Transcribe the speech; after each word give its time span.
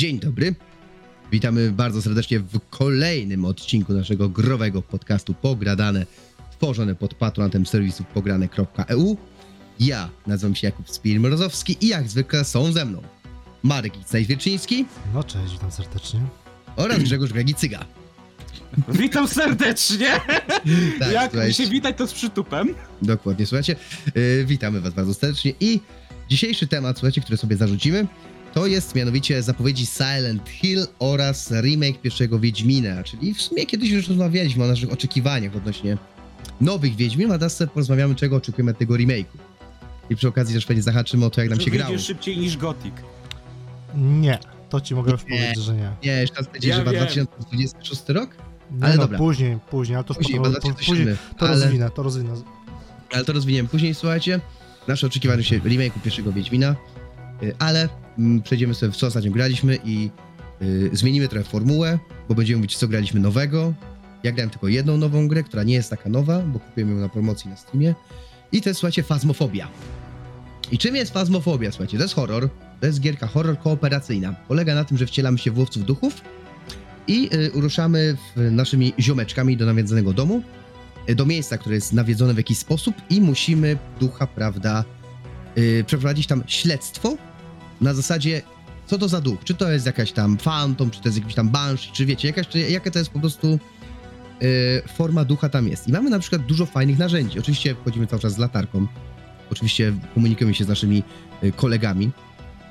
Dzień 0.00 0.20
dobry. 0.20 0.54
Witamy 1.32 1.72
bardzo 1.72 2.02
serdecznie 2.02 2.40
w 2.40 2.60
kolejnym 2.70 3.44
odcinku 3.44 3.92
naszego 3.92 4.28
growego 4.28 4.82
podcastu 4.82 5.34
Pogradane, 5.34 6.06
tworzone 6.50 6.94
pod 6.94 7.14
patronatem 7.14 7.66
serwisu 7.66 8.04
pograne.eu. 8.14 9.16
Ja 9.80 10.08
nazywam 10.26 10.54
się 10.54 10.66
Jakub 10.66 10.86
Spir-Mrozowski 10.86 11.76
i 11.80 11.88
jak 11.88 12.08
zwykle 12.08 12.44
są 12.44 12.72
ze 12.72 12.84
mną 12.84 13.02
Marek 13.62 13.92
Icnajs-Wierczyński 13.96 14.84
No 15.14 15.24
cześć, 15.24 15.52
witam 15.52 15.70
serdecznie. 15.70 16.20
oraz 16.76 16.98
Grzegorz 16.98 17.32
Gragicyga. 17.32 17.84
Witam 18.88 19.28
serdecznie! 19.28 20.10
Tak, 20.98 21.12
Jak 21.12 21.30
słuchajcie, 21.30 21.64
się 21.64 21.70
witać, 21.70 21.96
to 21.96 22.06
z 22.06 22.12
przytupem. 22.12 22.74
Dokładnie, 23.02 23.46
słuchajcie. 23.46 23.76
Yy, 24.14 24.44
witamy 24.46 24.80
was 24.80 24.94
bardzo 24.94 25.14
serdecznie 25.14 25.52
i 25.60 25.80
dzisiejszy 26.28 26.66
temat, 26.66 26.98
słuchajcie, 26.98 27.20
który 27.20 27.36
sobie 27.36 27.56
zarzucimy, 27.56 28.06
to 28.54 28.66
jest 28.66 28.94
mianowicie 28.94 29.42
zapowiedzi 29.42 29.86
Silent 29.86 30.48
Hill 30.48 30.86
oraz 30.98 31.50
remake 31.50 32.00
pierwszego 32.02 32.38
Wiedźmina, 32.38 33.02
czyli 33.04 33.34
w 33.34 33.42
sumie 33.42 33.66
kiedyś 33.66 33.90
już 33.90 34.08
rozmawialiśmy 34.08 34.64
o 34.64 34.66
naszych 34.66 34.92
oczekiwaniach 34.92 35.56
odnośnie 35.56 35.96
nowych 36.60 36.96
Wiedźmin, 36.96 37.32
a 37.32 37.38
teraz 37.38 37.56
sobie 37.56 37.70
porozmawiamy, 37.70 38.14
czego 38.14 38.36
oczekujemy 38.36 38.70
od 38.70 38.78
tego 38.78 38.94
remake'u. 38.94 39.24
I 40.10 40.16
przy 40.16 40.28
okazji 40.28 40.54
też 40.54 40.66
pewnie 40.66 40.82
zahaczymy 40.82 41.24
o 41.24 41.30
to, 41.30 41.40
jak 41.40 41.50
nam 41.50 41.60
się 41.60 41.70
grało. 41.70 41.98
szybciej 41.98 42.38
niż 42.38 42.56
Gothic. 42.56 42.94
Nie, 43.94 44.38
to 44.68 44.80
ci 44.80 44.94
mogę 44.94 45.12
już 45.12 45.22
powiedzieć, 45.22 45.58
że 45.64 45.74
nie. 45.74 45.90
Nie, 46.04 46.12
jeszcze 46.12 46.36
raz 46.36 46.46
powiedzieć, 46.46 46.70
Ja 46.70 46.76
że 46.76 46.84
wiem. 46.84 46.94
2026 46.94 48.02
rok? 48.08 48.30
nie 48.70 48.84
Ale 48.84 48.94
no, 48.96 49.02
dobra. 49.02 49.18
później, 49.18 49.58
później, 49.70 49.96
ale 49.96 50.04
to 50.04 50.14
już 50.14 50.18
Później, 50.18 50.38
po, 50.38 50.44
chyba 50.44 50.60
po, 50.60 50.68
2007. 50.68 51.16
później 51.16 51.36
to 51.38 51.48
ale... 51.48 51.60
rozwinę, 51.64 51.90
to 51.90 52.02
rozwinę. 52.02 52.34
Ale 53.12 53.24
to 53.24 53.32
rozwiniemy 53.32 53.68
później, 53.68 53.94
słuchajcie. 53.94 54.40
Nasze 54.88 55.06
oczekiwanie 55.06 55.44
się 55.44 55.58
remake'u 55.60 56.00
pierwszego 56.04 56.32
Wiedźmina, 56.32 56.76
ale 57.58 57.88
mm, 58.18 58.42
przejdziemy 58.42 58.74
sobie 58.74 58.92
w 58.92 58.96
co 58.96 59.06
ostatnio 59.06 59.30
graliśmy 59.30 59.78
i 59.84 60.10
y, 60.62 60.90
zmienimy 60.92 61.28
trochę 61.28 61.44
formułę, 61.44 61.98
bo 62.28 62.34
będziemy 62.34 62.56
mówić 62.56 62.76
co 62.76 62.88
graliśmy 62.88 63.20
nowego. 63.20 63.74
Ja 64.22 64.32
grałem 64.32 64.50
tylko 64.50 64.68
jedną 64.68 64.96
nową 64.96 65.28
grę, 65.28 65.42
która 65.42 65.62
nie 65.62 65.74
jest 65.74 65.90
taka 65.90 66.08
nowa, 66.08 66.38
bo 66.40 66.58
kupiłem 66.58 66.90
ją 66.90 66.96
na 66.96 67.08
promocji 67.08 67.50
na 67.50 67.56
Steamie. 67.56 67.94
I 68.52 68.60
to 68.62 68.68
jest, 68.68 68.80
słuchajcie, 68.80 69.02
Fazmofobia. 69.02 69.68
I 70.72 70.78
czym 70.78 70.96
jest 70.96 71.12
Fazmofobia, 71.12 71.70
słuchajcie? 71.70 71.96
To 71.96 72.04
jest 72.04 72.14
horror, 72.14 72.48
to 72.80 72.86
jest 72.86 73.00
gierka 73.00 73.26
horror 73.26 73.58
kooperacyjna. 73.58 74.32
Polega 74.48 74.74
na 74.74 74.84
tym, 74.84 74.98
że 74.98 75.06
wcielamy 75.06 75.38
się 75.38 75.50
w 75.50 75.58
łowców 75.58 75.84
duchów 75.84 76.20
i 77.06 77.30
y, 77.34 78.16
w, 78.36 78.50
naszymi 78.50 78.92
ziomeczkami 78.98 79.56
do 79.56 79.66
nawiedzonego 79.66 80.12
domu, 80.12 80.42
y, 81.08 81.14
do 81.14 81.26
miejsca, 81.26 81.58
które 81.58 81.74
jest 81.74 81.92
nawiedzone 81.92 82.34
w 82.34 82.36
jakiś 82.36 82.58
sposób 82.58 82.94
i 83.10 83.20
musimy 83.20 83.76
ducha, 84.00 84.26
prawda, 84.26 84.84
y, 85.58 85.84
przeprowadzić 85.86 86.26
tam 86.26 86.42
śledztwo 86.46 87.16
na 87.80 87.94
zasadzie, 87.94 88.42
co 88.86 88.98
to 88.98 89.08
za 89.08 89.20
duch? 89.20 89.44
Czy 89.44 89.54
to 89.54 89.70
jest 89.70 89.86
jakaś 89.86 90.12
tam 90.12 90.38
fantom, 90.38 90.90
czy 90.90 91.00
to 91.00 91.08
jest 91.08 91.18
jakiś 91.18 91.34
tam 91.34 91.48
banshee, 91.48 91.92
czy 91.92 92.06
wiecie, 92.06 92.28
jakaś, 92.28 92.48
czy, 92.48 92.58
jaka 92.58 92.90
to 92.90 92.98
jest 92.98 93.10
po 93.10 93.20
prostu 93.20 93.58
y, 94.42 94.82
forma 94.96 95.24
ducha 95.24 95.48
tam 95.48 95.68
jest. 95.68 95.88
I 95.88 95.92
mamy 95.92 96.10
na 96.10 96.18
przykład 96.18 96.42
dużo 96.42 96.66
fajnych 96.66 96.98
narzędzi. 96.98 97.38
Oczywiście 97.38 97.74
wchodzimy 97.74 98.06
cały 98.06 98.22
czas 98.22 98.32
z 98.32 98.38
latarką. 98.38 98.86
Oczywiście 99.50 99.92
komunikujemy 100.14 100.54
się 100.54 100.64
z 100.64 100.68
naszymi 100.68 101.02
y, 101.44 101.52
kolegami. 101.52 102.10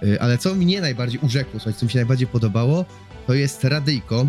Y, 0.04 0.22
ale 0.22 0.38
co 0.38 0.56
mnie 0.56 0.82
najbardziej 0.82 1.20
urzekło, 1.24 1.60
słuchajcie, 1.60 1.80
co 1.80 1.86
mi 1.86 1.92
się 1.92 2.00
najbardziej 2.00 2.28
podobało, 2.28 2.86
to 3.28 3.34
jest 3.34 3.64
radyjko. 3.64 4.28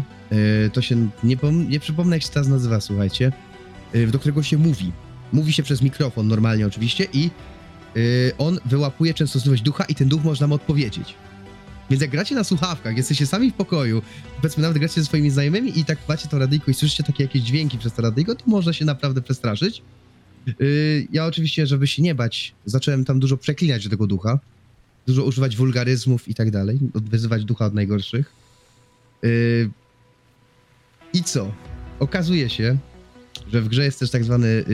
To 0.73 0.83
się, 0.83 1.09
nie, 1.25 1.37
nie 1.69 1.81
przypomnę 1.81 2.17
jak 2.17 2.23
się 2.23 2.29
teraz 2.29 2.49
nazywa, 2.49 2.81
słuchajcie, 2.81 3.33
do 4.13 4.19
którego 4.19 4.43
się 4.43 4.59
mówi. 4.59 4.93
Mówi 5.33 5.53
się 5.53 5.63
przez 5.63 5.83
mikrofon 5.83 6.29
normalnie 6.29 6.67
oczywiście 6.67 7.07
i 7.13 7.31
y, 7.97 8.33
on 8.39 8.59
wyłapuje 8.65 9.15
częstotliwość 9.15 9.63
ducha 9.63 9.85
i 9.85 9.95
ten 9.95 10.09
duch 10.09 10.25
może 10.25 10.41
nam 10.41 10.53
odpowiedzieć. 10.53 11.15
Więc 11.91 12.03
jak 12.03 12.11
gracie 12.11 12.35
na 12.35 12.45
słuchawkach, 12.45 12.97
jesteście 12.97 13.27
sami 13.27 13.51
w 13.51 13.55
pokoju, 13.55 14.03
powiedzmy 14.37 14.63
nawet 14.63 14.79
gracie 14.79 15.01
ze 15.01 15.07
swoimi 15.07 15.31
znajomymi 15.31 15.79
i 15.79 15.85
tak 15.85 15.99
macie 16.09 16.29
to 16.29 16.39
radyjko 16.39 16.71
i 16.71 16.75
słyszycie 16.75 17.03
takie 17.03 17.23
jakieś 17.23 17.43
dźwięki 17.43 17.79
przez 17.79 17.93
to 17.93 18.03
radyjko, 18.03 18.35
to 18.35 18.45
można 18.47 18.73
się 18.73 18.85
naprawdę 18.85 19.23
przestraszyć. 19.23 19.83
Yy, 20.47 21.07
ja 21.13 21.27
oczywiście, 21.27 21.67
żeby 21.67 21.87
się 21.87 22.03
nie 22.03 22.15
bać, 22.15 22.55
zacząłem 22.65 23.05
tam 23.05 23.21
dużo 23.21 23.37
przeklinać 23.37 23.89
tego 23.89 24.07
ducha, 24.07 24.39
dużo 25.07 25.25
używać 25.25 25.57
wulgaryzmów 25.57 26.29
i 26.29 26.35
tak 26.35 26.51
dalej, 26.51 26.79
wyzywać 26.95 27.45
ducha 27.45 27.67
od 27.67 27.75
najgorszych. 27.75 28.33
Yy, 29.23 29.71
I 31.13 31.23
co? 31.23 31.53
Okazuje 31.99 32.51
się, 32.51 32.79
że 33.53 33.63
w 33.63 33.69
grze 33.69 33.85
jest 33.85 33.99
też 33.99 34.11
tak 34.11 34.25
zwany, 34.25 34.65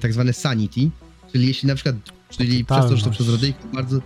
tak 0.00 0.12
sanity, 0.32 0.90
czyli 1.32 1.46
jeśli 1.46 1.68
na 1.68 1.74
przykład, 1.74 1.96
czyli 2.30 2.64
przez 2.64 2.86
to, 2.88 2.96
że 2.96 3.04
to 3.04 3.10
przez 3.10 3.28
radyjko 3.28 3.68
bardzo, 3.74 4.00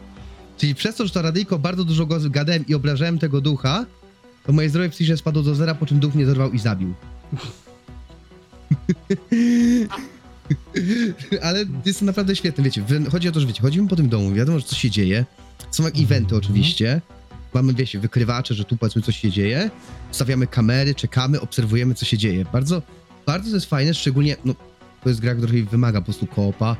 czyli 0.58 0.74
przez 0.74 0.96
to, 0.96 1.06
że 1.06 1.12
to 1.12 1.22
radyjko 1.22 1.58
bardzo 1.58 1.84
dużo 1.84 2.06
gadałem 2.06 2.66
i 2.66 2.74
obrażałem 2.74 3.18
tego 3.18 3.40
ducha, 3.40 3.86
to 4.46 4.52
moje 4.52 4.70
zdrowie 4.70 4.88
psychiczne 4.88 5.16
spadło 5.16 5.42
do 5.42 5.54
zera, 5.54 5.74
po 5.74 5.86
czym 5.86 6.00
duch 6.00 6.14
mnie 6.14 6.26
dorwał 6.26 6.52
i 6.52 6.58
zabił. 6.58 6.94
Ale 11.42 11.64
jest 11.86 11.98
to 11.98 12.04
naprawdę 12.04 12.36
świetne, 12.36 12.64
wiecie, 12.64 12.84
chodzi 13.10 13.28
o 13.28 13.32
to, 13.32 13.40
że 13.40 13.46
wiecie, 13.46 13.62
chodzimy 13.62 13.88
po 13.88 13.96
tym 13.96 14.08
domu, 14.08 14.32
wiadomo, 14.32 14.58
że 14.58 14.66
coś 14.66 14.78
się 14.78 14.90
dzieje, 14.90 15.24
są 15.70 15.84
jak 15.84 15.94
eventy 15.96 16.34
Mhm. 16.34 16.42
oczywiście, 16.42 17.00
mamy, 17.54 17.74
wiecie, 17.74 17.98
wykrywacze, 17.98 18.54
że 18.54 18.64
tu 18.64 18.76
powiedzmy 18.76 19.02
coś 19.02 19.16
się 19.20 19.30
dzieje, 19.30 19.70
stawiamy 20.10 20.46
kamery, 20.46 20.94
czekamy, 20.94 21.40
obserwujemy, 21.40 21.94
co 21.94 22.04
się 22.04 22.18
dzieje. 22.18 22.44
Bardzo, 22.52 22.82
bardzo 23.26 23.50
to 23.50 23.56
jest 23.56 23.66
fajne, 23.66 23.94
szczególnie, 23.94 24.36
no, 24.44 24.54
to 25.02 25.08
jest 25.08 25.20
gra, 25.20 25.34
która 25.34 25.52
wymaga 25.70 26.00
po 26.00 26.04
prostu 26.04 26.26
koopa 26.26 26.76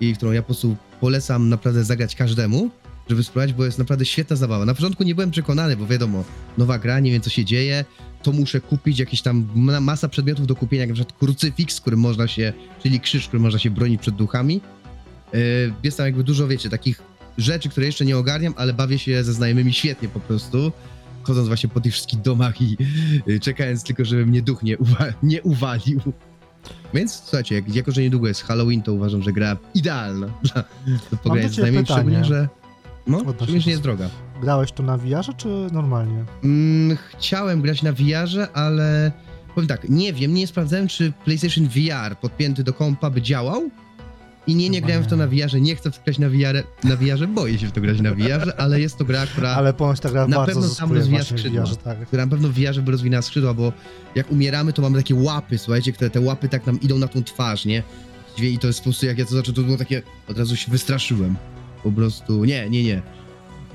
i 0.00 0.14
którą 0.14 0.32
ja 0.32 0.42
po 0.42 0.46
prostu 0.46 0.76
polecam 1.00 1.48
naprawdę 1.48 1.84
zagrać 1.84 2.14
każdemu, 2.16 2.70
żeby 3.10 3.24
spróbować, 3.24 3.52
bo 3.52 3.64
jest 3.64 3.78
naprawdę 3.78 4.04
świetna 4.04 4.36
zabawa. 4.36 4.64
Na 4.64 4.74
początku 4.74 5.04
nie 5.04 5.14
byłem 5.14 5.30
przekonany, 5.30 5.76
bo 5.76 5.86
wiadomo, 5.86 6.24
nowa 6.58 6.78
gra, 6.78 7.00
nie 7.00 7.10
wiem 7.12 7.20
co 7.20 7.30
się 7.30 7.44
dzieje, 7.44 7.84
to 8.22 8.32
muszę 8.32 8.60
kupić 8.60 8.98
jakieś 8.98 9.22
tam 9.22 9.48
ma- 9.54 9.80
masa 9.80 10.08
przedmiotów 10.08 10.46
do 10.46 10.54
kupienia, 10.56 10.80
jak 10.80 10.88
na 10.88 10.94
przykład 10.94 11.18
krucyfiks, 11.18 11.80
którym 11.80 12.00
można 12.00 12.26
się, 12.28 12.52
czyli 12.82 13.00
krzyż, 13.00 13.26
którym 13.28 13.42
można 13.42 13.58
się 13.58 13.70
bronić 13.70 14.00
przed 14.00 14.14
duchami. 14.14 14.60
Yy, 15.32 15.40
Jest 15.82 15.96
tam 15.96 16.06
jakby 16.06 16.24
dużo, 16.24 16.48
wiecie, 16.48 16.70
takich 16.70 17.02
rzeczy, 17.38 17.68
które 17.68 17.86
jeszcze 17.86 18.04
nie 18.04 18.16
ogarniam, 18.18 18.54
ale 18.56 18.72
bawię 18.72 18.98
się 18.98 19.24
ze 19.24 19.32
znajomymi 19.32 19.72
świetnie 19.72 20.08
po 20.08 20.20
prostu, 20.20 20.72
chodząc 21.22 21.48
właśnie 21.48 21.68
po 21.68 21.80
tych 21.80 21.92
wszystkich 21.92 22.20
domach 22.20 22.62
i 22.62 22.76
yy, 23.26 23.40
czekając 23.40 23.82
tylko, 23.84 24.04
żeby 24.04 24.26
mnie 24.26 24.42
duch 24.42 24.62
nie, 24.62 24.78
uwa- 24.78 25.12
nie 25.22 25.42
uwalił. 25.42 26.00
Więc 26.94 27.14
słuchajcie, 27.14 27.54
jak, 27.54 27.74
jako 27.74 27.92
że 27.92 28.02
niedługo 28.02 28.28
jest 28.28 28.42
Halloween, 28.42 28.82
to 28.82 28.92
uważam, 28.92 29.22
że 29.22 29.32
gra 29.32 29.56
idealna 29.74 30.26
dla 30.42 30.64
do 31.10 31.16
pogrania 31.16 31.48
z 31.48 31.56
pytanie. 31.56 31.84
szczególnie, 31.84 32.24
że 32.24 32.48
no, 33.06 33.22
że 33.46 33.52
nie 33.52 33.70
jest 33.70 33.82
droga. 33.82 34.08
Grałeś 34.40 34.72
to 34.72 34.82
na 34.82 34.96
VR 34.96 35.36
czy 35.36 35.48
normalnie? 35.72 36.24
Mm, 36.44 36.96
chciałem 37.10 37.62
grać 37.62 37.82
na 37.82 37.92
VR-ze, 37.92 38.52
ale 38.52 39.12
powiem 39.54 39.68
tak, 39.68 39.88
nie 39.88 40.12
wiem, 40.12 40.34
nie 40.34 40.46
sprawdzałem, 40.46 40.88
czy 40.88 41.12
PlayStation 41.24 41.68
VR 41.68 42.16
podpięty 42.16 42.64
do 42.64 42.72
kompa 42.72 43.10
by 43.10 43.22
działał. 43.22 43.70
I 44.48 44.54
nie, 44.54 44.70
nie 44.70 44.80
grałem 44.80 45.02
w 45.02 45.06
to 45.06 45.16
na 45.16 45.26
nie. 45.26 45.44
VR-ze, 45.46 45.60
nie 45.60 45.76
chcę 45.76 45.90
w 45.90 45.98
to 45.98 46.04
grać 46.04 46.18
na 46.18 46.28
VR, 46.28 46.64
na 46.84 46.96
VR-ze, 46.96 47.26
boję 47.26 47.58
się 47.58 47.66
w 47.66 47.72
to 47.72 47.80
grać 47.80 48.00
na 48.00 48.14
VR-ze, 48.14 48.60
ale 48.60 48.80
jest 48.80 48.98
to 48.98 49.04
gra, 49.04 49.26
która, 49.26 49.50
Ale 49.50 49.72
ponoć 49.72 50.00
ta 50.00 50.10
gra 50.10 50.28
na 50.28 50.36
bardzo 50.36 50.60
pewno 50.60 50.74
tam 50.74 50.92
rozwija 50.92 51.24
skrzydła. 51.24 51.64
VR, 51.64 51.76
tak. 51.76 52.06
która 52.06 52.24
na 52.24 52.30
pewno 52.30 52.48
w 52.48 52.52
VR-ze 52.52 52.82
by 52.82 52.92
rozwinęła 52.92 53.22
skrzydła, 53.22 53.54
bo 53.54 53.72
jak 54.14 54.32
umieramy, 54.32 54.72
to 54.72 54.82
mamy 54.82 54.98
takie 54.98 55.14
łapy, 55.14 55.58
słuchajcie, 55.58 55.92
które 55.92 56.10
te 56.10 56.20
łapy 56.20 56.48
tak 56.48 56.66
nam 56.66 56.80
idą 56.80 56.98
na 56.98 57.08
tą 57.08 57.24
twarz, 57.24 57.64
nie? 57.64 57.82
I 58.42 58.58
to 58.58 58.66
jest 58.66 58.80
po 58.80 58.84
prostu, 58.84 59.06
jak 59.06 59.18
ja 59.18 59.24
to 59.24 59.30
zobaczyłem, 59.30 59.54
to 59.54 59.62
było 59.62 59.76
takie, 59.76 60.02
od 60.28 60.38
razu 60.38 60.56
się 60.56 60.72
wystraszyłem. 60.72 61.36
Po 61.82 61.92
prostu, 61.92 62.44
nie, 62.44 62.70
nie, 62.70 62.84
nie. 62.84 63.02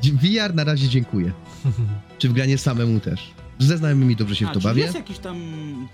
VR 0.04 0.56
na 0.56 0.64
razie 0.64 0.90
dziękuję. 0.90 1.32
Czy 2.20 2.30
w 2.30 2.34
granie 2.34 2.58
samemu 2.58 3.00
też. 3.00 3.32
Ze 3.60 3.78
znajomymi 3.78 4.16
dobrze 4.16 4.36
się 4.36 4.48
A, 4.48 4.50
w 4.50 4.54
to 4.54 4.60
czy 4.60 4.68
bawię. 4.68 4.82
jest 4.82 4.96
jakiś 4.96 5.20
tam 5.20 5.38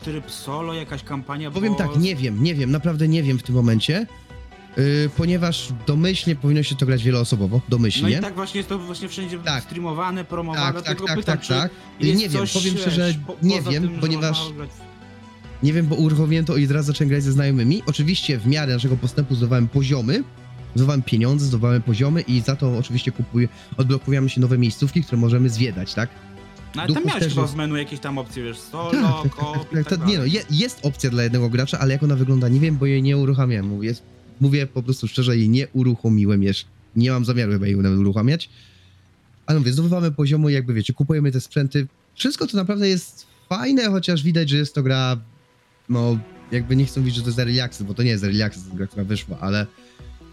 tryb 0.04 0.32
solo, 0.32 0.74
jakaś 0.74 1.04
kampania? 1.04 1.52
Powiem 1.52 1.74
bo... 1.74 1.78
tak, 1.78 1.98
nie 1.98 2.16
wiem, 2.16 2.44
nie 2.44 2.56
wiem, 2.56 2.72
naprawdę 2.72 3.08
nie 3.08 3.24
wiem 3.24 3.40
w 3.40 3.44
tym 3.44 3.56
momencie, 3.56 4.06
yy, 4.80 5.10
ponieważ 5.18 5.70
domyślnie 5.88 6.36
powinno 6.36 6.64
się 6.64 6.76
to 6.76 6.86
grać 6.86 7.04
wieloosobowo, 7.04 7.56
No 7.58 7.62
domyślnie. 7.70 8.18
i 8.18 8.20
tak 8.20 8.36
właśnie 8.36 8.58
jest 8.58 8.70
to 8.70 8.80
właśnie 8.80 9.10
wszędzie 9.10 9.40
Tak. 9.40 9.64
streamowane, 9.64 10.26
promowane, 10.26 10.74
tak, 10.74 10.86
tak, 10.86 10.98
tak, 11.08 11.18
pytam, 11.18 11.24
tak, 11.24 11.42
czy 11.42 11.54
tak. 11.54 11.72
Nie 12.02 12.30
wiem, 12.30 12.44
powiem 12.54 12.78
szczerze, 12.78 13.14
po- 13.28 13.36
nie 13.44 13.62
wiem, 13.62 13.84
tym, 13.84 14.00
ponieważ 14.00 14.40
nie 15.64 15.74
wiem, 15.74 15.86
bo 15.88 15.96
uruchomiłem 15.96 16.46
to 16.46 16.58
i 16.58 16.66
od 16.66 16.72
razu 16.72 16.88
zacząłem 16.88 17.10
grać 17.10 17.24
ze 17.24 17.32
znajomymi. 17.32 17.84
Oczywiście 17.86 18.38
w 18.40 18.48
miarę 18.48 18.74
naszego 18.74 18.98
postępu 18.98 19.36
zdobywałem 19.36 19.68
poziomy, 19.68 20.24
zdobywałem 20.76 21.02
pieniądze, 21.02 21.46
zdobywałem 21.46 21.82
poziomy 21.82 22.22
i 22.22 22.42
za 22.42 22.56
to 22.56 22.78
oczywiście 22.78 23.12
kupuję, 23.12 23.48
odblokujemy 23.78 24.30
się 24.30 24.42
nowe 24.42 24.58
miejscówki, 24.58 25.04
które 25.04 25.18
możemy 25.18 25.50
zwiedzać, 25.50 25.94
tak? 25.94 26.10
No, 26.76 26.82
ale 26.82 26.88
duchów 26.88 27.04
tam 27.04 27.08
miałeś 27.10 27.24
też 27.24 27.34
chyba 27.34 27.48
w 27.48 27.56
menu 27.56 27.78
jakieś 27.78 28.00
tam 28.00 28.18
opcje, 28.18 28.44
wiesz, 28.44 28.60
solo, 28.60 28.92
Tak, 28.92 29.02
tak, 29.02 29.36
tak, 29.36 29.72
i 29.72 29.76
tak, 29.76 29.88
tak 29.90 30.00
tak, 30.00 30.08
nie 30.08 30.18
no, 30.18 30.26
je, 30.26 30.42
jest 30.50 30.80
opcja 30.84 31.10
dla 31.10 31.24
jednego 31.24 31.50
gracza, 31.50 31.80
ale 31.80 31.94
jak 31.94 32.04
ona 32.04 32.16
wygląda, 32.16 32.48
nie 32.50 32.60
wiem, 32.60 32.78
bo 32.78 32.86
jej 32.86 33.04
nie 33.04 33.18
uruchamiam. 33.18 33.66
Mówię, 33.68 33.88
jest, 33.88 34.04
mówię 34.42 34.68
po 34.68 34.84
prostu 34.84 35.08
szczerze, 35.08 35.38
jej 35.38 35.50
nie 35.50 35.68
uruchomiłem 35.68 36.44
jeszcze. 36.44 36.68
Nie 36.96 37.12
mam 37.12 37.26
zamiaru 37.26 37.52
chyba 37.52 37.68
jej 37.68 37.76
uruchamiać. 37.76 38.50
Ale 39.46 39.60
mówię, 39.60 39.74
zdobywamy 39.74 40.12
poziomu 40.12 40.50
jakby 40.50 40.74
wiecie, 40.74 40.94
kupujemy 40.94 41.32
te 41.32 41.42
sprzęty. 41.42 41.88
Wszystko 42.16 42.48
to 42.48 42.58
naprawdę 42.58 42.90
jest 42.90 43.26
fajne, 43.50 43.86
chociaż 43.86 44.24
widać, 44.24 44.50
że 44.50 44.58
jest 44.58 44.76
to 44.76 44.84
gra, 44.84 45.18
no, 45.90 46.20
jakby 46.52 46.76
nie 46.76 46.86
chcę 46.86 47.00
mówić, 47.00 47.16
że 47.16 47.22
to 47.22 47.28
jest 47.28 47.40
early 47.40 47.86
bo 47.88 47.94
to 47.94 48.04
nie 48.04 48.10
jest 48.10 48.24
early 48.24 48.50
gra, 48.74 48.88
która 48.88 49.04
wyszła, 49.04 49.38
ale 49.40 49.66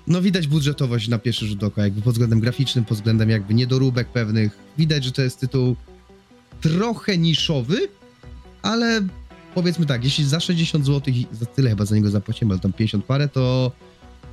no 0.06 0.22
widać 0.22 0.46
budżetowość 0.46 1.08
na 1.08 1.18
pierwszy 1.18 1.46
rzut 1.46 1.62
oka, 1.62 1.82
jakby 1.82 2.02
pod 2.02 2.12
względem 2.12 2.40
graficznym, 2.40 2.84
pod 2.84 2.98
względem 2.98 3.30
jakby 3.30 3.54
niedoróbek 3.54 4.08
pewnych. 4.08 4.58
Widać, 4.78 5.04
że 5.04 5.12
to 5.12 5.22
jest 5.22 5.40
tytuł 5.40 5.76
trochę 6.60 7.18
niszowy, 7.18 7.88
ale 8.62 9.06
powiedzmy 9.54 9.86
tak, 9.86 10.04
jeśli 10.04 10.24
za 10.24 10.40
60 10.40 10.86
zł, 10.86 11.14
za 11.32 11.46
tyle 11.46 11.70
chyba 11.70 11.84
za 11.84 11.94
niego 11.94 12.10
zapłaciłem, 12.10 12.50
ale 12.50 12.60
tam 12.60 12.72
50 12.72 13.04
parę, 13.04 13.28
to 13.28 13.72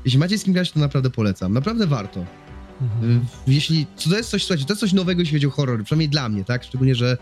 jeśli 0.05 0.19
macie 0.19 0.37
z 0.37 0.43
kim 0.43 0.53
grać, 0.53 0.71
to 0.71 0.79
naprawdę 0.79 1.09
polecam. 1.09 1.53
Naprawdę 1.53 1.87
warto. 1.87 2.25
Mhm. 2.81 3.11
Y, 3.17 3.21
Jeśli, 3.47 3.87
co 3.95 4.09
to 4.09 4.17
jest 4.17 4.29
coś, 4.29 4.43
słuchajcie, 4.43 4.65
to 4.65 4.73
jest 4.73 4.79
coś 4.81 4.93
nowego, 4.93 5.21
jeśli 5.21 5.35
chodzi 5.37 5.47
o 5.47 5.49
horror, 5.49 5.83
przynajmniej 5.83 6.09
dla 6.09 6.29
mnie, 6.29 6.43
tak? 6.45 6.63
Szczególnie, 6.63 6.95
że 6.95 7.17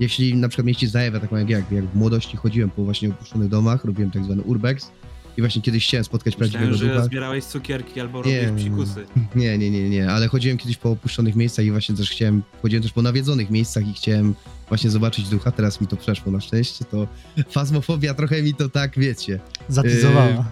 jeśli 0.00 0.34
na 0.34 0.48
przykład 0.48 0.66
mieliście 0.66 0.88
zajawę 0.88 1.20
taką 1.20 1.36
jak, 1.36 1.50
jak, 1.50 1.72
jak 1.72 1.84
w 1.84 1.94
młodości 1.94 2.36
chodziłem 2.36 2.70
po 2.70 2.84
właśnie 2.84 3.08
opuszczonych 3.08 3.48
domach, 3.48 3.84
robiłem 3.84 4.10
tak 4.10 4.24
zwany 4.24 4.42
urbex 4.42 4.90
i 5.36 5.40
właśnie 5.40 5.62
kiedyś 5.62 5.86
chciałem 5.86 6.04
spotkać 6.04 6.38
Myślałem, 6.38 6.50
prawdziwego 6.68 6.88
że 6.88 6.94
ducha. 6.94 7.04
zbierałeś 7.06 7.44
cukierki 7.44 8.00
albo 8.00 8.24
Nie. 8.24 8.40
robiłeś 8.40 8.62
psikusy. 8.62 9.06
Nie, 9.34 9.58
nie, 9.58 9.70
nie, 9.70 9.88
nie, 9.90 10.10
ale 10.10 10.28
chodziłem 10.28 10.58
kiedyś 10.58 10.76
po 10.76 10.90
opuszczonych 10.90 11.36
miejscach 11.36 11.64
i 11.64 11.70
właśnie 11.70 11.94
też 11.96 12.10
chciałem, 12.10 12.42
chodziłem 12.62 12.82
też 12.82 12.92
po 12.92 13.02
nawiedzonych 13.02 13.50
miejscach 13.50 13.88
i 13.88 13.92
chciałem 13.92 14.34
właśnie 14.68 14.90
zobaczyć 14.90 15.28
ducha, 15.28 15.50
teraz 15.50 15.80
mi 15.80 15.86
to 15.86 15.96
przeszło 15.96 16.32
na 16.32 16.40
szczęście, 16.40 16.84
to 16.84 17.06
fazmofobia 17.54 18.14
trochę 18.14 18.42
mi 18.42 18.54
to 18.54 18.68
tak, 18.68 18.98
wiecie, 18.98 19.40
Zatizowała. 19.68 20.44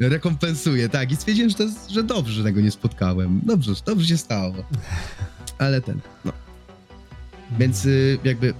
Rekompensuje, 0.00 0.88
tak, 0.88 1.12
i 1.12 1.16
stwierdziłem, 1.16 1.50
że, 1.50 1.56
to 1.56 1.62
jest, 1.62 1.90
że 1.90 2.02
dobrze, 2.02 2.32
że 2.32 2.44
tego 2.44 2.60
nie 2.60 2.70
spotkałem, 2.70 3.40
dobrze, 3.42 3.72
dobrze 3.86 4.06
się 4.06 4.16
stało, 4.16 4.54
ale 5.58 5.80
ten, 5.80 6.00
no. 6.24 6.32
Więc 7.58 7.86
y, 7.86 8.18
jakby 8.24 8.54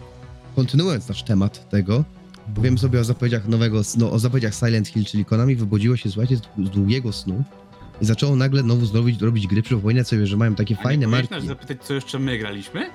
kontynuując 0.57 1.09
nasz 1.09 1.23
temat 1.23 1.69
tego, 1.69 2.05
powiem 2.55 2.79
sobie 2.79 3.01
o 3.01 3.05
zapowiedziach 3.05 3.49
nowego, 3.49 3.81
no, 3.97 4.13
o 4.13 4.19
zapowiedziach 4.19 4.55
Silent 4.55 4.89
Hill, 4.89 5.05
czyli 5.05 5.25
Konami 5.25 5.57
wybudziło 5.57 5.97
się, 5.97 6.11
słuchajcie, 6.11 6.37
z, 6.37 6.41
z 6.41 6.71
długiego 6.71 7.13
snu 7.13 7.45
i 8.01 8.05
zaczęło 8.05 8.37
nagle 8.37 8.63
znowu 8.63 8.87
zrobić, 8.87 9.21
robić 9.21 9.47
gry, 9.47 9.63
przypominać 9.63 10.09
sobie, 10.09 10.27
że 10.27 10.37
mają 10.37 10.55
takie 10.55 10.77
A 10.81 10.83
fajne 10.83 11.01
nie 11.01 11.09
marki. 11.09 11.35
nas 11.35 11.45
zapytać, 11.45 11.79
co 11.85 11.95
jeszcze 11.95 12.19
my 12.19 12.39
graliśmy? 12.39 12.91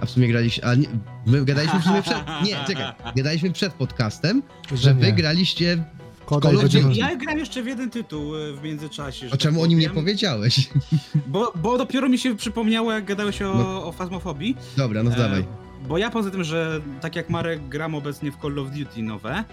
A 0.00 0.06
w 0.06 0.10
sumie 0.10 0.28
graliście, 0.28 0.64
a 0.64 0.74
nie, 0.74 0.86
my 1.26 1.44
gadaliśmy 1.44 1.80
w 1.80 1.84
sumie 1.84 2.02
przed, 2.02 2.16
nie, 2.46 2.56
czekaj, 2.66 2.92
gadaliśmy 3.16 3.50
przed 3.52 3.72
podcastem, 3.72 4.42
że 4.74 4.94
wy 4.94 5.06
nie. 5.06 5.12
graliście, 5.12 5.84
Koda 6.26 6.48
i 6.48 6.52
Call 6.52 6.56
of 6.56 6.62
będziemy... 6.62 6.84
Duty. 6.88 6.98
Ja 7.00 7.16
grałem 7.16 7.38
jeszcze 7.38 7.62
w 7.62 7.66
jeden 7.66 7.90
tytuł 7.90 8.36
e, 8.36 8.52
w 8.52 8.62
międzyczasie. 8.62 9.26
a 9.32 9.36
czemu 9.36 9.56
tak 9.56 9.64
o 9.64 9.66
nim 9.66 9.78
nie 9.78 9.90
powiedziałeś? 9.90 10.68
Bo, 11.26 11.52
bo 11.56 11.78
dopiero 11.78 12.08
mi 12.08 12.18
się 12.18 12.36
przypomniało, 12.36 12.92
jak 12.92 13.04
gadałeś 13.04 13.42
o, 13.42 13.54
No. 13.54 13.84
o 13.86 13.92
fazmofobii. 13.92 14.56
Dobra, 14.76 15.02
no 15.02 15.10
E, 15.12 15.16
dawaj. 15.16 15.44
Bo 15.88 15.98
ja 15.98 16.10
poza 16.10 16.30
tym, 16.30 16.44
że 16.44 16.80
tak 17.00 17.16
jak 17.16 17.30
Marek 17.30 17.68
gram 17.68 17.94
obecnie 17.94 18.32
w 18.32 18.36
Call 18.36 18.58
of 18.58 18.70
Duty 18.70 19.02
nowe 19.02 19.44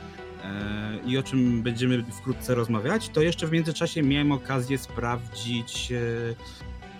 e, 0.44 1.00
i 1.08 1.18
o 1.18 1.24
czym 1.24 1.62
będziemy 1.62 2.04
wkrótce 2.04 2.56
rozmawiać, 2.56 3.10
to 3.10 3.22
jeszcze 3.22 3.48
w 3.48 3.52
międzyczasie 3.52 4.02
miałem 4.04 4.32
okazję 4.32 4.78
sprawdzić 4.78 5.92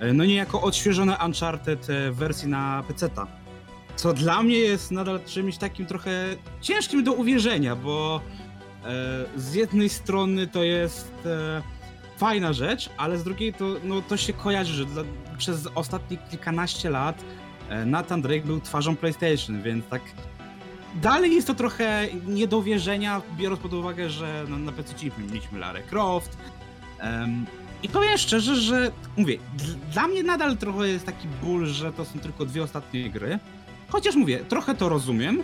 e, 0.02 0.14
no 0.14 0.26
niejako 0.26 0.62
odświeżone 0.62 1.18
Uncharted 1.26 1.88
w 2.12 2.16
wersji 2.16 2.48
na 2.48 2.84
PC-ta. 2.88 3.28
Co 3.96 4.14
dla 4.14 4.44
mnie 4.44 4.58
jest 4.58 4.92
nadal 4.92 5.20
czymś 5.26 5.58
takim 5.58 5.86
trochę 5.86 6.36
ciężkim 6.62 7.04
do 7.04 7.14
uwierzenia, 7.14 7.76
bo 7.76 8.22
z 9.36 9.54
jednej 9.54 9.90
strony 9.90 10.48
to 10.48 10.64
jest 10.64 11.12
e, 11.26 11.62
fajna 12.18 12.54
rzecz, 12.54 12.90
ale 12.98 13.18
z 13.18 13.24
drugiej 13.24 13.54
to, 13.54 13.66
no, 13.84 14.02
to 14.02 14.18
się 14.18 14.34
kojarzy, 14.34 14.74
że 14.74 14.86
dla, 14.86 15.04
przez 15.38 15.68
ostatnie 15.76 16.18
kilkanaście 16.18 16.90
lat 16.90 17.24
e, 17.70 17.86
Nathan 17.86 18.22
Drake 18.22 18.46
był 18.46 18.62
twarzą 18.62 18.96
PlayStation, 18.96 19.62
więc 19.62 19.86
tak 19.86 20.02
dalej 20.96 21.36
jest 21.36 21.48
to 21.48 21.54
trochę 21.54 22.08
nie 22.28 22.48
do 22.48 22.62
wierzenia, 22.62 23.22
biorąc 23.38 23.62
pod 23.62 23.74
uwagę, 23.74 24.10
że 24.10 24.46
no, 24.50 24.58
na 24.58 24.72
PC 24.72 24.94
mieliśmy 25.18 25.60
Lara 25.60 25.82
Croft. 25.82 26.38
em, 27.00 27.46
I 27.84 27.90
powiem 27.90 28.18
szczerze, 28.18 28.56
że 28.56 28.92
mówię, 29.18 29.38
dla 29.94 30.08
mnie 30.08 30.24
nadal 30.24 30.58
trochę 30.58 30.88
jest 30.88 31.06
taki 31.06 31.28
ból, 31.44 31.66
że 31.66 31.94
to 31.94 32.06
są 32.06 32.20
tylko 32.20 32.46
dwie 32.46 32.64
ostatnie 32.64 33.10
gry. 33.10 33.40
Chociaż 33.90 34.16
mówię, 34.16 34.40
trochę 34.40 34.76
to 34.76 34.90
rozumiem, 34.90 35.44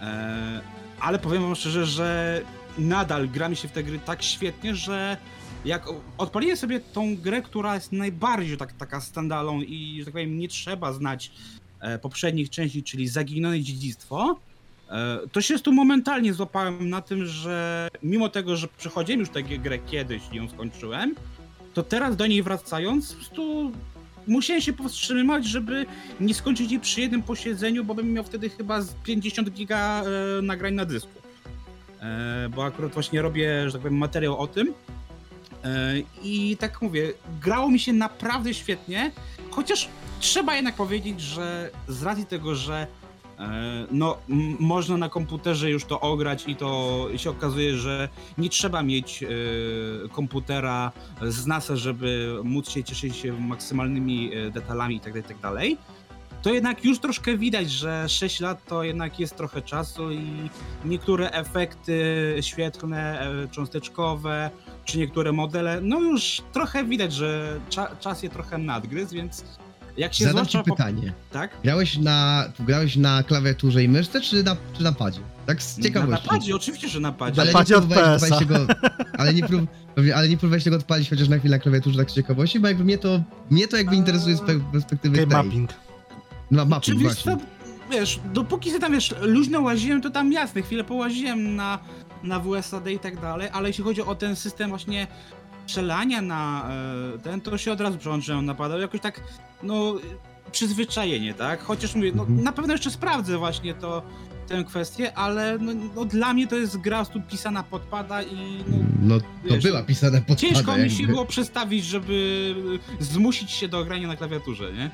e, 0.00 0.60
ale 1.06 1.18
powiem 1.18 1.42
wam 1.42 1.54
szczerze, 1.54 1.86
że 1.86 2.40
nadal 2.78 3.28
gra 3.28 3.48
mi 3.48 3.56
się 3.56 3.68
w 3.68 3.72
te 3.72 3.82
gry 3.82 3.98
tak 3.98 4.22
świetnie, 4.22 4.74
że 4.74 5.16
jak 5.64 5.86
odpaliłem 6.18 6.56
sobie 6.56 6.80
tą 6.80 7.16
grę, 7.16 7.42
która 7.42 7.74
jest 7.74 7.92
najbardziej 7.92 8.56
tak, 8.56 8.72
taka 8.72 9.00
standalone 9.00 9.64
i, 9.64 9.98
że 9.98 10.04
tak 10.04 10.12
powiem, 10.12 10.38
nie 10.38 10.48
trzeba 10.48 10.92
znać 10.92 11.32
e, 11.80 11.98
poprzednich 11.98 12.50
części, 12.50 12.82
czyli 12.82 13.08
Zaginione 13.08 13.60
Dziedzictwo, 13.60 14.36
e, 14.90 15.18
to 15.32 15.40
się 15.40 15.58
tu 15.58 15.72
momentalnie 15.72 16.34
złapałem 16.34 16.90
na 16.90 17.00
tym, 17.00 17.26
że 17.26 17.88
mimo 18.02 18.28
tego, 18.28 18.56
że 18.56 18.68
przechodziłem 18.68 19.20
już 19.20 19.30
tę 19.30 19.42
grę 19.42 19.78
kiedyś 19.78 20.22
i 20.32 20.36
ją 20.36 20.48
skończyłem, 20.48 21.14
to 21.74 21.82
teraz 21.82 22.16
do 22.16 22.26
niej 22.26 22.42
wracając, 22.42 23.12
po 23.12 23.16
prostu 23.16 23.72
musiałem 24.26 24.62
się 24.62 24.72
powstrzymywać, 24.72 25.46
żeby 25.46 25.86
nie 26.20 26.34
skończyć 26.34 26.70
jej 26.70 26.80
przy 26.80 27.00
jednym 27.00 27.22
posiedzeniu, 27.22 27.84
bo 27.84 27.94
bym 27.94 28.12
miał 28.12 28.24
wtedy 28.24 28.50
chyba 28.50 28.82
z 28.82 28.94
50 28.94 29.50
giga 29.50 30.02
e, 30.02 30.42
nagrań 30.42 30.74
na 30.74 30.84
dysku. 30.84 31.10
E, 32.00 32.48
bo 32.48 32.64
akurat 32.64 32.92
właśnie 32.92 33.22
robię, 33.22 33.62
że 33.66 33.72
tak 33.72 33.82
powiem, 33.82 33.98
materiał 33.98 34.38
o 34.38 34.46
tym. 34.46 34.74
E, 35.64 35.94
I 36.22 36.56
tak 36.60 36.82
mówię, 36.82 37.12
grało 37.40 37.70
mi 37.70 37.78
się 37.78 37.92
naprawdę 37.92 38.54
świetnie, 38.54 39.10
chociaż 39.50 39.88
trzeba 40.20 40.56
jednak 40.56 40.74
powiedzieć, 40.74 41.20
że 41.20 41.70
z 41.88 42.02
racji 42.02 42.26
tego, 42.26 42.54
że 42.54 42.86
no, 43.90 44.16
m- 44.30 44.56
można 44.60 44.96
na 44.96 45.08
komputerze 45.08 45.70
już 45.70 45.84
to 45.84 46.00
ograć 46.00 46.44
i 46.48 46.56
to 46.56 47.06
się 47.16 47.30
okazuje, 47.30 47.76
że 47.76 48.08
nie 48.38 48.48
trzeba 48.48 48.82
mieć 48.82 49.22
e, 49.22 49.28
komputera 50.08 50.92
z 51.22 51.46
NASA, 51.46 51.76
żeby 51.76 52.38
móc 52.44 52.70
się 52.70 52.84
cieszyć 52.84 53.16
się 53.16 53.40
maksymalnymi 53.40 54.30
e, 54.34 54.50
detalami 54.50 54.94
itd., 54.94 55.18
itd., 55.18 55.76
to 56.42 56.54
jednak 56.54 56.84
już 56.84 56.98
troszkę 56.98 57.36
widać, 57.38 57.70
że 57.70 58.08
6 58.08 58.40
lat 58.40 58.64
to 58.66 58.82
jednak 58.82 59.20
jest 59.20 59.36
trochę 59.36 59.62
czasu 59.62 60.12
i 60.12 60.50
niektóre 60.84 61.30
efekty 61.30 62.04
świetlne, 62.40 63.20
e, 63.20 63.48
cząsteczkowe, 63.48 64.50
czy 64.84 64.98
niektóre 64.98 65.32
modele, 65.32 65.80
no 65.82 66.00
już 66.00 66.42
trochę 66.52 66.84
widać, 66.84 67.12
że 67.12 67.60
cza, 67.68 67.96
czas 68.00 68.22
je 68.22 68.30
trochę 68.30 68.58
nadgryzł, 68.58 69.14
więc 69.14 69.44
jak 69.96 70.14
się 70.14 70.24
Zadam 70.24 70.44
ci 70.46 70.50
zwłaszcza... 70.50 70.70
po- 70.70 70.76
pytanie. 70.76 71.12
Tak? 71.32 71.50
Grałeś 71.64 71.98
na, 71.98 72.44
grałeś 72.60 72.96
na 72.96 73.22
klawiaturze 73.22 73.84
i 73.84 73.88
myszce, 73.88 74.20
czy 74.20 74.42
na, 74.42 74.56
czy 74.76 74.82
na 74.82 74.92
padzie? 74.92 75.20
Tak 75.46 75.62
z 75.62 75.78
Na 75.78 75.84
ciekawości. 75.84 76.26
napadzie, 76.26 76.56
oczywiście, 76.56 76.88
że 76.88 77.00
na 77.00 77.12
padzie. 77.12 77.40
Ale 77.40 77.52
Na 77.52 77.58
nie 77.60 77.64
padzie 77.64 77.76
od 77.76 77.88
tego, 78.38 78.66
ale 79.18 79.34
nie, 79.34 79.42
prób, 79.42 79.70
ale 80.16 80.28
nie 80.28 80.36
próbowałeś 80.36 80.64
tego 80.64 80.76
odpalić 80.76 81.10
chociaż 81.10 81.28
na 81.28 81.38
chwilę 81.38 81.56
na 81.56 81.62
klawiaturze 81.62 81.98
tak 81.98 82.10
z 82.10 82.14
ciekawości, 82.14 82.60
bo 82.60 82.68
jakby 82.68 82.84
mnie 82.84 82.98
to, 82.98 83.20
mnie 83.50 83.68
to 83.68 83.76
jakby 83.76 83.96
interesuje 83.96 84.36
z 84.36 84.40
pe- 84.40 84.72
perspektywy 84.72 85.16
tej. 85.16 85.26
mapping. 85.26 85.70
No, 86.50 86.62
Czy 86.62 86.68
mapping 86.68 86.98
wiesz, 86.98 87.12
właśnie. 87.24 87.36
co, 87.36 87.38
wiesz, 87.90 88.20
dopóki 88.32 88.70
się 88.70 88.78
tam, 88.78 88.92
wiesz, 88.92 89.14
luźno 89.20 89.60
łaziłem, 89.60 90.02
to 90.02 90.10
tam 90.10 90.32
jasne, 90.32 90.62
chwilę 90.62 90.84
połaziłem 90.84 91.56
na, 91.56 91.78
na 92.22 92.40
WSAD 92.40 92.88
i 92.90 92.98
tak 92.98 93.20
dalej, 93.20 93.48
ale 93.52 93.68
jeśli 93.68 93.84
chodzi 93.84 94.02
o 94.02 94.14
ten 94.14 94.36
system 94.36 94.68
właśnie 94.70 95.06
przelania 95.66 96.22
na 96.22 96.68
e, 97.14 97.18
ten, 97.18 97.40
to 97.40 97.58
się 97.58 97.72
od 97.72 97.80
razu 97.80 97.98
przełączyłem, 97.98 98.46
napadał 98.46 98.80
jakoś 98.80 99.00
tak, 99.00 99.20
no, 99.62 99.94
przyzwyczajenie, 100.52 101.34
tak? 101.34 101.62
Chociaż 101.62 101.94
mówię, 101.94 102.12
no, 102.14 102.22
Mhm. 102.22 102.42
na 102.42 102.52
pewno 102.52 102.72
jeszcze 102.74 102.90
sprawdzę 102.90 103.38
właśnie 103.38 103.74
to, 103.74 104.02
tę 104.48 104.64
kwestię, 104.64 105.14
ale 105.18 105.58
no, 105.60 105.72
no, 105.96 106.04
dla 106.04 106.34
mnie 106.34 106.46
to 106.46 106.56
jest 106.56 106.76
gra 106.78 107.04
tu 107.04 107.20
pisana 107.22 107.62
podpada 107.62 108.22
i 108.22 108.64
no, 108.68 108.76
No, 109.02 109.20
to 109.20 109.54
wiesz, 109.54 109.64
była 109.64 109.82
pisane 109.82 110.22
pod 110.22 110.38
ciężko 110.38 110.76
mi 110.78 110.90
się 110.90 111.06
było 111.06 111.24
przestawić, 111.26 111.84
żeby 111.84 112.54
zmusić 113.00 113.50
się 113.50 113.68
do 113.68 113.84
grania 113.84 114.08
na 114.08 114.16
klawiaturze, 114.16 114.72
nie? 114.72 114.90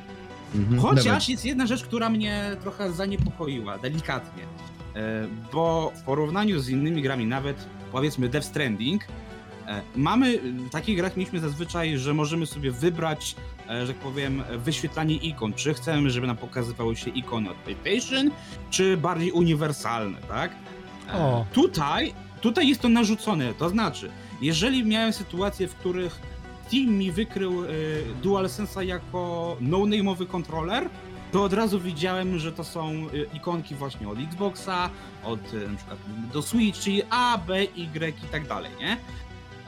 Mhm, 0.54 0.80
Chociaż 0.80 1.28
jest 1.28 1.44
jedna 1.44 1.66
rzecz, 1.66 1.84
która 1.84 2.08
mnie 2.08 2.56
trochę 2.62 2.92
zaniepokoiła, 2.92 3.78
delikatnie. 3.78 4.42
E, 4.96 5.26
Bo 5.52 5.92
w 5.96 6.02
porównaniu 6.02 6.60
z 6.60 6.68
innymi 6.68 7.02
grami, 7.02 7.26
nawet 7.26 7.66
powiedzmy 7.92 8.28
Death 8.28 8.46
Stranding, 8.46 9.04
mamy, 9.96 10.38
w 10.38 10.70
takich 10.70 10.96
grach 10.96 11.16
mieliśmy 11.16 11.40
zazwyczaj, 11.40 11.98
że 11.98 12.14
możemy 12.14 12.46
sobie 12.46 12.70
wybrać, 12.72 13.36
e, 13.70 13.86
że 13.86 13.92
tak 13.94 14.02
powiem, 14.02 14.42
wyświetlanie 14.58 15.14
ikon. 15.14 15.52
Czy 15.54 15.74
chcemy, 15.74 16.10
żeby 16.10 16.26
nam 16.26 16.36
pokazywały 16.36 16.96
się 16.96 17.10
ikony 17.10 17.50
od 17.50 17.56
PlayStation, 17.56 18.30
czy 18.70 18.96
bardziej 18.96 19.32
uniwersalne, 19.32 20.18
tak? 20.28 20.52
E, 21.08 21.12
O. 21.18 21.46
Tutaj, 21.52 22.14
tutaj 22.40 22.68
jest 22.68 22.80
to 22.80 22.88
narzucone, 22.88 23.54
to 23.54 23.68
znaczy, 23.68 24.10
jeżeli 24.40 24.84
miałem 24.84 25.12
sytuacje, 25.12 25.68
w 25.68 25.74
których 25.74 26.20
Steam 26.66 26.90
mi 26.90 27.12
wykrył 27.12 27.62
DualSense'a 28.22 28.80
jako 28.80 29.56
no-name'owy 29.60 30.26
kontroler, 30.26 30.88
to 31.32 31.44
od 31.44 31.52
razu 31.52 31.80
widziałem, 31.80 32.38
że 32.38 32.52
to 32.52 32.64
są 32.64 32.92
ikonki 33.34 33.74
właśnie 33.74 34.08
od 34.08 34.18
Xboxa, 34.18 34.90
od 35.24 35.40
na 35.70 35.76
przykład 35.76 35.98
do 36.32 36.42
Switch, 36.42 36.78
czyli 36.80 37.02
A, 37.10 37.38
B, 37.38 37.62
Y 37.62 38.14
i 38.24 38.28
tak 38.32 38.46
dalej, 38.48 38.70
nie? 38.80 38.96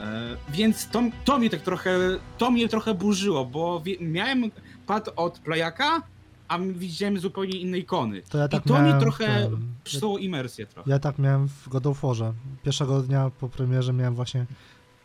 E, 0.05 0.37
więc 0.49 0.89
to, 0.89 1.03
to 1.25 1.39
mnie 1.39 1.51
tak 1.51 1.61
trochę, 1.61 1.99
to 2.39 2.51
mnie 2.51 2.69
trochę 2.69 2.95
burzyło, 2.95 3.47
bo 3.47 3.83
miałem 4.01 4.51
pad 4.87 5.09
od 5.17 5.39
Playaka, 5.39 6.03
a 6.49 6.59
widziałem 6.59 7.19
zupełnie 7.19 7.59
inne 7.59 7.79
ikony. 7.79 8.23
To 8.23 8.39
ja 8.39 8.49
tak 8.49 8.67
I 8.67 8.69
to 8.69 8.75
miałem 8.75 8.95
mi 8.95 9.01
trochę 9.01 9.49
tym- 9.51 9.75
psuło 9.85 10.19
imersję 10.19 10.67
trochę. 10.67 10.91
Ja 10.91 10.99
tak 10.99 11.19
miałem 11.19 11.49
w 11.49 11.69
God 11.69 11.87
of 11.87 12.01
Warze. 12.01 12.33
Pierwszego 12.63 13.01
dnia 13.03 13.31
po 13.41 13.49
premierze 13.49 13.93
miałem 13.93 14.15
właśnie 14.15 14.47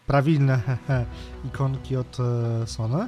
prawilne 0.08 0.62
ikonki 1.48 1.96
od 1.96 2.18
e, 2.20 2.68
Sony, 2.68 3.08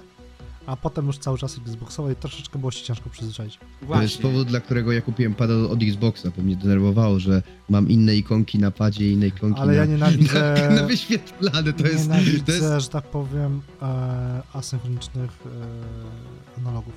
a 0.66 0.76
potem 0.76 1.08
już 1.08 1.18
cały 1.18 1.38
czas 1.38 1.58
Xboxowe 1.58 2.14
i 2.14 2.16
troszeczkę 2.16 2.60
było 2.60 2.72
się 2.72 2.86
ciężko 2.86 3.10
przyzwyczaić. 3.10 3.58
To 3.58 3.66
jest 3.66 3.88
Właśnie. 3.88 4.22
powód, 4.22 4.48
dla 4.48 4.60
którego 4.60 4.92
ja 4.92 5.02
kupiłem 5.02 5.34
pada 5.34 5.54
od 5.54 5.84
Xboxa, 5.84 6.32
bo 6.38 6.44
mnie 6.44 6.56
denerwowało, 6.56 7.20
że 7.20 7.44
mam 7.70 7.90
inne 7.90 8.16
ikonki 8.16 8.60
na 8.60 8.72
padzie 8.72 9.10
i 9.10 9.14
inne 9.14 9.28
ikonki 9.28 9.60
Ale 9.62 9.72
na, 9.74 9.78
ja 9.78 9.86
nienawidzę... 9.86 10.54
na, 10.70 10.76
na 10.76 10.88
wyświetlane. 10.88 11.74
To 11.74 11.88
jest, 11.88 12.04
nienawidzę, 12.10 12.44
to 12.46 12.52
jest, 12.52 12.84
że 12.86 12.90
tak 12.90 13.04
powiem, 13.04 13.62
e, 13.82 14.42
asynchronicznych 14.54 15.32
e, 15.46 16.60
analogów. 16.60 16.94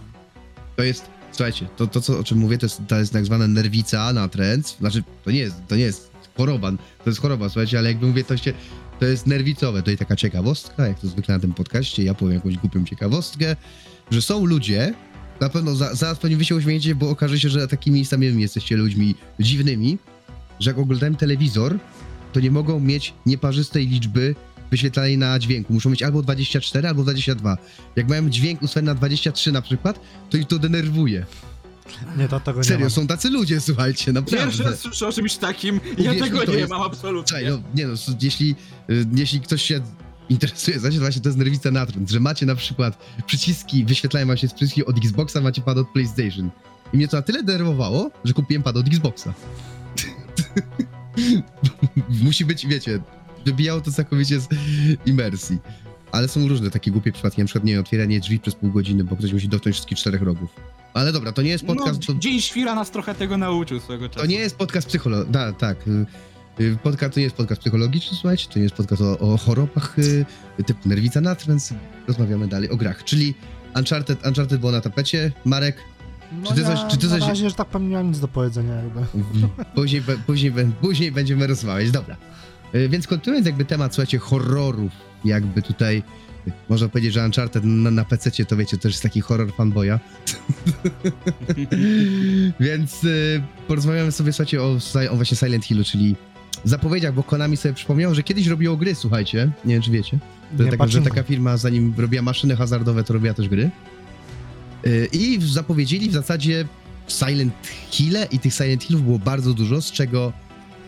to 0.77 0.83
jest, 0.83 1.11
słuchajcie, 1.33 1.67
to, 1.77 1.87
to 1.87 2.01
co, 2.01 2.19
o 2.19 2.25
czym 2.25 2.39
mówię, 2.39 2.59
to 2.59 2.67
jest, 2.67 2.81
to 2.89 2.99
jest 2.99 3.13
tak 3.13 3.25
zwana 3.25 3.49
nerwica 3.49 4.13
na 4.13 4.29
trend, 4.29 4.77
znaczy, 4.81 5.03
to 5.25 5.31
nie 5.31 5.39
jest, 5.39 5.57
to 5.69 5.77
nie 5.77 5.83
jest 5.83 6.11
choroba, 6.37 6.71
to 7.05 7.11
jest 7.11 7.21
choroba, 7.21 7.49
słuchajcie, 7.49 7.79
ale 7.79 7.89
jakby 7.89 8.07
mówię, 8.07 8.25
to 8.25 8.37
się, 8.37 8.53
to 9.05 9.09
jest 9.09 9.27
nerwicowe, 9.27 9.83
to 9.83 9.91
jest 9.91 9.99
taka 9.99 10.17
ciekawostka, 10.17 10.87
jak 10.87 11.01
to 11.01 11.09
zwykle 11.09 11.35
na 11.35 11.41
tym 11.41 11.55
podcaście, 11.55 12.05
ja 12.05 12.15
powiem 12.15 12.35
jakąś 12.35 12.57
głupią 12.57 12.85
ciekawostkę, 12.85 13.57
że 14.11 14.23
są 14.23 14.47
ludzie, 14.47 14.95
na 15.41 15.49
pewno 15.49 15.75
za, 15.75 15.95
zaraz 15.95 16.19
pewnie 16.19 16.37
wy 16.37 16.45
się 16.45 16.57
uśmiejecie, 16.57 16.95
bo 16.95 17.11
okaże 17.11 17.41
się, 17.41 17.49
że 17.49 17.69
takimi 17.69 18.05
samymi 18.05 18.43
jesteście 18.43 18.77
ludźmi 18.77 19.15
dziwnymi, 19.41 19.99
że 20.61 20.71
jak 20.71 20.79
oglądają 20.79 21.15
telewizor, 21.15 21.79
to 22.33 22.41
nie 22.41 22.51
mogą 22.51 22.81
mieć 22.81 23.15
nieparzystej 23.27 23.87
liczby 23.87 24.35
wyświetlanej 24.71 25.19
na 25.19 25.39
dźwięku. 25.39 25.73
Muszą 25.73 25.91
mieć 25.91 26.03
albo 26.03 26.23
24, 26.23 26.89
albo 26.89 27.03
22. 27.03 27.59
Jak 27.97 28.09
mają 28.09 28.31
dźwięk 28.31 28.63
ustawiony 28.63 28.93
na 28.93 28.95
23 28.95 29.53
na 29.53 29.63
przykład, 29.63 30.01
to 30.31 30.37
ich 30.37 30.47
to 30.47 30.59
denerwuje. 30.59 31.27
Nie, 32.19 32.29
to 32.29 32.41
tego 32.41 32.59
nie 32.59 32.65
Serio, 32.65 32.81
mam. 32.81 32.91
są 32.91 33.07
tacy 33.07 33.31
ludzie, 33.31 33.61
słuchajcie, 33.61 34.13
naprawdę. 34.13 34.45
Pierwszy 34.47 34.63
raz 34.63 34.79
słyszę 34.79 35.09
o 35.09 35.13
czymś 35.13 35.37
takim, 35.37 35.81
ja 35.99 36.15
tego 36.15 36.45
nie 36.45 36.53
jest- 36.53 36.71
mam 36.71 36.83
absolutnie. 36.83 37.29
Słuchaj, 37.29 37.47
no, 37.51 37.59
nie 37.75 37.87
no, 37.87 37.95
jeśli, 38.23 38.55
y, 38.91 39.07
jeśli 39.15 39.41
ktoś 39.41 39.63
się 39.63 39.81
interesuje, 40.29 40.81
znaczy 40.81 40.99
właśnie 40.99 41.23
to 41.23 41.29
jest 41.29 41.39
nerwica 41.39 41.71
na 41.71 41.87
trend, 41.87 42.11
że 42.11 42.21
macie 42.21 42.47
na 42.47 42.55
przykład 42.55 42.99
przyciski, 43.27 43.85
wyświetlają 43.85 44.27
wam 44.27 44.37
się 44.37 44.49
z 44.49 44.55
przyciski 44.55 44.87
od 44.87 44.97
Xboxa, 44.99 45.41
macie 45.41 45.63
pad 45.63 45.79
od 45.79 45.89
PlayStation. 45.89 46.51
I 46.93 46.97
mnie 46.97 47.09
to 47.09 47.17
na 47.17 47.23
tyle 47.23 47.43
denerwowało, 47.43 48.11
że 48.25 48.33
kupiłem 48.33 48.63
pad 48.63 48.77
od 48.77 48.87
Xboxa. 48.87 49.35
Musi 52.25 52.45
być, 52.45 52.67
wiecie, 52.67 53.01
wybijało 53.45 53.81
to 53.81 53.93
całkowicie 53.93 54.41
z 54.41 54.49
imersji. 55.07 55.59
Ale 56.13 56.29
są 56.29 56.49
różne 56.49 56.71
takie 56.71 56.91
głupie 56.91 57.13
przypadki, 57.13 57.41
na 57.41 57.47
przykład 57.47 57.65
nie 57.65 57.73
wiem, 57.73 57.81
otwieranie 57.83 58.21
drzwi 58.21 58.41
przez 58.41 58.55
pół 58.55 58.71
godziny, 58.71 59.05
bo 59.05 59.17
ktoś 59.17 59.33
musi 59.33 59.49
dotknąć 59.49 59.77
wszystkich 59.77 59.99
czterech 59.99 60.23
rogów. 60.23 60.51
Ale 60.95 61.13
dobra, 61.13 61.33
to 61.33 61.43
nie 61.43 61.51
jest 61.51 61.67
podcast, 61.67 62.01
no, 62.09 62.15
to, 62.15 62.21
Dzień 62.21 62.41
Świra 62.41 62.75
nas 62.75 62.91
trochę 62.91 63.15
tego 63.15 63.37
nauczył 63.39 63.81
swego 63.81 64.09
czasu. 64.09 64.21
to 64.21 64.27
nie 64.27 64.37
jest 64.37 64.57
podcast 64.57 64.89
psychologiczny. 64.89 65.33
Da, 65.33 65.53
tak. 65.53 65.89
y, 65.89 66.07
y, 66.61 66.79
Podcast 66.83 67.15
to 67.15 67.21
nie 67.21 67.25
jest 67.25 67.37
podcast 67.37 67.61
psychologiczny, 67.61 68.17
słuchajcie, 68.21 68.47
to 68.53 68.59
nie 68.59 68.63
jest 68.63 68.75
podcast 68.75 69.03
o, 69.03 69.19
o 69.19 69.37
chorobach 69.37 69.99
y, 69.99 70.25
typu 70.67 70.89
nerwica 70.89 71.21
natręt. 71.21 71.69
Rozmawiamy 72.09 72.49
dalej 72.49 72.71
o 72.71 72.77
grach, 72.77 73.05
czyli 73.05 73.35
Uncharted, 73.77 74.27
Uncharted 74.27 74.61
było 74.61 74.73
na 74.73 74.81
tapecie. 74.81 75.33
Marek, 75.45 75.77
No 76.43 76.49
Czy 76.49 76.55
ty 76.55 76.61
ja 76.61 76.67
coś- 76.67 76.91
czy 76.91 76.97
ty 76.99 77.07
na 77.07 77.19
coś- 77.19 77.29
razie, 77.29 77.51
że 77.51 77.57
tak 77.57 77.69
powiem, 77.69 77.89
nie 77.91 77.97
mam 77.97 78.09
nic 78.09 78.21
do 78.21 78.29
powiedzenia 78.29 78.75
jakby. 78.75 79.01
w- 79.01 79.49
później, 79.75 80.03
później, 80.27 80.53
później 80.81 81.13
będziemy 81.13 81.47
rozmawiać, 81.47 81.91
dobra. 81.91 82.17
Więc 82.89 83.07
kontynuując 83.07 83.47
jakby 83.47 83.65
temat, 83.65 83.95
słuchajcie, 83.95 84.19
horrorów, 84.19 84.93
jakby 85.25 85.63
tutaj 85.63 86.03
można 86.69 86.89
powiedzieć, 86.89 87.13
że 87.13 87.25
Uncharted 87.25 87.65
na, 87.65 87.91
na 87.91 88.05
PC 88.05 88.45
to 88.45 88.57
wiecie, 88.57 88.79
to 88.79 88.89
jest 88.89 89.03
taki 89.03 89.21
horror 89.21 89.55
fanboya. 89.55 89.91
Więc 92.61 93.05
y, 93.05 93.43
porozmawiamy 93.69 94.13
sobie, 94.13 94.33
słuchajcie, 94.33 94.63
o, 94.63 94.79
o 95.11 95.17
właśnie 95.17 95.37
Silent 95.37 95.65
Hillu, 95.65 95.85
czyli 95.85 96.17
zapowiedziach, 96.65 97.15
bo 97.15 97.23
Konami 97.23 97.57
sobie 97.57 97.75
przypomniał, 97.75 98.15
że 98.15 98.23
kiedyś 98.23 98.47
robiło 98.47 98.77
gry, 98.77 98.95
słuchajcie, 98.95 99.51
nie 99.65 99.75
wiem 99.75 99.83
czy 99.83 99.91
wiecie. 99.91 100.19
Nie 100.59 100.71
taka, 100.71 100.87
że 100.87 101.03
taka 101.03 101.23
firma, 101.23 101.57
zanim 101.57 101.95
robiła 101.99 102.23
maszyny 102.23 102.57
hazardowe, 102.57 103.05
to 103.05 103.13
robiła 103.13 103.35
też 103.35 103.49
gry. 103.49 103.71
Y, 104.87 105.09
I 105.13 105.39
zapowiedzieli 105.41 106.09
w 106.09 106.13
zasadzie 106.13 106.65
Silent 107.09 107.55
Hill'e 107.91 108.27
i 108.31 108.39
tych 108.39 108.55
Silent 108.55 108.85
Hillów 108.85 109.03
było 109.03 109.19
bardzo 109.19 109.55
dużo, 109.55 109.83
z 109.83 109.93
czego 109.93 110.33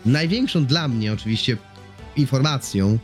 największą 0.05 0.65
dla 0.65 0.87
mnie 0.87 1.13
oczywiście 1.13 1.57
informacją 2.15 2.97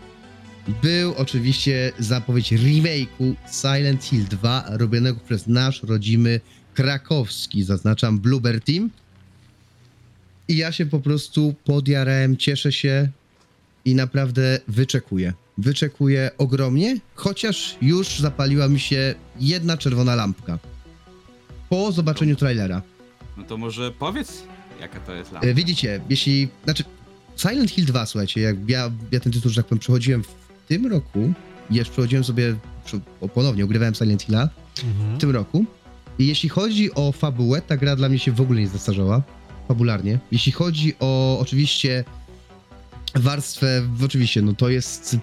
był 0.68 1.14
oczywiście 1.18 1.92
zapowiedź 2.00 2.52
remake'u 2.52 3.36
Silent 3.52 4.04
Hill 4.04 4.26
2 4.26 4.66
robionego 4.70 5.20
przez 5.26 5.48
nasz 5.48 5.84
rodzimy 5.84 6.40
krakowski, 6.74 7.64
zaznaczam 7.64 8.20
Bluebird 8.20 8.66
Team. 8.66 8.90
I 10.48 10.58
ja 10.58 10.72
się 10.72 10.86
po 10.86 11.00
prostu 11.00 11.56
podjarałem, 11.66 12.38
cieszę 12.38 12.72
się 12.72 13.10
i 13.86 13.96
naprawdę 13.96 14.60
wyczekuję. 14.68 15.34
Wyczekuję 15.58 16.32
ogromnie, 16.38 16.98
chociaż 17.16 17.78
już 17.82 18.20
zapaliła 18.20 18.68
mi 18.68 18.80
się 18.80 19.16
jedna 19.40 19.78
czerwona 19.78 20.16
lampka. 20.16 20.60
Po 21.70 21.92
zobaczeniu 21.92 22.36
trailera. 22.36 22.82
No 23.38 23.44
to 23.44 23.58
może 23.58 23.92
powiedz, 23.92 24.44
jaka 24.82 25.00
to 25.00 25.14
jest 25.14 25.32
lampa. 25.32 25.48
E, 25.48 25.54
Widzicie, 25.54 26.02
jeśli. 26.10 26.48
Znaczy, 26.64 26.84
Silent 27.38 27.72
Hill 27.72 27.86
2, 27.86 28.06
słuchajcie, 28.06 28.42
jak 28.42 28.70
ja, 28.70 28.92
ja 29.12 29.20
ten 29.20 29.32
tytuł, 29.32 29.52
że 29.52 29.62
tak 29.62 29.70
powiem, 29.70 29.80
przechodziłem 29.80 30.24
w 30.24 30.28
tym 30.68 30.88
roku, 30.88 31.34
jeszcze 31.70 31.94
przechodziłem 31.94 32.24
sobie 32.24 32.56
ponownie, 33.34 33.64
ogrywałem 33.66 33.96
Silent 33.96 34.24
Hilla 34.24 34.50
Mhm. 34.84 35.18
w 35.18 35.20
tym 35.20 35.30
roku. 35.32 35.66
I 36.20 36.28
jeśli 36.28 36.50
chodzi 36.50 36.94
o 36.96 37.12
fabułę, 37.12 37.62
ta 37.62 37.78
gra 37.78 37.96
dla 37.96 38.10
mnie 38.10 38.20
się 38.20 38.32
w 38.32 38.42
ogóle 38.42 38.60
nie 38.62 38.68
zestarzała. 38.68 39.22
Fabularnie. 39.68 40.20
Jeśli 40.32 40.52
chodzi 40.52 40.94
o 41.00 41.38
oczywiście 41.40 42.04
warstwę, 43.16 43.82
oczywiście, 44.06 44.42
no 44.42 44.54
to 44.54 44.70
jest 44.70 45.18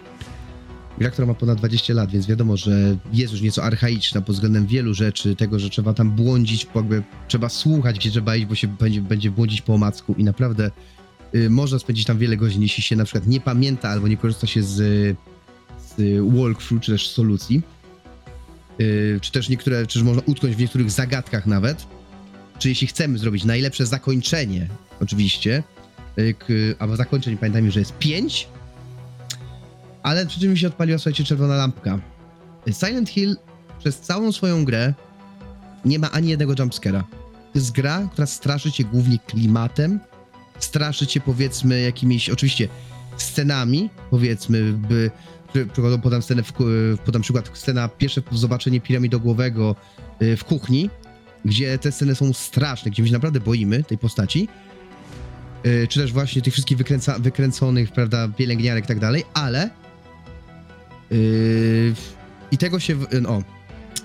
gra, 0.98 1.10
która 1.10 1.26
ma 1.26 1.34
ponad 1.34 1.58
20 1.58 1.94
lat, 1.94 2.10
więc 2.10 2.26
wiadomo, 2.26 2.56
że 2.56 2.96
jest 3.12 3.32
już 3.32 3.42
nieco 3.42 3.64
archaiczna 3.64 4.20
pod 4.20 4.34
względem 4.34 4.66
wielu 4.66 4.94
rzeczy, 4.94 5.36
tego, 5.36 5.58
że 5.58 5.70
trzeba 5.70 5.94
tam 5.94 6.10
błądzić, 6.10 6.66
jakby 6.74 7.02
trzeba 7.28 7.48
słuchać, 7.48 7.98
gdzie 7.98 8.10
trzeba 8.10 8.36
iść, 8.36 8.46
bo 8.46 8.54
się 8.54 8.68
będzie, 8.68 9.00
będzie 9.02 9.30
błądzić 9.30 9.62
po 9.62 9.74
omacku 9.74 10.14
i 10.18 10.24
naprawdę 10.24 10.70
można 11.50 11.78
spędzić 11.78 12.06
tam 12.06 12.18
wiele 12.18 12.36
godzin, 12.36 12.62
jeśli 12.62 12.82
się 12.82 12.96
na 12.96 13.04
przykład 13.04 13.26
nie 13.26 13.40
pamięta 13.40 13.88
albo 13.88 14.08
nie 14.08 14.16
korzysta 14.16 14.46
się 14.46 14.62
z, 14.62 14.76
z 15.96 16.20
walkthrough, 16.34 16.82
czy 16.82 16.92
też 16.92 17.08
solucji. 17.08 17.62
Y, 18.80 19.18
czy 19.20 19.32
też 19.32 19.48
niektóre, 19.48 19.86
czy 19.86 20.04
można 20.04 20.22
utknąć 20.26 20.56
w 20.56 20.58
niektórych 20.58 20.90
zagadkach 20.90 21.46
nawet. 21.46 21.86
Czy 22.58 22.68
jeśli 22.68 22.86
chcemy 22.86 23.18
zrobić 23.18 23.44
najlepsze 23.44 23.86
zakończenie, 23.86 24.68
oczywiście, 25.00 25.62
y, 26.18 26.34
k, 26.34 26.46
a 26.78 26.96
zakończeń 26.96 27.36
pamiętajmy, 27.36 27.70
że 27.70 27.80
jest 27.80 27.98
5, 27.98 28.48
ale 30.02 30.26
przy 30.26 30.40
czym 30.40 30.50
mi 30.50 30.58
się 30.58 30.66
odpaliła, 30.66 30.98
słuchajcie, 30.98 31.24
czerwona 31.24 31.54
lampka. 31.56 31.98
Silent 32.72 33.08
Hill 33.10 33.36
przez 33.78 34.00
całą 34.00 34.32
swoją 34.32 34.64
grę 34.64 34.94
nie 35.84 35.98
ma 35.98 36.10
ani 36.10 36.28
jednego 36.28 36.52
jumpscare'a. 36.52 37.02
To 37.52 37.58
jest 37.58 37.72
gra, 37.72 38.08
która 38.12 38.26
straszy 38.26 38.72
cię 38.72 38.84
głównie 38.84 39.18
klimatem, 39.18 40.00
straszy 40.60 41.06
cię 41.06 41.20
powiedzmy 41.20 41.80
jakimiś, 41.80 42.30
oczywiście 42.30 42.68
scenami, 43.16 43.90
powiedzmy, 44.10 44.72
by, 44.72 45.10
podam 46.02 46.22
scenę, 46.22 46.42
w, 46.42 46.52
podam 47.04 47.22
przykład, 47.22 47.50
scena, 47.54 47.88
pierwsze 47.88 48.22
zobaczenie 48.32 48.80
piramidogłowego 48.80 49.76
y, 50.22 50.36
w 50.36 50.44
kuchni, 50.44 50.90
gdzie 51.44 51.78
te 51.78 51.92
sceny 51.92 52.14
są 52.14 52.32
straszne, 52.32 52.90
gdzie 52.90 53.02
my 53.02 53.08
się 53.08 53.12
naprawdę 53.12 53.40
boimy 53.40 53.84
tej 53.84 53.98
postaci, 53.98 54.48
y, 55.66 55.86
czy 55.88 56.00
też 56.00 56.12
właśnie 56.12 56.42
tych 56.42 56.52
wszystkich 56.52 56.78
wykręca, 56.78 57.18
wykręconych, 57.18 57.92
prawda, 57.92 58.28
pielęgniarek 58.28 58.84
i 58.84 58.88
tak 58.88 58.98
dalej, 58.98 59.24
ale 59.34 59.70
yy, 61.10 61.94
i 62.50 62.58
tego 62.58 62.80
się, 62.80 62.96
no, 63.22 63.42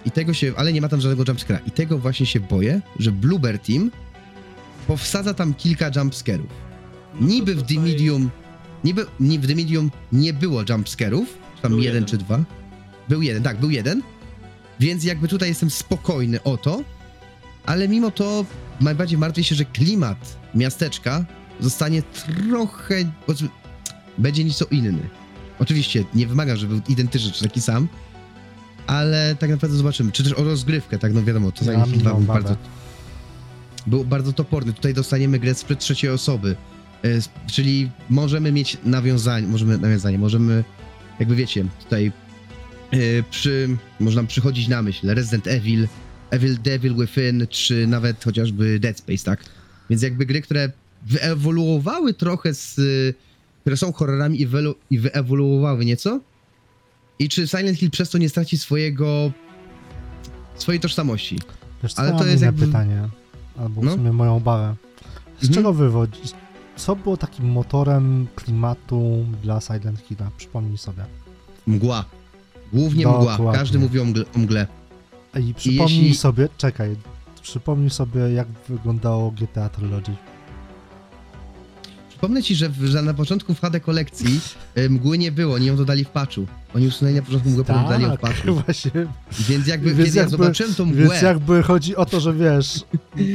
i 0.05 0.11
tego 0.11 0.33
się, 0.33 0.53
ale 0.57 0.73
nie 0.73 0.81
ma 0.81 0.89
tam 0.89 1.01
żadnego 1.01 1.23
jumpscare'a. 1.23 1.59
I 1.67 1.71
tego 1.71 1.97
właśnie 1.97 2.25
się 2.25 2.39
boję, 2.39 2.81
że 2.99 3.11
Bluebird 3.11 3.67
Team 3.67 3.91
powsadza 4.87 5.33
tam 5.33 5.53
kilka 5.53 5.91
jumpscarów. 5.95 6.47
No 7.19 7.27
Niby 7.27 7.55
w 7.55 7.63
The 7.63 7.79
Medium, 7.79 8.29
niby 8.83 9.05
ni- 9.19 9.39
w 9.39 9.47
The 9.47 9.55
Medium 9.55 9.91
nie 10.11 10.33
było 10.33 10.63
jumpscarów, 10.69 11.37
czy 11.55 11.61
tam 11.61 11.71
Był 11.71 11.79
jeden 11.79 12.03
jeden. 12.03 12.09
czy 12.09 12.17
dwa. 12.17 12.43
Był 13.09 13.21
jeden, 13.21 13.43
tak, 13.43 13.59
był 13.59 13.69
jeden. 13.71 14.01
Więc 14.79 15.03
jakby 15.03 15.27
tutaj 15.27 15.49
jestem 15.49 15.69
spokojny 15.69 16.43
o 16.43 16.57
to, 16.57 16.81
ale 17.65 17.87
mimo 17.87 18.11
to 18.11 18.45
najbardziej 18.81 19.17
martwię 19.17 19.43
się, 19.43 19.55
że 19.55 19.65
klimat 19.65 20.37
miasteczka 20.55 21.25
zostanie 21.59 22.01
trochę, 22.03 22.95
powiedzmy, 23.25 23.49
będzie 24.17 24.43
nieco 24.43 24.65
inny. 24.65 25.09
Oczywiście 25.59 26.03
nie 26.13 26.27
wymagam, 26.27 26.57
żeby 26.57 26.73
był 26.75 26.83
identyczny 26.89 27.31
czy 27.31 27.43
taki 27.43 27.61
sam, 27.61 27.87
ale 28.87 29.35
tak 29.39 29.49
naprawdę 29.49 29.77
zobaczymy. 29.77 30.11
Czy 30.11 30.23
też 30.23 30.33
o 30.33 30.43
rozgrywkę, 30.43 30.99
tak 30.99 31.13
no 31.13 31.23
wiadomo, 31.23 31.51
to 31.51 31.65
Ja 31.65 31.71
Silent 31.71 31.89
Hill 31.91 31.99
2 31.99 32.09
był 32.11 32.19
minął 32.19 32.35
babę. 32.35 32.43
bardzo, 32.49 32.57
był 33.87 34.05
bardzo 34.05 34.33
toporny. 34.33 34.73
Tutaj 34.73 34.93
dostaniemy 34.93 35.39
grę 35.39 35.55
sprzed 35.55 35.79
trzeciej 35.79 36.09
osoby, 36.09 36.55
e, 37.03 37.07
czyli 37.47 37.89
możemy 38.09 38.51
mieć 38.51 38.77
nawiązanie, 38.83 39.47
możemy 39.47 39.77
nawiązanie, 39.77 40.17
możemy, 40.17 40.63
jakby 41.19 41.35
wiecie, 41.35 41.65
tutaj 41.83 42.11
e, 42.91 42.97
przy, 43.29 43.77
można 43.99 44.23
przychodzić 44.23 44.67
na 44.67 44.81
myśl 44.81 45.07
Resident 45.13 45.47
Evil, 45.47 45.87
Evil 46.29 46.61
Devil 46.61 46.95
Within, 46.95 47.47
czy 47.49 47.87
nawet 47.87 48.23
chociażby 48.23 48.79
Dead 48.79 48.97
Space, 48.97 49.23
tak? 49.23 49.45
Więc 49.89 50.01
jakby 50.01 50.25
gry, 50.25 50.41
które 50.41 50.71
wyewoluowały 51.05 52.13
trochę 52.13 52.53
z, 52.53 52.75
które 53.61 53.77
są 53.77 53.93
horrorami 53.93 54.41
i, 54.89 54.99
wyewoluowały 54.99 55.85
nieco. 55.85 56.19
I 57.19 57.29
czy 57.29 57.47
Silent 57.47 57.77
Hill 57.77 57.91
przez 57.91 58.09
to 58.09 58.17
nie 58.17 58.29
straci 58.29 58.57
swojego 58.57 59.31
swojej 60.55 60.79
tożsamości. 60.81 61.39
Wiesz 61.83 61.93
co, 61.93 62.01
Ale 62.01 62.11
to 62.19 62.25
jest 62.25 62.43
jakby- 62.43 62.65
pytanie, 62.65 63.09
albo 63.59 63.81
w 63.81 63.83
No. 63.83 63.91
sumie 63.91 64.11
moją 64.11 64.35
obawę. 64.35 64.75
Z 65.27 65.43
Mhm. 65.43 65.53
czego 65.53 65.73
wywodzi? 65.73 66.19
Co 66.75 66.95
było 66.95 67.17
takim 67.17 67.49
motorem 67.51 68.27
klimatu 68.35 69.25
dla 69.43 69.61
Silent 69.61 69.99
Hilla? 69.99 70.29
Przypomnij 70.37 70.77
sobie. 70.77 71.05
Mgła. 71.67 72.05
Głównie 72.73 73.07
mgła. 73.07 73.31
Dokładnie. 73.37 73.59
Każdy 73.59 73.79
mówi 73.79 73.99
o 73.99 74.05
mgle. 74.05 74.23
O 74.35 74.39
mgle. 74.39 74.67
I 75.39 75.53
przypomnij 75.53 75.97
jeśli- 75.97 76.15
sobie, 76.15 76.49
czekaj, 76.57 76.95
przypomnij 77.41 77.89
sobie 77.89 78.19
jak 78.21 78.47
wyglądało 78.69 79.31
GTA 79.31 79.69
Trilogy. 79.69 80.11
Przypomnę 82.15 82.43
ci, 82.43 82.55
że, 82.55 82.69
że 82.83 83.01
na 83.01 83.13
początku 83.13 83.53
w 83.53 83.61
HD 83.61 83.79
kolekcji 83.79 84.39
y, 84.77 84.89
mgły 84.89 85.17
nie 85.17 85.31
było, 85.31 85.55
oni 85.55 85.65
ją 85.65 85.75
dodali 85.75 86.03
w 86.05 86.09
patchu. 86.09 86.45
Oni 86.75 86.87
usunęli 86.87 87.15
na 87.15 87.21
początku 87.21 87.49
mgłę, 87.49 87.63
potem 87.63 87.83
dodali 87.83 88.03
ją 88.03 88.09
w 88.09 88.11
Tak, 88.11 88.19
patchu. 88.21 88.53
właśnie. 88.65 88.91
Więc 89.39 89.67
jakby, 89.67 89.93
Więc 89.93 90.05
kiedy 90.07 90.17
ja 90.17 90.21
jakby- 90.23 90.37
zobaczyłem 90.37 90.75
tą 90.75 90.85
Więc 90.85 90.99
mgłę, 90.99 91.19
jakby 91.23 91.63
chodzi 91.63 91.95
o 91.95 92.05
to, 92.05 92.19
że 92.19 92.33
wiesz, 92.33 92.83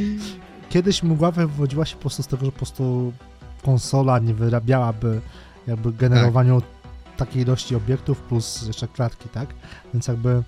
kiedyś 0.70 1.02
mgła 1.02 1.30
wywodziła 1.30 1.86
się 1.86 1.94
po 1.96 2.00
prostu 2.00 2.22
z 2.22 2.26
tego, 2.26 2.44
że 2.46 2.52
po 2.52 2.58
prostu 2.58 3.12
konsola 3.62 4.18
nie 4.18 4.34
wyrabiałaby 4.34 5.20
jakby 5.66 5.92
generowaniu 5.92 6.62
takiej 7.16 7.42
ilości 7.42 7.74
obiektów 7.76 8.18
plus 8.20 8.62
jeszcze 8.66 8.88
klatki, 8.88 9.28
tak? 9.28 9.48
Więc 9.94 10.06
jakby 10.08 10.42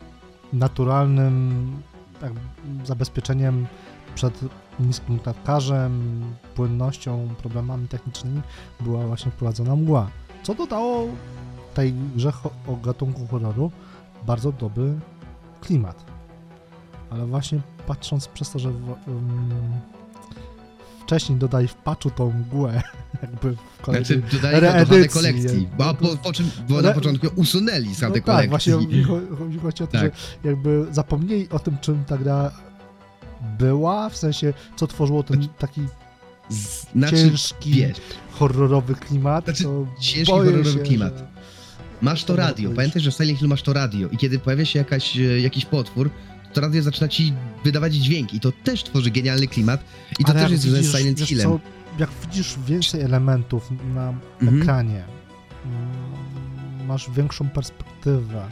naturalnym 0.53 1.73
zabezpieczeniem 2.85 3.67
przed 4.15 4.41
niskim 4.81 5.19
klatkarzem, 5.19 6.23
płynnością, 6.55 7.29
problemami 7.39 7.89
technicznymi 7.89 8.41
była 8.81 9.07
właśnie 9.07 9.33
wprowadzona 9.33 9.77
mgła. 9.77 10.11
Co 10.43 10.55
dodało 10.55 11.09
tej 11.75 11.93
grze 11.93 12.33
o 12.67 12.77
gatunku 12.77 13.27
horroru 13.27 13.71
bardzo 14.27 14.53
dobry 14.53 14.95
klimat. 15.61 16.05
Ale 17.11 17.27
właśnie 17.27 17.61
patrząc 17.87 18.29
przez 18.29 18.51
to, 18.51 18.59
że 18.59 18.71
w, 18.71 18.89
um, 18.89 19.51
wcześniej 21.03 21.39
dodali 21.39 21.69
w 21.69 21.75
patchu 21.75 22.11
tą 22.11 22.33
mgłę, 22.33 22.83
jakby 23.23 23.57
w 23.57 23.83
kolejnej... 23.83 24.21
znaczy 24.21 24.37
dodali 24.37 24.55
to 24.55 24.61
do 24.61 24.73
reedycji, 24.73 25.09
kolekcji, 25.09 25.69
bo, 25.79 25.95
po, 25.95 26.17
po 26.17 26.33
czym, 26.33 26.51
bo 26.69 26.83
na 26.83 26.93
początku 26.93 27.27
usunęli 27.37 27.95
z 27.95 28.01
no 28.03 28.11
tak, 28.11 28.25
kolekcji. 28.25 28.51
właśnie 28.51 28.77
mi 28.77 29.05
cho- 29.05 29.37
chodzi 29.39 29.59
chodzi 29.59 29.83
o 29.83 29.87
to, 29.87 29.93
Tak. 29.93 30.01
że 30.01 30.11
jakby 30.45 30.87
zapomnieli 30.91 31.49
o 31.49 31.59
tym, 31.59 31.79
czym 31.81 32.05
ta 32.05 32.19
gra 32.19 32.51
była, 33.59 34.09
w 34.09 34.17
sensie 34.17 34.55
co 34.77 34.87
tworzyło 34.87 35.23
ten 35.23 35.49
taki 35.59 35.81
Z- 36.49 36.87
Znaczy, 36.93 37.17
ciężki, 37.17 37.71
wiesz, 37.71 37.97
horrorowy 38.31 38.95
klimat. 38.95 39.45
Znaczy, 39.45 39.65
ciężki 40.01 40.33
horrorowy 40.33 40.73
się, 40.73 40.79
klimat. 40.79 41.19
że- 41.19 41.27
masz 42.03 42.25
to 42.25 42.27
to 42.33 42.37
radio. 42.37 42.71
Pamiętaj, 42.71 43.03
że 43.03 43.11
w 43.11 43.15
Silent 43.15 43.39
Hill 43.39 43.49
masz 43.49 43.63
to 43.63 43.73
radio 43.73 44.09
i 44.09 44.17
kiedy 44.17 44.39
pojawia 44.39 44.65
się 44.65 44.79
jakaś, 44.79 45.17
e, 45.17 45.21
jakiś 45.41 45.65
potwór, 45.65 46.11
to 46.53 46.61
radio 46.61 46.83
zaczyna 46.83 47.09
ci 47.09 47.33
wydawać 47.65 47.95
dźwięki 47.95 48.37
i 48.37 48.41
to 48.41 48.53
też 48.65 48.83
tworzy 48.85 49.11
genialny 49.11 49.47
klimat 49.49 49.85
i 50.19 50.25
to 50.25 50.33
Ale 50.33 50.41
też 50.43 50.51
jest 50.51 50.63
związane 50.63 50.83
z 50.83 50.87
widzisz- 50.87 50.99
Silent 51.01 51.21
Hillem. 51.21 51.49
co, 51.51 51.61
jak 51.99 52.11
widzisz 52.23 52.55
więcej 52.67 53.01
elementów 53.01 53.71
na 53.95 54.15
Mhm. 54.41 54.63
ekranie, 54.63 55.05
mm, 55.65 56.87
masz 56.87 57.11
większą 57.11 57.49
perspektywę 57.49 58.49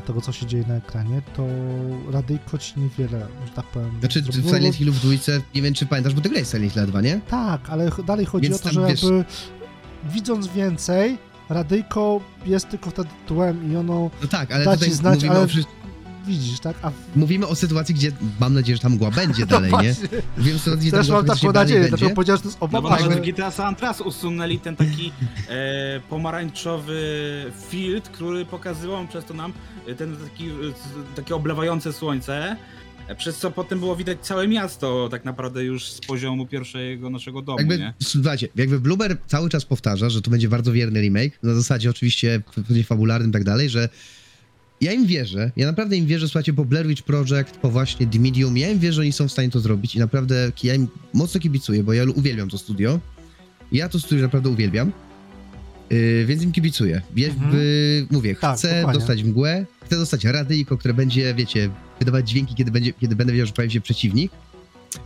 tego, 0.00 0.20
co 0.20 0.32
się 0.32 0.46
dzieje 0.46 0.64
na 0.68 0.74
ekranie, 0.74 1.22
to 1.36 1.46
radyjko 2.10 2.58
ci 2.58 2.80
niewiele, 2.80 3.26
że 3.46 3.52
tak 3.54 3.66
powiem. 3.66 4.00
Znaczy 4.00 4.22
w. 4.22 4.32
Silent 4.32 4.74
Hillu 4.74 4.92
w 4.92 4.98
dwójce, 5.00 5.40
nie 5.54 5.62
wiem 5.62 5.74
czy 5.74 5.86
pamiętasz, 5.86 6.14
bo 6.14 6.20
ty 6.20 6.28
grałeś 6.28 6.48
Silent 6.48 6.72
Hill 6.72 6.86
2, 6.86 7.00
nie? 7.00 7.20
Tak, 7.28 7.70
ale 7.70 7.90
dalej 8.06 8.26
chodzi 8.26 8.48
Więc 8.48 8.60
o 8.60 8.64
to, 8.64 8.72
że 8.72 8.86
wiesz- 8.86 9.02
jakby 9.02 9.24
widząc 10.04 10.46
więcej, 10.46 11.18
radyjko 11.48 12.20
jest 12.46 12.68
tylko 12.68 12.90
wtedy 12.90 13.08
tłem 13.26 13.72
i 13.72 13.76
ono 13.76 14.10
No 14.22 14.28
tak, 14.28 14.52
ale 14.52 14.64
Da 14.64 14.76
ci 14.76 14.92
znać, 14.92 15.24
ale 15.24 15.40
o, 15.40 15.46
widzisz, 16.26 16.60
tak? 16.60 16.76
A 16.82 16.90
w... 16.90 16.94
mówimy 17.16 17.46
o 17.46 17.54
sytuacji, 17.54 17.94
gdzie 17.94 18.12
mam 18.40 18.54
nadzieję, 18.54 18.76
że 18.76 18.82
ta 18.82 18.88
mgła 18.88 19.10
będzie 19.10 19.46
dalej, 19.56 19.70
no 19.72 19.82
nie? 19.82 19.92
właśnie, 19.92 20.18
Wiem, 20.38 20.58
że 20.58 20.76
gdzie 20.76 20.90
ta 20.90 20.96
Też 20.96 21.06
mgła 21.06 21.16
mam 21.22 21.26
taką 21.26 21.52
dalej 21.52 21.68
nadzieję, 21.68 21.88
dlatego 21.88 22.14
powiedziałem, 22.14 22.38
że 22.38 22.42
to 22.42 22.48
jest 22.48 22.72
No 22.72 22.82
bo 22.82 22.90
nawet 22.90 23.18
w 23.18 23.20
GTA 23.20 23.50
San 23.50 23.66
Andreas 23.66 24.00
usunęli 24.00 24.58
ten 24.58 24.76
taki 24.76 25.12
e, 25.48 26.00
pomarańczowy 26.10 27.04
field, 27.70 28.08
który 28.08 28.44
pokazywał 28.44 29.06
przez 29.08 29.24
to 29.24 29.34
nam 29.34 29.52
e, 29.86 29.94
ten 29.94 30.16
taki, 30.16 30.48
e, 30.48 30.52
takie 31.16 31.34
oblewające 31.34 31.92
słońce, 31.92 32.56
e, 33.08 33.14
przez 33.14 33.38
co 33.38 33.50
potem 33.50 33.78
było 33.78 33.96
widać 33.96 34.18
całe 34.20 34.48
miasto 34.48 35.08
tak 35.10 35.24
naprawdę 35.24 35.64
już 35.64 35.88
z 35.88 36.00
poziomu 36.00 36.46
pierwszego 36.46 37.10
naszego 37.10 37.42
domu, 37.42 37.58
Jakby, 37.58 37.78
nie? 37.78 37.94
słuchajcie, 38.02 38.48
jakby 38.56 38.80
Bloober 38.80 39.16
cały 39.26 39.50
czas 39.50 39.64
powtarza, 39.64 40.10
że 40.10 40.22
to 40.22 40.30
będzie 40.30 40.48
bardzo 40.48 40.72
wierny 40.72 41.00
remake, 41.00 41.42
na 41.42 41.54
zasadzie 41.54 41.90
oczywiście 41.90 42.42
pewnie 42.54 42.84
fabularnym 42.84 43.30
i 43.30 43.32
tak 43.32 43.44
dalej, 43.44 43.70
że 43.70 43.88
ja 44.84 44.92
im 44.92 45.06
wierzę, 45.06 45.52
ja 45.56 45.66
naprawdę 45.66 45.96
im 45.96 46.06
wierzę, 46.06 46.28
słuchajcie, 46.28 46.54
po 46.54 46.64
Blair 46.64 46.86
Witch 46.86 47.02
Project, 47.02 47.56
po 47.62 47.70
właśnie 47.70 48.06
The 48.06 48.18
Medium, 48.18 48.58
ja 48.58 48.70
im 48.70 48.78
wierzę, 48.78 48.92
że 48.92 49.00
oni 49.02 49.12
są 49.12 49.28
w 49.28 49.32
stanie 49.32 49.50
to 49.50 49.60
zrobić 49.60 49.96
i 49.96 49.98
naprawdę 49.98 50.52
ja 50.62 50.74
im 50.74 50.88
mocno 51.12 51.40
kibicuję, 51.40 51.84
bo 51.84 51.92
ja 51.92 52.04
uwielbiam 52.14 52.48
to 52.48 52.58
studio. 52.58 53.00
Ja 53.72 53.88
to 53.88 54.00
studio 54.00 54.24
naprawdę 54.24 54.48
uwielbiam, 54.48 54.92
yy, 55.90 56.24
więc 56.26 56.42
im 56.42 56.52
kibicuję. 56.52 57.02
Jakby, 57.16 58.06
mówię, 58.10 58.34
Tak, 58.34 58.58
chcę 58.58 58.76
dokładnie. 58.76 59.00
dostać 59.00 59.22
mgłę, 59.22 59.66
chcę 59.84 59.96
dostać 59.96 60.24
radyjko, 60.24 60.78
które 60.78 60.94
będzie, 60.94 61.34
wiecie, 61.34 61.70
wydawać 61.98 62.28
dźwięki, 62.28 62.54
kiedy, 62.54 62.70
będzie, 62.70 62.92
kiedy 62.92 63.16
będę 63.16 63.32
wiedział, 63.32 63.46
że 63.46 63.52
pojawi 63.52 63.72
się 63.74 63.80
przeciwnik, 63.80 64.32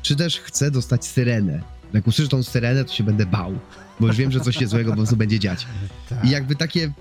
czy 0.02 0.16
też 0.16 0.40
chcę 0.40 0.70
dostać 0.70 1.04
syrenę. 1.04 1.62
Jak 1.92 2.06
usłyszę 2.06 2.30
tą 2.30 2.42
syrenę, 2.42 2.84
to 2.84 2.92
się 2.92 3.04
będę 3.04 3.26
bał, 3.26 3.58
bo 4.00 4.06
już 4.06 4.16
wiem, 4.16 4.32
że 4.32 4.40
coś 4.40 4.56
się 4.56 4.66
złego 4.66 4.90
po 4.90 4.96
prostu 4.96 5.16
będzie 5.16 5.38
dziać. 5.38 5.66
Tak. 6.08 6.24
I 6.24 6.30
jakby 6.30 6.56
takie... 6.56 6.92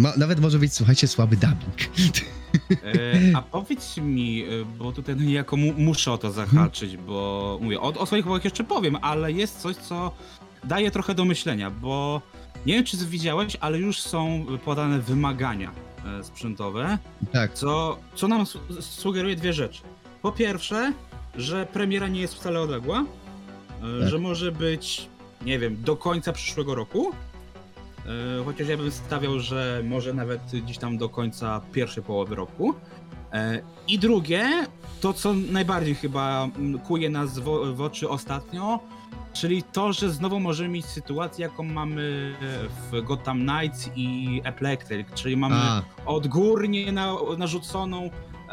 Ma, 0.00 0.12
nawet 0.16 0.40
może 0.40 0.58
być, 0.58 0.74
słuchajcie, 0.74 1.08
słaby 1.08 1.36
dubbing. 1.36 1.90
E, 2.84 3.36
a 3.36 3.42
powiedz 3.42 3.96
mi, 3.96 4.42
e, 4.42 4.46
bo 4.78 4.92
tutaj 4.92 5.16
no 5.16 5.22
niejako 5.22 5.56
mu, 5.56 5.72
muszę 5.72 6.12
o 6.12 6.18
to 6.18 6.30
zahaczyć, 6.32 6.96
bo 6.96 7.58
mówię, 7.62 7.80
o, 7.80 7.86
o 7.88 8.06
swoich 8.06 8.24
chłopach 8.24 8.44
jeszcze 8.44 8.64
powiem, 8.64 8.96
ale 9.02 9.32
jest 9.32 9.60
coś, 9.60 9.76
co 9.76 10.14
daje 10.64 10.90
trochę 10.90 11.14
do 11.14 11.24
myślenia, 11.24 11.70
bo 11.70 12.22
nie 12.66 12.74
wiem, 12.74 12.84
czy 12.84 12.96
widziałeś, 12.96 13.56
ale 13.60 13.78
już 13.78 14.00
są 14.00 14.46
podane 14.64 14.98
wymagania 14.98 15.70
e, 16.20 16.24
sprzętowe, 16.24 16.98
Tak, 17.32 17.54
co, 17.54 17.98
co 18.14 18.28
nam 18.28 18.46
su- 18.46 18.58
sugeruje 18.80 19.36
dwie 19.36 19.52
rzeczy. 19.52 19.82
Po 20.22 20.32
pierwsze, 20.32 20.92
że 21.36 21.66
premiera 21.66 22.08
nie 22.08 22.20
jest 22.20 22.34
wcale 22.34 22.60
odległa, 22.60 23.00
e, 23.00 24.00
Tak. 24.00 24.08
że 24.10 24.18
może 24.18 24.52
być, 24.52 25.08
nie 25.44 25.58
wiem, 25.58 25.82
do 25.82 25.96
końca 25.96 26.32
przyszłego 26.32 26.74
roku. 26.74 27.10
E, 28.06 28.44
Chociaż 28.44 28.68
ja 28.68 28.76
bym 28.76 28.90
stawiał, 28.90 29.40
że 29.40 29.82
może 29.84 30.14
nawet 30.14 30.40
gdzieś 30.64 30.78
tam 30.78 30.98
do 30.98 31.08
końca 31.08 31.60
pierwszej 31.72 32.02
połowy 32.02 32.34
roku. 32.34 32.74
E, 33.32 33.62
I 33.88 33.98
drugie, 33.98 34.66
to 35.00 35.12
co 35.12 35.34
najbardziej 35.34 35.94
chyba 35.94 36.44
mm, 36.44 36.78
kuje 36.78 37.10
nas 37.10 37.38
w, 37.38 37.80
oczy 37.80 38.08
ostatnio, 38.08 38.80
czyli 39.32 39.62
to, 39.62 39.92
że 39.92 40.10
znowu 40.10 40.40
możemy 40.40 40.68
mieć 40.68 40.86
sytuację, 40.86 41.42
jaką 41.42 41.62
mamy 41.62 42.34
w 42.90 43.02
Gotham 43.02 43.46
Knights 43.46 43.90
i 43.96 44.40
Electric, 44.44 45.08
czyli 45.14 45.36
mamy 45.36 45.56
a, 45.56 45.82
odgórnie 46.06 46.92
na, 46.92 47.14
narzuconą 47.38 48.10
e, 48.48 48.52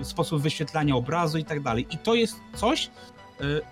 e, 0.00 0.04
sposób 0.04 0.42
wyświetlania 0.42 0.96
obrazu 0.96 1.38
i 1.38 1.44
tak 1.44 1.60
dalej. 1.60 1.86
I 1.90 1.98
to 1.98 2.14
jest 2.14 2.36
coś, 2.54 2.86
e, 2.86 2.90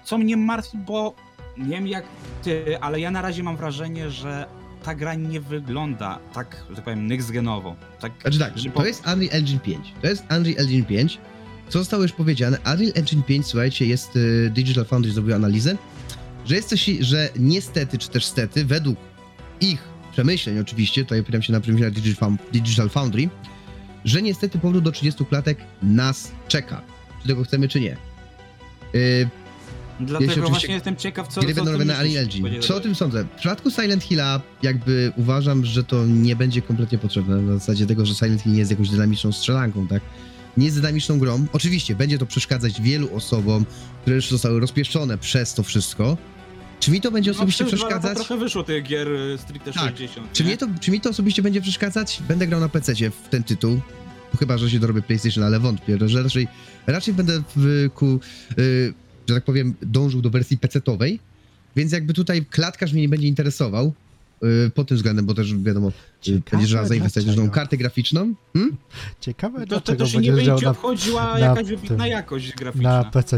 co 0.04 0.18
mnie 0.18 0.36
martwi, 0.36 0.78
bo 0.78 1.14
nie 1.58 1.68
wiem 1.76 1.86
jak 1.86 2.04
ty, 2.42 2.78
ale 2.80 3.00
ja 3.00 3.10
na 3.10 3.22
razie 3.22 3.42
mam 3.42 3.56
wrażenie, 3.56 4.10
że 4.10 4.46
ta 4.84 4.94
gra 4.94 5.14
nie 5.14 5.40
wygląda 5.40 6.18
tak, 6.34 6.56
że 6.70 6.76
tak 6.76 6.84
powiem, 6.84 7.08
next-genowo. 7.08 7.74
Tak, 8.00 8.12
znaczy 8.22 8.38
tak, 8.38 8.58
że 8.58 8.70
to 8.70 8.86
jest 8.86 9.06
Unreal 9.06 9.28
Engine 9.36 9.60
5. 9.60 9.92
To 10.02 10.06
jest 10.08 10.22
Unreal 10.22 10.60
Engine 10.60 10.84
5. 10.84 11.18
Co 11.68 11.78
zostało 11.78 12.02
już 12.02 12.12
powiedziane, 12.12 12.58
Unreal 12.58 12.92
Engine 12.94 13.22
5, 13.22 13.46
słuchajcie, 13.46 13.86
jest 13.86 14.16
y, 14.16 14.50
Digital 14.54 14.84
Foundry 14.84 15.12
zrobił 15.12 15.34
analizę, 15.34 15.76
że 16.46 16.54
jest 16.54 16.68
coś, 16.68 16.84
że 17.00 17.28
niestety, 17.38 17.98
czy 17.98 18.08
też 18.08 18.24
stety, 18.24 18.64
według 18.64 18.98
ich 19.60 19.82
przemyśleń 20.12 20.58
oczywiście, 20.58 21.02
tutaj 21.04 21.20
opieram 21.20 21.42
się 21.42 21.52
na 21.52 21.60
przemyśleniach 21.60 21.94
Digital 21.94 22.28
Found- 22.30 22.50
Digital 22.52 22.88
Foundry, 22.88 23.28
że 24.04 24.22
niestety 24.22 24.58
powrót 24.58 24.84
do 24.84 24.92
30 24.92 25.24
klatek 25.26 25.58
nas 25.82 26.32
czeka. 26.48 26.82
Czy 27.22 27.28
tego 27.28 27.44
chcemy, 27.44 27.68
czy 27.68 27.80
nie. 27.80 27.96
Y, 28.94 29.28
Dlatego 30.00 30.48
właśnie 30.48 30.74
jestem 30.74 30.96
ciekaw, 30.96 31.28
co, 31.28 31.40
gry 31.40 31.54
co 31.54 31.56
będą 31.56 31.72
robione 31.72 31.94
na 31.94 32.02
będzie 32.42 32.60
Co 32.60 32.76
o 32.76 32.80
tym 32.80 32.94
sądzę? 32.94 33.24
W 33.24 33.38
przypadku 33.38 33.70
Silent 33.70 34.04
Hilla 34.04 34.40
jakby 34.62 35.12
uważam, 35.16 35.64
że 35.64 35.84
to 35.84 36.06
nie 36.06 36.36
będzie 36.36 36.62
kompletnie 36.62 36.98
potrzebne 36.98 37.36
na 37.36 37.58
zasadzie 37.58 37.86
tego, 37.86 38.06
że 38.06 38.14
Silent 38.14 38.42
Hill 38.42 38.52
nie 38.52 38.58
jest 38.58 38.70
jakąś 38.70 38.88
dynamiczną 38.88 39.32
strzelanką, 39.32 39.88
tak? 39.88 40.02
Nie 40.56 40.64
jest 40.64 40.76
dynamiczną 40.76 41.18
grą. 41.18 41.46
Oczywiście 41.52 41.94
będzie 41.94 42.18
to 42.18 42.26
przeszkadzać 42.26 42.80
wielu 42.80 43.16
osobom, 43.16 43.66
które 44.00 44.16
już 44.16 44.30
zostały 44.30 44.60
rozpieszczone 44.60 45.18
przez 45.18 45.54
to 45.54 45.62
wszystko. 45.62 46.16
Czy 46.80 46.90
mi 46.90 47.00
to 47.00 47.10
będzie 47.10 47.30
osobiście 47.30 47.64
no, 47.64 47.70
dwa 47.70 47.76
lata 47.76 47.88
przeszkadzać? 47.88 48.26
trochę 48.26 48.44
wyszło 48.44 48.64
tych 48.64 48.84
gier 48.84 49.08
y, 49.12 49.38
stricte 49.38 49.72
Tak. 49.72 49.84
60. 49.84 50.32
Czy 50.32 50.44
nie? 50.44 50.56
to, 50.56 50.66
czy 50.80 50.90
mi 50.90 51.00
to 51.00 51.10
osobiście 51.10 51.42
będzie 51.42 51.60
przeszkadzać? 51.60 52.22
Będę 52.28 52.46
grał 52.46 52.60
na 52.60 52.68
PC 52.68 52.94
w 52.94 53.28
ten 53.30 53.42
tytuł. 53.42 53.80
Chyba, 54.38 54.58
że 54.58 54.70
się 54.70 54.78
dorobię 54.78 55.02
PlayStation, 55.02 55.44
ale 55.44 55.60
wątpię, 55.60 55.98
że 56.08 56.22
raczej, 56.22 56.48
raczej 56.86 57.14
będę 57.14 57.42
w, 57.56 57.90
ku, 57.94 58.20
y, 58.58 58.94
że 59.28 59.34
tak 59.34 59.44
powiem, 59.44 59.74
dążył 59.82 60.22
do 60.22 60.30
wersji 60.30 60.58
PC-owej. 60.58 61.18
Więc 61.76 61.92
jakby 61.92 62.14
tutaj 62.14 62.44
klatkarz 62.46 62.92
mnie 62.92 63.02
nie 63.02 63.08
będzie 63.08 63.26
interesował. 63.26 63.92
y, 64.66 64.70
pod 64.70 64.88
tym 64.88 64.96
względem, 64.96 65.26
bo 65.26 65.34
też 65.34 65.54
wiadomo, 65.54 65.88
y, 65.88 65.92
Ciekawe, 66.20 66.42
będziesz 66.50 66.68
trzeba 66.70 66.84
zainwestować 66.84 67.36
w 67.36 67.50
kartę 67.50 67.76
graficzną. 67.76 68.34
Hmm? 68.52 68.76
Ciekawe, 69.20 69.54
To, 69.58 69.64
to, 69.64 69.66
dlaczego 69.66 70.04
to 70.04 70.10
się 70.10 70.18
nie 70.18 70.32
będzie 70.32 70.54
na, 70.62 70.70
obchodziła 70.70 71.32
na 71.32 71.38
jakaś 71.38 71.66
wybitna 71.66 71.96
tym- 71.96 72.06
jakość 72.06 72.52
graficzna. 72.54 72.90
na 72.98 73.04
PC. 73.04 73.36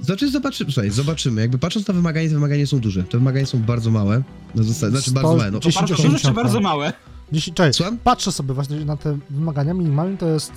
Znaczy 0.00 0.30
zobaczymy, 0.30 0.72
słuchaj, 0.72 0.90
zobaczymy. 0.90 1.40
Jakby 1.40 1.58
patrząc 1.58 1.88
na 1.88 1.94
wymagania, 1.94 2.28
te 2.28 2.34
wymagania 2.34 2.66
są 2.66 2.78
duże. 2.80 3.02
Te 3.04 3.18
wymagania 3.18 3.46
są 3.46 3.58
bardzo 3.62 3.90
małe. 3.90 4.22
No, 4.54 4.62
znaczy 4.62 5.10
bardzo 5.10 5.36
małe. 5.36 5.50
No, 5.50 5.60
To 5.60 5.68
bardzo 5.68 5.94
1080 5.94 6.12
duże 6.12 6.28
czy 6.28 6.34
bardzo 6.34 6.60
małe? 6.60 6.92
Dziesięć- 7.32 7.56
czekaj, 7.56 7.72
Słucham? 7.74 7.98
patrzę 7.98 8.32
sobie 8.32 8.54
właśnie 8.54 8.84
na 8.84 8.96
te 8.96 9.18
wymagania 9.30 9.74
minimalne, 9.74 10.16
to 10.18 10.28
jest 10.28 10.52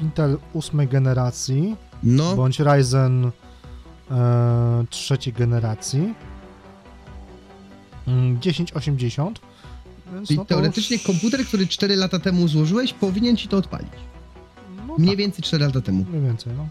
Intel 0.00 0.38
ósmej 0.52 0.88
generacji, 0.88 1.76
no 2.02 2.36
bądź 2.36 2.60
Ryzen 2.60 3.30
e, 4.10 4.84
trzeciej 4.90 5.32
generacji. 5.32 6.14
Mm, 8.08 8.38
1080. 8.40 9.40
Więc 10.14 10.28
czyli 10.28 10.38
no 10.38 10.44
teoretycznie 10.44 10.96
już- 10.96 11.06
komputer, 11.06 11.44
który 11.46 11.66
4 11.66 11.96
lata 11.96 12.18
temu 12.18 12.48
złożyłeś, 12.48 12.92
powinien 12.92 13.36
ci 13.36 13.48
to 13.48 13.56
odpalić. 13.56 13.90
No 14.88 14.94
Mniej 14.98 15.10
tak, 15.10 15.18
więcej 15.18 15.42
4 15.42 15.64
lata 15.64 15.80
temu. 15.80 16.04
mniej 16.10 16.22
więcej, 16.22 16.52
no. 16.56 16.68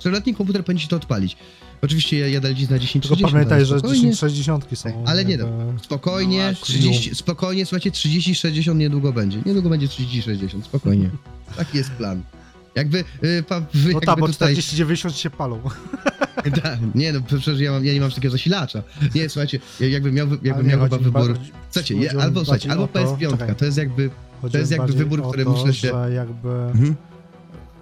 4-letni 0.00 0.34
komputer 0.34 0.64
powinien 0.64 0.80
ci 0.82 0.88
to 0.88 0.96
odpalić. 0.96 1.36
Oczywiście 1.82 2.18
ja, 2.18 2.28
ja 2.28 2.40
dali 2.40 2.68
na 2.70 2.78
10 2.78 2.92
Tylko 3.04 3.16
30, 3.16 3.32
pamiętaj, 3.32 3.64
że 3.64 3.78
spokojnie, 3.78 4.10
1060 4.10 4.66
są. 4.78 5.04
Ale 5.06 5.24
nie 5.24 5.36
jakby- 5.36 5.78
Spokojnie, 5.82 6.38
No 6.38 6.44
właśnie. 6.44 6.64
30, 6.64 7.14
spokojnie, 7.14 7.66
słuchajcie, 7.66 7.90
30-60 7.90 8.76
niedługo 8.76 9.12
będzie. 9.12 9.42
Niedługo 9.46 9.68
będzie 9.68 9.86
30-60, 9.88 10.64
spokojnie. 10.64 11.10
Taki 11.56 11.78
jest 11.78 11.90
plan. 11.90 12.22
Jakby, 12.74 13.04
y, 13.24 13.42
pa, 13.48 13.60
No 13.60 13.66
jakby 13.90 14.06
tak, 14.06 14.20
bo 14.20 14.26
tutaj... 14.26 14.52
4090 14.54 15.16
się 15.16 15.30
palą. 15.30 15.60
Tak, 16.62 16.78
nie 16.94 17.12
no, 17.12 17.20
przecież 17.26 17.60
ja, 17.60 17.72
mam, 17.72 17.84
ja 17.84 17.92
nie 17.92 18.00
mam 18.00 18.10
takiego 18.10 18.32
zasilacza. 18.32 18.82
Nie, 19.14 19.28
słuchajcie, 19.28 19.60
ja- 19.80 19.88
jakbym 19.88 20.14
miał, 20.14 20.28
jakbym 20.42 20.66
miał 20.66 20.80
chyba 20.80 20.98
wybór... 20.98 21.38
Słuchajcie, 21.70 21.94
mi 21.94 22.08
albo, 22.08 22.40
słuchajcie, 22.44 22.70
albo 22.70 22.84
o 22.84 22.88
to- 22.88 22.98
PS5, 23.16 23.30
czekaj, 23.30 23.54
to 23.56 23.64
jest 23.64 23.78
jakby... 23.78 24.10
chodzi 24.42 24.58
jest 24.58 24.70
jakby 24.70 24.92
wybór, 24.92 25.22
który 25.28 25.44
to, 25.44 25.50
muszę 25.50 25.74
się- 25.74 25.88
Że 25.88 26.12
jakby... 26.14 26.48
Mhm. 26.48 26.96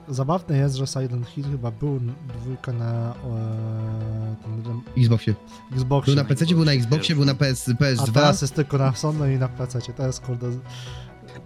Zabawne 0.08 0.58
jest, 0.58 0.74
że 0.74 0.86
Silent 0.86 1.28
Hill 1.28 1.44
chyba 1.44 1.70
był 1.70 2.00
dwójka 2.42 2.72
na 2.72 3.14
e, 4.96 5.00
Xboxie. 5.00 5.34
Xboxie. 5.72 6.14
Był 6.14 6.22
na 6.22 6.28
PC, 6.28 6.46
był 6.46 6.64
na 6.64 6.72
Xboxie, 6.72 7.14
był 7.14 7.24
na 7.24 7.34
PS, 7.34 7.68
A 7.68 7.72
PS2. 7.72 8.12
teraz 8.12 8.42
jest 8.42 8.54
tylko 8.54 8.78
na 8.78 8.94
Sony 8.94 9.34
i 9.34 9.38
na 9.38 9.48
PC. 9.48 9.80
To 9.96 10.06
jest 10.06 10.20
kurde. 10.20 10.46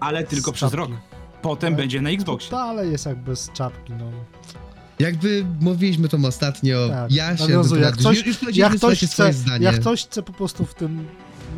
Ale 0.01 0.25
tylko 0.25 0.53
przez 0.53 0.75
rok. 0.75 0.91
Potem 1.43 1.73
No, 1.73 1.77
będzie 1.79 2.01
na 2.01 2.11
Xboxie. 2.11 2.51
Dalej 2.51 2.93
jest 2.93 3.07
jakby 3.07 3.37
z 3.37 3.53
czapki, 3.53 3.93
no. 3.93 4.05
Jakby 4.99 5.45
mówiliśmy 5.61 6.09
to 6.09 6.19
ostatnio, 6.27 6.89
Tak, 6.89 7.13
ja 7.13 7.37
się... 7.37 7.43
nawiązuję. 7.43 7.83
Jak 7.83 7.95
ktoś- 7.95 8.27
już, 8.27 8.43
już 8.43 8.57
Jak 8.57 8.77
ktoś, 8.77 8.99
chce, 8.99 9.07
swoje 9.09 9.33
zdanie. 9.33 9.65
jak 9.65 9.81
ktoś 9.81 10.05
chce 10.07 10.23
po 10.23 10.33
prostu 10.33 10.65
w 10.67 10.75
tym 10.75 11.07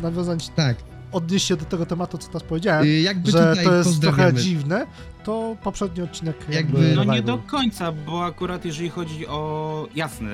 nawiązać, 0.01 0.49
Tak, 0.55 0.77
odnieść 1.15 1.47
się 1.47 1.55
do 1.55 1.65
tego 1.65 1.85
tematu, 1.85 2.17
co 2.17 2.27
teraz 2.27 2.43
powiedziałem, 2.43 2.85
y, 2.85 3.01
jakby 3.01 3.31
że 3.31 3.49
tutaj 3.49 3.65
to 3.65 3.75
jest 3.75 4.01
trochę 4.01 4.33
dziwne, 4.33 4.87
to 5.23 5.55
poprzedni 5.63 6.03
odcinek 6.03 6.35
jakby... 6.49 6.55
Jakby- 6.89 6.95
No 7.05 7.13
nie 7.13 7.21
do 7.21 7.37
końca, 7.37 7.91
bo 7.91 8.25
akurat 8.25 8.65
jeżeli 8.65 8.89
chodzi 8.89 9.27
o... 9.27 9.87
Jasne, 9.95 10.29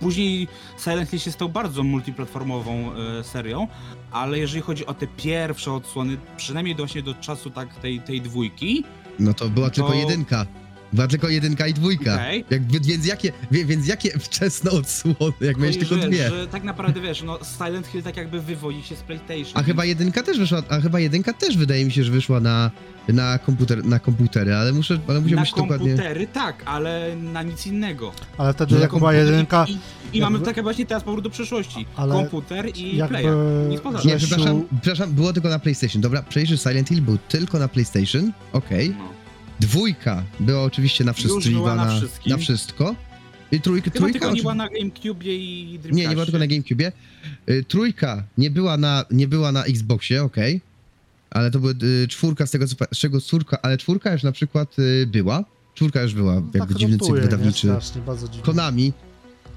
później 0.00 0.48
Silent 0.78 1.10
Hill 1.10 1.18
się 1.18 1.32
stał 1.32 1.48
bardzo 1.48 1.82
multiplatformową 1.82 2.90
e, 3.20 3.24
serią, 3.24 3.68
ale 4.12 4.38
jeżeli 4.38 4.62
chodzi 4.62 4.86
o 4.86 4.94
te 4.94 5.06
pierwsze 5.06 5.72
odsłony, 5.72 6.16
przynajmniej 6.36 6.76
do, 6.76 6.82
właśnie 6.82 7.02
do 7.02 7.14
czasu 7.14 7.50
tak 7.50 7.74
tej, 7.74 8.00
tej 8.00 8.20
dwójki, 8.20 8.84
No 9.18 9.34
to 9.34 9.48
była 9.48 9.70
tylko 9.70 9.88
To- 9.90 9.94
jedynka. 9.96 10.46
Była 10.92 11.08
tylko 11.08 11.28
jedynka 11.28 11.66
i 11.66 11.74
dwójka. 11.74 12.14
Okej. 12.14 12.44
Jakby, 12.50 12.80
więc, 12.80 13.06
jakie, 13.06 13.32
wie- 13.50 13.64
więc 13.64 13.86
jakie 13.86 14.18
wczesne 14.18 14.70
odsłony, 14.70 15.32
jak 15.40 15.56
miałeś 15.58 15.78
tylko 15.78 15.94
że, 15.94 16.08
dwie. 16.08 16.28
że 16.30 16.46
tak 16.46 16.64
naprawdę 16.64 17.00
wiesz, 17.00 17.22
no 17.22 17.38
Silent 17.58 17.86
Hill 17.86 18.02
tak 18.02 18.16
jakby 18.16 18.40
wywodzi 18.40 18.82
się 18.82 18.96
z 18.96 19.00
PlayStation. 19.00 19.52
A 19.54 19.62
chyba 19.62 19.84
jedynka 19.84 20.22
też 20.22 20.38
wyszła, 20.38 20.62
a 20.68 20.80
chyba 20.80 21.00
jedynka 21.00 21.32
też 21.32 21.56
wydaje 21.56 21.84
mi 21.84 21.92
się, 21.92 22.04
że 22.04 22.12
wyszła 22.12 22.40
na, 22.40 22.70
na, 23.08 23.38
komputer, 23.38 23.84
na 23.84 23.98
komputery, 23.98 24.54
ale 24.54 24.72
muszę, 24.72 24.98
ale 25.08 25.14
na 25.14 25.20
musiałbym 25.20 25.46
się 25.46 25.56
dokładnie... 25.56 25.88
komputery 25.88 26.26
tak, 26.26 26.62
ale 26.66 27.16
na 27.16 27.42
nic 27.42 27.66
innego. 27.66 28.12
Ale 28.38 28.52
wtedy 28.52 28.74
No, 28.74 28.80
jak 28.80 28.90
była 28.90 29.00
komputer 29.12 29.26
jedynka, 29.32 29.64
I, 29.68 29.72
i 29.72 29.74
jakby- 30.04 30.20
mamy 30.20 30.40
takie 30.40 30.62
właśnie 30.62 30.86
teraz 30.86 31.02
powrót 31.04 31.24
do 31.24 31.30
przeszłości. 31.30 31.86
Ale 31.96 32.14
Komputer 32.14 32.76
i 32.76 32.96
jakby... 32.96 33.14
player. 33.18 33.34
Nic 33.68 33.80
poza 33.80 33.98
tym. 33.98 34.08
Nie, 34.10 34.16
Grzesiu- 34.16 34.26
przepraszam, 34.26 34.62
przepraszam, 34.82 35.12
było 35.12 35.32
tylko 35.32 35.48
na 35.48 35.58
PlayStation. 35.58 36.02
Dobra, 36.02 36.22
przejrzysz 36.22 36.60
Silent 36.62 36.88
Hill 36.88 37.02
był 37.02 37.18
tylko 37.18 37.58
na 37.58 37.68
PlayStation, 37.68 38.32
okej. 38.52 38.90
No. 38.98 39.21
Dwójka 39.62 40.24
była 40.40 40.62
oczywiście 40.62 41.04
na 41.04 41.12
wszystko, 41.12 41.40
Już 41.40 41.50
była 41.50 41.74
była 41.74 41.84
na 41.84 41.94
na, 41.94 42.00
na 42.26 42.36
wszystko. 42.36 42.94
I 43.52 43.60
trójka, 43.60 43.90
Chyba 43.90 43.98
trójka 43.98 44.18
tylko 44.18 44.34
nie 44.34 44.40
była 44.40 44.54
na 44.54 44.68
GameCube 44.68 45.24
i 45.24 45.78
Dreamcastie. 45.82 45.94
Nie, 45.94 46.08
nie 46.08 46.14
była 46.14 46.24
tylko 46.24 46.38
na 46.38 46.46
GameCube. 46.46 46.92
Y, 47.48 47.64
trójka 47.68 48.24
nie 48.38 48.50
była 48.50 48.76
na, 48.76 49.04
nie 49.10 49.28
była 49.28 49.52
na 49.52 49.64
Xboxie, 49.64 50.22
okej. 50.22 50.60
Ale 51.30 51.50
to 51.50 51.58
były 51.58 51.74
y, 52.04 52.08
czwórka 52.08 52.46
z 52.46 52.50
tego, 52.50 52.66
z 52.66 52.98
czego 52.98 53.20
czwórka, 53.20 53.58
ale 53.62 53.78
czwórka 53.78 54.12
już 54.12 54.22
na 54.22 54.32
przykład 54.32 54.78
y, 54.78 55.06
była. 55.06 55.44
Czwórka 55.74 56.02
już 56.02 56.14
była, 56.14 56.34
jakby 56.34 56.58
tak 56.58 56.74
dziwny 56.74 56.98
cykl 56.98 57.14
nie? 57.14 57.20
wydawniczy. 57.20 57.66
Strasznie, 57.66 58.02
bardzo 58.02 58.28
dziwnie. 58.28 58.42
Konami, 58.42 58.92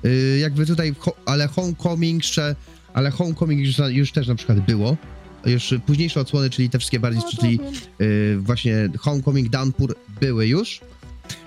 y, 0.05 0.37
jakby 0.41 0.65
tutaj, 0.65 0.95
ho, 0.99 1.15
ale 1.25 1.47
Homecoming, 1.47 2.23
jeszcze, 2.23 2.55
ale 2.93 3.11
Homecoming 3.11 3.61
już, 3.61 3.77
już 3.89 4.11
też 4.11 4.27
na 4.27 4.35
przykład 4.35 4.59
było. 4.59 4.97
Już 5.45 5.73
późniejsze 5.85 6.19
odsłony, 6.19 6.49
czyli 6.49 6.69
te 6.69 6.77
wszystkie 6.79 6.99
bardziej, 6.99 7.21
No, 7.25 7.29
czyli 7.41 7.59
y, 8.01 8.37
właśnie 8.39 8.89
Homecoming, 8.99 9.49
Downpour 9.49 9.95
były 10.21 10.47
już. 10.47 10.81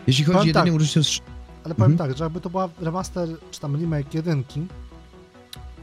Jeśli 0.06 0.24
chodzi 0.24 0.34
Powiem 0.38 0.46
jedynie 0.48 0.64
tak. 0.64 0.72
o 0.72 0.76
użycie... 0.76 1.00
Ale 1.64 1.74
powiem 1.74 1.92
Mhm. 1.92 2.08
tak, 2.10 2.18
że 2.18 2.24
jakby 2.24 2.40
to 2.40 2.50
była 2.50 2.68
remaster, 2.80 3.28
czy 3.50 3.60
tam 3.60 3.76
remake 3.76 4.14
jedynki, 4.14 4.66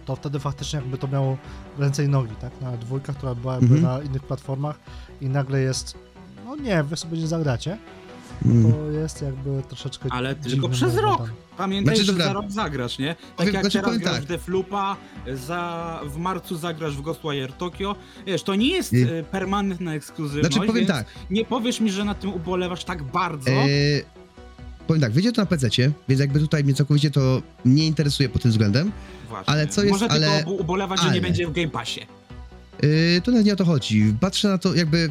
to 0.05 0.15
wtedy 0.15 0.39
faktycznie 0.39 0.79
jakby 0.79 0.97
to 0.97 1.07
miało 1.07 1.37
ręce 1.77 2.03
i 2.05 2.07
nogi, 2.07 2.35
tak? 2.41 2.61
Na 2.61 2.77
dwójka, 2.77 3.13
która 3.13 3.35
była 3.35 3.53
jakby 3.55 3.75
Mhm. 3.75 3.81
na 3.97 4.03
innych 4.09 4.23
platformach 4.23 4.79
i 5.21 5.29
nagle 5.29 5.59
jest, 5.61 5.97
no 6.45 6.55
nie, 6.55 6.83
wy 6.83 6.97
sobie 6.97 7.17
nie 7.17 7.27
zagracie. 7.27 7.77
To 8.43 8.91
jest 8.91 9.21
jakby 9.21 9.63
troszeczkę 9.67 10.09
Ale 10.11 10.35
tylko 10.35 10.69
przez 10.69 10.81
jakby 10.93 11.01
rok. 11.01 11.17
tam. 11.17 11.29
Pamiętaj, 11.57 11.95
Znaczy, 11.95 12.05
że 12.05 12.11
dobra. 12.11 12.25
za 12.25 12.33
rok 12.33 12.51
zagrasz, 12.51 12.99
nie? 12.99 13.07
Tak 13.15 13.35
Powiem- 13.37 13.53
jak 13.53 13.63
znaczy, 13.63 13.73
teraz 13.77 13.85
powiem 13.85 14.01
grasz 14.01 14.13
tak. 14.15 14.23
w 14.23 14.27
Defloopa, 14.27 14.95
za, 15.33 16.01
w 16.05 16.17
marcu 16.17 16.57
zagrasz 16.57 16.97
w 16.97 17.01
Ghostwire 17.01 17.53
Tokyo. 17.53 17.95
Wiesz, 18.25 18.43
to 18.43 18.55
nie 18.55 18.69
jest 18.69 18.93
I- 18.93 19.01
e, 19.03 19.23
permanentna 19.23 19.93
ekskluzywność, 19.95 20.53
Znaczy 20.55 20.67
powiem 20.67 20.85
więc 20.85 20.87
tak, 20.97 21.05
nie 21.29 21.45
powiesz 21.45 21.79
mi, 21.79 21.91
że 21.91 22.05
na 22.05 22.15
tym 22.15 22.33
ubolewasz 22.33 22.83
tak 22.83 23.03
bardzo. 23.03 23.51
e, 23.51 23.65
powiem 24.87 25.01
tak, 25.01 25.11
wyjdzie 25.11 25.31
to 25.31 25.41
na 25.41 25.45
PC, 25.45 25.67
więc 26.09 26.21
jakby 26.21 26.39
tutaj 26.39 26.63
mnie 26.63 26.73
całkowicie 26.73 27.11
to 27.11 27.41
nie 27.65 27.85
interesuje 27.87 28.29
pod 28.29 28.41
tym 28.41 28.51
względem. 28.51 28.91
Właśnie. 29.29 29.53
ale 29.53 29.67
co 29.67 29.81
jest- 29.83 29.91
Może 29.91 30.07
ale- 30.07 30.27
tylko 30.37 30.51
ubo- 30.51 30.61
ubolewać, 30.61 30.99
że 30.99 31.05
ale- 31.05 31.15
nie 31.15 31.21
będzie 31.21 31.47
w 31.47 31.51
Game 31.51 31.67
Passie. 31.69 32.01
Yy, 32.83 33.21
to 33.23 33.31
nawet 33.31 33.45
nie 33.45 33.53
o 33.53 33.55
to 33.55 33.65
chodzi. 33.65 34.13
Patrzę 34.19 34.47
na 34.47 34.57
to 34.57 34.73
jakby. 34.75 35.09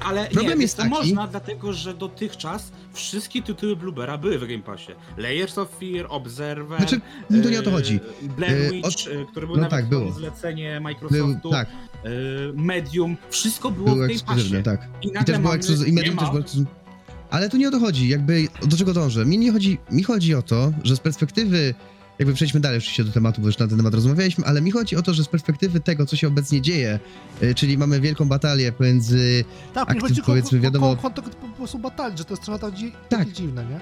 Ale 0.00 0.26
Problem 0.30 0.58
nie, 0.58 0.62
jest 0.62 0.76
to 0.76 0.82
taki- 0.82 0.94
można, 0.94 1.26
dlatego 1.26 1.72
że 1.72 1.94
dotychczas 1.94 2.72
wszystkie 2.92 3.42
tytuły 3.42 3.76
Bluebera 3.76 4.18
były 4.18 4.38
w 4.38 4.46
Game 4.48 4.62
Passie. 4.62 4.92
Layers 5.16 5.58
of 5.58 5.68
Fear, 5.80 6.06
Observer, 6.08 6.78
Znaczy, 6.78 7.00
no 7.30 7.42
to 7.42 7.50
nie 7.50 7.58
o 7.58 7.62
to 7.62 7.70
e, 7.70 7.72
chodzi. 7.72 8.00
Blair 8.22 8.62
E, 8.62 8.70
Witch, 8.70 8.86
od- 8.86 9.08
e, 9.22 9.24
który 9.30 9.46
był 9.46 9.56
no 9.56 9.68
tak, 9.68 9.88
było. 9.88 10.12
zlecenie 10.12 10.72
Był, 10.74 10.82
Microsoftu, 10.82 11.50
tak, 11.50 11.68
e, 11.68 12.08
Medium, 12.54 13.16
wszystko 13.30 13.70
było 13.70 13.88
były 13.94 14.06
w 14.06 14.10
Game 14.10 14.20
Passie. 14.26 14.62
tak. 14.62 14.88
I 15.02 15.08
I 15.08 15.10
też 15.24 15.38
było. 15.38 15.54
I 15.86 15.92
Medium 15.92 16.16
też 16.16 16.26
było 16.28 16.38
ekskluzywne. 16.40 16.70
Ale 17.30 17.48
tu 17.50 17.56
nie 17.56 17.68
o 17.68 17.70
to 17.70 17.78
chodzi, 17.80 18.08
jakby 18.08 18.48
do 18.66 18.76
czego 18.76 18.92
dążę. 18.92 19.26
Mi 19.26 19.38
nie 19.38 19.52
chodzi, 19.52 19.78
mi 19.90 20.02
chodzi 20.02 20.34
o 20.34 20.42
to, 20.42 20.72
że 20.84 20.96
z 20.96 21.00
perspektywy. 21.00 21.74
Jakby 22.18 22.34
przejdźmy 22.34 22.60
dalej 22.60 22.78
oczywiście 22.78 23.04
do 23.04 23.12
tematu, 23.12 23.40
bo 23.40 23.46
już 23.46 23.58
na 23.58 23.68
ten 23.68 23.76
temat 23.76 23.94
rozmawialiśmy, 23.94 24.44
ale 24.44 24.60
mi 24.60 24.70
chodzi 24.70 24.96
o 24.96 25.02
to, 25.02 25.14
że 25.14 25.24
z 25.24 25.28
perspektywy 25.28 25.80
tego, 25.80 26.06
co 26.06 26.16
się 26.16 26.28
obecnie 26.28 26.60
dzieje, 26.62 26.98
yy, 27.42 27.54
czyli 27.54 27.78
mamy 27.78 28.00
wielką 28.00 28.28
batalię 28.28 28.72
pomiędzy 28.72 29.44
Tak, 29.74 29.90
Aktyw, 29.90 30.24
powiedzmy, 30.26 30.60
wiadomo- 30.60 30.96
kontekst 30.96 31.34
po 31.34 31.48
prostu 31.48 31.78
batalii, 31.78 32.18
że 32.18 32.24
to 32.24 32.32
jest 32.34 32.42
trochę 32.42 32.58
tak, 32.60 32.72
Tak. 33.08 33.32
dziwne, 33.32 33.64
nie? 33.64 33.80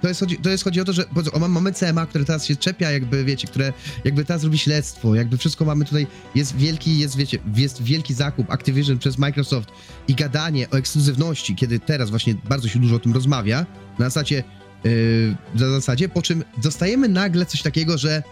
To 0.00 0.08
jest, 0.08 0.20
chodzi, 0.20 0.36
to 0.36 0.50
jest 0.50 0.64
chodzi 0.64 0.80
o 0.80 0.84
to, 0.84 0.92
że 0.92 1.04
o, 1.32 1.38
mam- 1.38 1.52
mamy 1.52 1.72
CMA, 1.72 2.06
które 2.06 2.24
teraz 2.24 2.44
się 2.46 2.56
czepia, 2.56 2.90
jakby 2.90 3.24
wiecie, 3.24 3.48
które 3.48 3.72
jakby 4.04 4.24
teraz 4.24 4.44
robi 4.44 4.58
śledztwo, 4.58 5.14
jakby 5.14 5.38
wszystko 5.38 5.64
mamy 5.64 5.84
tutaj, 5.84 6.06
jest 6.34 6.56
wielki, 6.56 6.98
jest 6.98 7.16
wiecie, 7.16 7.38
jest 7.56 7.82
wielki 7.82 8.14
zakup 8.14 8.50
Activision 8.50 8.98
przez 8.98 9.18
Microsoft 9.18 9.68
i 10.08 10.14
gadanie 10.14 10.70
o 10.70 10.76
ekskluzywności, 10.76 11.54
kiedy 11.56 11.80
teraz 11.80 12.10
właśnie 12.10 12.34
bardzo 12.48 12.68
się 12.68 12.78
dużo 12.78 12.96
o 12.96 12.98
tym 12.98 13.12
rozmawia, 13.14 13.66
na 13.98 14.04
zasadzie, 14.04 14.44
na 15.54 15.70
zasadzie, 15.70 16.08
po 16.08 16.22
czym 16.22 16.44
dostajemy 16.62 17.08
nagle 17.08 17.46
coś 17.46 17.62
takiego, 17.62 17.98
że 17.98 18.22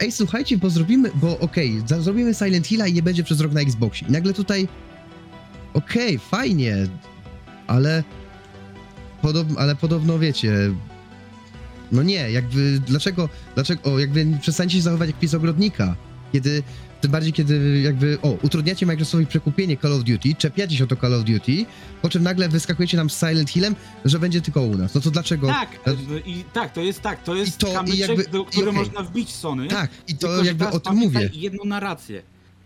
ej, 0.00 0.12
słuchajcie, 0.12 0.56
bo 0.58 0.70
zrobimy, 0.70 1.10
bo 1.14 1.38
okej, 1.38 1.82
za- 1.86 2.00
zrobimy 2.00 2.34
Silent 2.34 2.66
Hilla 2.66 2.86
i 2.86 2.92
nie 2.92 3.02
będzie 3.02 3.24
przez 3.24 3.40
rok 3.40 3.52
na 3.52 3.60
Xboxie. 3.60 4.08
I 4.08 4.10
nagle 4.10 4.32
tutaj, 4.32 4.68
okej, 5.74 6.18
fajnie, 6.18 6.76
ale 7.66 8.04
podobno, 9.22 9.60
ale 9.60 9.76
podobno 9.76 10.18
wiecie, 10.18 10.52
no 11.92 12.02
nie, 12.02 12.30
jakby, 12.30 12.80
dlaczego, 12.86 13.28
dlaczego, 13.54 13.92
o, 13.94 13.98
jakby 13.98 14.26
przestańcie 14.40 14.76
się 14.76 14.82
zachowywać 14.82 15.08
jak 15.08 15.18
pies 15.18 15.34
ogrodnika, 15.34 15.96
kiedy, 16.32 16.62
tym 17.02 17.10
bardziej 17.10 17.32
kiedy 17.32 17.80
jakby, 17.80 18.18
o, 18.22 18.28
utrudniacie 18.42 18.86
Microsoftowi 18.86 19.26
przekupienie 19.26 19.76
Call 19.76 19.92
of 19.92 20.04
Duty, 20.04 20.34
czepiacie 20.38 20.76
się 20.76 20.84
o 20.84 20.86
to 20.86 20.96
Call 20.96 21.14
of 21.14 21.24
Duty, 21.24 21.66
po 22.02 22.08
czym 22.08 22.22
nagle 22.22 22.48
wyskakujecie 22.48 22.96
nam 22.96 23.10
z 23.10 23.18
Silent 23.18 23.50
Hillem, 23.50 23.76
że 24.04 24.18
będzie 24.18 24.40
tylko 24.40 24.62
u 24.62 24.76
nas. 24.78 24.94
No 24.94 25.00
to 25.00 25.10
dlaczego? 25.10 25.46
Tak, 25.48 25.68
i 26.26 26.44
tak, 26.52 26.72
to 26.72 26.80
jest 26.80 27.00
tak, 27.02 27.22
to 27.22 27.34
jest 27.34 27.58
to- 27.58 27.70
i 27.70 27.74
kamyczek, 27.74 28.08
jakby- 28.08 28.28
do, 28.28 28.42
i 28.42 28.46
który 28.46 28.68
okej. 28.70 28.78
można 28.80 29.02
wbić 29.02 29.30
Sony. 29.30 29.68
Tak, 29.68 29.90
i 30.08 30.14
tylko, 30.16 30.36
to 30.36 30.40
że 30.42 30.48
jakby 30.48 30.66
o 30.68 30.80
tym 30.80 30.94
mówię. 30.96 31.30
jedną 31.32 31.64
narrację. 31.64 32.22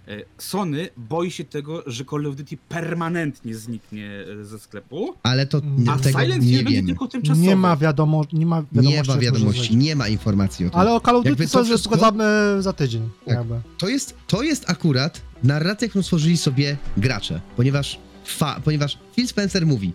E, 0.09 0.23
Sony 0.39 0.89
boi 0.97 1.31
się 1.31 1.45
tego, 1.45 1.83
że 1.87 2.05
Call 2.05 2.27
of 2.27 2.37
Duty 2.37 2.57
permanentnie 2.69 3.55
zniknie 3.55 4.11
e, 4.41 4.45
ze 4.45 4.59
sklepu, 4.59 5.15
Ale 5.23 5.47
to 5.47 5.63
A 5.89 5.93
a 5.93 5.99
tego 5.99 6.21
Silent 6.21 6.45
nie 6.45 6.57
będzie 6.57 6.75
wiemy. 6.75 6.87
tylko 6.89 7.09
tymczasowo. 7.09 7.47
Nie 7.47 7.57
ma 7.57 7.77
wiadomo, 7.77 8.25
nie 8.33 8.47
ma 8.47 8.63
wiadomości. 8.73 8.93
Nie 8.93 9.15
ma 9.15 9.21
wiadomości, 9.21 9.77
nie 9.77 9.97
ma 9.97 10.09
informacji 10.09 10.67
o 10.67 10.71
tym. 10.71 10.81
Ale 10.81 10.95
o 10.95 11.01
Call 11.01 11.17
of 11.17 11.25
Jakby 11.25 11.45
Duty 11.45 11.53
to 11.53 11.65
wszystko- 11.65 11.97
zgadzamy 11.97 12.25
za 12.63 12.73
tydzień. 12.73 13.09
Tak. 13.27 13.35
Jakby. 13.37 13.55
To 13.79 13.89
jest, 13.89 14.15
to 14.27 14.43
jest 14.43 14.71
akurat 14.71 15.21
narracja, 15.43 15.89
którą 15.89 16.03
stworzyli 16.03 16.37
sobie 16.37 16.77
gracze, 16.97 17.41
ponieważ, 17.57 17.99
fa, 18.25 18.61
ponieważ 18.65 18.99
Phil 19.17 19.29
Spencer 19.29 19.67
mówi, 19.67 19.93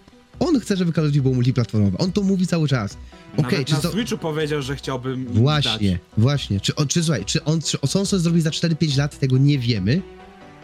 on 0.48 0.60
chce, 0.60 0.78
żeby 0.78 0.94
Call 0.94 1.06
of 1.06 1.12
Duty 1.12 1.22
było 1.22 1.36
multiplatformowe, 1.36 1.98
on 1.98 2.12
to 2.12 2.22
mówi 2.22 2.48
cały 2.48 2.68
czas. 2.68 2.98
Okej, 3.38 3.44
Nawet 3.52 3.68
czy 3.68 3.74
na 3.74 3.80
to... 3.80 3.92
Switchu 3.92 4.18
powiedział, 4.18 4.62
że 4.62 4.76
chciałbym 4.76 5.26
Właśnie, 5.26 5.92
dać. 5.92 6.00
właśnie. 6.18 6.60
Czy, 6.60 6.76
on, 6.76 6.88
czy 6.88 7.04
słuchaj, 7.04 7.26
czy 7.26 7.44
on, 7.44 7.62
czy 7.62 7.78
co 7.88 8.00
on 8.00 8.06
sobie 8.06 8.20
zrobi 8.20 8.42
za 8.42 8.50
4-5 8.50 8.98
lat, 8.98 9.20
tego 9.20 9.38
nie 9.38 9.60
wiemy. 9.60 10.02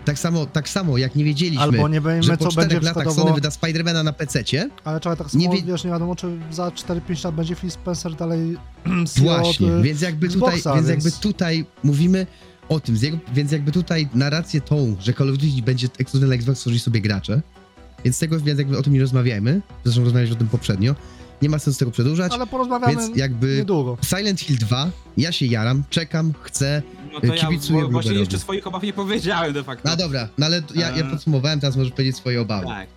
Tak 0.06 0.20
samo, 0.20 0.46
tak 0.46 0.70
samo 0.70 0.98
jak 0.98 1.16
nie 1.16 1.24
wiedzieliśmy, 1.24 1.64
Albo 1.64 1.88
nie 1.88 2.02
że 2.02 2.02
wiemy, 2.02 2.38
po 2.38 2.44
co 2.46 2.52
4 2.52 2.68
będzie 2.70 2.86
latach. 2.88 3.14
Sony 3.14 3.34
wyda 3.34 3.52
Spidermana 3.52 4.04
na 4.04 4.14
PC-cie. 4.14 4.70
Ale 4.84 5.00
trzeba 5.00 5.16
tak 5.16 5.34
Nie 5.34 5.46
samo, 5.46 5.56
wie- 5.58 5.64
wiesz, 5.64 5.84
nie 5.84 5.90
wiadomo, 5.92 6.16
czy 6.16 6.28
za 6.52 6.70
4-5 6.70 7.26
lat 7.26 7.36
będzie 7.36 7.56
Phil 7.56 7.72
Spencer 7.72 8.16
dalej 8.16 8.58
CEO 9.14 9.24
Właśnie, 9.24 9.74
od, 9.74 9.82
więc 9.82 10.02
jakby 10.02 10.30
tutaj, 10.30 10.50
Xboxa, 10.56 10.76
więc 10.76 10.88
więc- 10.88 11.06
jakby 11.06 11.20
tutaj 11.22 11.66
mówimy 11.84 12.28
o 12.70 12.80
tym, 12.80 12.98
jego, 13.02 13.18
więc 13.34 13.52
jakby 13.52 13.72
tutaj 13.72 14.08
narrację 14.14 14.62
tą, 14.62 14.96
że 15.00 15.14
Call 15.14 15.30
of 15.30 15.38
Duty 15.38 15.62
będzie 15.62 15.88
ekskluzywny 16.00 16.28
na 16.30 16.36
Xbox, 16.36 16.58
stworzyli 16.58 16.80
sobie 16.80 17.02
gracze, 17.02 17.42
więc 18.06 18.20
tego, 18.20 18.40
więc 18.40 18.60
jakby 18.60 18.78
o 18.78 18.84
tym 18.84 18.94
nie 18.94 19.00
rozmawiajmy, 19.02 19.62
zresztą 19.84 20.04
rozmawialiśmy 20.04 20.36
o 20.36 20.40
tym 20.40 20.48
poprzednio, 20.48 20.96
nie 21.42 21.50
ma 21.50 21.60
sensu 21.60 21.80
tego 21.80 21.92
przedłużać, 21.92 22.32
Ale 22.34 22.48
porozmawiamy 22.48 22.96
więc 22.96 23.18
jakby 23.18 23.56
niedługo. 23.58 23.98
Silent 24.06 24.40
Hill 24.40 24.58
2, 24.58 24.90
ja 25.18 25.32
się 25.32 25.46
jaram, 25.46 25.84
czekam, 25.90 26.34
chcę, 26.42 26.82
No 27.14 27.22
to 27.22 27.28
ja 27.28 27.34
Kibicuję 27.48 27.82
wo- 27.84 27.90
właśnie 27.90 28.14
jeszcze 28.14 28.40
swoich 28.40 28.68
obaw 28.68 28.84
nie 28.84 28.94
powiedziałem 28.94 29.54
de 29.54 29.64
facto. 29.64 29.90
a 29.90 29.96
dobra, 29.96 30.30
no 30.38 30.46
ale 30.46 30.62
ja, 30.76 30.90
ja 30.90 31.04
Eee. 31.06 31.12
podsumowałem, 31.12 31.60
teraz 31.60 31.76
możesz 31.78 31.92
powiedzieć 31.92 32.16
swoje 32.18 32.42
obawy. 32.42 32.66
Tak. 32.68 32.88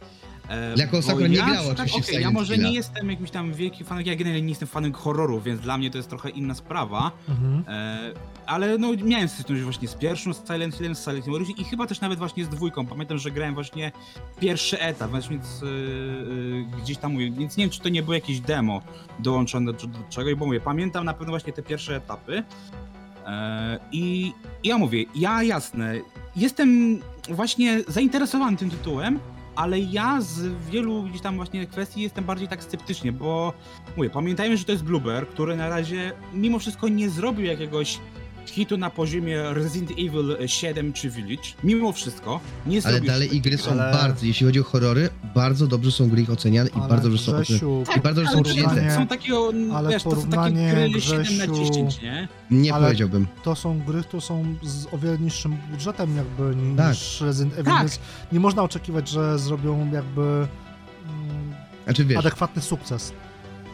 E, 0.50 0.74
Jako 0.76 1.20
nie 1.28 1.36
grała 1.36 1.74
tak, 1.74 1.86
oczywiście 1.86 2.00
w 2.02 2.04
okej, 2.04 2.14
ja 2.14 2.20
Silent 2.20 2.34
może 2.34 2.54
Hilla. 2.54 2.68
nie 2.68 2.74
jestem 2.74 3.10
jakimś 3.10 3.30
tam 3.30 3.52
wielkim 3.54 3.86
fanem, 3.86 4.06
ja 4.06 4.16
generalnie 4.16 4.42
nie 4.42 4.48
jestem 4.48 4.68
fanem 4.68 4.92
horrorów, 4.92 5.44
więc 5.44 5.60
dla 5.60 5.78
mnie 5.78 5.90
to 5.90 5.96
jest 5.98 6.08
trochę 6.08 6.30
inna 6.30 6.54
sprawa. 6.54 7.10
Mhm. 7.28 7.64
E, 7.68 8.12
ale 8.46 8.78
no 8.78 8.88
miałem 9.04 9.28
styczność 9.28 9.62
właśnie 9.62 9.88
z 9.88 9.94
pierwszą 9.94 10.32
z 10.34 10.46
Silent 10.46 10.74
Hillem, 10.74 10.94
z 10.94 11.04
Silent 11.04 11.24
Hill 11.24 11.34
Origin 11.34 11.56
i 11.56 11.64
chyba 11.64 11.86
też 11.86 12.00
nawet 12.00 12.18
właśnie 12.18 12.44
z 12.44 12.48
dwójką. 12.48 12.86
Pamiętam, 12.86 13.18
że 13.18 13.30
grałem 13.30 13.54
właśnie 13.54 13.92
pierwszy 14.40 14.80
etap, 14.80 15.10
więc 15.30 15.62
e, 15.62 16.80
gdzieś 16.82 16.96
tam 16.98 17.12
mówię, 17.12 17.30
więc 17.30 17.56
nie 17.56 17.64
wiem, 17.64 17.70
czy 17.70 17.80
to 17.80 17.88
nie 17.88 18.02
było 18.02 18.14
jakieś 18.14 18.40
demo 18.40 18.82
dołączone 19.18 19.72
do, 19.72 19.86
do 19.86 19.98
czegoś, 20.08 20.34
bo 20.34 20.46
mówię, 20.46 20.60
pamiętam 20.60 21.04
na 21.04 21.14
pewno 21.14 21.32
właśnie 21.32 21.52
te 21.52 21.62
pierwsze 21.62 21.96
etapy. 21.96 22.42
E, 23.26 23.78
I 23.92 24.32
i 24.62 24.68
ja 24.68 24.78
mówię, 24.78 25.04
ja 25.14 25.42
jasne, 25.42 25.94
jestem 26.36 26.98
właśnie 27.28 27.80
zainteresowany 27.88 28.56
tym 28.56 28.70
tytułem, 28.70 29.18
ale 29.56 29.80
ja 29.80 30.20
z 30.20 30.42
wielu 30.70 31.02
gdzieś 31.02 31.20
tam 31.20 31.36
właśnie 31.36 31.66
kwestii 31.66 32.02
jestem 32.02 32.24
bardziej 32.24 32.48
tak 32.48 32.62
sceptycznie, 32.62 33.12
bo 33.12 33.52
mówię, 33.96 34.10
pamiętajmy, 34.10 34.56
że 34.56 34.64
to 34.64 34.72
jest 34.72 34.84
Blueber, 34.84 35.28
który 35.28 35.56
na 35.56 35.68
razie 35.68 36.12
mimo 36.34 36.58
wszystko 36.58 36.88
nie 36.88 37.10
zrobił 37.10 37.46
jakiegoś 37.46 37.98
hitu 38.46 38.78
na 38.78 38.90
poziomie 38.90 39.42
Resident 39.54 39.90
Evil 39.90 40.36
7 40.46 40.92
czy 40.92 41.10
Village. 41.10 41.48
Mimo 41.64 41.92
wszystko 41.92 42.40
nie 42.66 42.80
Ale 42.84 42.92
zrobił 42.92 43.10
dalej 43.10 43.36
i 43.36 43.40
gry 43.40 43.58
są. 43.58 43.70
Ale- 43.70 43.92
bardzo, 43.92 44.26
jeśli 44.26 44.46
chodzi 44.46 44.60
o 44.60 44.64
horrory, 44.64 45.08
bardzo 45.34 45.66
dobrze 45.66 45.90
są 45.92 46.08
gry 46.08 46.22
ich 46.22 46.30
oceniane 46.30 46.70
i 46.70 46.72
Ale 46.72 46.88
bardzo 46.88 47.08
dobrze 47.08 47.24
są 47.24 47.32
oceniane. 47.32 47.44
Grzesiu, 47.44 47.84
I 47.96 48.00
bardzo 48.00 48.20
dobrze 48.20 48.32
są 48.32 48.38
ale 48.38 48.44
przyjęte. 48.44 48.70
porównanie- 48.70 48.94
Są 48.96 49.06
takiego, 49.06 49.52
ale 49.74 49.90
wiesz, 49.90 50.02
to 50.02 50.10
są 50.10 50.16
takie 50.16 50.26
porównanie, 50.30 50.88
gry 50.90 51.00
7 51.00 51.36
na 51.38 51.46
Grzesiu, 51.46 51.64
10, 51.72 52.02
nie? 52.02 52.28
Nie 52.50 52.74
Ale- 52.74 52.86
powiedziałbym. 52.86 53.26
to 53.44 53.54
są 53.54 53.80
gry, 53.80 54.02
które 54.02 54.20
są 54.20 54.54
z 54.62 54.86
o 54.94 54.98
wiele 54.98 55.18
niższym 55.18 55.56
budżetem 55.70 56.16
jakby 56.16 56.56
ni- 56.56 56.76
Tak. 56.76 56.88
niż 56.90 57.20
Resident 57.20 57.52
Evil, 57.54 57.64
Tak. 57.64 57.80
więc 57.80 58.00
nie 58.32 58.40
można 58.40 58.62
oczekiwać, 58.62 59.08
że 59.08 59.38
zrobią 59.38 59.90
jakby 59.92 60.22
mm, 60.22 61.54
Znaczy 61.84 62.04
wiesz, 62.04 62.18
adekwatny 62.18 62.62
sukces. 62.62 63.12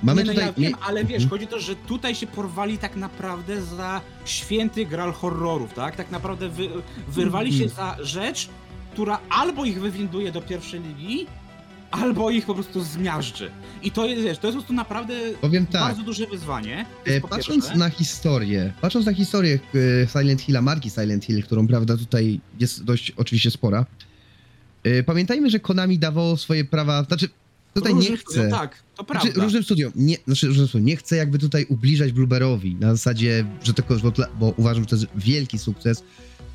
Mamy 0.02 0.22
nie, 0.22 0.26
no 0.26 0.32
tutaj... 0.32 0.46
ja 0.46 0.52
wiem, 0.52 0.72
ale 0.87 1.04
wiesz, 1.04 1.22
Mhm. 1.22 1.30
chodzi 1.30 1.44
o 1.44 1.48
to, 1.48 1.61
że 1.61 1.76
tutaj 1.76 2.14
się 2.14 2.26
porwali 2.26 2.78
tak 2.78 2.96
naprawdę 2.96 3.62
za 3.62 4.00
święty 4.24 4.87
gral 4.87 5.12
horrorów, 5.12 5.74
tak? 5.74 5.96
Tak 5.96 6.11
naprawdę 6.11 6.48
wy, 6.48 6.68
wyrwali 7.09 7.59
się 7.59 7.64
Mhm. 7.64 7.96
za 7.98 8.04
rzecz, 8.04 8.48
która 8.92 9.18
albo 9.30 9.64
ich 9.64 9.80
wywinduje 9.80 10.32
do 10.32 10.42
pierwszej 10.42 10.80
ligi, 10.80 11.26
albo 11.90 12.30
ich 12.30 12.46
po 12.46 12.54
prostu 12.54 12.80
zmiażdży. 12.82 13.50
I 13.82 13.90
to 13.90 14.06
jest, 14.06 14.22
wiesz, 14.22 14.38
to 14.38 14.46
jest 14.46 14.56
po 14.56 14.61
prostu 14.62 14.72
naprawdę 14.72 15.14
tak, 15.72 15.82
bardzo 15.82 16.02
duże 16.02 16.26
wyzwanie. 16.26 16.87
E, 17.04 17.20
patrząc 17.20 17.64
pierwsze. 17.64 17.78
na 17.78 17.90
historię, 17.90 18.72
patrząc 18.80 19.06
na 19.06 19.14
historię 19.14 19.59
e, 20.02 20.06
Silent 20.09 20.40
Hilla, 20.40 20.62
marki 20.62 20.90
Silent 20.90 21.24
Hill, 21.24 21.42
którą 21.42 21.66
prawda 21.66 21.96
tutaj 21.96 22.40
jest 22.61 22.85
dość 22.85 23.11
oczywiście 23.11 23.50
spora, 23.50 23.87
e, 24.85 25.02
pamiętajmy, 25.02 25.50
że 25.50 25.61
Konami 25.61 25.98
dawało 25.98 26.37
swoje 26.37 26.64
prawa, 26.64 27.02
znaczy 27.04 27.28
tutaj 27.80 27.94
nie 27.94 28.00
Różnych- 28.00 28.20
chcę... 28.20 28.48
No 28.48 28.56
tak, 28.56 28.82
to 28.96 29.04
prawda. 29.04 29.28
Znaczy, 29.30 29.40
różnym 29.40 29.62
studiom, 29.62 29.92
nie, 29.96 30.16
znaczy 30.26 30.46
różnym 30.46 30.68
studiom, 30.68 30.86
nie 30.86 30.96
chcę 30.96 31.16
jakby 31.16 31.38
tutaj 31.38 31.66
ubliżać 31.68 32.12
Blueberrowi 32.12 32.74
na 32.74 32.90
zasadzie, 32.94 33.44
że 33.62 33.74
tylko, 33.74 33.96
bo, 34.38 34.54
uważam, 34.56 34.82
że 34.82 34.88
to 34.88 34.96
jest 34.96 35.06
wielki 35.16 35.58
sukces 35.58 36.02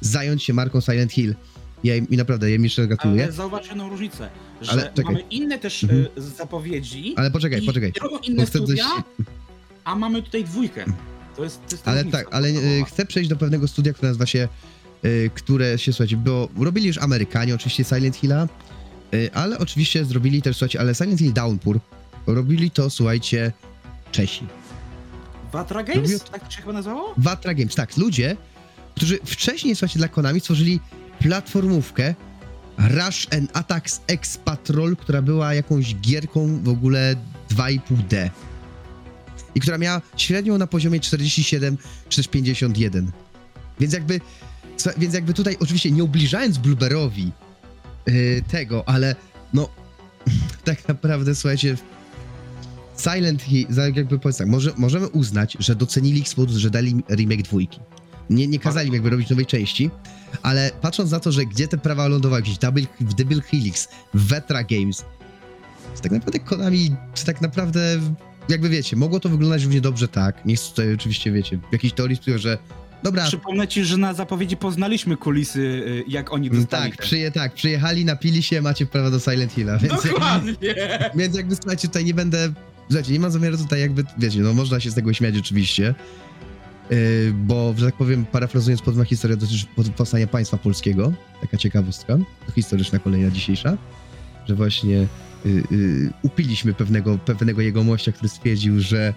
zająć 0.02 0.44
się 0.44 0.54
marką 0.54 0.82
Silent 0.82 1.12
Hill. 1.12 1.36
Ja 1.84 1.96
im, 1.96 2.10
i 2.10 2.18
naprawdę, 2.18 2.50
ja 2.50 2.56
im 2.56 2.64
jeszcze 2.64 2.88
gratuluję. 2.88 3.24
Ale 3.24 3.32
zauważ 3.32 3.68
jedną 3.68 3.90
różnicę, 3.90 4.30
że 4.62 4.72
Ale 4.72 4.82
czekaj. 4.96 5.06
mamy 5.06 5.20
inne 5.30 5.60
też 5.60 5.84
Mhm. 5.84 6.06
e, 6.18 6.22
zapowiedzi. 6.22 7.14
Ale 7.18 7.32
poczekaj, 7.32 7.62
poczekaj. 7.62 7.94
Robią 8.02 8.18
inne 8.18 8.46
chcę 8.46 8.52
coś, 8.60 8.68
studia, 8.68 8.86
a 9.84 9.96
mamy 9.96 10.24
tutaj 10.24 10.44
dwójkę. 10.44 10.86
To 11.36 11.44
jest, 11.44 11.60
to 11.70 11.76
jest 11.76 11.88
ale 11.88 12.06
tak, 12.06 12.28
ale 12.32 12.48
e, 12.50 12.54
chcę 12.88 13.06
przejść 13.06 13.30
do 13.30 13.36
pewnego 13.36 13.68
studia, 13.68 13.94
które 13.94 14.08
nazywa 14.10 14.26
się, 14.26 14.48
e, 15.04 15.30
które 15.30 15.78
się, 15.78 15.94
słuchajcie, 15.94 16.18
bo 16.18 16.50
robili 16.60 16.88
już 16.88 16.98
Amerykanie 16.98 17.56
oczywiście 17.56 17.84
Silent 17.84 18.16
Hilla, 18.16 18.48
ale 19.34 19.58
oczywiście 19.58 20.06
zrobili 20.06 20.42
też, 20.42 20.58
słuchajcie, 20.58 20.80
ale 20.80 20.96
Silent 20.96 21.20
Hill 21.20 21.34
Downpour 21.34 21.80
robili 22.28 22.72
to, 22.72 22.90
słuchajcie, 22.90 23.52
Czesi. 24.12 24.46
Vatra 25.52 25.84
Games? 25.84 26.12
Robiło- 26.12 26.32
Tak 26.32 26.46
to 26.46 26.52
się 26.52 26.62
chyba 26.62 26.74
nazywało? 26.74 27.14
Vatra 27.18 27.54
Games, 27.54 27.76
tak, 27.76 27.98
ludzie, 27.98 28.38
którzy 28.96 29.20
wcześniej, 29.26 29.76
słuchajcie, 29.76 30.00
dla 30.00 30.08
Konami 30.08 30.40
stworzyli 30.40 30.80
platformówkę 31.20 32.16
Rush 32.78 33.28
and 33.38 33.58
Attacks 33.58 34.02
X 34.08 34.38
Patrol, 34.38 34.96
która 34.98 35.22
była 35.22 35.54
jakąś 35.54 35.96
gierką 35.96 36.64
w 36.64 36.70
ogóle 36.70 37.16
2,5D. 37.50 38.30
I 39.56 39.60
która 39.60 39.78
miała 39.78 40.02
średnią 40.18 40.58
na 40.58 40.68
poziomie 40.68 41.00
47 41.00 41.78
czy 42.10 42.18
też 42.18 42.28
51. 42.28 43.12
Więc 43.80 43.94
jakby, 43.94 44.22
więc 44.98 45.14
jakby 45.14 45.34
tutaj 45.34 45.58
oczywiście 45.60 45.92
nie 45.92 46.04
ubliżając 46.04 46.58
Blueberowi 46.58 47.32
yy, 48.08 48.42
tego, 48.48 48.90
ale 48.90 49.16
no 49.54 49.70
tak 50.64 50.88
naprawdę 50.88 51.36
słuchajcie 51.36 51.78
Silent 52.98 53.42
Hill, 53.42 53.68
jakby 53.96 54.20
powiedz 54.20 54.38
tak, 54.38 54.48
może, 54.48 54.74
możemy 54.78 55.08
uznać, 55.08 55.58
że 55.60 55.76
docenili 55.76 56.22
Xbox, 56.22 56.54
że 56.54 56.70
dali 56.70 57.04
remake 57.10 57.42
dwójki. 57.42 57.80
Nie, 58.30 58.48
nie 58.48 58.60
kazali 58.60 58.92
jakby 58.92 59.10
robić 59.10 59.30
nowej 59.30 59.46
części, 59.46 59.90
ale 60.42 60.72
patrząc 60.82 61.12
na 61.12 61.20
to, 61.20 61.32
że 61.32 61.46
gdzie 61.46 61.68
te 61.68 61.78
prawa 61.78 62.08
lądowały, 62.08 62.42
gdzieś 62.42 62.58
Double, 62.58 62.84
w 63.00 63.14
Double 63.14 63.42
Helix, 63.42 63.88
w 64.14 64.28
Vetra 64.28 64.64
Games, 64.64 65.06
to 65.96 66.02
tak 66.02 66.12
naprawdę 66.12 66.40
Konami, 66.40 66.96
czy 67.14 67.26
tak 67.26 67.42
naprawdę, 67.42 68.00
jakby 68.50 68.70
wiecie, 68.70 68.96
mogło 68.96 69.20
to 69.20 69.30
wyglądać 69.30 69.64
równie 69.64 69.82
dobrze 69.82 70.08
tak, 70.08 70.46
nie 70.46 70.56
chcę 70.56 70.70
tutaj 70.70 70.94
oczywiście, 70.94 71.32
wiecie, 71.32 71.60
w 71.70 71.74
jakiejś 71.74 71.94
teorii 71.94 72.18
że 72.36 72.58
dobra, 73.04 73.26
Przypomnę 73.26 73.68
ci, 73.68 73.86
że 73.86 73.98
na 73.98 74.14
zapowiedzi 74.14 74.58
poznaliśmy 74.58 75.18
kulisy, 75.18 75.60
y, 75.60 76.04
jak 76.08 76.34
oni 76.34 76.50
dostali 76.50 76.92
tak, 76.92 77.02
przyje, 77.02 77.32
tak, 77.32 77.54
przyjechali, 77.54 78.06
napili 78.06 78.44
się, 78.44 78.62
macie 78.62 78.86
prawa 78.86 79.12
do 79.12 79.20
Silent 79.20 79.54
Hilla, 79.54 79.78
więc... 79.78 80.04
Dokładnie! 80.04 80.54
Więc 81.16 81.36
jakby 81.36 81.56
słuchajcie, 81.56 81.88
tutaj 81.88 82.06
nie 82.06 82.14
będę. 82.14 82.54
Słuchajcie, 82.88 83.14
nie 83.14 83.20
mam 83.20 83.32
zamiaru 83.32 83.58
tutaj 83.58 83.82
jakby, 83.82 84.04
wiecie, 84.18 84.40
no 84.40 84.54
można 84.54 84.80
się 84.80 84.92
z 84.92 84.96
tego 84.96 85.14
śmiać 85.14 85.38
oczywiście. 85.38 85.96
Yy, 86.90 87.34
bo, 87.34 87.74
że 87.78 87.86
tak 87.86 87.96
powiem, 87.96 88.26
parafrazując 88.26 88.82
podobna 88.82 89.06
historia 89.06 89.38
dotyczy 89.38 89.66
powstania 89.98 90.28
państwa 90.28 90.58
polskiego, 90.58 91.14
taka 91.42 91.58
ciekawostka, 91.58 92.18
to 92.46 92.52
historyczna 92.52 93.00
kolejna 93.00 93.32
dzisiejsza, 93.32 93.78
że 94.48 94.56
właśnie 94.56 95.08
yy, 95.46 95.64
yy, 95.72 96.10
upiliśmy 96.22 96.74
pewnego, 96.74 97.18
pewnego 97.18 97.62
jegomościa, 97.62 98.12
który 98.12 98.30
stwierdził, 98.30 98.80
że, 98.80 99.14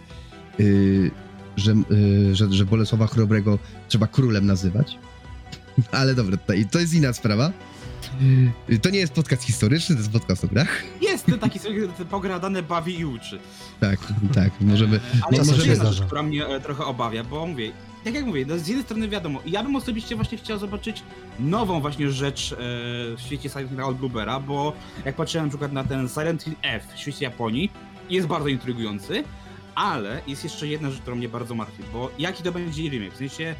yy, 0.59 1.11
że, 1.56 1.74
yy, 1.90 2.34
że, 2.34 2.52
że 2.52 2.64
Bolesława 2.64 3.06
Chrobrego 3.06 3.58
trzeba 3.88 4.06
królem 4.06 4.46
nazywać. 4.46 4.98
Ale 5.92 6.14
dobra, 6.14 6.36
to 6.70 6.80
jest 6.80 6.94
inna 6.94 7.12
sprawa. 7.12 7.52
Yy, 8.68 8.78
To 8.78 8.90
nie 8.90 8.98
jest 8.98 9.12
podcast 9.12 9.42
historyczny, 9.42 9.94
to 9.94 10.00
jest 10.00 10.12
podcast 10.12 10.44
o 10.44 10.48
grach. 10.48 10.82
Jest 11.00 11.26
ten 11.26 11.38
taki 11.38 11.58
pogradane 12.10 12.62
bawi 12.62 12.98
i 12.98 13.04
uczy. 13.04 13.38
Tak, 13.80 13.98
tak, 14.34 14.50
możemy. 14.60 15.00
Ale 15.22 15.38
to 15.38 15.52
jest 15.52 15.66
jedna 15.66 15.92
rzecz, 15.92 16.06
która 16.06 16.22
mnie 16.22 16.46
e, 16.46 16.60
trochę 16.60 16.84
obawia, 16.84 17.24
bo 17.24 17.46
mówię, 17.46 17.72
tak 18.04 18.14
jak 18.14 18.24
mówię, 18.26 18.44
no 18.48 18.58
z 18.58 18.68
jednej 18.68 18.84
strony 18.84 19.08
wiadomo, 19.08 19.40
ja 19.46 19.62
bym 19.62 19.76
osobiście 19.76 20.16
właśnie 20.16 20.38
chciał 20.38 20.58
zobaczyć 20.58 21.02
nową 21.38 21.80
właśnie 21.80 22.10
rzecz 22.10 22.52
e, 22.52 22.56
w 23.16 23.20
świecie 23.26 23.48
Silent 23.48 23.70
Hill 23.70 23.80
od 23.80 23.96
Bluebera, 23.96 24.40
bo 24.40 24.72
jak 25.04 25.16
patrzyłem 25.16 25.46
na 25.46 25.50
przykład 25.50 25.72
na 25.72 25.84
ten 25.84 26.08
Silent 26.08 26.42
Hill 26.42 26.54
F 26.62 26.84
w 26.94 26.98
świecie 26.98 27.24
Japonii, 27.24 27.70
jest 28.10 28.26
bardzo 28.26 28.48
intrygujący, 28.48 29.24
ale 29.74 30.22
jest 30.26 30.44
jeszcze 30.44 30.66
jedna 30.66 30.90
rzecz, 30.90 31.00
która 31.00 31.16
mnie 31.16 31.28
bardzo 31.28 31.54
martwi, 31.54 31.82
bo 31.92 32.10
jaki 32.18 32.42
to 32.42 32.52
będzie 32.52 32.90
remake, 32.90 33.14
w 33.14 33.16
sensie 33.16 33.54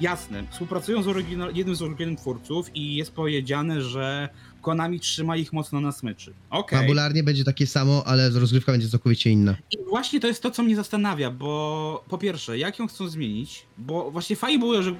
jasne, 0.00 0.44
współpracują 0.50 1.02
z 1.02 1.08
oryginal, 1.08 1.54
jednym 1.54 1.76
z 1.76 1.82
oryginalnych 1.82 2.20
twórców 2.20 2.76
i 2.76 2.94
jest 2.94 3.12
powiedziane, 3.12 3.82
że 3.82 4.28
Konami 4.62 5.00
trzyma 5.00 5.36
ich 5.36 5.52
mocno 5.52 5.80
na 5.80 5.92
smyczy. 5.92 6.34
Okej. 6.50 6.78
Fabularnie 6.78 7.22
będzie 7.22 7.44
takie 7.44 7.66
samo, 7.66 8.02
ale 8.06 8.30
rozgrywka 8.30 8.72
będzie 8.72 8.88
całkowicie 8.88 9.30
inna. 9.30 9.56
I 9.70 9.76
właśnie 9.88 10.20
to 10.20 10.26
jest 10.26 10.42
to, 10.42 10.50
co 10.50 10.62
mnie 10.62 10.76
zastanawia, 10.76 11.30
bo 11.30 12.04
po 12.08 12.18
pierwsze, 12.18 12.58
jak 12.58 12.78
ją 12.78 12.86
chcą 12.86 13.08
zmienić, 13.08 13.66
bo 13.78 14.10
właśnie 14.10 14.36
fajnie 14.36 14.58
było, 14.58 14.82
że 14.82 14.94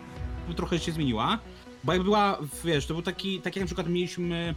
trochę 0.57 0.79
się 0.79 0.93
zmieniła, 0.93 1.39
bo 1.85 1.93
jak 1.93 2.03
była, 2.03 2.39
wiesz, 2.65 2.87
to 2.87 2.95
był 2.95 3.03
taki, 3.03 3.41
tak 3.41 3.57
jak 3.57 3.63
na 3.63 3.67
przykład 3.67 3.89
mieliśmy 3.89 4.55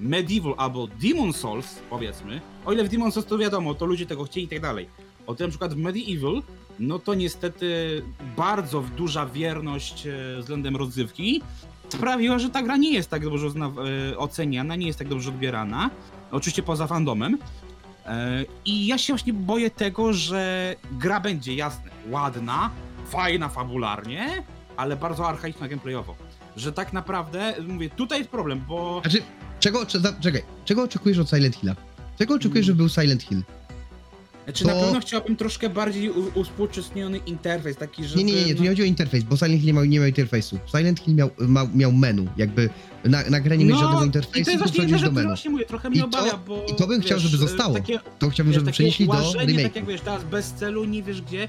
Medieval 0.00 0.54
albo 0.56 0.86
Demon 0.86 1.32
Souls, 1.32 1.78
powiedzmy, 1.90 2.40
o 2.64 2.72
ile 2.72 2.84
w 2.84 2.88
Demon 2.88 3.12
Souls 3.12 3.26
to 3.26 3.38
wiadomo, 3.38 3.74
to 3.74 3.86
ludzie 3.86 4.06
tego 4.06 4.24
chcieli 4.24 4.46
i 4.46 4.48
tak 4.48 4.60
dalej, 4.60 4.88
o 5.26 5.34
tyle 5.34 5.46
na 5.46 5.50
przykład 5.50 5.74
w 5.74 5.76
Medieval, 5.76 6.42
no 6.78 6.98
to 6.98 7.14
niestety 7.14 8.02
bardzo 8.36 8.84
duża 8.96 9.26
wierność 9.26 10.06
e, 10.06 10.40
względem 10.40 10.76
rozgrywki 10.76 11.42
sprawiła, 11.88 12.38
że 12.38 12.50
ta 12.50 12.62
gra 12.62 12.76
nie 12.76 12.92
jest 12.92 13.10
tak 13.10 13.24
dobrze 13.24 13.46
e, 13.46 14.18
oceniana, 14.18 14.76
nie 14.76 14.86
jest 14.86 14.98
tak 14.98 15.08
dobrze 15.08 15.28
odbierana, 15.30 15.90
oczywiście 16.30 16.62
poza 16.62 16.86
fandomem, 16.86 17.38
E, 18.06 18.44
I 18.64 18.86
ja 18.86 18.98
się 18.98 19.12
właśnie 19.12 19.32
boję 19.32 19.70
tego, 19.70 20.12
że 20.12 20.74
gra 20.92 21.20
będzie 21.20 21.54
jasne, 21.54 21.90
ładna, 22.10 22.70
fajna 23.08 23.48
fabularnie, 23.48 24.42
ale 24.76 24.96
bardzo 24.96 25.28
archaiczna 25.28 25.68
gameplayowo. 25.68 26.14
Że 26.56 26.72
tak 26.72 26.92
naprawdę, 26.92 27.54
mówię, 27.68 27.90
tutaj 27.90 28.18
jest 28.18 28.30
problem, 28.30 28.64
bo 28.68 29.00
Znaczy, 29.00 29.22
czego, 29.60 29.86
czekaj, 30.20 30.42
czego 30.64 30.82
oczekujesz 30.82 31.18
od 31.18 31.30
Silent 31.30 31.56
Hilla? 31.56 31.74
Czego 32.18 32.34
oczekujesz, 32.34 32.66
żeby 32.66 32.76
był 32.76 32.88
Silent 32.88 33.22
Hill? 33.22 33.42
Znaczy, 34.44 34.66
na 34.66 34.72
to- 34.72 34.80
pewno 34.80 35.00
chciałbym 35.00 35.36
troszkę 35.36 35.70
bardziej 35.70 36.10
u- 36.10 36.30
uspółcześniony 36.40 37.18
interfejs, 37.18 37.76
taki, 37.76 38.04
żeby... 38.04 38.24
Nie, 38.24 38.32
nie, 38.32 38.40
nie, 38.40 38.46
nie, 38.46 38.54
tu 38.54 38.62
nie 38.62 38.68
no, 38.68 38.72
chodzi 38.72 38.82
o 38.82 38.84
interfejs, 38.84 39.24
bo 39.24 39.36
Silent 39.36 39.58
Hill 39.60 39.66
nie 39.66 39.72
miał, 39.72 39.84
nie 39.84 39.98
miał 39.98 40.08
interfejsu. 40.08 40.58
Silent 40.76 41.00
Hill 41.00 41.14
miał, 41.14 41.30
miał, 41.48 41.68
miał 41.74 41.92
menu, 41.92 42.28
jakby 42.36 42.70
na, 43.04 43.22
na 43.30 43.40
grę 43.40 43.56
nie 43.58 43.64
mieć 43.64 43.74
żadnego 43.74 43.98
no, 43.98 44.02
i 44.04 44.06
interfejsu, 44.06 44.44
to 44.44 44.50
jest 44.50 44.64
to 44.64 44.70
właśnie 44.72 44.98
rzecz, 44.98 45.08
do 45.08 45.12
menu. 45.12 45.26
właśnie 45.26 45.50
mówię, 45.50 45.64
trochę 45.66 45.88
I 45.88 45.90
mnie 45.90 46.00
to- 46.00 46.06
obawia, 46.06 46.36
bo... 46.48 46.66
i 46.72 46.74
to 46.76 46.86
bym 46.86 47.00
chciał, 47.02 47.18
wiesz, 47.18 47.26
żeby 47.30 47.36
zostało. 47.36 47.74
Takie, 47.74 48.00
To 48.18 48.30
chciałbym, 48.30 48.52
wiesz, 48.52 48.60
żeby 48.60 48.72
przenieśli 48.72 49.06
do 49.06 49.12
łażenie, 49.12 49.62
tak 49.62 49.76
jak 49.76 49.86
wiesz, 49.86 50.00
teraz 50.00 50.24
bez 50.24 50.52
celu, 50.52 50.84
nie 50.84 51.02
wiesz 51.02 51.22
gdzie. 51.22 51.48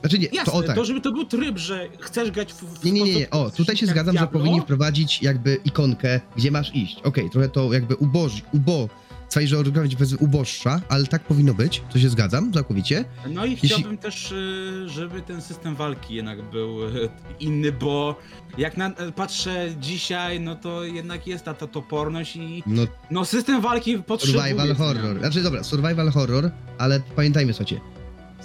Znaczy 0.00 0.18
nie, 0.18 0.26
Jasne, 0.32 0.52
to 0.52 0.58
o 0.58 0.62
tak. 0.62 0.84
żeby 0.84 1.00
to 1.00 1.12
był 1.12 1.24
tryb, 1.24 1.58
że 1.58 1.88
chcesz 2.00 2.30
grać 2.30 2.52
w, 2.52 2.56
w 2.80 2.84
Nie, 2.84 2.92
nie, 2.92 3.02
nie, 3.02 3.14
nie. 3.14 3.30
O, 3.30 3.50
tutaj 3.50 3.76
się 3.76 3.86
zgadzam, 3.86 4.14
że 4.14 4.18
Diablo, 4.18 4.40
powinni 4.40 4.60
wprowadzić 4.60 5.22
jakby 5.22 5.58
ikonkę, 5.64 6.20
gdzie 6.36 6.50
masz 6.50 6.74
iść. 6.74 6.96
Okej, 7.04 7.30
trochę 7.30 7.48
to 7.48 7.72
jakby 7.72 7.96
uboży, 7.96 8.40
ubo, 8.52 8.88
całej 9.32 9.48
że 9.48 9.62
będzie 9.64 9.96
powiedzmy 9.96 10.18
uboższa, 10.18 10.80
ale 10.88 11.06
tak 11.06 11.22
powinno 11.22 11.54
być, 11.54 11.82
to 11.92 11.98
się 11.98 12.08
zgadzam 12.08 12.52
całkowicie. 12.52 13.04
No 13.30 13.44
i 13.46 13.50
Jeśli- 13.50 13.68
chciałbym 13.68 13.98
też, 13.98 14.32
y, 14.32 14.84
żeby 14.88 15.22
ten 15.22 15.42
system 15.42 15.74
walki 15.76 16.14
jednak 16.14 16.42
był 16.50 16.84
y, 16.88 17.08
inny, 17.40 17.72
bo 17.72 18.16
jak 18.58 18.76
na, 18.76 18.90
patrzę 19.16 19.74
dzisiaj, 19.80 20.40
no 20.40 20.56
to 20.56 20.84
jednak 20.84 21.26
jest 21.26 21.44
ta, 21.44 21.54
ta 21.54 21.66
toporność 21.66 22.36
i 22.36 22.62
No, 22.66 22.82
no 23.10 23.24
system 23.24 23.60
walki 23.60 23.98
potrzebuje 23.98 24.42
survival 24.42 24.66
zmian. 24.66 24.76
horror. 24.78 25.18
Znaczy 25.18 25.42
dobra, 25.42 25.62
survival 25.64 26.10
horror, 26.10 26.50
ale 26.78 27.00
pamiętajmy, 27.16 27.52
słuchajcie, 27.52 27.80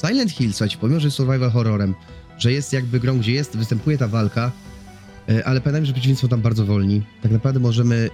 Silent 0.07 0.31
Hill, 0.31 0.53
słuchajcie, 0.53 0.77
pomimo, 0.81 0.99
że 0.99 1.07
jest 1.07 1.17
survival 1.17 1.51
horrorem, 1.51 1.95
że 2.37 2.51
jest 2.51 2.73
jakby 2.73 2.99
grą, 2.99 3.19
gdzie 3.19 3.31
jest, 3.31 3.57
występuje 3.57 3.97
ta 3.97 4.07
walka, 4.07 4.51
e, 5.29 5.47
ale 5.47 5.61
pamiętajmy, 5.61 5.85
że 5.87 5.93
przeciwnicy 5.93 6.21
są 6.21 6.27
tam 6.27 6.41
bardzo 6.41 6.65
wolni. 6.65 7.01
Tak 7.21 7.31
naprawdę 7.31 7.59
możemy 7.59 8.09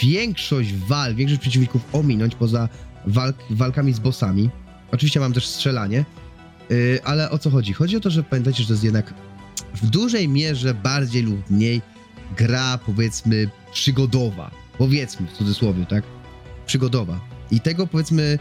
większość 0.00 0.74
walk, 0.74 1.14
większość 1.14 1.40
przeciwników 1.40 1.82
ominąć 1.92 2.34
poza 2.34 2.68
walk, 3.06 3.36
walkami 3.50 3.92
z 3.92 3.98
bossami. 3.98 4.50
Oczywiście 4.92 5.20
mam 5.20 5.32
też 5.32 5.46
strzelanie, 5.46 5.98
e, 6.70 7.06
ale 7.06 7.30
o 7.30 7.38
co 7.38 7.50
chodzi? 7.50 7.72
Chodzi 7.72 7.96
o 7.96 8.00
to, 8.00 8.10
że 8.10 8.22
pamiętajcie, 8.22 8.62
że 8.62 8.66
to 8.66 8.72
jest 8.72 8.84
jednak 8.84 9.14
w 9.74 9.90
dużej 9.90 10.28
mierze 10.28 10.74
bardziej 10.74 11.22
lub 11.22 11.50
mniej 11.50 11.82
gra, 12.36 12.78
powiedzmy, 12.86 13.50
przygodowa. 13.72 14.50
Powiedzmy 14.78 15.26
w 15.26 15.32
cudzysłowie, 15.32 15.86
tak? 15.86 16.04
Przygodowa. 16.66 17.20
I 17.50 17.60
tego, 17.60 17.86
powiedzmy, 17.86 18.38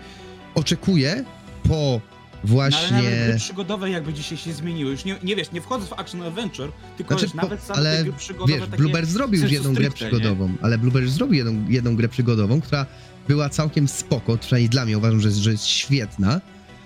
oczekuję 0.55 1.23
po 1.63 2.01
No, 2.43 2.61
ale 2.63 2.69
właśnie... 2.71 2.91
nawet 2.97 3.27
gry 3.29 3.37
przygodowe 3.37 3.89
jakby 3.89 4.13
dzisiaj 4.13 4.37
się 4.37 4.53
zmieniły. 4.53 4.91
Już 4.91 5.05
nie, 5.05 5.15
nie 5.23 5.35
wiesz, 5.35 5.51
nie 5.51 5.61
wchodzę 5.61 5.85
w 5.85 5.93
action 5.93 6.21
adventure, 6.21 6.71
tylko 6.97 7.17
Znaczy, 7.19 7.31
po- 7.35 7.41
nawet 7.41 7.63
same 7.63 7.79
ale 7.79 8.03
gry 8.03 8.13
przygodowe 8.13 8.59
Wiesz. 8.59 8.69
Bluebird 8.69 9.09
zrobił 9.09 9.41
już 9.41 9.51
jedną 9.51 9.73
grę 9.73 9.85
stricte, 9.85 10.05
nie? 10.05 10.11
przygodową, 10.11 10.53
ale 10.61 10.77
Bluebird 10.77 11.03
już 11.05 11.11
zrobił 11.11 11.33
jedną, 11.33 11.65
jedną 11.69 11.95
grę 11.95 12.09
przygodową, 12.09 12.61
która 12.61 12.85
była 13.27 13.49
całkiem 13.49 13.87
spoko, 13.87 14.37
przynajmniej 14.37 14.69
dla 14.69 14.85
mnie 14.85 14.97
uważam, 14.97 15.21
że 15.21 15.27
jest, 15.27 15.39
że 15.39 15.51
jest 15.51 15.65
świetna. 15.65 16.41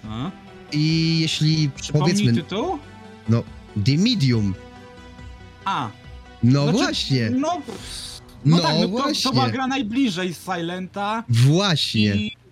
A? 0.10 0.32
I 0.72 1.18
jeśli 1.20 1.70
Przypomnij 1.76 2.14
powiedzmy, 2.14 2.34
tytuł? 2.34 2.80
The 3.86 3.98
Medium, 3.98 4.54
A, 5.66 5.90
no 6.44 6.64
Znaczy, 6.64 6.78
właśnie, 6.78 7.30
no... 7.30 7.62
no, 8.46 8.58
No, 8.58 8.60
tak, 8.60 8.76
no 8.76 8.82
to, 8.82 8.88
właśnie, 8.88 9.24
to 9.24 9.32
była 9.32 9.50
gra 9.50 9.68
najbliżej 9.68 10.34
Silenta 10.34 11.24
właśnie. 11.30 12.16
i... 12.16 12.43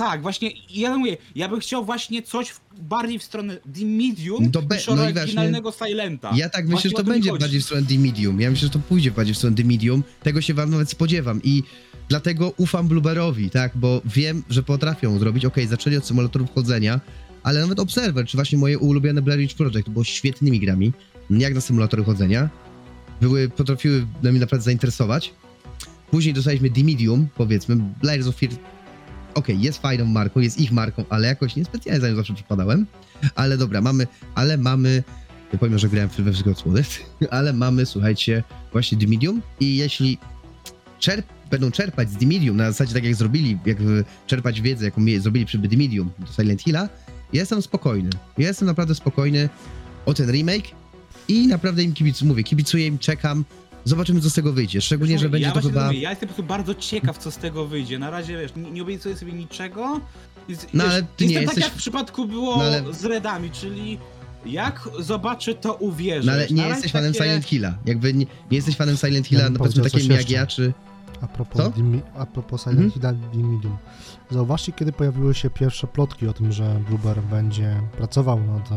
Tak, 0.00 0.22
właśnie, 0.22 0.50
ja 0.70 0.96
mówię, 0.96 1.16
ja 1.34 1.48
bym 1.48 1.60
chciał 1.60 1.84
właśnie 1.84 2.22
coś 2.22 2.48
w, 2.48 2.60
bardziej 2.80 3.18
w 3.18 3.22
stronę 3.22 3.56
The 3.56 3.84
Medium 3.84 4.50
be- 4.50 4.76
niż 4.76 4.86
no 4.86 4.92
i 4.94 4.96
właśnie- 4.96 5.12
oryginalnego 5.20 5.72
Silenta. 5.72 6.30
Ja 6.34 6.48
tak 6.48 6.64
myślę, 6.64 6.70
Właśnie 6.72 6.90
że 6.90 6.96
to 6.96 7.04
będzie 7.04 7.30
chodzi. 7.30 7.40
bardziej 7.40 7.60
w 7.60 7.64
stronę 7.64 7.86
The 7.86 7.98
Medium. 7.98 8.40
Ja 8.40 8.50
myślę, 8.50 8.66
że 8.68 8.72
to 8.72 8.78
pójdzie 8.78 9.10
bardziej 9.10 9.34
w 9.34 9.38
stronę 9.38 9.56
The 9.56 9.64
Medium. 9.64 10.02
Tego 10.22 10.40
się 10.40 10.54
wam 10.54 10.70
nawet 10.70 10.90
spodziewam 10.90 11.40
i 11.44 11.62
dlatego 12.08 12.52
ufam 12.56 12.88
Blueberowi, 12.88 13.50
tak, 13.50 13.72
bo 13.74 14.02
wiem, 14.04 14.42
że 14.50 14.62
potrafią 14.62 15.18
zrobić. 15.18 15.44
Okej, 15.44 15.66
zaczęli 15.66 15.96
od 15.96 16.06
symulatorów 16.06 16.54
chodzenia, 16.54 17.00
ale 17.42 17.60
nawet 17.60 17.80
Observer, 17.80 18.26
czy 18.26 18.36
właśnie 18.36 18.58
moje 18.58 18.78
ulubione 18.78 19.22
Blair 19.22 19.40
Witch 19.40 19.54
Project 19.56 19.88
było 19.88 20.04
świetnymi 20.04 20.60
grami, 20.60 20.92
jak 21.30 21.54
na 21.54 21.60
symulatory 21.60 22.04
chodzenia. 22.04 22.48
Były, 23.20 23.48
potrafiły 23.48 24.06
mnie 24.22 24.40
naprawdę 24.40 24.64
zainteresować. 24.64 25.32
Później 26.10 26.34
dostaliśmy 26.34 26.70
The 26.70 26.84
Medium, 26.84 27.28
powiedzmy, 27.36 27.76
Layers 28.02 28.26
of 28.26 28.36
Fear 28.36 28.52
okej, 29.34 29.60
jest 29.60 29.82
fajną 29.82 30.04
marką, 30.04 30.40
jest 30.40 30.60
ich 30.60 30.72
marką, 30.72 31.04
ale 31.08 31.28
jakoś 31.28 31.56
niespecjalnie 31.56 32.00
za 32.00 32.08
nią 32.08 32.16
zawsze 32.16 32.34
przypadałem. 32.34 32.86
Ale 33.34 33.58
dobra, 33.58 33.80
mamy, 33.80 34.06
ale 34.34 34.56
mamy, 34.56 35.02
powiem, 35.60 35.78
że 35.78 35.88
grałem 35.88 36.08
we 36.18 36.32
wszystko 36.32 36.54
słodek, 36.54 36.86
ale 37.30 37.52
mamy, 37.52 37.86
słuchajcie, 37.86 38.42
właśnie 38.72 38.98
The 38.98 39.06
Medium 39.06 39.42
i 39.60 39.76
jeśli 39.76 40.18
czerp, 40.98 41.26
będą 41.50 41.70
czerpać 41.70 42.10
z 42.10 42.16
The 42.16 42.26
Medium, 42.26 42.56
na 42.56 42.72
zasadzie 42.72 42.94
tak 42.94 43.04
jak 43.04 43.14
zrobili, 43.14 43.58
jak 43.66 43.80
y, 43.80 44.04
czerpać 44.26 44.60
wiedzę, 44.60 44.84
jaką 44.84 45.02
zrobili 45.18 45.46
przy 45.46 45.58
The 45.58 45.76
Medium 45.76 46.10
do 46.18 46.32
Silent 46.32 46.62
Hilla, 46.62 46.88
ja 47.32 47.40
jestem 47.40 47.62
spokojny. 47.62 48.10
Ja 48.38 48.48
jestem 48.48 48.68
naprawdę 48.68 48.94
spokojny 48.94 49.48
o 50.06 50.14
ten 50.14 50.30
remake 50.30 50.66
i 51.28 51.46
naprawdę 51.46 51.82
im 51.82 51.92
kibicuję, 51.92 52.28
mówię, 52.28 52.42
kibicuję 52.42 52.86
im, 52.86 52.98
czekam, 52.98 53.44
zobaczymy 53.84 54.20
co 54.20 54.30
z 54.30 54.34
tego 54.34 54.52
wyjdzie, 54.52 54.80
szczególnie, 54.80 55.18
że 55.18 55.28
będzie 55.28 55.48
ja 55.48 55.52
to 55.54 55.60
chyba... 55.60 55.86
Mówię, 55.86 56.00
ja 56.00 56.10
jestem 56.10 56.28
po 56.28 56.34
prostu 56.34 56.48
bardzo 56.48 56.74
ciekaw, 56.74 57.18
co 57.18 57.30
z 57.30 57.36
tego 57.36 57.66
wyjdzie. 57.66 57.98
Na 57.98 58.10
razie, 58.10 58.38
wiesz, 58.38 58.52
nie, 58.56 58.70
nie 58.70 58.82
obiecuję 58.82 59.16
sobie 59.16 59.32
niczego. 59.32 60.00
Więc, 60.48 60.66
No, 60.74 60.84
ale 60.84 61.02
ty 61.02 61.26
nie 61.26 61.32
jestem 61.32 61.42
jesteś- 61.42 61.54
tak, 61.54 61.64
jak 61.64 61.72
w 61.72 61.76
przypadku 61.78 62.26
było 62.26 62.56
No, 62.56 62.62
ale- 62.62 62.94
z 62.94 63.04
Redami, 63.04 63.50
czyli 63.50 63.98
jak 64.46 64.88
zobaczę, 64.98 65.54
to 65.54 65.74
uwierzę. 65.74 66.26
No 66.26 66.32
ale 66.32 66.46
nie 66.48 66.62
na 66.62 66.68
jesteś 66.68 66.92
fanem 66.92 67.12
takie- 67.12 67.24
Silent 67.24 67.44
Hilla. 67.44 67.74
Jakby 67.86 68.14
nie, 68.14 68.26
nie 68.50 68.56
jesteś 68.56 68.76
fanem 68.76 68.96
Silent 68.96 69.26
Hilla, 69.26 69.42
Ja 69.42 69.50
no 69.50 69.58
powiedział 69.58 69.84
coś 69.84 69.92
takim 69.92 70.10
jak 70.10 70.20
jeszcze. 70.20 70.34
ja, 70.34 70.46
czy... 70.46 70.72
A 71.20 71.26
propos, 71.26 71.62
Co? 71.62 71.70
Dimi, 71.70 72.00
a 72.18 72.26
propos 72.26 72.62
Silent 72.62 72.80
Mhm. 72.80 72.92
Hilla 72.92 73.12
The 73.32 73.38
Medium. 73.38 73.76
Zauważcie, 74.30 74.72
kiedy 74.72 74.92
pojawiły 74.92 75.34
się 75.34 75.50
pierwsze 75.50 75.86
plotki 75.86 76.26
o 76.28 76.32
tym, 76.32 76.52
że 76.52 76.80
Blueber 76.88 77.22
będzie 77.22 77.80
pracował 77.96 78.40
nad 78.40 78.72
e, 78.72 78.76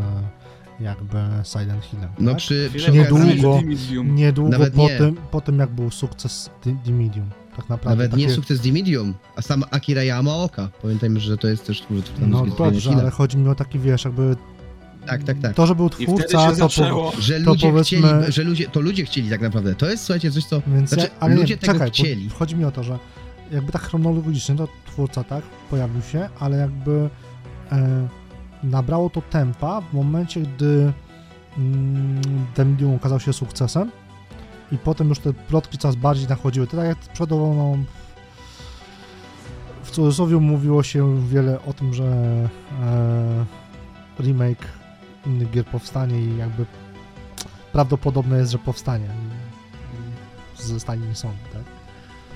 jakby 0.84 1.18
Silent 1.44 1.86
Hillem. 1.86 2.10
No 2.20 2.32
tak? 2.32 2.38
przy, 2.38 2.70
przy 2.76 2.92
Niedługo. 2.92 3.62
Niedługo 4.04 4.50
Nawet 4.52 4.74
po 4.74 4.82
nie. 4.82 4.98
tym, 4.98 5.16
po 5.32 5.42
tym, 5.42 5.60
jak 5.60 5.70
był 5.70 5.92
sukces 5.92 6.50
The, 6.86 6.92
Medium. 6.92 7.30
Tak 7.56 7.70
naprawdę. 7.70 7.90
Nawet 7.90 8.16
nie 8.18 8.24
takie- 8.26 8.36
sukces 8.36 8.62
The 8.62 8.72
Medium, 8.72 9.14
a 9.36 9.42
sam 9.42 9.64
Akira 9.72 10.02
Yamaoka. 10.04 10.70
Pamiętajmy, 10.82 11.20
że 11.20 11.38
to 11.38 11.48
jest 11.48 11.68
też 11.68 11.82
twórca 11.82 12.12
No 12.28 12.46
dobrze, 12.46 12.92
ale 12.92 13.12
chodzi 13.12 13.38
mi 13.38 13.50
o 13.50 13.56
taki, 13.56 13.80
wiesz, 13.80 14.06
jakby 14.06 14.36
Tak, 15.06 15.24
tak, 15.24 15.40
tak. 15.40 15.54
to, 15.56 15.68
że 15.68 15.76
był 15.76 15.90
twórca, 15.90 16.28
się 16.46 16.50
to 16.50 16.56
zaczęło. 16.56 17.12
po, 17.12 17.22
Że 17.22 17.40
to 17.42 17.50
ludzie 17.50 17.72
powiedzmy- 17.72 17.84
chcieli, 18.00 18.32
że 18.34 18.44
ludzie, 18.44 18.68
to 18.70 18.80
ludzie 18.82 19.06
chcieli 19.06 19.30
tak 19.30 19.42
naprawdę. 19.42 19.76
To 19.76 19.90
jest, 19.90 20.04
słuchajcie, 20.04 20.32
coś, 20.32 20.46
co... 20.46 20.62
Więc 20.68 20.90
Znaczy, 20.90 21.08
ja, 21.14 21.20
ale 21.20 21.36
ludzie 21.36 21.54
nie, 21.54 21.58
tego 21.58 21.74
czekaj, 21.74 21.90
chcieli. 21.90 22.30
Chodzi 22.30 22.56
mi 22.56 22.66
o 22.66 22.72
to, 22.72 22.84
że 22.84 23.00
jakby 23.52 23.72
tak 23.72 23.82
chronologicznie 23.82 24.56
to 24.56 24.68
twórca 24.86 25.24
tak 25.24 25.44
pojawił 25.70 26.02
się, 26.02 26.30
ale 26.40 26.58
jakby 26.58 27.10
e, 27.72 28.08
nabrało 28.64 29.10
to 29.10 29.22
tempa 29.22 29.82
w 29.82 29.94
momencie, 29.94 30.42
gdy 30.42 30.94
The 32.54 32.66
Medium 32.66 32.96
okazał 32.96 33.20
się 33.20 33.34
sukcesem 33.34 33.92
i 34.72 34.78
potem 34.78 35.10
już 35.10 35.20
te 35.20 35.34
plotki 35.34 35.78
coraz 35.78 35.96
bardziej 35.96 36.28
nachodziły. 36.28 36.68
Tak 36.68 36.86
jak 36.86 36.98
przodowo, 36.98 37.54
no, 37.54 37.78
w 39.84 39.92
cudzysłowie 39.92 40.38
mówiło 40.38 40.84
się 40.84 41.28
wiele 41.28 41.62
o 41.66 41.74
tym, 41.74 41.94
że 41.94 42.06
e, 42.84 43.46
remake 44.20 44.68
innych 45.26 45.52
gier 45.52 45.66
powstanie 45.66 46.20
i 46.20 46.38
jakby 46.38 46.66
prawdopodobne 47.72 48.38
jest, 48.38 48.52
że 48.52 48.58
powstanie. 48.58 49.08
I 50.60 50.64
Zostanie 50.64 51.08
nie 51.08 51.16
sąd, 51.16 51.36
tak? 51.54 51.64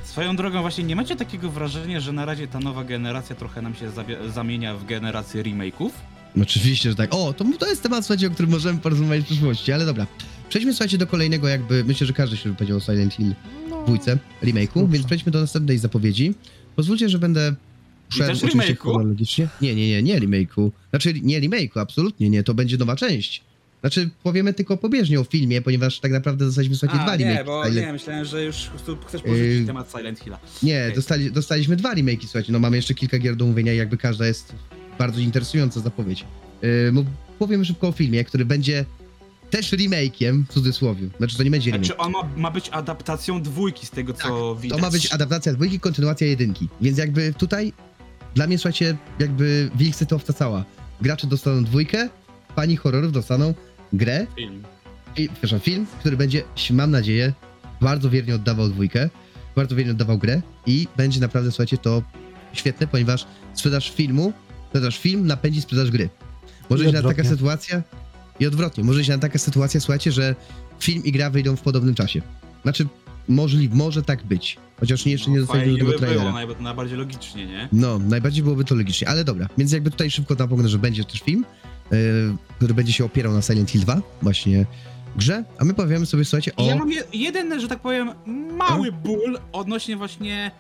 Swoją 0.04 0.36
drogą 0.36 0.62
właśnie 0.62 0.84
nie 0.84 0.96
macie 0.96 1.16
takiego 1.16 1.50
wrażenia, 1.50 2.00
że 2.00 2.14
na 2.14 2.26
razie 2.26 2.48
ta 2.48 2.60
nowa 2.60 2.84
generacja 2.84 3.36
trochę 3.36 3.62
nam 3.62 3.76
się 3.76 3.92
zamienia 4.30 4.76
w 4.76 4.86
generację 4.86 5.44
remake'ów? 5.44 5.90
No 6.36 6.44
Oczywiście, 6.44 6.90
że 6.90 6.96
tak. 6.96 7.14
O, 7.14 7.34
to, 7.34 7.46
to 7.60 7.68
jest 7.68 7.84
temat, 7.84 8.06
słuchajcie, 8.06 8.28
o 8.28 8.32
którym 8.32 8.52
możemy 8.52 8.80
porozmawiać 8.80 9.24
w 9.24 9.26
przyszłości, 9.28 9.72
ale 9.72 9.86
dobra. 9.86 10.08
Przejdźmy, 10.50 10.74
słuchajcie, 10.74 10.98
do 10.98 11.08
kolejnego 11.08 11.48
jakby, 11.48 11.84
myślę, 11.84 12.08
że 12.08 12.14
każdy 12.14 12.38
się 12.38 12.50
wypowiedział 12.50 12.78
o 12.78 12.80
Silent 12.80 13.14
Hill 13.14 13.34
No, 13.70 13.84
dwójce, 13.84 14.18
remake'u, 14.44 14.74
Dobrze. 14.76 14.94
więc 14.94 15.06
przejdźmy 15.06 15.32
do 15.32 15.42
następnej 15.42 15.78
zapowiedzi. 15.78 16.34
Pozwólcie, 16.76 17.10
że 17.10 17.20
będę 17.20 17.56
szedł 18.10 18.46
oczywiście 18.46 18.76
chronologicznie. 18.76 19.48
Nie, 19.62 19.76
nie, 19.76 19.88
nie, 19.90 20.04
nie 20.04 20.20
remake'u. 20.22 20.72
Znaczy, 20.90 21.14
nie 21.24 21.42
remake'u, 21.42 21.80
absolutnie 21.80 22.30
nie, 22.30 22.44
to 22.44 22.54
będzie 22.54 22.78
nowa 22.78 22.96
część. 22.96 23.44
Znaczy, 23.82 24.10
powiemy 24.24 24.54
tylko 24.54 24.78
pobieżnie 24.78 25.20
o 25.20 25.24
filmie, 25.24 25.62
ponieważ 25.62 26.00
tak 26.00 26.12
naprawdę 26.12 26.46
dostaliśmy, 26.46 26.76
słuchajcie, 26.76 27.04
dwa 27.04 27.12
A, 27.12 27.16
nie, 27.16 27.44
bo 27.46 27.64
Silent- 27.64 27.76
nie, 27.76 27.94
myślałem, 27.94 28.26
że 28.26 28.44
już 28.44 28.56
chcesz 29.08 29.22
poruszyć 29.22 29.60
Yy, 29.60 29.66
temat 29.66 29.92
Silent 29.98 30.20
Hilla. 30.20 30.40
Nie, 30.64 30.82
Okej. 30.84 30.96
dostali, 30.96 31.32
dostaliśmy 31.32 31.76
dwa 31.76 31.96
remake'i, 31.96 32.22
słuchajcie, 32.24 32.52
no 32.52 32.60
mamy 32.60 32.76
jeszcze 32.76 32.94
kilka 32.94 33.20
gier 33.20 33.36
do 33.36 33.46
mówienia, 33.46 33.74
jakby 33.74 33.98
każda 33.98 34.28
jest 34.28 34.56
bardzo 35.00 35.20
interesująca 35.20 35.80
zapowiedź. 35.80 36.26
Yy, 36.62 36.92
no, 36.94 37.04
powiem 37.40 37.66
szybko 37.66 37.88
o 37.88 37.92
filmie, 37.92 38.24
który 38.24 38.46
będzie 38.46 38.86
też 39.50 39.72
remake'iem, 39.72 40.44
w 40.50 40.54
cudzysłowie. 40.54 41.10
Znaczy, 41.18 41.38
to 41.38 41.44
nie 41.44 41.52
będzie 41.52 41.72
remake. 41.72 41.86
Znaczy 41.86 41.98
on 42.02 42.12
ma, 42.12 42.20
ma 42.38 42.52
być 42.52 42.70
adaptacją 42.70 43.42
dwójki 43.42 43.86
z 43.86 43.90
tego, 43.90 44.14
co 44.14 44.56
widać. 44.56 44.70
Tak, 44.70 44.80
To 44.80 44.86
ma 44.86 44.92
być 44.92 45.14
adaptacja 45.14 45.54
dwójki, 45.54 45.80
kontynuacja 45.80 46.28
jedynki. 46.28 46.70
Więc 46.82 46.98
jakby 46.98 47.34
tutaj, 47.34 47.74
dla 48.36 48.48
mnie, 48.48 48.58
słuchajcie, 48.58 48.98
jakby 49.20 49.70
wilksytowca 49.76 50.34
cała. 50.34 50.66
Gracze 51.02 51.28
dostaną 51.28 51.64
dwójkę, 51.64 52.10
fani 52.56 52.76
horrorów 52.76 53.12
dostaną 53.12 53.54
grę, 53.94 54.28
film. 54.36 54.64
i, 55.18 55.30
przepraszam, 55.30 55.60
film, 55.60 55.86
który 56.00 56.18
będzie, 56.18 56.44
mam 56.72 56.92
nadzieję, 56.92 57.34
bardzo 57.82 58.10
wiernie 58.10 58.36
oddawał 58.36 58.70
dwójkę, 58.70 59.10
bardzo 59.56 59.76
wiernie 59.76 59.92
oddawał 59.92 60.18
grę 60.18 60.42
i 60.66 60.88
będzie 60.98 61.20
naprawdę, 61.20 61.52
słuchajcie, 61.52 61.78
to 61.78 62.04
świetne, 62.54 62.88
ponieważ 62.88 63.26
sprzedaż 63.54 63.92
filmu, 63.92 64.34
sprzedaż 64.70 64.98
film 65.00 65.28
napędzi 65.28 65.62
sprzedaż 65.62 65.92
gry. 65.92 66.10
Może 66.70 66.84
I 66.84 66.88
się 66.88 66.94
na 66.94 67.02
taka 67.02 67.24
sytuacja 67.24 67.82
i 68.40 68.48
odwrotnie, 68.48 68.84
może 68.84 69.06
się 69.06 69.12
na 69.12 69.18
taka 69.18 69.40
sytuacja, 69.40 69.80
słuchajcie, 69.80 70.12
że 70.12 70.36
film 70.80 71.04
i 71.04 71.12
gra 71.12 71.30
wyjdą 71.30 71.56
w 71.56 71.62
podobnym 71.62 71.96
czasie. 71.96 72.22
Znaczy, 72.64 72.88
możliwe, 73.28 73.76
może 73.76 74.04
tak 74.04 74.24
być, 74.24 74.58
chociaż 74.80 75.06
nie, 75.06 75.12
jeszcze 75.12 75.32
nie 75.32 75.36
No, 75.38 75.42
dostaliśmy 75.42 75.74
fajnie 75.74 75.80
do 75.86 75.86
tego 75.86 76.00
by 76.00 76.06
trailera. 76.06 76.32
było, 76.46 76.56
naj- 76.56 76.62
najbardziej 76.62 76.98
logicznie, 76.98 77.46
nie? 77.48 77.70
No, 77.72 78.00
najbardziej 78.00 78.44
byłoby 78.44 78.64
to 78.66 78.76
logicznie, 78.76 79.10
ale 79.10 79.24
dobra. 79.24 79.48
Więc 79.58 79.72
jakby 79.72 79.92
tutaj 79.92 80.12
szybko 80.12 80.36
napomnę, 80.36 80.70
że 80.70 80.80
będzie 80.80 81.04
też 81.04 81.20
film, 81.22 81.46
yy, 81.92 81.98
który 82.56 82.74
będzie 82.74 82.94
się 82.94 83.06
opierał 83.06 83.34
na 83.34 83.42
Silent 83.42 83.72
Hill 83.72 83.82
2, 83.82 84.02
właśnie 84.22 84.66
grze, 85.16 85.44
a 85.58 85.66
my 85.66 85.74
powiemy 85.74 86.06
sobie, 86.06 86.26
słuchajcie, 86.26 86.52
I 86.58 86.62
o... 86.62 86.68
ja 86.68 86.76
mam 86.76 86.92
je, 86.92 87.04
jeden, 87.14 87.60
że 87.60 87.68
tak 87.68 87.80
powiem, 87.80 88.10
mały 88.58 88.92
ból 88.92 89.40
odnośnie 89.52 89.98
właśnie 89.98 90.52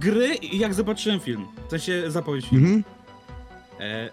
gry 0.00 0.34
i 0.34 0.58
jak 0.58 0.74
zobaczyłem 0.74 1.20
film. 1.20 1.46
W 1.66 1.70
sensie 1.70 2.10
zapowiedź 2.10 2.46
filmu. 2.46 2.66
Mhm. 2.66 2.84
E, 3.80 4.10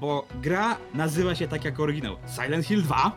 bo 0.00 0.26
gra 0.42 0.76
nazywa 0.94 1.34
się 1.34 1.48
tak 1.48 1.64
jak 1.64 1.80
oryginał. 1.80 2.16
Silent 2.34 2.66
Hill 2.66 2.82
2. 2.82 3.12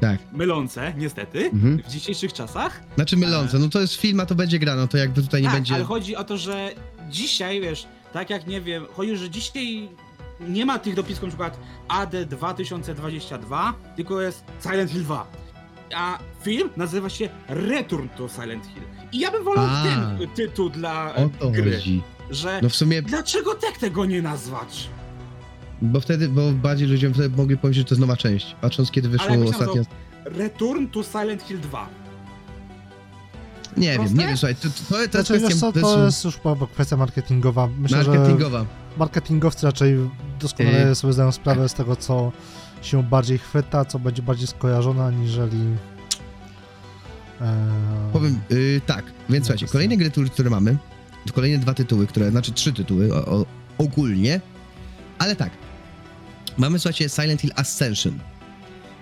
Tak. 0.00 0.18
Mylące, 0.32 0.92
niestety, 0.96 1.44
Mhm. 1.52 1.82
w 1.82 1.88
dzisiejszych 1.88 2.32
czasach. 2.32 2.80
Znaczy 2.94 3.16
mylące, 3.16 3.58
no 3.58 3.68
to 3.68 3.80
jest 3.80 3.94
film, 3.94 4.20
a 4.20 4.26
to 4.26 4.34
będzie 4.34 4.58
gra, 4.58 4.74
no 4.76 4.88
to 4.88 4.96
jakby 4.96 5.22
tutaj 5.22 5.42
nie 5.42 5.48
tak, 5.48 5.56
będzie... 5.56 5.74
ale 5.74 5.84
chodzi 5.84 6.16
o 6.16 6.24
to, 6.24 6.36
że 6.36 6.70
dzisiaj, 7.10 7.60
wiesz, 7.60 7.86
tak 8.12 8.30
jak 8.30 8.46
nie 8.46 8.60
wiem, 8.60 8.86
chodzi, 8.96 9.16
że 9.16 9.30
dzisiaj 9.30 9.88
nie 10.40 10.66
ma 10.66 10.78
tych 10.78 10.94
dopisków 10.94 11.22
na 11.22 11.28
przykład 11.28 11.58
AD 11.88 12.24
2022, 12.26 13.74
tylko 13.96 14.20
jest 14.20 14.44
Silent 14.62 14.90
Hill 14.90 15.02
2. 15.04 15.26
A 15.94 16.18
film 16.42 16.70
nazywa 16.76 17.08
się 17.08 17.28
Return 17.48 18.08
to 18.16 18.28
Silent 18.28 18.64
Hill. 18.66 18.82
I 19.12 19.18
ja 19.18 19.30
bym 19.30 19.44
wolał 19.44 19.66
A. 19.70 19.82
ten 19.82 20.28
tytuł 20.34 20.70
dla 20.70 21.14
O 21.14 21.28
to 21.38 21.50
gry, 21.50 21.72
chodzi. 21.76 22.02
że 22.30 22.60
No 22.62 22.68
w 22.68 22.76
sumie, 22.76 23.02
dlaczego 23.02 23.54
tak 23.54 23.78
tego 23.78 24.04
nie 24.04 24.22
nazwać? 24.22 24.88
Bo 25.82 26.00
wtedy, 26.00 26.28
bo 26.28 26.52
bardziej 26.52 26.88
ludziom 26.88 27.14
wtedy 27.14 27.36
mogli 27.36 27.56
powiedzieć, 27.56 27.78
że 27.78 27.84
to 27.84 27.94
jest 27.94 28.00
nowa 28.00 28.16
część, 28.16 28.56
patrząc 28.60 28.90
kiedy 28.90 29.08
wyszło 29.08 29.30
jakbyś 29.30 29.50
ostatnio... 29.50 29.82
Return 30.24 30.86
to 30.86 31.02
Silent 31.02 31.42
Hill 31.42 31.60
2. 31.60 31.88
Nie 33.76 33.88
wiem, 33.88 33.98
proste? 33.98 34.16
nie 34.18 34.26
wiem, 34.26 34.36
słuchaj, 34.36 34.54
to, 34.54 34.62
to, 34.62 34.68
to 34.94 34.98
jest 35.00 35.10
Znaczy, 35.12 35.32
kwestia... 35.38 35.48
wiesz 35.48 35.60
co, 35.60 35.72
to 35.72 35.80
to 35.80 35.88
jest 35.88 36.04
jest 36.04 36.24
już 36.24 36.36
chyba 36.36 36.66
kwestia 36.66 36.96
marketingowa. 36.96 37.68
Myślę, 37.78 38.04
że 38.04 38.10
marketingowa. 38.10 38.64
marketingowcy 38.96 39.66
raczej 39.66 39.96
doskonale 40.40 40.78
Yy. 40.88 40.94
sobie 40.94 41.12
zdają 41.12 41.32
sprawę 41.32 41.68
z 41.68 41.74
tego, 41.74 41.96
co 41.96 42.32
się 42.82 43.02
bardziej 43.02 43.38
chwyta, 43.38 43.84
co 43.84 43.98
będzie 43.98 44.22
bardziej 44.22 44.46
skojarzone, 44.46 45.04
aniżeli... 45.04 45.58
E, 47.40 48.10
Powiem, 48.12 48.40
y, 48.52 48.80
tak, 48.86 49.04
więc 49.30 49.46
słuchajcie, 49.46 49.66
kolejne 49.66 49.96
gry, 49.96 50.10
które- 50.10 50.28
które 50.28 50.50
mamy, 50.50 50.76
to 51.26 51.32
kolejne 51.32 51.58
dwa 51.58 51.74
tytuły, 51.74 52.06
które, 52.06 52.30
znaczy 52.30 52.52
trzy 52.52 52.72
tytuły 52.72 53.14
o, 53.14 53.26
o, 53.26 53.46
ogólnie, 53.78 54.40
ale 55.18 55.36
tak, 55.36 55.50
mamy, 56.58 56.78
słuchajcie, 56.78 57.08
Silent 57.08 57.40
Hill 57.40 57.52
Ascension. 57.54 58.18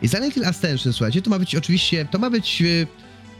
I 0.03 0.09
Silent 0.09 0.35
Hill 0.35 0.45
Ascension, 0.45 0.93
słuchajcie, 0.93 1.23
to 1.23 1.31
ma 1.31 1.39
być 1.39 1.55
oczywiście, 1.55 2.07
to 2.11 2.19
ma 2.19 2.31
być, 2.31 2.63
y, 2.63 2.87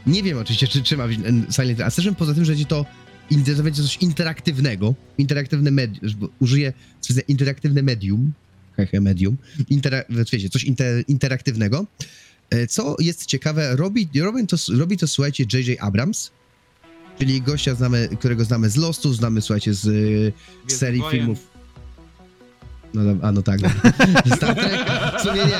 nie 0.07 0.23
wiem 0.23 0.37
oczywiście, 0.37 0.67
czy, 0.67 0.83
czy 0.83 0.97
ma 0.97 1.07
być 1.07 1.19
y, 1.19 1.53
Silent 1.53 1.77
Hill 1.77 1.83
Ascension, 1.83 2.15
poza 2.15 2.33
tym, 2.33 2.45
że 2.45 2.51
będzie 2.51 2.65
to, 2.65 2.85
to 3.57 3.63
będzie 3.63 3.83
coś 3.83 3.97
interaktywnego, 3.97 4.95
interaktywne 5.17 5.71
medium, 5.71 6.29
użyję 6.39 6.73
interaktywne 7.27 7.83
medium, 7.83 8.33
hehe, 8.77 9.01
medium, 9.01 9.37
intera, 9.69 10.03
wiecie, 10.09 10.49
coś 10.49 10.63
inter, 10.63 11.03
interaktywnego, 11.07 11.85
E, 12.53 12.67
Co 12.67 12.95
jest 12.99 13.25
ciekawe, 13.25 13.75
robi, 13.75 14.09
robi, 14.21 14.47
to, 14.47 14.57
robi 14.77 14.97
to, 14.97 15.07
słuchajcie, 15.07 15.45
J.J. 15.53 15.81
Abrams, 15.81 16.31
czyli 17.19 17.41
gościa, 17.41 17.75
znamy, 17.75 18.09
którego 18.19 18.45
znamy 18.45 18.69
z 18.69 18.75
Lostu, 18.75 19.13
znamy, 19.13 19.41
słuchajcie, 19.41 19.73
z, 19.73 19.81
z 20.67 20.73
serii 20.73 21.01
Wojen. 21.01 21.19
filmów. 21.19 21.52
No, 22.93 23.03
dobra, 23.03 23.27
a 23.27 23.31
no 23.31 23.41
tak. 23.41 23.59
No. 23.61 23.69
Star 24.35 24.55
Trek, 24.55 24.85
w 25.19 25.21
sumie 25.21 25.45
nie, 25.45 25.51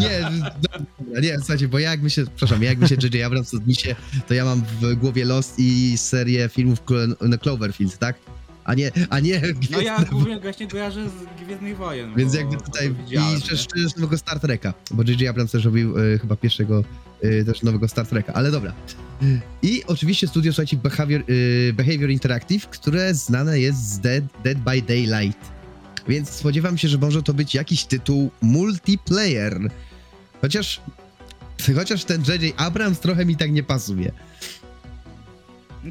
nie, 0.00 0.20
dobra, 0.62 1.20
nie, 1.20 1.38
słuchajcie, 1.38 1.68
bo 1.68 1.78
ja 1.78 1.90
jak 1.90 2.02
myślę, 2.02 2.24
przepraszam, 2.36 2.62
ja 2.62 2.68
jak 2.70 2.78
myślę 2.78 2.96
J.J. 3.02 3.26
Abrams, 3.26 3.52
mi 3.66 3.74
się, 3.74 3.96
to 4.28 4.34
ja 4.34 4.44
mam 4.44 4.62
w 4.80 4.94
głowie 4.94 5.24
Lost 5.24 5.54
i 5.58 5.98
serię 5.98 6.48
filmów 6.48 6.78
no, 7.20 7.38
Cloverfield, 7.38 7.98
tak? 7.98 8.16
A 8.64 8.74
nie, 8.74 8.90
a 9.10 9.20
nie... 9.20 9.42
No 9.70 9.80
ja 9.80 10.04
głównie 10.04 10.40
właśnie 10.40 10.68
kojarzę 10.68 11.08
z 11.10 11.44
Gwiezdnych 11.44 11.76
Wojen. 11.76 12.14
Więc 12.16 12.34
jakby 12.34 12.56
tutaj 12.56 12.94
i 13.06 13.10
nie? 13.10 13.40
też 13.40 13.96
nowego 13.96 14.18
Star 14.18 14.40
Treka, 14.40 14.74
bo 14.90 15.02
J.J. 15.02 15.30
Abrams 15.30 15.52
też 15.52 15.64
robił 15.64 15.98
e, 15.98 16.18
chyba 16.18 16.36
pierwszego 16.36 16.84
e, 17.22 17.44
też 17.44 17.62
nowego 17.62 17.88
Star 17.88 18.06
Treka, 18.06 18.32
ale 18.32 18.50
dobra. 18.50 18.72
I 19.62 19.82
oczywiście 19.86 20.28
studio, 20.28 20.52
słuchajcie, 20.52 20.76
Behavior, 20.76 21.20
e, 21.20 21.72
Behavior 21.72 22.10
Interactive, 22.10 22.68
które 22.68 23.14
znane 23.14 23.60
jest 23.60 23.90
z 23.90 23.98
Dead, 23.98 24.24
Dead 24.44 24.58
by 24.58 24.82
Daylight. 24.82 25.57
Więc 26.08 26.30
spodziewam 26.30 26.78
się, 26.78 26.88
że 26.88 26.98
może 26.98 27.22
to 27.22 27.34
być 27.34 27.54
jakiś 27.54 27.84
tytuł 27.84 28.30
multiplayer. 28.42 29.60
Chociaż 30.40 30.80
chociaż 31.76 32.04
ten 32.04 32.22
J.J. 32.28 32.54
Abrams 32.56 33.00
trochę 33.00 33.24
mi 33.26 33.36
tak 33.36 33.50
nie 33.52 33.62
pasuje. 33.62 34.12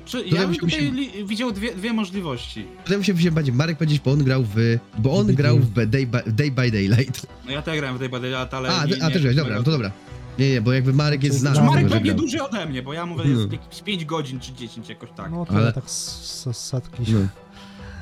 Czy, 0.05 0.17
Tutaj 0.23 0.39
ja 0.39 0.47
bym 0.47 0.55
tutaj 0.55 0.79
się- 0.79 0.91
li, 0.91 1.25
widział 1.25 1.51
dwie, 1.51 1.75
dwie 1.75 1.93
możliwości. 1.93 2.65
Potem 2.83 3.03
się 3.03 3.17
się 3.17 3.31
będzie 3.31 3.51
Marek 3.51 3.77
powiedzieć, 3.77 3.99
bo 4.05 4.11
on 4.11 4.23
grał 4.23 4.43
w... 4.55 4.77
bo 4.97 5.17
on 5.17 5.27
grał 5.35 5.59
w 5.59 5.73
Day 5.87 6.07
by, 6.07 6.23
Day 6.27 6.51
by 6.51 6.71
Daylight. 6.71 7.27
No 7.45 7.51
ja 7.51 7.61
też 7.61 7.77
grałem 7.77 7.95
w 7.95 7.99
tej 7.99 8.09
badaniach, 8.09 8.47
ale... 8.53 8.69
A, 8.69 8.85
nie, 8.85 8.95
ty, 8.95 9.03
a 9.03 9.07
nie- 9.07 9.13
też 9.13 9.21
grałeś, 9.21 9.37
dobra, 9.37 9.55
no 9.55 9.63
to 9.63 9.71
dobra. 9.71 9.91
Nie, 10.39 10.49
nie, 10.51 10.61
bo 10.61 10.73
jakby 10.73 10.93
Marek 10.93 11.23
jest 11.23 11.39
znany. 11.39 11.61
Marek 11.61 11.87
pewnie 11.89 12.05
grał. 12.05 12.17
dłużej 12.17 12.41
ode 12.41 12.65
mnie, 12.65 12.81
bo 12.83 12.93
ja 12.93 13.05
mówię, 13.05 13.23
Hmm. 13.23 13.39
jest 13.41 13.51
jakieś 13.51 13.81
5 13.81 14.05
godzin 14.05 14.39
czy 14.39 14.53
10 14.53 14.89
jakoś 14.89 15.09
tak. 15.17 15.31
No 15.31 15.45
to 15.45 15.53
Ale- 15.53 15.73
tak 15.73 15.89
z, 15.89 16.43
z 16.43 16.57
setki. 16.57 17.03
No. 17.13 17.19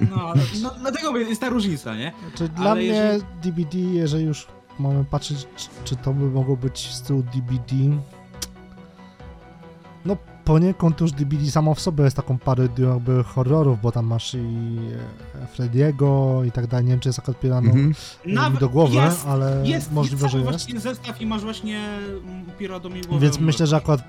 no, 0.61 0.69
dlatego 0.81 1.17
jest 1.17 1.41
ta 1.41 1.49
różnica, 1.49 1.95
nie? 1.95 2.13
Znaczy, 2.29 2.49
dla 2.53 2.65
Ale 2.71 2.75
mnie 2.75 2.83
jeżeli- 2.85 3.23
DVD, 3.43 3.77
jeżeli 3.77 4.25
już 4.25 4.47
mamy 4.79 5.05
patrzeć, 5.05 5.47
czy, 5.55 5.67
czy 5.83 5.95
to 5.95 6.13
by 6.13 6.25
mogło 6.25 6.57
być 6.57 6.87
w 6.87 6.93
stylu 6.93 7.23
DVD, 7.23 7.75
no 10.05 10.17
poniekąd 10.45 11.01
już 11.01 11.11
DVD 11.11 11.51
samo 11.51 11.75
w 11.75 11.79
sobie 11.81 12.03
jest 12.03 12.15
taką 12.15 12.37
parodią 12.37 12.89
jakby 12.93 13.23
horrorów, 13.23 13.81
bo 13.81 13.91
tam 13.91 14.05
masz 14.05 14.33
i 14.33 14.37
e, 15.43 15.47
Frediego 15.47 16.41
i 16.47 16.51
tak 16.51 16.67
dalej, 16.67 16.85
nie 16.85 16.91
wiem 16.91 16.99
czy 16.99 17.09
jest 17.09 17.19
akurat 17.19 17.39
pirano 17.39 17.67
Mhm. 17.71 17.93
mi 18.53 18.57
do 18.59 18.69
głowy, 18.69 18.95
jest, 18.95 19.27
ale 19.27 19.61
jest, 19.67 19.91
możliwe, 19.91 20.21
jest 20.23 20.31
że 20.31 20.37
jest. 20.37 20.49
właśnie 20.51 20.79
zestaw 20.79 21.21
i 21.21 21.25
masz 21.25 21.41
właśnie 21.43 21.79
mm, 22.25 22.45
Piradomigłową. 22.59 23.19
Więc 23.19 23.39
myślę, 23.39 23.67
że 23.67 23.75
akurat 23.75 24.03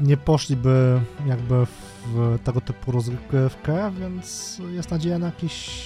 nie 0.00 0.16
poszliby 0.16 1.00
jakby 1.26 1.66
w 1.66 1.89
tego 2.44 2.60
typu 2.60 2.92
rozgrywkę, 2.92 3.90
więc 4.00 4.58
jest 4.70 4.90
nadzieja 4.90 5.18
na 5.18 5.26
jakiś 5.26 5.80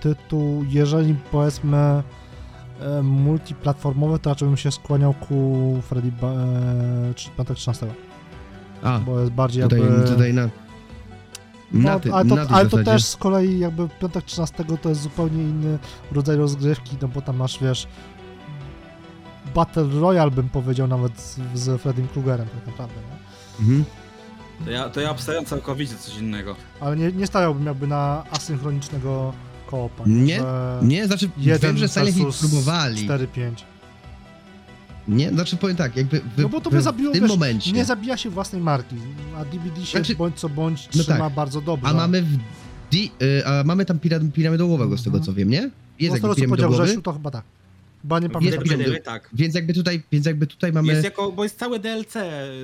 tytuł, 0.00 0.64
jeżeli 0.68 1.14
powiedzmy 1.30 2.02
e, 2.80 3.02
multiplatformowy, 3.02 4.18
to 4.18 4.30
raczej 4.30 4.48
bym 4.48 4.56
się 4.56 4.72
skłaniał 4.72 5.14
ku 5.14 5.78
Freddy 5.82 6.12
ba- 6.12 6.28
e, 6.28 7.14
Piątek 7.36 7.56
13, 7.56 7.86
A, 8.82 8.98
bo 8.98 9.20
jest 9.20 9.32
bardziej 9.32 9.62
tutaj, 9.62 9.80
jakby... 9.80 10.08
tutaj 10.08 10.34
na... 10.34 10.48
Na, 11.72 11.92
no, 11.92 12.00
ty, 12.00 12.14
ale 12.14 12.28
to, 12.28 12.34
na 12.34 12.42
ale 12.48 12.68
to 12.68 12.84
też 12.84 13.04
z 13.04 13.16
kolei 13.16 13.58
jakby 13.58 13.88
Piątek 13.88 14.24
13 14.24 14.64
to 14.82 14.88
jest 14.88 15.00
zupełnie 15.00 15.42
inny 15.42 15.78
rodzaj 16.12 16.36
rozgrywki, 16.36 16.96
no 17.02 17.08
bo 17.08 17.22
tam 17.22 17.36
masz, 17.36 17.58
wiesz, 17.62 17.86
Battle 19.54 19.88
Royale 20.00 20.30
bym 20.30 20.48
powiedział 20.48 20.86
nawet 20.86 21.20
z, 21.20 21.38
z 21.54 21.80
Freddym 21.80 22.08
Krugerem 22.08 22.48
tak 22.48 22.66
naprawdę, 22.66 22.94
nie? 22.94 23.16
Mhm. 23.60 23.84
To 24.64 24.70
ja, 24.70 24.88
to 24.88 25.00
ja 25.00 25.10
obstawiam 25.10 25.44
całkowicie 25.44 25.94
coś 25.96 26.18
innego. 26.18 26.56
Ale 26.80 26.96
nie, 26.96 27.12
nie 27.12 27.26
stawiałbym 27.26 27.66
jakby 27.66 27.86
na 27.86 28.24
asynchronicznego 28.30 29.32
koopa. 29.66 30.02
Nie? 30.06 30.36
że 30.38 30.78
Nie, 30.82 31.06
znaczy 31.06 31.30
jeden 31.38 31.60
wiem, 31.60 31.76
że 31.76 31.88
Silent 31.88 32.14
Hill 32.16 32.24
versus 32.24 32.50
próbowali. 32.50 33.08
4-5. 33.08 33.26
Nie, 35.08 35.30
znaczy 35.30 35.56
powiem 35.56 35.76
tak, 35.76 35.96
jakby 35.96 36.20
w, 36.20 36.42
No 36.42 36.48
bo 36.48 36.60
to 36.60 36.70
w, 36.70 36.72
by 36.72 36.82
zabiło, 36.82 37.10
w 37.10 37.14
tym 37.14 37.22
wiesz, 37.22 37.30
momencie. 37.30 37.72
nie 37.72 37.84
zabija 37.84 38.16
się 38.16 38.30
własnej 38.30 38.62
marki, 38.62 38.96
a 39.36 39.44
DVD 39.44 39.86
się 39.86 39.98
Znaczy- 39.98 40.14
bądź 40.16 40.36
co 40.40 40.48
bądź 40.48 40.88
No 40.94 41.02
trzyma 41.02 41.18
tak. 41.18 41.34
bardzo 41.34 41.60
dobrze. 41.60 41.86
A 41.88 41.94
mamy 41.94 42.22
w 42.22 42.36
D, 42.92 42.98
y, 43.22 43.46
a 43.46 43.64
mamy 43.64 43.84
tam 43.84 43.98
piram, 43.98 44.30
piramidołowego 44.32 44.98
z 44.98 45.02
tego 45.04 45.20
co 45.20 45.32
wiem, 45.34 45.50
nie? 45.50 45.56
Jest 45.58 45.70
no, 45.70 45.98
z 45.98 46.02
jakby 46.02 46.20
tego 46.20 46.34
co 46.34 46.40
powiedział 46.40 46.48
piramidołowy, 46.56 46.84
Grzesiu, 46.84 47.02
to 47.02 47.12
chyba 47.12 47.30
tak. 47.30 47.44
Chyba 48.02 48.18
nie 48.18 48.30
pamiętam. 48.30 48.64
Daylight, 48.64 49.04
tak. 49.04 49.28
więc 49.32 49.54
jakby 49.54 49.74
tutaj, 49.74 50.02
więc 50.12 50.26
jakby 50.26 50.46
tutaj 50.46 50.72
mamy... 50.72 50.92
Jest 50.92 51.04
jako, 51.04 51.32
bo 51.32 51.42
jest 51.42 51.58
całe 51.58 51.78
DLC 51.78 52.12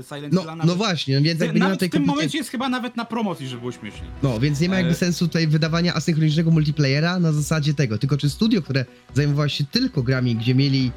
Silent 0.08 0.32
No, 0.32 0.40
Hilla. 0.40 0.56
no 0.56 0.74
właśnie, 0.74 1.20
więc 1.20 1.40
jakby 1.40 1.54
nie 1.54 1.60
ma 1.60 1.64
nawet 1.64 1.80
tej 1.80 1.88
w 1.88 1.92
tym 1.92 2.04
momencie 2.04 2.38
jest 2.38 2.50
chyba 2.50 2.68
nawet 2.68 2.96
na 2.96 3.04
promocji, 3.04 3.48
żeby 3.48 3.60
było 3.60 3.72
śmiesznie. 3.72 4.06
No, 4.22 4.40
więc 4.40 4.60
nie 4.60 4.68
ma 4.68 4.76
jakby 4.76 4.94
sensu 4.94 5.28
tutaj 5.28 5.46
wydawania 5.46 5.94
asynchronicznego 5.94 6.50
multiplayera 6.50 7.18
na 7.18 7.32
zasadzie 7.32 7.74
tego. 7.74 7.98
Tylko 7.98 8.16
czy 8.16 8.30
studio, 8.30 8.62
które 8.62 8.84
zajmowało 9.14 9.48
się 9.48 9.64
tylko 9.64 10.02
grami, 10.02 10.36
gdzie 10.36 10.54
mieli 10.54 10.90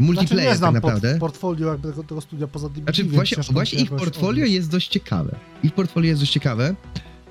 Znaczy 0.00 0.02
multiplayer 0.02 0.50
nie 0.52 0.56
znam 0.56 0.74
tak 0.74 0.82
naprawdę. 0.82 1.08
Port, 1.08 1.20
portfolio 1.20 1.68
jakby 1.68 1.90
tego, 1.90 2.04
tego 2.04 2.20
studia 2.20 2.46
poza 2.46 2.68
DVD, 2.68 2.82
Znaczy 2.82 3.02
więc 3.02 3.14
właśnie, 3.14 3.42
właśnie 3.50 3.80
ich 3.80 3.90
portfolio 3.90 4.46
jest 4.46 4.70
dość 4.70 4.88
ciekawe. 4.88 5.36
Ich 5.62 5.72
portfolio 5.74 6.08
jest 6.08 6.22
dość 6.22 6.32
ciekawe, 6.32 6.74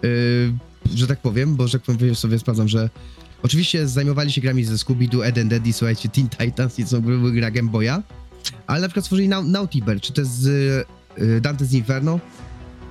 yy, 0.03 0.53
że 0.95 1.07
tak 1.07 1.19
powiem, 1.19 1.55
bo 1.55 1.67
że 1.67 1.79
tak 1.79 1.95
powiem 1.97 2.15
sobie 2.15 2.39
sprawdzam, 2.39 2.67
że 2.67 2.89
oczywiście 3.43 3.87
zajmowali 3.87 4.31
się 4.31 4.41
grami 4.41 4.63
ze 4.63 4.75
Scooby-Doo, 4.75 5.25
Ed 5.25 5.37
and 5.37 5.53
słuchajcie, 5.71 6.09
Teen 6.09 6.29
Titans 6.29 6.79
i 6.79 6.85
co 6.85 7.01
były 7.01 7.31
gra 7.31 7.51
Game 7.51 7.69
Boya, 7.69 8.03
ale 8.67 8.81
na 8.81 8.87
przykład 8.87 9.05
stworzyli 9.05 9.29
Nau- 9.29 9.47
Naughty 9.47 9.79
Bear, 9.81 10.01
czy 10.01 10.13
też 10.13 10.27
z 10.27 10.45
yy, 11.17 11.41
Dante's 11.41 11.75
Inferno, 11.75 12.19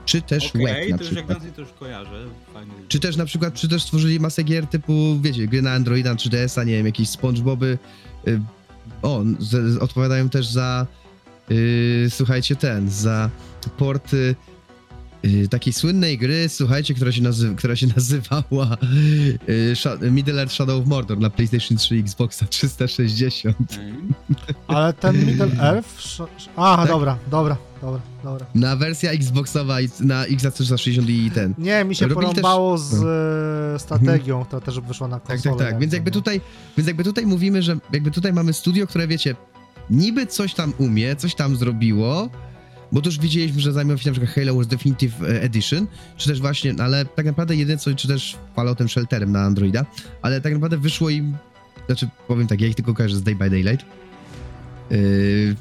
czy 0.05 0.23
też 0.23 0.47
Okej, 0.47 0.65
Web 0.67 0.91
na 0.91 0.99
to 0.99 1.05
przykład. 1.05 1.39
Dancy 1.39 1.53
to 1.53 1.61
już 1.61 1.71
kojarzę. 1.73 2.27
Fajnie. 2.55 2.73
Czy 2.89 3.01
też 3.01 3.17
na 3.17 3.25
przykład, 3.25 3.55
czy 3.55 3.69
też 3.69 3.83
stworzyli 3.83 4.21
masę 4.21 4.43
gier 4.43 4.67
typu, 4.67 5.21
wiecie, 5.21 5.47
gry 5.47 5.63
na 5.63 5.73
Androida, 5.73 6.15
3DS-a, 6.15 6.65
nie 6.65 6.73
wiem, 6.73 6.87
jakieś 6.87 7.09
SpongeBoby. 7.09 7.79
Y, 8.29 8.41
o, 9.03 9.23
z, 9.39 9.77
odpowiadają 9.79 10.29
też 10.29 10.47
za, 10.47 10.87
y, 11.51 12.07
słuchajcie, 12.11 12.57
ten, 12.57 12.91
za 12.91 13.31
porty 13.77 14.35
y, 15.25 15.49
takiej 15.49 15.73
słynnej 15.73 16.19
gry, 16.19 16.49
słuchajcie, 16.49 16.95
która 16.95 17.13
się, 17.13 17.23
nazy 17.23 17.55
która 17.57 17.77
się 17.77 17.87
nazywała 17.97 18.77
y, 19.49 19.73
Sha- 19.77 20.11
Middle 20.11 20.41
Earth 20.41 20.55
Shadow 20.55 20.81
of 20.83 20.87
Mordor 20.89 21.19
na 21.19 21.31
PlayStation 21.31 21.79
3 21.79 21.97
i 21.97 22.01
Xboxa 22.01 22.47
360. 22.47 23.57
Okej. 23.73 23.93
Ale 24.69 24.93
ten 24.93 25.27
Middle 25.27 25.51
Earth... 25.61 25.89
Aha, 26.57 26.77
Tak. 26.77 26.89
dobra, 26.89 27.19
dobra, 27.31 27.57
dobra, 27.83 28.01
dobra. 28.25 28.47
Na 28.55 28.77
wersja 28.77 29.11
Xboxowa 29.11 29.77
na 30.01 30.25
Xbox 30.27 30.55
360 30.55 31.09
i 31.09 31.31
ten. 31.31 31.55
Nie, 31.59 31.85
mi 31.85 31.95
się 31.95 32.07
Robili 32.09 32.27
porąbało 32.27 32.79
też- 32.79 32.87
no. 32.93 32.99
z 32.99 33.05
e, 33.75 33.79
strategią, 33.79 34.45
która 34.45 34.61
też 34.61 34.81
wyszła 34.81 35.09
na 35.09 35.21
Tak, 35.21 35.29
konsolę. 35.29 35.57
tak, 35.57 35.71
tak. 35.71 35.81
Więc 35.81 35.93
jakby 35.93 36.11
no. 36.11 36.15
tutaj, 36.15 36.41
więc 36.77 36.87
jakby 36.87 37.05
tutaj 37.05 37.27
mówimy, 37.27 37.63
że 37.63 37.77
jakby 37.93 38.11
tutaj 38.11 38.33
mamy 38.33 38.53
studio, 38.53 38.87
które 38.87 39.07
wiecie, 39.09 39.37
niby 39.91 40.27
coś 40.27 40.55
tam 40.55 40.73
umie, 40.79 41.17
coś 41.17 41.35
tam 41.35 41.57
zrobiło, 41.57 42.29
bo 42.93 43.03
to 43.03 43.09
już 43.09 43.19
widzieliśmy, 43.19 43.61
że 43.61 43.73
zajmują 43.73 43.97
się 43.99 44.11
na 44.11 44.13
przykład 44.13 44.35
Halo 44.35 44.55
Wars 44.55 44.67
Definitive 44.67 45.23
e, 45.23 45.43
Edition, 45.43 45.87
czy 46.17 46.29
też 46.29 46.41
właśnie, 46.41 46.73
no 46.73 46.85
ale 46.85 47.05
tak 47.05 47.27
naprawdę 47.27 47.57
jedyne 47.57 47.79
co, 47.79 47.95
czy 47.95 48.09
też 48.09 48.37
Falloutem 48.57 48.89
Shelterem 48.89 49.33
na 49.33 49.41
Androida, 49.43 49.87
ale 50.23 50.41
tak 50.41 50.53
naprawdę 50.53 50.79
wyszło 50.79 51.11
im, 51.11 51.37
znaczy 51.87 52.09
powiem 52.29 52.47
tak, 52.47 52.61
ja 52.61 52.67
ich 52.69 52.75
tylko 52.75 52.95
kojarzę 52.95 53.17
z 53.17 53.23
Day 53.23 53.35
by 53.35 53.51
Daylight. 53.51 53.87
Yy, 54.91 55.57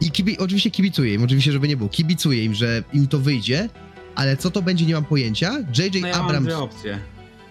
I 0.00 0.10
kibi, 0.10 0.38
oczywiście 0.38 0.70
kibicuję 0.70 1.14
im, 1.14 1.22
oczywiście, 1.22 1.52
żeby 1.52 1.68
nie 1.68 1.76
było, 1.76 1.88
kibicuję 1.88 2.44
im, 2.44 2.54
że 2.54 2.82
im 2.92 3.06
to 3.08 3.18
wyjdzie, 3.18 3.68
ale 4.14 4.36
co 4.36 4.50
to 4.50 4.62
będzie, 4.62 4.86
nie 4.86 4.94
mam 4.94 5.04
pojęcia. 5.04 5.58
JJ 5.78 6.00
No 6.00 6.08
ja 6.08 6.16
mam 6.18 6.26
Abrams 6.26 6.46
dwie 6.46 6.58
opcje. 6.58 6.98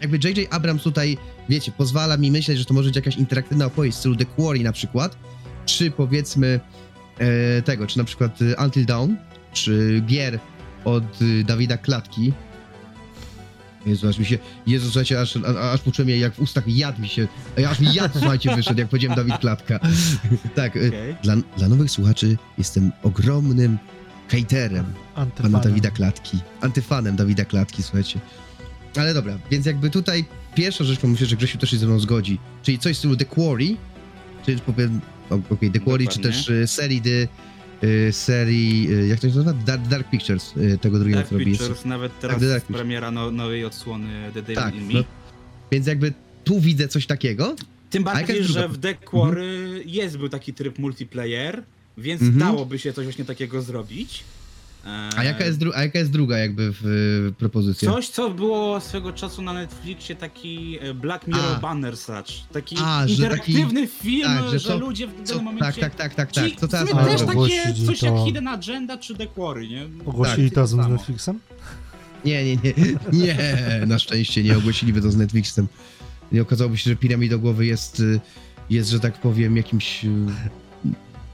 jakby 0.02 0.20
J.J. 0.24 0.54
Abrams 0.54 0.84
tutaj, 0.84 1.18
wiecie, 1.50 1.72
pozwala 1.72 2.18
mi 2.18 2.32
myśleć, 2.32 2.58
że 2.58 2.66
to 2.66 2.74
może 2.74 2.90
być 2.90 2.96
jakaś 2.96 3.18
interaktywna 3.18 3.66
opowieść 3.66 3.98
w 3.98 4.00
stylu 4.00 4.16
The 4.16 4.26
Quarry 4.26 4.60
na 4.60 4.72
przykład, 4.72 5.18
czy 5.66 5.92
powiedzmy 5.92 6.60
tego, 7.66 7.88
czy 7.88 7.98
na 7.98 8.04
przykład 8.04 8.40
e, 8.42 8.66
Until 8.66 8.86
Dawn, 8.86 9.12
czy 9.54 10.04
gier 10.06 10.40
od 10.86 11.04
e, 11.04 11.44
Dawida 11.44 11.78
Klatki. 11.78 12.34
Jezu, 13.86 14.08
aż 14.08 14.18
mi 14.20 14.26
się, 14.26 14.38
Jezu, 14.68 14.86
słuchajcie, 14.86 15.22
aż, 15.22 15.38
a, 15.38 15.72
aż 15.72 15.82
poczułem 15.82 16.10
je 16.10 16.20
jak 16.20 16.34
w 16.34 16.40
ustach 16.40 16.68
jad 16.68 17.00
mi 17.00 17.08
się, 17.10 17.28
e, 17.60 17.70
aż 17.70 17.80
mi 17.80 17.94
jad, 17.94 18.12
słuchajcie, 18.20 18.56
wyszedł, 18.56 18.80
jak 18.80 18.90
powiedziałem 18.90 19.16
Dawid 19.16 19.38
Klatka. 19.38 19.80
tak, 20.56 20.78
e, 20.78 20.88
Okej. 20.88 21.16
dla, 21.24 21.36
dla 21.58 21.70
nowych 21.70 21.92
słuchaczy 21.92 22.38
jestem 22.58 22.92
ogromnym 23.04 23.78
hejterem 24.30 24.86
pana 24.86 25.26
Antyfanem. 25.26 25.62
Dawida 25.62 25.92
Klatki. 25.92 26.38
Antyfanem 26.62 27.16
Dawida 27.16 27.46
Klatki, 27.46 27.84
słuchajcie. 27.84 28.20
Ale 28.98 29.14
dobra, 29.14 29.38
więc 29.52 29.66
jakby 29.66 29.90
tutaj 29.90 30.26
pierwsza 30.56 30.84
rzecz, 30.84 31.00
bo 31.00 31.08
myślę, 31.08 31.28
że 31.28 31.36
Grzesiu 31.36 31.58
też 31.58 31.72
się 31.72 31.78
ze 31.78 31.86
mną 31.86 32.00
zgodzi, 32.00 32.40
czyli 32.64 32.80
coś 32.80 32.96
w 32.96 33.00
stylu 33.00 33.18
The 33.18 33.26
Quarry, 33.26 33.76
czy 34.46 34.58
powiem, 34.60 35.02
o, 35.30 35.40
okej, 35.50 35.72
The 35.72 35.80
Quarry, 35.80 36.08
czy 36.08 36.20
też 36.20 36.50
y, 36.50 36.68
serii 36.68 37.02
The, 37.02 37.28
y, 37.88 38.12
serii, 38.14 38.92
y, 38.94 39.08
jak 39.08 39.20
to 39.20 39.30
się 39.30 39.36
nazywa? 39.36 39.54
Dark, 39.54 39.88
Dark 39.88 40.10
Pictures, 40.10 40.54
tego 40.82 41.00
drugiego, 41.00 41.20
Dark. 41.22 41.44
Pictures, 41.44 41.86
nawet 41.86 42.20
teraz 42.20 42.36
Dark 42.42 42.44
jest 42.54 42.56
Pictures. 42.66 42.78
premiera 42.80 43.12
no, 43.12 43.32
nowej 43.32 43.66
odsłony 43.66 44.32
The 44.34 44.42
Devil 44.42 44.56
Tak, 44.56 44.76
in 44.76 44.88
Me. 44.88 44.94
no, 44.94 45.04
więc 45.72 45.88
jakby 45.88 46.14
tu 46.44 46.60
widzę 46.60 46.88
coś 46.88 47.06
takiego, 47.06 47.56
Tym 47.90 48.04
bardziej, 48.04 48.44
że 48.44 48.70
w 48.70 48.78
The 48.78 48.94
Quarry 48.96 49.84
jest 49.86 50.18
był 50.18 50.30
taki 50.30 50.54
tryb 50.54 50.80
multiplayer, 50.80 51.64
więc 51.98 52.22
Mhm. 52.22 52.40
dałoby 52.40 52.80
się 52.80 52.94
coś 52.94 53.06
właśnie 53.06 53.26
takiego 53.26 53.62
zrobić. 53.62 54.24
A 55.18 55.24
jaka 55.24 55.46
jest, 55.46 55.60
a 55.76 55.84
jaka 55.84 56.00
jest 56.00 56.12
druga 56.12 56.38
jakby 56.38 56.72
w, 56.74 56.86
y, 57.30 57.34
propozycja? 57.38 57.92
Coś, 57.92 58.10
co 58.10 58.30
było 58.30 58.82
swego 58.82 59.14
czasu 59.14 59.42
na 59.42 59.54
Netflixie, 59.54 60.16
taki 60.16 60.78
e, 60.82 60.94
Black 60.94 61.28
Mirror 61.28 61.56
A. 61.56 61.60
Bandersnatch. 61.60 62.32
Taki 62.54 62.76
A, 62.84 63.06
interaktywny 63.06 63.88
film, 63.88 64.28
tak, 64.28 64.50
że 64.50 64.60
że, 64.60 64.70
to- 64.70 64.78
ludzie 64.78 65.08
w 65.08 65.12
danym 65.12 65.26
Co, 65.26 65.42
momencie... 65.42 65.82
tak, 65.82 65.96
tak, 65.96 65.96
tak, 65.96 66.16
tak, 66.16 66.32
tak, 66.32 66.60
co 66.60 66.68
w 66.68 66.72
teraz 66.72 66.90
też 66.90 67.22
takie 67.22 67.86
coś 67.86 68.00
to- 68.00 68.06
jak 68.06 68.26
Hidden 68.26 68.48
Agenda 68.48 68.98
czy 68.98 69.16
The 69.16 69.28
Quarry, 69.28 69.68
nie? 69.68 69.88
Ogłosili 70.06 70.52
Tak, 70.52 70.56
to 70.56 70.68
z. 70.68 70.74
Netflixem? 70.76 71.40
Nie, 72.26 72.46
nie, 72.46 72.56
nie, 72.56 72.74
nie, 73.26 73.38
na 73.88 74.00
szczęście 74.00 74.44
nie 74.44 74.58
ogłosiliby 74.58 75.02
to 75.02 75.12
z 75.12 75.16
Netflixem. 75.18 75.68
Nie 76.32 76.42
okazałoby 76.42 76.78
się, 76.78 76.90
że 76.90 76.96
Piramidogłowy 76.96 77.66
jest, 77.66 78.00
y, 78.00 78.20
jest, 78.70 78.90
że 78.90 79.00
tak 79.00 79.22
powiem, 79.22 79.58
jakimś... 79.58 80.06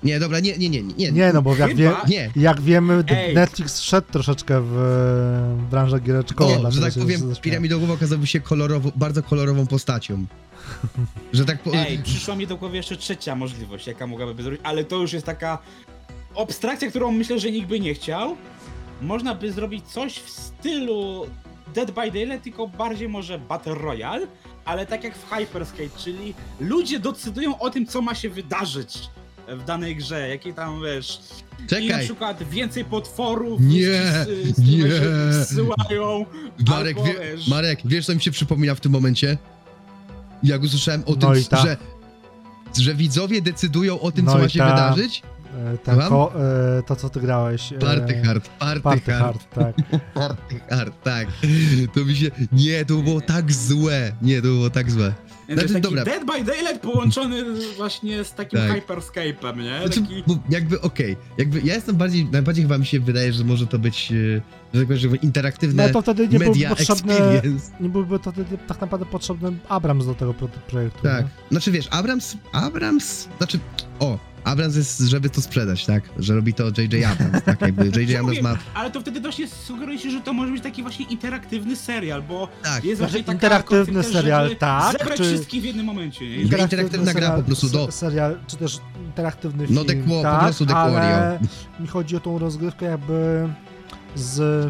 Nie, 0.04 0.20
dobra, 0.20 0.40
nie, 0.40 0.58
nie, 0.58 0.70
nie, 0.70 0.84
nie. 0.84 1.12
Nie, 1.12 1.34
no 1.34 1.42
bo 1.42 1.56
jak, 1.56 1.76
wie, 1.76 1.90
Chyba- 1.90 2.06
Nie, 2.08 2.32
jak 2.36 2.62
wiemy, 2.62 3.04
Ej. 3.08 3.36
Netflix 3.36 3.80
wszedł 3.82 4.08
troszeczkę 4.12 4.62
w 4.62 4.78
e, 4.78 5.70
branżę 5.72 6.00
giereczkową. 6.00 6.52
o, 6.52 6.54
że 6.56 6.60
dlatego 6.62 6.82
tak 6.86 6.94
się 6.94 7.00
powiem, 7.00 7.20
zaśmiałem. 7.36 7.92
Okazałby 7.92 8.28
się 8.28 8.40
kolorowo, 8.40 8.92
bardzo 8.96 9.24
kolorową 9.24 9.68
postacią. 9.68 10.26
Że 11.34 11.46
tak 11.46 11.64
powiem... 11.64 11.86
Ej, 11.88 12.04
przyszła 12.04 12.36
mi 12.36 12.48
do 12.48 12.58
głowy 12.58 12.78
jeszcze 12.78 12.98
trzecia 12.98 13.36
możliwość, 13.36 13.88
jaka 13.88 14.08
mogłaby 14.08 14.36
być 14.36 14.44
zrobić, 14.44 14.62
ale 14.64 14.84
to 14.84 14.96
już 14.96 15.14
jest 15.14 15.26
taka 15.26 15.58
abstrakcja, 16.38 16.90
którą 16.90 17.12
myślę, 17.12 17.40
że 17.40 17.52
nikt 17.52 17.68
by 17.68 17.80
nie 17.80 17.94
chciał. 17.94 18.38
Można 19.02 19.36
by 19.36 19.52
zrobić 19.52 19.86
coś 19.86 20.20
w 20.20 20.30
stylu 20.30 21.26
Dead 21.76 21.92
by 21.92 22.12
Daylight, 22.12 22.44
tylko 22.44 22.68
bardziej 22.68 23.10
może 23.10 23.40
Battle 23.40 23.76
Royale, 23.76 24.28
ale 24.66 24.86
tak 24.86 25.04
jak 25.04 25.18
w 25.18 25.30
Hyperscape, 25.30 25.90
czyli 25.98 26.34
ludzie 26.60 27.00
decydują 27.00 27.60
o 27.60 27.70
tym, 27.70 27.86
co 27.86 28.02
ma 28.02 28.16
się 28.16 28.30
wydarzyć 28.30 29.10
w 29.48 29.64
danej 29.66 29.96
grze, 29.96 30.30
jakie 30.30 30.54
tam, 30.54 30.82
wiesz, 30.84 31.20
i 31.60 31.62
na 31.62 31.68
Czekaj, 31.68 32.06
przykład 32.06 32.44
więcej 32.50 32.86
potworów 32.86 33.62
Nie, 33.62 33.84
z, 33.86 34.28
z, 34.28 34.56
z 34.56 34.60
nie. 34.60 35.44
zsyłają, 35.44 36.26
Marek, 36.68 36.98
albo, 36.98 37.08
wie, 37.10 37.16
wiesz, 37.36 37.48
Marek, 37.48 37.80
wiesz 37.86 38.06
co 38.06 38.16
mi 38.16 38.22
się 38.22 38.32
przypomina 38.32 38.76
w 38.76 38.80
tym 38.80 38.92
momencie? 38.92 39.38
Jak 40.44 40.62
usłyszałem 40.64 41.02
o 41.06 41.12
No 41.12 41.16
tym, 41.16 41.44
że, 41.64 41.78
że 42.82 42.96
widzowie 42.96 43.42
decydują 43.42 44.00
o 44.00 44.12
tym, 44.12 44.26
No 44.26 44.32
co 44.32 44.38
ma 44.38 44.50
się 44.50 44.60
ta- 44.60 44.70
wydarzyć? 44.70 45.22
E, 45.74 45.78
ten 45.78 46.00
ko, 46.00 46.34
e, 46.80 46.84
to, 46.84 46.96
co 46.96 47.10
ty 47.10 47.20
grałeś. 47.20 47.74
e, 47.74 47.78
Party 47.80 48.22
hard, 48.26 48.50
party, 48.50 48.82
Party 48.82 49.12
hard. 49.12 49.24
hard, 49.56 49.76
tak. 49.76 49.76
Party 50.14 50.60
hard, 50.70 51.04
tak. 51.04 51.28
To 51.94 52.06
mi 52.06 52.16
się. 52.16 52.32
Nie, 52.52 52.86
to 52.86 52.96
było 52.96 53.22
tak 53.22 53.52
złe. 53.52 54.12
Nie, 54.22 54.36
to 54.36 54.42
było 54.48 54.70
tak 54.70 54.92
złe. 54.92 55.14
To 55.46 55.52
jest 55.52 55.60
Znaczy, 55.68 55.74
taki 55.74 55.96
dobra. 55.96 56.04
Dead 56.06 56.26
by 56.26 56.44
Daylight 56.44 56.80
połączony 56.82 57.44
właśnie 57.78 58.24
z 58.24 58.34
takim 58.34 58.60
Tak. 58.60 58.72
Hyperscape'em, 58.88 59.58
nie? 59.58 59.80
Znaczy, 59.80 60.02
Taki... 60.02 60.24
bo 60.28 60.38
jakby 60.50 60.82
okej. 60.82 61.18
Jakby 61.38 61.62
ja 61.64 61.74
jestem 61.76 61.96
bardziej. 61.96 62.26
Najbardziej 62.26 62.64
chyba 62.64 62.78
mi 62.78 62.86
się 62.86 63.00
wydaje, 63.00 63.34
że 63.34 63.44
może 63.44 63.68
to 63.68 63.80
być. 63.80 64.12
e, 64.12 64.42
Że 64.74 64.86
tak 64.86 64.98
powiem, 65.00 65.22
interaktywne 65.22 65.88
No 65.88 65.94
to 65.94 66.02
wtedy 66.02 66.28
nie 66.28 66.40
media 66.40 66.70
potrzebny, 66.70 67.14
experience. 67.14 67.72
nie 67.80 67.90
byłby 67.90 68.20
to 68.20 68.32
wtedy 68.32 68.58
tak 68.68 68.82
naprawdę 68.82 69.06
potrzebny 69.06 69.58
Abrams 69.70 70.06
do 70.06 70.16
tego 70.16 70.34
pro- 70.34 70.48
projektu. 70.48 71.04
Tak. 71.04 71.24
nie? 71.26 71.30
Znaczy 71.52 71.72
wiesz, 71.72 71.88
Abrams. 71.92 72.38
Abrams. 72.52 73.28
Znaczy. 73.38 73.60
O! 74.00 74.33
Abrams 74.44 74.76
jest, 74.76 75.00
żeby 75.00 75.30
to 75.30 75.42
sprzedać, 75.42 75.86
tak? 75.86 76.04
Że 76.20 76.36
robi 76.36 76.54
to 76.54 76.64
J.J. 76.78 77.06
Abrams, 77.12 77.44
tak? 77.44 77.62
Jakby 77.62 77.86
J.J. 77.86 78.10
Abrams 78.10 78.28
mówię? 78.28 78.42
ma. 78.44 78.58
Ale 78.74 78.92
to 78.92 79.02
wtedy 79.02 79.22
właśnie 79.22 79.48
sugeruje 79.48 80.00
się, 80.00 80.12
że 80.12 80.22
to 80.22 80.34
może 80.34 80.52
być 80.52 80.64
taki 80.64 80.82
właśnie 80.82 81.06
interaktywny 81.06 81.76
serial, 81.76 82.24
bo 82.24 82.48
Tak. 82.64 82.84
jest 82.84 82.98
Znaczy, 82.98 83.12
właśnie 83.12 83.24
taka 83.24 83.34
interaktywny 83.34 84.04
serial, 84.04 84.44
żeby 84.44 84.56
tak, 84.60 84.92
zebrać 84.98 85.18
czy- 85.18 85.24
wszystkich 85.24 85.62
w 85.62 85.66
jednym 85.66 85.86
momencie, 85.86 86.30
nie? 86.30 86.36
Inter- 86.46 86.62
interaktywna 86.62 87.14
gra 87.14 87.32
po 87.32 87.44
prostu 87.44 87.70
do- 87.70 87.86
se- 87.86 87.92
Serial, 87.92 88.40
czy 88.48 88.58
też 88.58 88.80
interaktywny 89.06 89.66
No, 89.70 89.84
film, 89.84 89.86
The 89.88 89.96
Qua- 90.10 90.18
po 90.18 90.22
tak, 90.24 90.40
prostu 90.42 90.66
The 90.66 90.76
ale 90.76 90.92
Quarry, 90.92 91.48
mi 91.80 91.88
chodzi 91.88 92.16
o 92.16 92.20
tą 92.20 92.40
rozgrywkę 92.40 92.86
jakby 92.86 93.48
z 94.16 94.68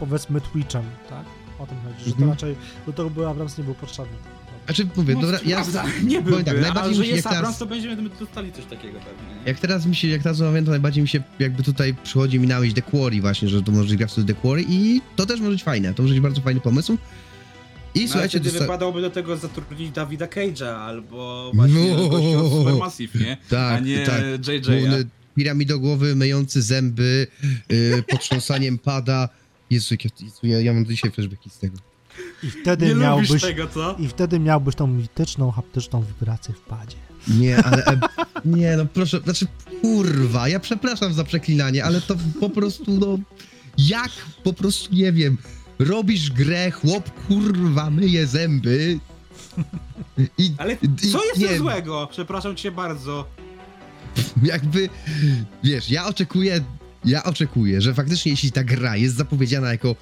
powiedzmy 0.00 0.40
Twitchem, 0.40 0.82
tak? 1.10 1.24
O 1.58 1.66
tym 1.66 1.76
chodzi, 1.84 1.98
że 2.04 2.10
to 2.10 2.10
Mhm. 2.16 2.30
raczej 2.30 2.56
do 2.86 2.92
tego 2.92 3.10
by 3.10 3.28
Abrams 3.28 3.58
nie 3.58 3.64
był 3.64 3.74
potrzebny. 3.74 4.16
Tak. 4.66 4.76
Znaczy, 4.76 4.90
mówię, 4.96 5.14
No, 5.14 5.20
dobra, 5.20 5.38
ja... 5.46 5.56
prawda, 5.56 5.84
nie 6.04 6.22
powiem 6.22 6.24
byłby, 6.24 6.44
tak, 6.44 6.60
najbardziej 6.60 6.96
a 6.96 7.00
mi 7.00 7.06
że 7.06 7.06
jest 7.06 7.28
teraz- 7.28 7.58
to 7.58 7.66
będziemy 7.66 8.08
dostali 8.20 8.52
coś 8.52 8.64
takiego 8.64 8.98
pewnie. 8.98 9.34
nie? 9.34 9.42
Jak 9.46 9.58
teraz 9.60 9.86
mi 9.86 9.96
się, 9.96 10.08
jak 10.08 10.22
teraz 10.22 10.40
rozmawiam, 10.40 10.64
to 10.64 10.70
najbardziej 10.70 11.02
mi 11.02 11.08
się 11.08 11.22
jakby 11.38 11.62
tutaj 11.62 11.94
przychodzi 12.04 12.38
mi 12.40 12.46
na 12.46 12.60
myśl 12.60 12.74
The 12.74 12.82
Quarry 12.82 13.20
właśnie, 13.20 13.48
że 13.48 13.62
to 13.62 13.72
może 13.72 13.96
grać 13.96 14.12
w 14.12 14.24
The 14.26 14.34
Quarry 14.34 14.64
i 14.68 15.00
to 15.16 15.26
też 15.26 15.40
może 15.40 15.52
być 15.52 15.62
fajne, 15.64 15.94
to 15.94 16.02
może 16.02 16.14
być 16.14 16.22
bardzo 16.22 16.40
fajny 16.40 16.60
pomysł. 16.60 16.98
I 17.94 18.00
No, 18.02 18.08
słuchajcie, 18.08 18.38
wtedy 18.40 18.50
dosta- 18.50 18.60
wypadałoby 18.64 19.00
do 19.00 19.10
tego 19.10 19.36
zatrudnić 19.36 19.90
Davida 19.90 20.26
Cage'a 20.26 20.64
albo 20.76 21.50
właśnie 21.54 21.90
No. 21.96 22.08
gościa 22.08 22.38
od 22.38 22.52
Supermassive, 22.52 23.18
nie? 23.20 23.36
tak, 23.50 23.76
a 23.76 23.80
nie 23.80 24.06
tak, 24.06 24.22
JJ. 24.48 25.06
piramidogłowy, 25.36 26.16
myjący 26.16 26.62
zęby, 26.62 27.26
yy, 27.68 28.02
potrząsaniem 28.08 28.78
pada. 28.78 29.28
Jezu, 29.70 29.94
Jezu, 30.20 30.46
ja, 30.46 30.60
ja 30.60 30.72
mam 30.72 30.86
dzisiaj 30.86 31.10
flashbacki 31.10 31.50
z 31.50 31.58
tego. 31.58 31.76
I 32.42 32.50
wtedy 32.50 32.86
Nie 32.86 32.94
miałbyś... 32.94 33.42
tego, 33.42 33.66
co? 33.66 33.96
I 33.98 34.08
wtedy 34.08 34.38
miałbyś 34.40 34.74
tą 34.74 34.86
mityczną, 34.86 35.50
haptyczną 35.50 36.02
wibrację 36.02 36.54
w 36.54 36.60
padzie. 36.60 36.96
Nie, 37.28 37.56
ale... 37.64 37.84
E, 37.86 38.00
nie, 38.44 38.76
no 38.76 38.86
proszę, 38.86 39.20
znaczy, 39.24 39.46
kurwa, 39.82 40.48
ja 40.48 40.60
przepraszam 40.60 41.14
za 41.14 41.24
przeklinanie, 41.24 41.84
ale 41.84 42.00
to 42.00 42.16
po 42.40 42.50
prostu, 42.50 42.98
no... 43.00 43.18
Jak 43.78 44.10
po 44.44 44.52
prostu, 44.52 44.94
nie 44.94 45.12
wiem, 45.12 45.38
robisz 45.78 46.30
grę, 46.30 46.70
chłop, 46.70 47.10
kurwa, 47.28 47.90
myje 47.90 48.26
zęby 48.26 48.98
i... 50.38 50.52
Ale 50.58 50.72
i- 50.72 51.10
co 51.12 51.24
jest 51.24 51.38
nie. 51.38 51.58
złego? 51.58 52.08
Przepraszam 52.10 52.56
cię 52.56 52.70
bardzo. 52.72 53.28
jakby, 54.42 54.88
wiesz, 55.64 55.90
ja 55.90 56.06
oczekuję, 56.06 56.60
ja 57.04 57.24
oczekuję, 57.24 57.80
że 57.80 57.94
faktycznie 57.94 58.30
jeśli 58.32 58.52
ta 58.52 58.64
gra 58.64 58.96
jest 58.96 59.16
zapowiedziana 59.16 59.72
jako 59.72 59.96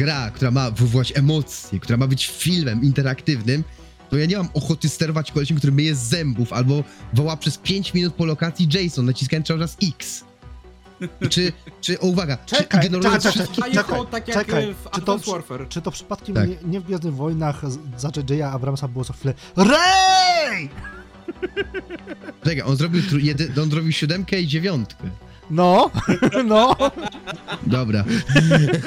gra, 0.00 0.30
która 0.30 0.50
ma 0.50 0.70
wywołać 0.70 1.12
emocje, 1.16 1.80
która 1.80 1.96
ma 1.96 2.06
być 2.06 2.26
filmem 2.26 2.82
interaktywnym, 2.82 3.64
to 4.10 4.16
ja 4.16 4.26
nie 4.26 4.36
mam 4.36 4.48
ochoty 4.54 4.88
sterować 4.88 5.32
kolesiem, 5.32 5.56
który 5.56 5.72
myje 5.72 5.94
z 5.94 5.98
zębów, 5.98 6.52
albo 6.52 6.84
woła 7.12 7.36
przez 7.36 7.58
5 7.58 7.94
minut 7.94 8.14
po 8.14 8.24
lokacji 8.24 8.68
Jason, 8.72 9.06
naciskając 9.06 9.46
cały 9.46 9.60
czas 9.60 9.76
X. 9.82 10.24
Czy, 11.30 11.52
czy, 11.80 12.00
o 12.00 12.06
uwaga, 12.06 12.38
Czekaj, 12.46 12.80
czy 12.80 12.86
ignorując 12.86 13.22
czekaj, 13.22 13.32
czekaj, 13.32 13.54
wszystkie... 13.54 13.72
Czekaj, 13.72 14.00
tak 14.10 14.28
jak 14.28 14.38
czekaj, 14.38 14.74
w 14.74 14.90
czy 14.90 15.00
to 15.00 15.18
Warfare. 15.18 15.68
Czy 15.68 15.82
to 15.82 15.90
przypadkiem 15.90 16.34
Tak. 16.34 16.48
nie, 16.48 16.56
nie 16.64 16.80
w 16.80 16.84
Gwiezdnych 16.84 17.14
Wojnach 17.14 17.62
za 17.98 18.10
J.J. 18.16 18.54
Abramsa 18.54 18.88
było 18.88 19.04
co 19.04 19.12
chwilę 19.12 19.34
REJ! 19.56 20.68
Czekaj, 22.44 22.62
on 22.62 22.76
zrobił, 22.76 23.02
jedy, 23.18 23.52
on 23.62 23.70
zrobił 23.70 23.92
siódemkę 23.92 24.40
i 24.40 24.46
dziewiątkę. 24.46 25.10
No, 25.50 25.90
no. 26.44 26.76
Dobra. 27.66 28.04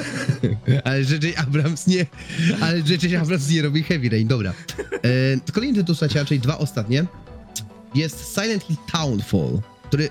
ale 0.83 0.99
J.J. 1.01 1.39
Abrams 1.39 1.87
nie. 1.87 2.05
Ale 2.61 2.77
J.J. 2.79 3.21
Abrams 3.21 3.49
nie 3.49 3.61
robi 3.61 3.83
Heavy 3.83 4.09
Rain, 4.09 4.27
dobra. 4.27 4.53
E, 5.45 5.51
kolejny 5.51 5.77
tytuł, 5.77 5.95
słuchajcie, 5.95 6.19
raczej 6.19 6.39
dwa 6.39 6.57
ostatnie. 6.57 7.05
Jest 7.95 8.33
Silent 8.35 8.63
Hill 8.63 8.77
Townfall, 8.91 9.59
który 9.87 10.09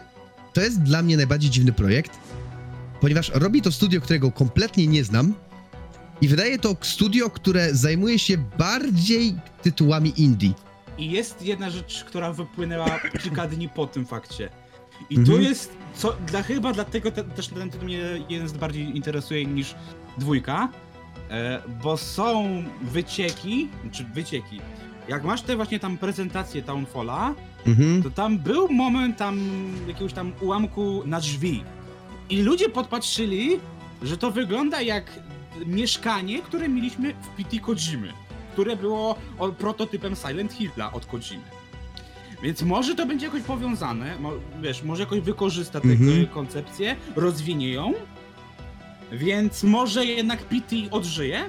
to 0.53 0.61
jest 0.61 0.83
dla 0.83 1.03
mnie 1.03 1.17
najbardziej 1.17 1.51
dziwny 1.51 1.73
projekt, 1.73 2.13
ponieważ 3.01 3.31
robi 3.35 3.63
to 3.63 3.73
studio, 3.73 4.01
którego 4.01 4.33
kompletnie 4.33 4.87
nie 4.87 5.05
znam. 5.05 5.35
I 6.21 6.29
wydaje 6.29 6.59
to 6.59 6.77
studio, 6.81 7.31
które 7.31 7.75
zajmuje 7.75 8.19
się 8.19 8.37
bardziej 8.59 9.35
tytułami 9.63 10.13
indie. 10.17 10.51
I 10.99 11.11
jest 11.11 11.43
jedna 11.43 11.71
rzecz, 11.71 12.05
która 12.05 12.33
wypłynęła 12.33 12.99
kilka 13.23 13.47
dni 13.49 13.69
po 13.69 13.87
tym 13.87 14.07
fakcie. 14.07 14.49
I 15.11 15.19
Mhm. 15.19 15.37
tu 15.39 15.43
jest, 15.43 15.71
co, 15.95 16.12
dla, 16.26 16.43
chyba 16.43 16.72
dlatego 16.72 17.11
te, 17.11 17.24
też 17.24 17.49
ten 17.49 17.70
tytuł 17.70 17.84
mnie 17.84 18.01
jeden 18.28 18.49
z 18.49 18.53
bardziej 18.53 18.97
interesuje 18.97 19.45
niż 19.47 19.74
dwójka, 20.18 20.68
e, 21.30 21.62
bo 21.82 21.97
są 21.97 22.62
wycieki, 22.82 23.68
czy 23.93 24.05
wycieki. 24.05 24.61
Jak 25.09 25.24
masz 25.24 25.43
te 25.43 25.57
właśnie 25.57 25.80
tam 25.80 25.99
prezentację 25.99 26.62
Townfalla, 26.62 27.34
Mhm. 27.66 28.03
to 28.03 28.11
tam 28.11 28.38
był 28.38 28.68
moment 28.68 29.16
tam 29.16 29.40
jakiegoś 29.88 30.12
tam 30.12 30.32
ułamku 30.40 31.03
na 31.07 31.20
drzwi. 31.20 31.64
I 32.30 32.43
ludzie 32.43 32.68
podpatrzyli, 32.68 33.61
że 34.03 34.16
to 34.16 34.30
wygląda 34.30 34.80
jak 34.80 35.05
mieszkanie, 35.66 36.43
które 36.43 36.68
mieliśmy 36.68 37.14
w 37.22 37.28
PT 37.28 37.59
Kojimy, 37.59 38.12
które 38.53 38.76
było 38.76 39.16
prototypem 39.59 40.16
Silent 40.16 40.53
Hilla 40.53 40.93
od 40.93 41.07
Kojimy. 41.07 41.43
Więc 42.43 42.62
może 42.62 42.95
to 42.95 43.07
będzie 43.07 43.26
jakoś 43.26 43.43
powiązane, 43.43 44.18
mo, 44.18 44.32
wiesz, 44.62 44.82
może 44.82 45.03
jakoś 45.03 45.20
wykorzysta 45.20 45.80
tę 45.80 45.88
Mhm. 45.88 46.26
koncepcję, 46.26 46.97
rozwinie 47.16 47.68
ją, 47.70 47.93
więc 49.12 49.62
może 49.62 50.07
jednak 50.07 50.45
PT 50.45 50.76
odżyje. 50.90 51.45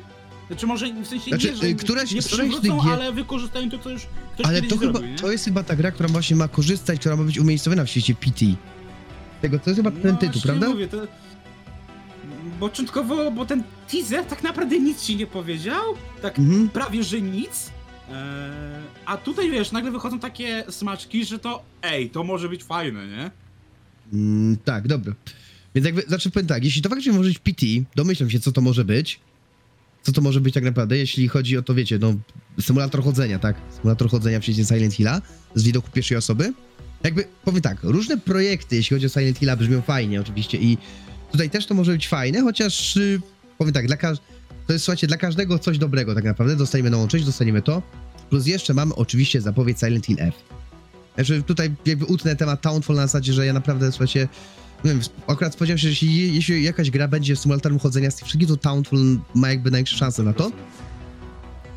Znaczy 0.47 0.67
może 0.67 0.93
w 0.93 1.07
sensie 1.07 1.29
Znaczy, 1.29 1.49
nie, 1.51 1.55
że 1.55 1.67
y, 1.67 1.75
któraś- 1.75 2.15
nie 2.15 2.21
któraś 2.21 2.49
gier- 2.49 2.91
ale 2.93 3.11
wykorzystają 3.11 3.69
to, 3.69 3.79
co 3.79 3.89
już 3.89 4.01
ktoś 4.33 4.45
Ale 4.47 4.61
to 4.61 4.77
chyba, 4.77 4.93
zrobił, 4.99 5.17
to 5.17 5.31
jest 5.31 5.45
chyba 5.45 5.63
ta 5.63 5.75
gra, 5.75 5.91
która 5.91 6.09
właśnie 6.09 6.35
ma 6.35 6.47
korzystać, 6.47 6.99
która 6.99 7.15
ma 7.15 7.23
być 7.23 7.39
umiejscowiona 7.39 7.85
w 7.85 7.89
świecie 7.89 8.15
PT. 8.15 8.45
Tego, 9.41 9.59
to 9.59 9.69
jest 9.69 9.79
chyba 9.79 9.91
ten 9.91 10.17
tytuł, 10.17 10.19
No, 10.21 10.31
właśnie 10.31 10.41
prawda? 10.51 10.69
Mówię, 10.69 10.87
to... 10.87 10.97
Początkowo, 12.59 13.31
bo 13.31 13.45
ten 13.45 13.63
teaser 13.91 14.25
tak 14.25 14.43
naprawdę 14.43 14.79
nic 14.79 15.01
ci 15.01 15.15
nie 15.15 15.27
powiedział, 15.27 15.81
tak 16.21 16.39
Mhm. 16.39 16.69
prawie 16.69 17.03
że 17.03 17.21
nic. 17.21 17.69
Eee, 18.10 18.16
a 19.06 19.18
tutaj 19.18 19.51
wiesz, 19.51 19.72
nagle 19.72 19.91
wychodzą 19.91 20.20
takie 20.20 20.64
smaczki, 20.70 21.26
że 21.26 21.39
to 21.39 21.64
ej, 21.82 22.10
to 22.10 22.24
może 22.24 22.49
być 22.49 22.64
fajne, 22.64 23.08
nie? 23.08 23.32
Mm, 24.14 24.58
tak, 24.66 24.88
dobra. 24.88 25.14
Więc 25.76 25.86
jakby, 25.86 26.01
znaczy 26.01 26.32
powiem 26.32 26.47
tak, 26.47 26.64
jeśli 26.64 26.82
to 26.82 26.89
faktycznie 26.89 27.14
może 27.14 27.30
być 27.30 27.39
PT, 27.39 27.66
domyślam 27.95 28.30
się, 28.30 28.39
co 28.39 28.51
to 28.51 28.62
może 28.62 28.86
być. 28.86 29.20
Co 30.01 30.12
to 30.12 30.22
może 30.22 30.41
być 30.41 30.54
tak 30.54 30.64
naprawdę, 30.64 30.97
jeśli 30.97 31.28
chodzi 31.28 31.58
o 31.58 31.62
to, 31.62 31.74
wiecie, 31.76 31.99
no, 31.99 32.14
symulator 32.62 33.04
chodzenia, 33.04 33.39
tak? 33.39 33.56
Symulator 33.76 34.10
chodzenia 34.10 34.39
w 34.39 34.43
świecie 34.43 34.66
Silent 34.66 34.93
Hilla 34.93 35.22
z 35.56 35.64
widoku 35.64 35.91
pierwszej 35.91 36.18
osoby. 36.18 36.54
Jakby, 37.04 37.28
powiem 37.45 37.62
tak, 37.62 37.78
różne 37.84 38.18
projekty, 38.18 38.76
jeśli 38.76 38.95
chodzi 38.95 39.06
o 39.06 39.10
Silent 39.10 39.38
Hilla, 39.38 39.56
brzmią 39.56 39.82
fajnie 39.82 40.22
oczywiście 40.22 40.58
i 40.58 40.78
tutaj 41.32 41.49
też 41.49 41.66
to 41.66 41.74
może 41.74 41.91
być 41.91 42.08
fajne, 42.08 42.41
chociaż, 42.41 42.97
y, 42.97 43.22
powiem 43.58 43.74
tak, 43.74 43.88
dla 43.88 43.97
każ- 43.97 44.18
to 44.68 44.74
jest, 44.74 44.86
słuchajcie, 44.86 45.07
dla 45.07 45.18
każdego 45.18 45.59
coś 45.59 45.78
dobrego 45.78 46.16
tak 46.16 46.24
naprawdę, 46.24 46.55
dostaniemy 46.55 46.89
nową 46.89 47.07
część, 47.07 47.26
dostaniemy 47.26 47.61
to, 47.61 47.82
plus 48.30 48.47
jeszcze 48.47 48.74
mamy 48.74 48.95
oczywiście 48.95 49.41
zapowiedź 49.41 49.80
Silent 49.80 50.05
Hill 50.05 50.18
F. 50.20 50.34
Znaczy 51.16 51.43
tutaj 51.43 51.72
jakby 51.86 52.05
utnę 52.05 52.36
temat 52.36 52.61
Townfall 52.61 52.95
na 52.95 53.01
zasadzie, 53.01 53.34
że 53.34 53.45
ja 53.45 53.53
naprawdę, 53.53 53.91
słuchajcie, 53.91 54.28
nie 54.84 54.91
wiem, 54.91 55.01
akurat 55.28 55.53
spodziewam 55.53 55.78
się, 55.78 55.82
że 55.82 55.89
jeśli, 55.89 56.36
jeśli 56.36 56.64
jakaś 56.64 56.91
gra 56.91 57.07
będzie 57.07 57.36
symulatorem 57.36 57.80
chodzenia 57.80 58.11
z 58.11 58.16
tych 58.16 58.26
wszystkich, 58.26 58.47
to 58.47 58.57
Townfall 58.57 59.20
ma 59.36 59.49
jakby 59.49 59.72
największe 59.72 59.97
szanse 59.97 60.24
na 60.24 60.34
to. 60.34 60.51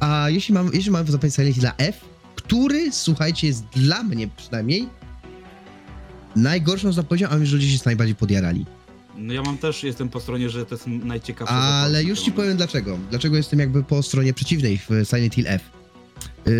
A 0.00 0.30
jeśli 0.30 0.54
mam, 0.54 0.70
jeśli 0.74 0.90
mam 0.90 1.06
zapowiedź 1.06 1.34
Silent 1.34 1.54
Hilla 1.54 1.74
F, 1.78 2.00
który, 2.36 2.92
słuchajcie, 2.92 3.46
jest 3.46 3.64
dla 3.64 4.02
mnie 4.02 4.28
przynajmniej 4.36 4.88
najgorszą 6.36 6.92
zapowiedzią, 6.92 7.28
a 7.28 7.36
myślę, 7.36 7.46
że 7.46 7.56
ludzie 7.56 7.78
się 7.78 7.82
najbardziej 7.86 8.14
podjarali. 8.14 8.66
No 9.18 9.32
ja 9.32 9.42
mam 9.42 9.58
też, 9.58 9.82
jestem 9.82 10.08
po 10.08 10.20
stronie, 10.20 10.50
że 10.50 10.66
to 10.66 10.74
jest 10.74 10.86
najciekawsze. 10.86 11.54
Ale 11.54 12.04
już 12.04 12.20
ci 12.20 12.32
powiem 12.32 12.56
dlaczego. 12.56 12.98
Dlaczego 13.10 13.36
jestem 13.36 13.58
jakby 13.58 13.82
po 13.82 14.02
stronie 14.02 14.34
przeciwnej 14.34 14.78
w 14.78 14.88
Silent 15.04 15.34
Hill 15.34 15.46
F. 15.48 15.62
Yy, 16.46 16.52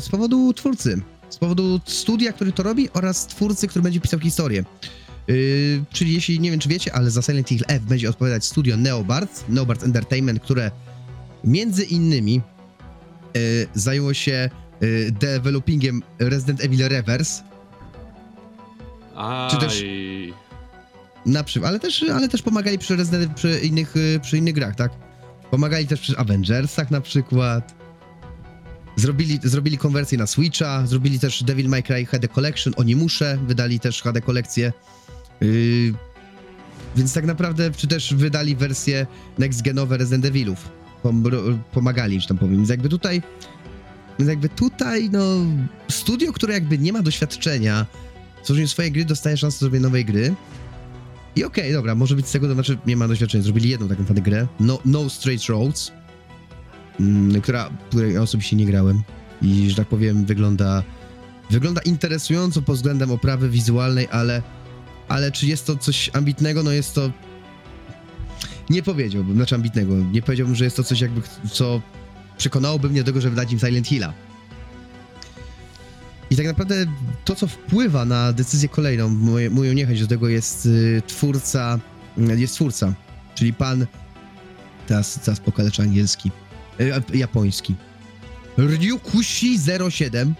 z 0.00 0.08
powodu 0.10 0.52
twórcy. 0.52 1.00
Z 1.30 1.36
powodu 1.36 1.80
studia, 1.86 2.32
który 2.32 2.52
to 2.52 2.62
robi 2.62 2.88
oraz 2.92 3.26
twórcy, 3.26 3.68
który 3.68 3.82
będzie 3.82 4.00
pisał 4.00 4.20
historię. 4.20 4.64
Yy, 5.28 5.84
czyli 5.92 6.14
jeśli, 6.14 6.40
nie 6.40 6.50
wiem 6.50 6.60
czy 6.60 6.68
wiecie, 6.68 6.94
ale 6.94 7.10
za 7.10 7.22
Silent 7.22 7.48
Hill 7.48 7.64
F 7.68 7.82
będzie 7.82 8.10
odpowiadać 8.10 8.44
studio 8.44 8.76
Neobards, 8.76 9.44
Neobards 9.48 9.84
Entertainment, 9.84 10.42
które 10.42 10.70
między 11.44 11.84
innymi 11.84 12.34
yy, 13.34 13.40
zajęło 13.74 14.14
się 14.14 14.50
yy, 14.80 15.12
developingiem 15.12 16.02
Resident 16.18 16.64
Evil 16.64 16.88
Reverse, 16.88 17.42
Aj. 19.16 19.50
czy 19.50 19.56
też- 19.56 19.84
na 21.28 21.44
ale 21.64 21.80
też, 21.80 22.02
ale 22.02 22.28
też 22.28 22.42
pomagali 22.42 22.78
przy, 22.78 22.96
Resident, 22.96 23.34
przy, 23.34 23.60
innych, 23.60 23.96
y, 23.96 24.20
przy 24.22 24.38
innych 24.38 24.54
grach, 24.54 24.76
tak? 24.76 24.92
Pomagali 25.50 25.86
też 25.86 26.00
przy 26.00 26.16
Avengersach 26.16 26.90
na 26.90 27.00
przykład. 27.00 27.74
Zrobili, 28.96 29.38
zrobili 29.42 29.78
konwersję 29.78 30.18
na 30.18 30.26
Switcha, 30.26 30.86
zrobili 30.86 31.18
też 31.18 31.42
Devil 31.42 31.68
May 31.68 31.82
Cry 31.82 32.06
HD 32.06 32.28
Collection, 32.28 32.72
oni 32.76 32.96
muszę, 32.96 33.38
wydali 33.46 33.80
też 33.80 34.02
HD 34.02 34.20
kolekcję. 34.20 34.72
Yy, 35.40 35.94
więc 36.96 37.14
tak 37.14 37.24
naprawdę, 37.24 37.70
czy 37.70 37.86
też 37.86 38.14
wydali 38.14 38.56
wersje 38.56 39.06
next-genowe 39.38 39.96
Resident 39.96 40.24
Evilów. 40.24 40.68
Pomagali, 41.72 42.20
że 42.20 42.28
tam 42.28 42.38
powiem. 42.38 42.56
Więc 42.56 42.68
jakby 42.68 42.88
tutaj, 42.88 43.22
więc 44.18 44.28
jakby 44.28 44.48
tutaj, 44.48 45.10
no, 45.10 45.24
studio, 45.90 46.32
które 46.32 46.54
jakby 46.54 46.78
nie 46.78 46.92
ma 46.92 47.02
doświadczenia 47.02 47.86
tworzeniu 48.42 48.68
swojej 48.68 48.92
gry, 48.92 49.04
dostaje 49.04 49.36
szansę 49.36 49.58
zrobienia 49.58 49.82
nowej 49.82 50.04
gry. 50.04 50.34
I 51.38 51.44
okej, 51.44 51.72
dobra, 51.72 51.94
może 51.94 52.16
być 52.16 52.26
z 52.26 52.32
tego, 52.32 52.48
to 52.48 52.54
znaczy 52.54 52.78
nie 52.86 52.96
ma 52.96 53.08
doświadczenia. 53.08 53.44
Zrobili 53.44 53.70
jedną 53.70 53.88
taką 53.88 54.00
naprawdę 54.00 54.22
grę, 54.22 54.46
No, 54.60 54.78
no 54.84 55.10
Straight 55.10 55.46
Roads, 55.46 55.92
mm, 57.00 57.40
która, 57.40 57.70
której 57.88 58.14
ja 58.14 58.22
osobiście 58.22 58.56
nie 58.56 58.66
grałem 58.66 59.02
i, 59.42 59.70
że 59.70 59.76
tak 59.76 59.88
powiem, 59.88 60.24
wygląda 60.24 60.82
wygląda 61.50 61.80
interesująco 61.80 62.62
pod 62.62 62.76
względem 62.76 63.10
oprawy 63.10 63.48
wizualnej, 63.48 64.08
ale, 64.10 64.42
ale 65.08 65.32
czy 65.32 65.46
jest 65.46 65.66
to 65.66 65.76
coś 65.76 66.10
ambitnego? 66.12 66.62
No 66.62 66.72
jest 66.72 66.94
to... 66.94 67.10
Nie 68.70 68.82
powiedziałbym, 68.82 69.36
znaczy 69.36 69.54
ambitnego, 69.54 69.94
nie 69.96 70.22
powiedziałbym, 70.22 70.56
że 70.56 70.64
jest 70.64 70.76
to 70.76 70.84
coś 70.84 71.00
jakby, 71.00 71.20
co 71.52 71.82
przekonałoby 72.38 72.90
mnie 72.90 73.00
do 73.00 73.06
tego, 73.06 73.20
żeby 73.20 73.36
dać 73.36 73.52
im 73.52 73.58
Silent 73.58 73.86
Hilla. 73.86 74.12
Tak 76.36 76.46
naprawdę 76.46 76.86
to, 77.24 77.34
co 77.34 77.46
wpływa 77.46 78.04
na 78.04 78.32
decyzję 78.32 78.68
kolejną, 78.68 79.08
moje, 79.08 79.50
moją 79.50 79.72
niechęć 79.72 80.00
do 80.00 80.06
tego 80.06 80.28
jest 80.28 80.66
y, 80.66 81.02
twórca, 81.06 81.78
y, 82.18 82.40
jest 82.40 82.54
twórca, 82.54 82.94
czyli 83.34 83.52
pan, 83.52 83.86
teraz, 84.86 85.20
teraz 85.24 85.40
pokaleczę 85.40 85.82
angielski, 85.82 86.30
y, 86.80 87.16
japoński. 87.18 87.74
Ryukushi 88.56 89.58
07, 89.90 90.34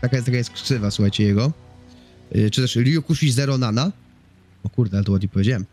taka 0.00 0.16
jest, 0.16 0.26
taka 0.26 0.38
jest 0.38 0.50
ksywa, 0.50 0.90
słuchajcie, 0.90 1.24
jego, 1.24 1.52
y, 2.36 2.50
czy 2.50 2.62
też 2.62 2.76
Ryukushi 2.76 3.32
Zero 3.32 3.58
Nana, 3.58 3.92
o 4.62 4.68
kurde, 4.68 4.96
ale 4.96 5.04
to 5.04 5.12
ładnie 5.12 5.28
powiedziałem, 5.28 5.64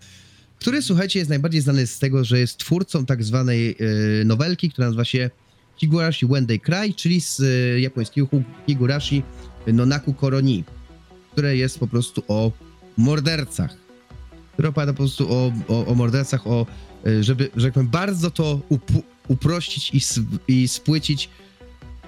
który, 0.59 0.81
słuchajcie, 0.81 1.19
jest 1.19 1.29
najbardziej 1.29 1.61
znany 1.61 1.87
z 1.87 1.99
tego, 1.99 2.23
że 2.23 2.39
jest 2.39 2.57
twórcą 2.57 3.05
tak 3.05 3.23
zwanej 3.23 3.75
y, 4.21 4.25
nowelki, 4.25 4.69
która 4.69 4.87
nazywa 4.87 5.05
się 5.05 5.29
Higurashi 5.77 6.25
When 6.25 6.47
They 6.47 6.59
Cry, 6.59 6.93
czyli 6.93 7.21
z 7.21 7.39
y, 7.39 7.79
japońskiego 7.79 8.27
Higurashi 8.67 9.23
Nonaku 9.67 10.13
Koroni, 10.13 10.63
które 11.31 11.57
jest 11.57 11.79
po 11.79 11.87
prostu 11.87 12.23
o 12.27 12.51
mordercach. 12.97 13.75
Które 14.53 14.69
opowiada 14.69 14.93
po 14.93 14.97
prostu 14.97 15.33
o, 15.33 15.51
o, 15.67 15.85
o 15.85 15.95
mordercach, 15.95 16.47
o, 16.47 16.65
y, 17.07 17.23
żeby, 17.23 17.49
że 17.55 17.67
tak 17.67 17.73
powiem, 17.73 17.89
bardzo 17.89 18.31
to 18.31 18.59
upu- 18.69 19.03
uprościć 19.27 19.91
i, 19.93 19.99
i 20.47 20.67
spłycić. 20.67 21.29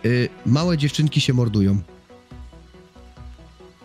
Y, 0.06 0.30
małe 0.46 0.78
dziewczynki 0.78 1.22
się 1.22 1.34
mordują. 1.34 1.82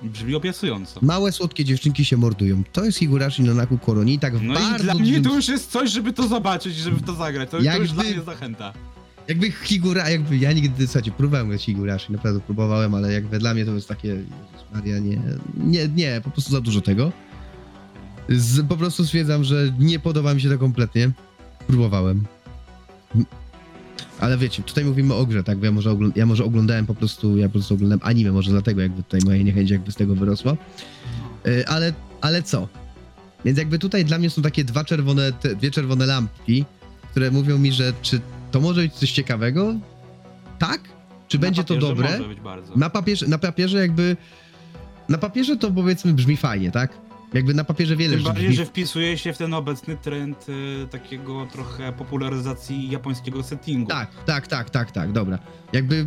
Brzmi 0.02 0.34
obiecująco. 0.34 1.00
Małe, 1.02 1.32
słodkie 1.32 1.64
dziewczynki 1.64 2.04
się 2.04 2.16
mordują. 2.16 2.62
To 2.72 2.84
jest 2.84 2.98
Higurashi 2.98 3.42
Nonaku 3.42 3.78
Koroni, 3.78 4.18
tak 4.18 4.36
w 4.36 4.42
No 4.42 4.54
bardzo 4.54 4.76
i 4.76 4.80
dla 4.80 4.94
mnie 4.94 5.20
to 5.20 5.34
już 5.34 5.48
jest 5.48 5.70
coś, 5.70 5.90
żeby 5.90 6.12
to 6.12 6.28
zobaczyć, 6.28 6.76
żeby 6.76 6.96
w 6.96 7.02
to 7.02 7.14
zagrać. 7.14 7.50
To, 7.50 7.58
to 7.62 7.76
już 7.78 7.92
dla 7.92 8.04
mnie 8.04 8.22
zachęta. 8.22 8.72
Jakby 9.28 9.50
Higura, 9.50 10.10
jakby 10.10 10.36
ja 10.36 10.52
nigdy, 10.52 10.86
słuchajcie, 10.86 11.10
próbowałem 11.10 11.48
grać 11.48 11.64
Higurashi, 11.64 12.12
naprawdę 12.12 12.40
próbowałem, 12.40 12.94
ale 12.94 13.12
jakby 13.12 13.38
dla 13.38 13.54
mnie 13.54 13.64
to 13.64 13.74
jest 13.74 13.88
takie, 13.88 14.08
Jezus 14.08 14.72
Maria, 14.74 14.98
nie, 14.98 15.20
nie, 15.56 15.88
nie, 15.88 16.20
po 16.24 16.30
prostu 16.30 16.52
za 16.52 16.60
dużo 16.60 16.80
tego. 16.80 17.12
Z, 18.28 18.66
po 18.66 18.76
prostu 18.76 19.04
stwierdzam, 19.04 19.44
że 19.44 19.72
nie 19.78 19.98
podoba 19.98 20.34
mi 20.34 20.40
się 20.40 20.48
to 20.48 20.58
kompletnie. 20.58 21.10
Próbowałem. 21.66 22.24
Ale 24.20 24.38
wiecie, 24.38 24.62
tutaj 24.62 24.84
mówimy 24.84 25.14
o 25.14 25.26
grze, 25.26 25.44
tak? 25.44 25.58
Bo 25.58 25.64
ja 25.64 25.72
może, 25.72 25.96
ja 26.16 26.26
może 26.26 26.44
oglądałem 26.44 26.86
po 26.86 26.94
prostu, 26.94 27.36
ja 27.36 27.48
po 27.48 27.52
prostu 27.52 27.74
oglądałem 27.74 28.00
anime, 28.02 28.32
może 28.32 28.50
dlatego 28.50 28.80
jakby 28.80 29.02
tutaj 29.02 29.20
moja 29.24 29.42
niechęć 29.42 29.70
jakby 29.70 29.92
z 29.92 29.94
tego 29.94 30.14
wyrosła. 30.14 30.56
Y, 31.46 31.66
Ale, 31.66 31.92
ale 32.20 32.42
co? 32.42 32.68
Więc 33.44 33.58
jakby 33.58 33.78
tutaj 33.78 34.04
dla 34.04 34.18
mnie 34.18 34.30
są 34.30 34.42
takie 34.42 34.64
dwa 34.64 34.84
czerwone, 34.84 35.32
te, 35.32 35.56
dwie 35.56 35.70
czerwone 35.70 36.06
lampki, 36.06 36.64
które 37.10 37.30
mówią 37.30 37.58
mi, 37.58 37.72
że 37.72 37.92
czy 38.02 38.20
to 38.50 38.60
może 38.60 38.80
być 38.80 38.94
coś 38.94 39.12
ciekawego? 39.12 39.74
Tak? 40.58 40.80
Czy 41.28 41.36
Na 41.36 41.40
będzie 41.40 41.64
to 41.64 41.76
dobre? 41.76 42.18
Na 42.76 42.90
papierze, 42.90 43.26
na 43.28 43.38
papierze 43.38 43.78
jakby. 43.78 44.16
Na 45.08 45.18
papierze 45.18 45.56
to 45.56 45.70
powiedzmy 45.70 46.12
brzmi 46.12 46.36
fajnie, 46.36 46.70
tak? 46.70 46.92
Jakby 47.34 47.54
na 47.54 47.64
papierze 47.64 47.96
wiele 47.96 48.14
Tym 48.14 48.24
bardziej, 48.24 48.44
brzmi... 48.44 48.56
że 48.56 48.66
wpisuje 48.66 49.18
się 49.18 49.32
w 49.32 49.38
ten 49.38 49.54
obecny 49.54 49.96
trend 49.96 50.46
y, 50.48 50.86
takiego 50.90 51.46
trochę 51.52 51.92
popularyzacji 51.92 52.90
japońskiego 52.90 53.42
settingu. 53.42 53.88
Tak, 53.90 54.10
tak, 54.26 54.46
tak, 54.46 54.70
tak, 54.70 54.92
tak, 54.92 55.12
dobra. 55.12 55.38
Jakby. 55.72 56.06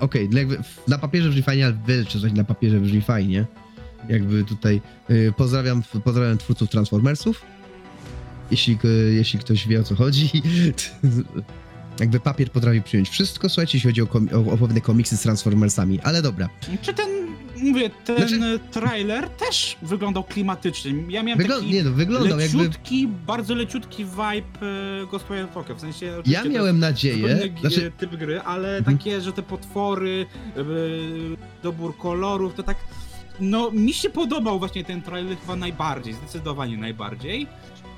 Okej, 0.00 0.28
w- 0.28 0.88
na 0.88 0.98
papierze 0.98 1.28
brzmi 1.28 1.42
fajnie, 1.42 1.66
ale 1.66 1.78
wiele 1.86 2.04
coś 2.04 2.32
na 2.32 2.44
papierze 2.44 2.80
brzmi 2.80 3.00
fajnie. 3.00 3.44
Jakby 4.08 4.44
tutaj. 4.44 4.80
y, 5.10 5.32
pozdrawiam, 5.36 5.82
pozdrawiam 6.04 6.38
twórców 6.38 6.70
Transformersów. 6.70 7.42
Jeśli, 8.52 8.78
jeśli 9.14 9.38
ktoś 9.38 9.68
wie 9.68 9.80
o 9.80 9.82
co 9.82 9.94
chodzi. 9.94 10.30
Jakby 12.00 12.20
papier 12.20 12.50
potrafi 12.50 12.82
przyjąć 12.82 13.08
wszystko, 13.08 13.48
słuchajcie, 13.48 13.78
jeśli 13.78 13.90
chodzi 13.90 14.02
o, 14.02 14.06
o, 14.48 14.52
o 14.52 14.56
pewne 14.56 14.80
komiksy 14.80 15.16
z 15.16 15.20
Transformersami, 15.20 16.00
ale 16.00 16.22
dobra. 16.22 16.48
Czy 16.82 16.94
ten, 16.94 17.08
mówię, 17.56 17.90
ten 18.04 18.16
Znaczy- 18.16 18.60
trailer 18.70 19.28
też 19.28 19.76
wyglądał 19.82 20.24
klimatycznie. 20.24 20.94
Ja 21.08 21.22
miałem 21.22 21.38
Wygl- 21.44 21.48
taki 21.54 21.66
nie 21.70 21.82
no, 21.84 21.90
wyglądał 21.90 22.38
jakby. 22.40 22.58
leciutki, 22.58 23.08
bardzo 23.26 23.54
leciutki 23.54 24.04
vibe 24.04 24.66
y, 25.02 25.06
Ghost 25.10 25.24
Wire 25.30 25.48
Tokyo. 25.48 25.74
W 25.74 25.80
sensie 25.80 26.22
Ja 26.26 26.44
miałem 26.44 26.78
nadzieję. 26.78 27.52
Znaczy, 27.60 27.92
typ 27.98 28.16
gry, 28.16 28.40
ale 28.40 28.76
Mhm. 28.78 28.98
takie, 28.98 29.20
że 29.20 29.32
te 29.32 29.42
potwory, 29.42 30.26
yy, 30.56 30.64
dobór 31.62 31.96
kolorów, 31.98 32.54
to 32.54 32.62
tak. 32.62 32.76
No, 33.40 33.70
mi 33.70 33.92
się 33.92 34.10
podobał 34.10 34.58
właśnie 34.58 34.84
ten 34.84 35.02
trailer 35.02 35.36
chyba 35.38 35.56
najbardziej, 35.56 36.14
zdecydowanie 36.14 36.76
najbardziej. 36.76 37.46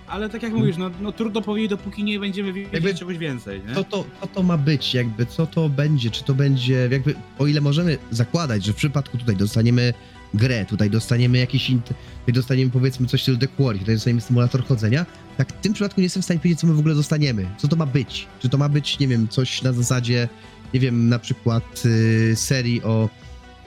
Ale 0.07 0.29
tak 0.31 0.43
jak 0.43 0.53
mówisz, 0.53 0.77
no, 0.77 0.91
no 1.01 1.13
trudno 1.13 1.43
powiedzieć, 1.43 1.71
dopóki 1.71 2.05
nie 2.05 2.19
będziemy 2.21 2.53
wiedzieć. 2.53 2.73
Jakby- 2.73 2.95
czegoś 2.95 3.19
więcej, 3.19 3.63
nie? 3.69 3.75
co 3.75 3.85
to, 3.85 4.05
co 4.21 4.27
to 4.27 4.43
ma 4.43 4.57
być, 4.59 4.95
jakby, 4.95 5.27
co 5.27 5.47
to 5.47 5.69
będzie, 5.69 6.11
czy 6.11 6.25
to 6.25 6.35
będzie, 6.35 6.89
jakby, 6.91 7.15
o 7.39 7.47
ile 7.47 7.61
możemy 7.61 7.99
zakładać, 8.11 8.65
że 8.65 8.73
w 8.73 8.77
przypadku 8.77 9.19
tutaj 9.19 9.37
dostaniemy 9.37 9.95
grę, 10.35 10.65
tutaj 10.65 10.91
dostaniemy 10.91 11.39
jakiś, 11.39 11.67
tutaj 11.67 12.35
dostaniemy 12.35 12.71
powiedzmy 12.71 13.07
coś 13.07 13.21
w 13.21 13.23
stylu 13.23 13.39
The 13.39 13.49
Quarry, 13.49 13.79
tutaj 13.79 13.95
dostaniemy 13.95 14.21
symulator 14.21 14.65
chodzenia, 14.65 15.07
tak 15.37 15.49
w 15.53 15.61
tym 15.61 15.73
przypadku 15.73 16.01
nie 16.01 16.05
jestem 16.05 16.23
w 16.23 16.25
stanie 16.25 16.41
powiedzieć, 16.41 16.61
co 16.61 16.67
my 16.67 16.75
w 16.75 16.79
ogóle 16.79 16.95
dostaniemy, 16.95 17.47
co 17.59 17.69
to 17.69 17.77
ma 17.77 17.87
być, 17.87 18.27
czy 18.41 18.49
to 18.49 18.59
ma 18.59 18.69
być, 18.69 18.99
nie 18.99 19.09
wiem, 19.09 19.29
coś 19.29 19.63
na 19.63 19.73
zasadzie, 19.73 20.29
nie 20.75 20.81
wiem, 20.81 21.09
na 21.09 21.19
przykład 21.19 21.83
y, 21.87 22.33
serii 22.37 22.83
o, 22.83 23.09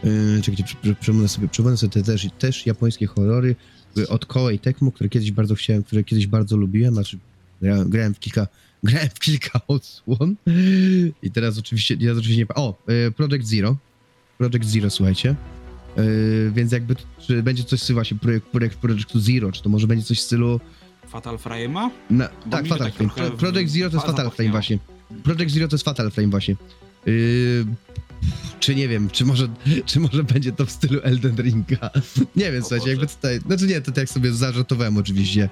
y, 0.03 0.41
czekajcie, 0.41 0.63
przy- 0.63 0.75
przy- 0.75 0.95
przypomnę 0.95 1.27
sobie, 1.27 1.47
przypomnę 1.47 1.77
sobie 1.77 1.91
te 1.93 2.03
też, 2.03 2.27
też 2.39 2.65
japońskie 2.65 3.07
horrory 3.07 3.55
od 4.07 4.25
Koei 4.25 4.59
Tecmo, 4.59 4.91
które 4.91 5.09
kiedyś 5.09 5.31
bardzo 5.31 5.55
chciałem, 5.55 5.83
które 5.83 6.03
kiedyś 6.03 6.27
bardzo 6.27 6.57
lubiłem, 6.57 6.93
znaczy 6.93 7.17
grałem, 7.61 7.89
grałem 7.89 8.13
w 8.13 8.19
kilka 8.19 8.47
grałem 8.83 9.09
w 9.09 9.19
kilka 9.19 9.61
odsłon 9.67 10.35
i 11.23 11.31
teraz 11.31 11.57
oczywiście, 11.57 11.97
ja 11.99 12.11
oczywiście 12.11 12.37
nie... 12.37 12.47
O, 12.55 12.83
y, 13.07 13.11
Project 13.11 13.47
Zero. 13.47 13.77
Project 14.37 14.65
Zero, 14.65 14.89
słuchajcie. 14.89 15.35
Y, 15.97 16.51
więc 16.55 16.71
jakby, 16.71 16.95
czy 17.19 17.43
będzie 17.43 17.63
coś 17.63 17.79
w 17.79 17.83
stylu 17.83 17.97
właśnie 17.97 18.17
projekt, 18.17 18.47
projekt 18.47 18.77
Projectu 18.77 19.19
Zero, 19.19 19.51
czy 19.51 19.63
to 19.63 19.69
może 19.69 19.87
będzie 19.87 20.05
coś 20.05 20.19
w 20.19 20.21
stylu... 20.21 20.59
Fatal 21.07 21.37
Frame'a? 21.37 21.89
Na, 22.09 22.29
Bo 22.45 22.51
tak, 22.51 22.67
Fatal 22.67 22.91
tak 22.91 23.13
Frame. 23.13 23.31
Project 23.31 23.71
Zero 23.71 23.89
to 23.89 23.95
jest 23.95 24.07
Fatal 24.07 24.31
Frame 24.31 24.51
właśnie. 24.51 24.79
Project 25.23 25.53
Zero 25.53 25.67
to 25.67 25.75
jest 25.75 25.85
Fatal 25.85 26.11
Frame 26.11 26.29
właśnie. 26.29 26.55
Y, 27.07 27.65
czy 28.59 28.75
nie 28.75 28.87
wiem, 28.87 29.09
czy 29.09 29.25
może, 29.25 29.47
czy 29.85 29.99
może 29.99 30.23
będzie 30.23 30.51
to 30.51 30.65
w 30.65 30.71
stylu 30.71 30.99
Elden 31.03 31.35
Ringa. 31.35 31.89
Nie 32.35 32.51
wiem, 32.51 32.61
O 32.63 32.65
słuchajcie, 32.65 32.79
Boże. 32.79 32.89
jakby 32.91 33.07
tutaj, 33.07 33.39
znaczy 33.39 33.67
nie, 33.67 33.81
to 33.81 33.91
tak 33.91 34.09
sobie 34.09 34.33
zażartowałem 34.33 34.97
oczywiście. 34.97 35.49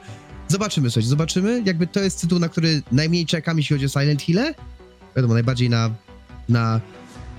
Zobaczymy, 0.48 0.90
słuchajcie, 0.90 1.10
zobaczymy. 1.10 1.62
Jakby 1.66 1.88
to 1.88 2.00
jest 2.00 2.22
tytuł, 2.22 2.40
na 2.40 2.50
który 2.50 2.82
najmniej 2.92 3.26
czekam, 3.26 3.58
jeśli 3.58 3.76
chodzi 3.76 3.86
o 3.86 3.90
Silent 3.90 4.22
Hill. 4.22 4.40
Wiadomo, 5.16 5.34
najbardziej 5.34 5.70
na, 5.70 5.90
na 6.50 6.82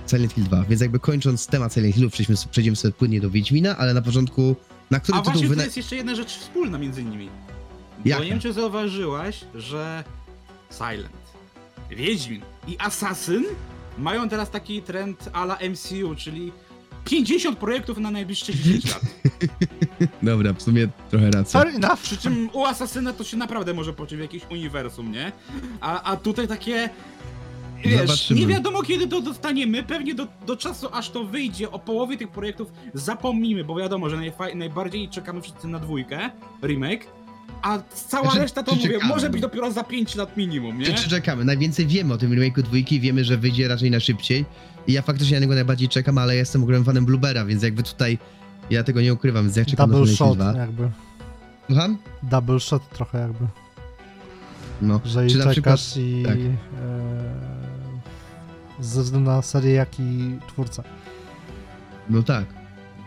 Silent 0.07 0.33
Hill 0.33 0.43
2. 0.43 0.63
Więc 0.69 0.81
jakby 0.81 0.99
kończąc 0.99 1.47
temat 1.47 1.73
Silent 1.73 1.95
Hillu, 1.95 2.09
przejdziemy, 2.09 2.39
przejdziemy 2.51 2.75
sobie 2.75 2.91
płynnie 2.91 3.21
do 3.21 3.29
Wiedźmina, 3.29 3.77
ale 3.77 3.93
na 3.93 4.01
początku, 4.01 4.55
na 4.91 4.99
który 4.99 5.17
A 5.17 5.21
tytuł 5.21 5.33
właśnie, 5.33 5.49
wy... 5.49 5.55
to 5.55 5.63
jest 5.63 5.77
jeszcze 5.77 5.95
jedna 5.95 6.15
rzecz 6.15 6.37
wspólna 6.37 6.77
między 6.77 7.03
nimi. 7.03 7.29
Jaka? 8.05 8.19
Bo 8.19 8.23
nie 8.25 8.31
wiem, 8.31 8.39
czy 8.39 8.53
zauważyłaś, 8.53 9.39
że 9.55 10.03
Silent, 10.77 11.15
Wiedźmin 11.89 12.41
i 12.67 12.75
Assassin 12.79 13.43
mają 13.97 14.29
teraz 14.29 14.49
taki 14.51 14.81
trend 14.81 15.29
ala 15.33 15.57
MCU, 15.69 16.15
czyli 16.15 16.51
50 17.05 17.57
projektów 17.59 17.97
na 17.97 18.11
najbliższe 18.11 18.53
10 18.53 18.85
lat. 18.85 19.01
Dobra, 20.23 20.53
w 20.53 20.61
sumie 20.61 20.87
trochę. 21.09 21.43
Fair 21.45 21.67
enough. 21.67 21.99
Przy 22.01 22.17
czym 22.17 22.49
u 22.53 22.65
Asasyna 22.65 23.13
to 23.13 23.23
się 23.23 23.37
naprawdę 23.37 23.73
może 23.73 23.93
poczuć 23.93 24.17
w 24.17 24.21
jakimś 24.21 24.43
uniwersum, 24.51 25.11
nie? 25.11 25.31
A, 25.81 26.03
a 26.03 26.17
tutaj 26.17 26.47
takie. 26.47 26.89
Wiesz, 27.83 28.01
Zobaczymy. 28.01 28.39
nie 28.39 28.47
wiadomo 28.47 28.83
kiedy 28.83 29.07
to 29.07 29.21
dostaniemy, 29.21 29.83
pewnie 29.83 30.15
do, 30.15 30.27
do 30.45 30.57
czasu 30.57 30.87
aż 30.91 31.09
to 31.09 31.23
wyjdzie, 31.23 31.71
o 31.71 31.79
połowie 31.79 32.17
tych 32.17 32.27
projektów 32.29 32.71
zapomnimy, 32.93 33.63
bo 33.63 33.75
wiadomo, 33.75 34.09
że 34.09 34.17
najfa- 34.17 34.55
najbardziej 34.55 35.09
czekamy 35.09 35.41
wszyscy 35.41 35.67
na 35.67 35.79
dwójkę, 35.79 36.29
remake, 36.63 37.07
a 37.61 37.79
cała 38.09 38.23
Znaczy, 38.23 38.39
reszta 38.39 38.63
to 38.63 38.75
mówię, 38.75 38.87
czekamy? 38.89 39.05
może 39.13 39.29
być 39.29 39.41
dopiero 39.41 39.71
za 39.71 39.83
5 39.83 40.15
lat 40.15 40.37
minimum, 40.37 40.79
nie? 40.79 40.85
Czy, 40.85 40.93
czy 40.93 41.09
czekamy? 41.09 41.45
Najwięcej 41.45 41.87
wiemy 41.87 42.13
o 42.13 42.17
tym 42.17 42.31
remake'u 42.31 42.61
dwójki, 42.61 42.99
wiemy, 42.99 43.23
że 43.23 43.37
wyjdzie 43.37 43.67
raczej 43.67 43.91
na 43.91 43.99
szybciej. 43.99 44.45
I 44.87 44.93
ja 44.93 45.01
faktycznie 45.01 45.37
na 45.37 45.41
niego 45.41 45.55
najbardziej 45.55 45.89
czekam, 45.89 46.17
ale 46.17 46.33
ja 46.33 46.39
jestem 46.39 46.63
ogromnym 46.63 46.85
fanem 46.85 47.05
Bluebera, 47.05 47.45
więc 47.45 47.63
jakby 47.63 47.83
tutaj 47.83 48.17
ja 48.69 48.83
tego 48.83 49.01
nie 49.01 49.13
ukrywam, 49.13 49.43
więc 49.45 49.55
ja 49.57 49.65
czekam 49.65 49.91
Double 49.91 50.11
na 50.11 50.17
shot 50.17 50.37
2. 50.37 50.53
jakby. 50.53 50.89
Słucham? 51.67 51.97
Double 52.23 52.59
shot 52.59 52.89
trochę 52.89 53.19
jakby. 53.19 53.47
No. 54.81 55.01
Że 55.05 55.27
Czy 55.27 55.37
na 55.37 55.53
czekasz 55.53 55.81
przykład- 55.81 56.07
i... 56.07 56.23
tak. 56.23 56.37
E, 56.37 56.57
ze 58.83 59.03
względu 59.03 59.29
na 59.31 59.41
serię, 59.41 59.73
jak 59.73 59.99
i 59.99 60.37
twórca. 60.47 60.83
No 62.09 62.23
tak. 62.23 62.45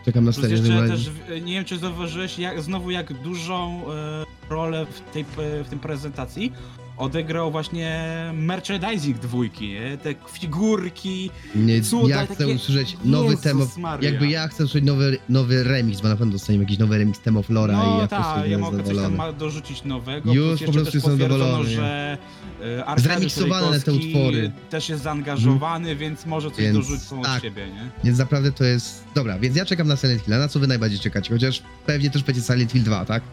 Czekam 0.05 0.25
na 0.25 0.31
serię. 0.31 0.57
jeszcze 0.57 0.87
też, 0.87 1.09
w- 1.09 1.29
nie 1.45 1.53
wiem 1.53 1.65
czy 1.65 1.77
zauważyłeś 1.77 2.39
jak, 2.39 2.61
znowu 2.61 2.91
jak 2.91 3.13
dużą 3.13 3.81
e, 3.93 4.25
rolę 4.49 4.85
w 4.85 5.01
tej, 5.13 5.25
w 5.37 5.67
tym 5.69 5.79
prezentacji 5.79 6.53
odegrał 6.97 7.51
właśnie 7.51 8.01
merchandising 8.33 9.19
dwójki, 9.19 9.67
nie? 9.69 9.97
Te 9.97 10.15
figurki, 10.33 11.29
Nie, 11.55 11.81
Cuda, 11.81 12.09
ja 12.15 12.25
chcę 12.25 12.35
takie- 12.35 12.53
usłyszeć 12.55 12.97
nowy. 13.05 13.37
Maria. 13.77 14.09
Jakby 14.09 14.27
ja 14.27 14.47
chcę 14.47 14.63
usłyszeć 14.63 14.87
nowy, 14.87 15.17
nowy 15.29 15.63
remix, 15.63 16.01
bo 16.01 16.07
na 16.09 16.15
pewno 16.15 16.31
dostaniemy 16.33 16.63
jakiś 16.63 16.77
nowy 16.77 16.97
remix 16.97 17.19
Tem 17.19 17.37
of 17.37 17.49
Lora 17.49 17.73
i 17.73 17.77
No 17.77 18.01
ja 18.01 18.07
tak, 18.07 18.23
prostu 18.33 18.49
ja 18.49 18.57
mogę 18.57 18.77
coś 18.77 18.87
tam 18.87 18.95
zadowolony. 18.95 19.37
dorzucić 19.37 19.83
nowego. 19.83 20.33
Już 20.33 20.63
po 20.63 20.71
prostu 20.71 20.97
jestem 20.97 21.17
zadowolony, 21.17 21.69
że 21.69 22.17
e, 22.61 22.99
Zremiksowane 23.01 23.79
te 23.79 23.93
utwory. 23.93 24.51
też 24.69 24.89
jest 24.89 25.03
zaangażowany, 25.03 25.95
więc 25.95 26.25
może 26.25 26.49
coś 26.51 26.59
Więc 26.59 26.77
dorzucą 26.77 27.21
tak. 27.21 27.37
od 27.37 27.43
siebie, 27.43 27.67
nie? 27.67 27.89
Więc 28.03 28.19
naprawdę 28.19 28.51
to 28.51 28.63
jest... 28.63 29.03
Dobra, 29.15 29.39
więc 29.39 29.55
ja 29.55 29.65
czekam 29.65 29.87
na 29.87 29.95
Silent 29.97 30.21
Hill. 30.21 30.39
Na 30.39 30.47
co 30.47 30.59
wy 30.59 30.67
najbardziej 30.67 30.99
czekacie? 30.99 31.33
Chociaż 31.33 31.61
pewnie 31.85 32.09
też 32.09 32.23
będzie 32.23 32.41
Silent 32.41 32.71
Hill 32.71 32.83
2, 32.83 33.05
tak? 33.05 33.23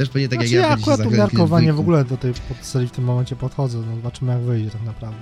Też 0.00 0.08
pewnie 0.08 0.28
tak 0.28 0.38
Znaczy 0.38 0.54
jak 0.54 0.62
ja 0.62 0.68
ja 0.68 0.74
akurat 0.74 0.98
za 0.98 1.04
to 1.04 1.10
Silent 1.10 1.30
Hill 1.30 1.38
miarkowanie 1.38 1.72
w 1.72 1.74
2. 1.74 1.80
ogóle 1.80 2.04
do 2.04 2.16
tej 2.16 2.32
serii 2.62 2.88
w 2.88 2.90
tym 2.90 3.04
momencie 3.04 3.36
podchodzę, 3.36 3.78
no 3.78 3.96
zobaczymy 3.96 4.32
jak 4.32 4.40
wyjdzie 4.42 4.70
tak 4.70 4.82
naprawdę. 4.82 5.20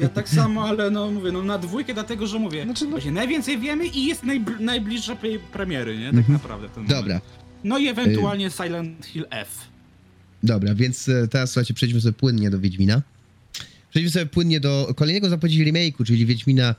Ja 0.00 0.08
tak 0.08 0.28
samo, 0.28 0.62
ale 0.64 0.90
no 0.90 1.10
mówię, 1.10 1.32
no 1.32 1.42
na 1.42 1.58
dwójkę 1.58 1.94
dlatego, 1.94 2.26
że 2.26 2.38
mówię, 2.38 2.64
Znaczy, 2.64 2.84
no- 2.84 2.90
właśnie 2.90 3.12
najwięcej 3.12 3.58
wiemy 3.58 3.86
i 3.86 4.06
jest 4.06 4.24
najbl- 4.24 4.60
najbliższa 4.60 5.14
pre- 5.14 5.38
premiery, 5.52 5.98
nie? 5.98 6.06
Tak 6.06 6.14
Mhm. 6.14 6.32
naprawdę 6.32 6.68
momencie. 6.76 6.94
Dobra, 6.94 7.20
No 7.64 7.78
i 7.78 7.88
ewentualnie 7.88 8.50
Silent 8.50 9.06
Hill 9.06 9.26
F. 9.30 9.48
dobra, 10.42 10.74
więc 10.74 11.08
e, 11.08 11.28
teraz 11.28 11.50
słuchajcie, 11.50 11.74
przejdźmy 11.74 12.00
sobie 12.00 12.12
płynnie 12.12 12.50
do 12.50 12.58
Wiedźmina. 12.60 13.02
Przejdźmy 13.90 14.10
sobie 14.10 14.26
płynnie 14.26 14.60
do 14.60 14.92
kolejnego 14.96 15.28
zapowiedzi 15.28 15.72
remake'u, 15.72 16.04
czyli 16.04 16.26
Wiedźmina, 16.26 16.74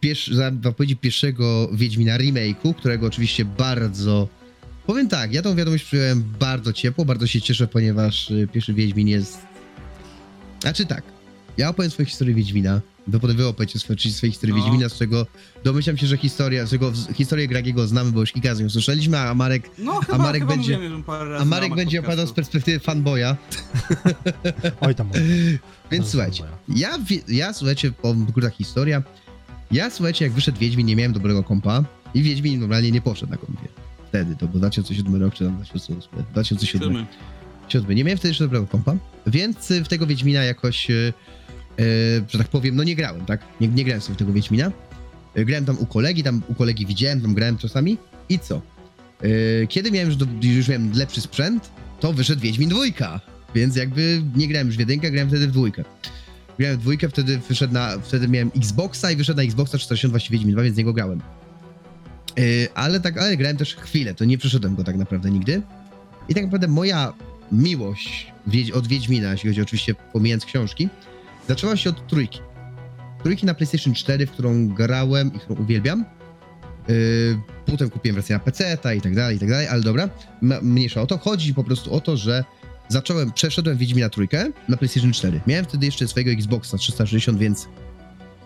piesz, 0.00 0.30
zapowiedzi 0.62 0.96
pierwszego 0.96 1.68
Wiedźmina 1.72 2.18
remake'u, 2.18 2.74
którego 2.74 3.06
oczywiście 3.06 3.44
bardzo... 3.44 4.28
Powiem 4.86 5.08
tak, 5.08 5.32
ja 5.32 5.42
tą 5.42 5.54
wiadomość 5.56 5.84
przyjąłem 5.84 6.24
bardzo 6.40 6.72
ciepło, 6.72 7.04
bardzo 7.04 7.26
się 7.26 7.40
cieszę, 7.40 7.66
ponieważ 7.66 8.30
y, 8.30 8.48
pierwszy 8.52 8.74
Wiedźmin 8.74 9.08
jest... 9.08 9.38
Znaczy 10.60 10.86
tak, 10.86 11.02
ja 11.58 11.68
opowiem 11.68 11.90
swoją 11.90 12.06
historię 12.06 12.34
Wiedźmina, 12.34 12.80
wy 13.06 13.20
potem 13.20 13.36
wy 13.36 13.46
opowiecie 13.46 13.78
swoje, 13.78 13.96
czyli 13.96 14.14
swoje 14.14 14.32
No. 14.48 14.54
Wiedźmina, 14.54 14.88
z 14.88 14.98
czego 14.98 15.26
domyślam 15.64 15.96
się, 15.96 16.06
że 16.06 16.16
historia, 16.16 16.66
z 16.66 16.70
czego 16.70 16.92
historię 17.14 17.48
Gragiego 17.48 17.86
znamy, 17.86 18.12
bo 18.12 18.20
już 18.20 18.32
kilka 18.32 18.48
razy 18.48 18.62
ją 18.62 18.70
słyszeliśmy, 18.70 19.18
a 19.18 19.34
Marek, 19.34 19.70
No 19.78 19.92
chyba, 20.00 20.18
Marek 20.18 20.42
chyba 20.42 20.54
będzie- 20.54 20.74
mówiłem 20.74 21.02
parę 21.02 21.24
razy 21.24 21.36
a 21.36 21.38
na 21.38 21.44
Marek 21.44 21.62
ramach 21.62 21.76
będzie 21.76 21.96
podcastu. 21.98 22.12
opowiadał 22.12 22.32
z 22.32 22.36
perspektywy 22.36 22.78
fanboya, 22.80 23.36
Oj 24.80 24.94
tam, 24.94 25.10
więc 25.90 26.08
słuchajcie, 26.10 26.44
ja, 26.68 26.98
wie- 26.98 27.22
ja 27.28 27.52
słuchajcie, 27.52 27.92
po 27.92 28.14
krótka 28.34 28.50
historia, 28.50 29.02
ja 29.70 29.90
słuchajcie, 29.90 30.24
jak 30.24 30.34
wyszedł 30.34 30.58
Wiedźmin, 30.58 30.86
nie 30.86 30.96
miałem 30.96 31.12
dobrego 31.12 31.42
kompa 31.44 31.84
i 32.14 32.22
Wiedźmin 32.22 32.60
normalnie 32.60 32.90
nie 32.90 33.00
poszedł 33.00 33.30
na 33.32 33.38
kompie. 33.38 33.68
Wtedy, 34.12 34.36
to 34.36 34.48
był 34.48 34.58
2007 34.58 35.14
rok, 35.22 35.34
czy 35.34 35.44
tam 35.44 35.56
2008, 35.56 36.24
2007. 36.32 36.82
Siódmy. 36.82 37.06
Siódmy. 37.68 37.94
Nie 37.94 38.04
miałem 38.04 38.18
wtedy 38.18 38.28
jeszcze 38.28 38.44
dobrego 38.44 38.66
kompa, 38.66 38.96
więc 39.26 39.70
y, 39.70 39.84
w 39.84 39.88
tego 39.88 40.06
Wiedźmina 40.06 40.44
jakoś, 40.44 40.90
y, 40.90 41.12
y, 41.80 42.24
że 42.28 42.38
tak 42.38 42.48
powiem, 42.48 42.76
no 42.76 42.84
nie 42.84 42.96
grałem, 42.96 43.24
tak? 43.26 43.40
Nie, 43.60 43.68
nie 43.68 43.84
grałem 43.84 44.00
sobie 44.00 44.14
w 44.14 44.18
tego 44.18 44.32
Wiedźmina. 44.32 44.72
Grałem 45.34 45.64
tam 45.64 45.78
u 45.78 45.86
kolegi, 45.86 46.22
tam 46.22 46.42
u 46.48 46.54
kolegi 46.54 46.86
widziałem, 46.86 47.20
tam 47.20 47.34
grałem 47.34 47.58
czasami 47.58 47.98
i 48.28 48.38
co? 48.38 48.62
Kiedy 49.68 49.90
miałem 49.90 50.08
już, 50.08 50.16
do, 50.16 50.26
już 50.42 50.68
miałem 50.68 50.92
lepszy 50.92 51.20
sprzęt, 51.20 51.70
to 52.00 52.12
wyszedł 52.12 52.42
Wiedźmin 52.42 52.68
dwójka, 52.68 53.20
więc 53.54 53.76
jakby 53.76 54.22
nie 54.36 54.48
grałem 54.48 54.66
już 54.66 54.76
w 54.76 54.80
jedynkę, 54.80 55.10
grałem 55.10 55.28
wtedy 55.28 55.48
w 55.48 55.50
dwójkę. 55.50 55.84
Grałem 56.58 56.76
w 56.78 56.80
dwójkę, 56.80 57.08
wtedy 57.08 57.38
wyszedł 57.48 57.74
na, 57.74 57.98
wtedy 57.98 58.28
miałem 58.28 58.50
Xboxa 58.56 59.10
i 59.10 59.16
wyszedł 59.16 59.36
na 59.36 59.42
Xboxa 59.42 59.78
360 59.78 60.10
właśnie 60.10 60.32
Wiedźmin 60.32 60.54
2, 60.54 60.62
więc 60.62 60.74
z 60.74 60.78
niego 60.78 60.92
grałem. 60.92 61.20
Y, 62.38 62.68
ale 62.74 63.00
tak, 63.00 63.18
ale 63.18 63.36
grałem 63.36 63.56
też 63.56 63.76
chwilę, 63.76 64.14
to 64.14 64.24
nie 64.24 64.38
przeszedłem 64.38 64.74
go 64.74 64.84
tak 64.84 64.96
naprawdę 64.96 65.30
nigdy. 65.30 65.62
I 66.28 66.34
tak 66.34 66.44
naprawdę 66.44 66.68
moja 66.68 67.12
miłość 67.52 68.32
od 68.74 68.86
Wiedźmina, 68.86 69.32
jeśli 69.32 69.50
chodzi 69.50 69.62
oczywiście 69.62 69.94
pomijając 69.94 70.44
książki, 70.44 70.88
zaczęła 71.48 71.76
się 71.76 71.90
od 71.90 72.06
trójki. 72.06 72.40
Trójki 73.22 73.46
na 73.46 73.54
PlayStation 73.54 73.94
4, 73.94 74.26
w 74.26 74.30
którą 74.30 74.68
grałem 74.68 75.34
i 75.34 75.38
którą 75.38 75.60
uwielbiam. 75.62 76.04
Yy, 76.88 76.94
potem 77.66 77.90
kupiłem 77.90 78.14
wersję 78.14 78.36
na 78.36 78.40
PC 78.40 78.76
i 78.96 79.00
tak 79.00 79.14
dalej, 79.14 79.36
i 79.36 79.40
tak 79.40 79.48
dalej, 79.48 79.68
ale 79.68 79.82
dobra, 79.82 80.08
mniejsza 80.62 81.02
o 81.02 81.06
to. 81.06 81.18
Chodzi 81.18 81.54
po 81.54 81.64
prostu 81.64 81.94
o 81.94 82.00
to, 82.00 82.16
że 82.16 82.44
zacząłem, 82.88 83.32
przeszedłem 83.32 83.76
Wiedźmina 83.76 84.08
trójkę 84.08 84.50
na 84.68 84.76
PlayStation 84.76 85.12
4. 85.12 85.40
Miałem 85.46 85.64
wtedy 85.64 85.86
jeszcze 85.86 86.08
swojego 86.08 86.30
Xboxa 86.30 86.78
360, 86.78 87.38
więc 87.38 87.68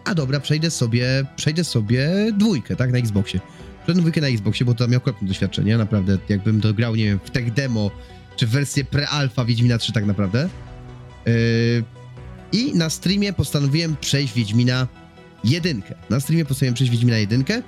a 0.05 0.15
dobra, 0.15 0.41
przejdę 0.41 0.71
sobie, 0.71 1.25
przejdę 1.37 1.65
sobie 1.65 2.09
dwójkę, 2.33 2.77
tak, 2.77 2.93
na 2.93 2.99
Xboxie. 2.99 3.41
Przeszedłem 3.87 4.03
dwójkę 4.03 4.21
na 4.21 4.27
Xboxie, 4.27 4.67
bo 4.67 4.75
to 4.75 4.89
miał 4.89 4.99
okropne 4.99 5.29
doświadczenie, 5.29 5.79
naprawdę, 5.79 6.19
jakbym 6.29 6.61
to 6.61 6.75
grał, 6.75 6.97
nie 6.97 7.05
wiem, 7.05 7.19
w 7.25 7.31
tech 7.31 7.53
demo, 7.53 7.91
czy 8.37 8.47
w 8.47 8.51
wersję 8.51 8.85
pre-alpha 8.85 9.47
Wiedźmina 9.47 9.79
3 9.79 9.93
tak 9.93 10.07
naprawdę. 10.07 10.49
Yy, 11.27 11.33
I 12.53 12.75
na 12.75 12.91
streamie 12.91 13.33
postanowiłem 13.33 13.97
przejść 14.01 14.35
Wiedźmina 14.35 14.87
jedynkę. 15.45 15.95
Na 16.11 16.21
streamie 16.21 16.45
postanowiłem 16.45 16.75
przejść 16.75 16.93
Wiedźmina 16.93 17.19
jedynkę 17.19 17.63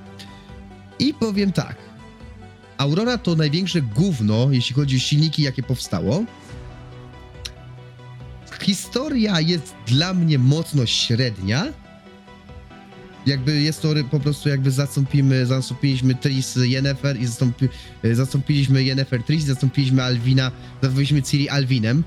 i 0.98 1.14
powiem 1.14 1.52
tak. 1.52 1.76
Aurora 2.78 3.18
to 3.18 3.34
największe 3.34 3.82
gówno, 3.82 4.48
jeśli 4.50 4.74
chodzi 4.74 4.96
o 4.96 4.98
silniki, 4.98 5.42
jakie 5.42 5.62
powstało. 5.62 6.24
Historia 8.60 9.40
jest 9.40 9.74
dla 9.86 10.14
mnie 10.14 10.38
mocno 10.38 10.86
średnia. 10.86 11.66
Jakby 13.28 13.60
jest 13.60 13.82
to 13.82 13.88
po 14.10 14.20
prostu 14.20 14.48
jakby 14.48 14.70
zastąpimy, 14.70 15.46
zastąpiliśmy 15.46 16.14
Tris 16.14 16.56
Yennefer 16.56 17.20
i 17.20 17.26
zastąpi, 17.26 17.68
y, 18.04 18.14
zastąpiliśmy 18.14 18.84
Yennefer 18.84 19.22
Tris, 19.22 19.44
zastąpiliśmy 19.44 20.02
Alwina, 20.02 20.50
zastąpiliśmy 20.82 21.22
Ciri 21.22 21.48
Alwinem. 21.48 22.02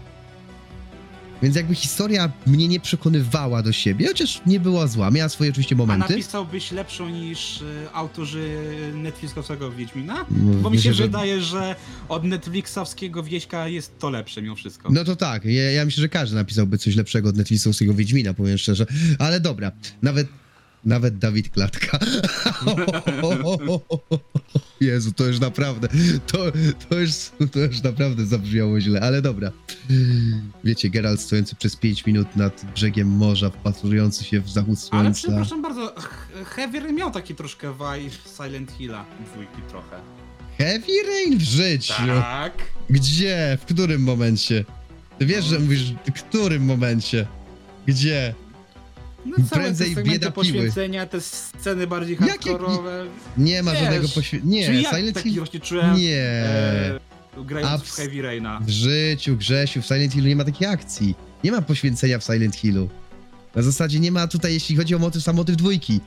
Więc 1.44 1.56
jakby 1.56 1.76
historia 1.76 2.32
mnie 2.48 2.68
nie 2.68 2.80
przekonywała 2.80 3.64
do 3.64 3.72
siebie, 3.72 4.08
chociaż 4.08 4.42
nie 4.46 4.60
była 4.60 4.88
zła. 4.88 5.12
Miała 5.12 5.30
swoje 5.30 5.50
oczywiście 5.50 5.76
A 5.76 5.78
momenty. 5.78 6.10
napisałbyś 6.10 6.72
lepszą 6.72 7.10
niż 7.10 7.62
e, 7.62 7.92
autorzy 7.94 8.58
Netflixowego 8.96 9.72
Wiedźmina? 9.72 10.26
No, 10.32 10.54
Bo 10.54 10.70
mi 10.70 10.80
się 10.82 10.94
że- 10.94 11.04
wydaje, 11.04 11.42
że 11.42 11.76
od 12.10 12.24
Netflixowskiego 12.24 13.24
Wieśka 13.24 13.68
jest 13.68 14.00
to 14.00 14.10
lepsze 14.10 14.42
mimo 14.42 14.56
wszystko. 14.56 14.90
No 14.92 15.04
to 15.04 15.16
tak, 15.16 15.46
ja, 15.46 15.72
ja 15.72 15.86
myślę, 15.86 16.02
że 16.02 16.10
każdy 16.10 16.36
napisałby 16.36 16.78
coś 16.78 16.96
lepszego 16.96 17.30
od 17.30 17.38
Netflixowskiego 17.38 17.94
Wiedźmina, 17.94 18.34
powiem 18.34 18.58
szczerze. 18.58 18.86
Ale 19.20 19.40
dobra, 19.40 19.72
nawet, 20.02 20.28
nawet 20.86 21.18
Dawid 21.18 21.50
Klatka. 21.50 22.00
Jezu, 24.82 25.12
to 25.12 25.26
już 25.28 25.40
naprawdę, 25.40 25.88
to, 26.28 26.38
to, 26.90 27.00
już, 27.00 27.12
to 27.52 27.60
już 27.60 27.82
naprawdę 27.82 28.26
zabrzmiało 28.26 28.82
źle, 28.82 29.02
ale 29.02 29.22
dobra. 29.22 29.52
Wiecie, 30.64 30.90
Geralt 30.90 31.22
stojący 31.22 31.56
przez 31.56 31.76
5 31.76 32.06
minut 32.06 32.36
nad 32.36 32.66
brzegiem 32.76 33.08
morza, 33.08 33.50
wpatrujący 33.50 34.24
się 34.24 34.40
w 34.42 34.50
zachód 34.50 34.80
Ale 34.92 35.02
słońca. 35.02 35.20
przepraszam 35.20 35.62
bardzo, 35.62 35.96
He- 35.98 36.46
Heavy 36.46 36.94
miał 36.94 37.12
taki 37.12 37.36
troszkę 37.36 37.74
vibe 37.74 38.16
Silent 38.38 38.72
Hilla 38.72 39.06
dwójki 39.34 39.62
trochę. 39.70 40.00
Heavy 40.58 40.92
Rain 41.08 41.38
w 41.38 41.42
życiu! 41.42 41.94
Tak. 42.22 42.54
Gdzie? 42.90 43.58
W 43.62 43.66
którym 43.66 44.02
momencie? 44.04 44.66
Ty 45.20 45.26
wiesz, 45.26 45.46
że 45.46 45.60
mówisz, 45.60 45.94
w 46.16 46.24
którym 46.24 46.66
momencie? 46.66 47.28
Gdzie? 47.86 48.34
No 49.26 49.36
całe 49.50 49.62
Prędzej 49.64 49.96
te 49.96 50.04
bieda 50.04 50.32
piły. 50.32 50.34
poświęcenia, 50.34 51.06
te 51.06 51.22
sceny 51.22 51.88
bardziej 51.88 52.16
hardkorowe. 52.16 53.06
Nie 53.38 53.64
ma 53.64 53.72
Wiesz, 53.72 53.82
żadnego 53.82 54.08
poświęcenia. 54.08 54.52
Nie, 54.70 54.82
ja 54.82 54.90
Silent 54.98 55.20
Hill 55.20 55.36
właśnie 55.38 55.60
czułem 55.60 55.96
Nie. 55.98 56.18
e, 56.18 57.00
grając 57.46 57.84
w 57.84 57.92
Heavy 57.96 58.22
Raina. 58.22 58.60
w 58.64 58.70
życiu, 58.70 59.38
Grzesiu, 59.38 59.82
w 59.82 59.86
Silent 59.86 60.14
Hillu 60.14 60.28
nie 60.28 60.36
ma 60.36 60.44
takiej 60.44 60.68
akcji. 60.68 61.16
Nie 61.44 61.52
ma 61.52 61.62
poświęcenia 61.62 62.20
w 62.20 62.24
Silent 62.24 62.56
Hillu. 62.56 62.90
Na 63.56 63.62
zasadzie 63.62 64.00
nie 64.00 64.12
ma 64.12 64.28
tutaj, 64.28 64.54
jeśli 64.54 64.76
chodzi 64.76 64.96
o 64.96 65.00
motyw, 65.00 65.24
sam 65.24 65.36
motyw 65.36 65.56
dwójki. 65.56 66.00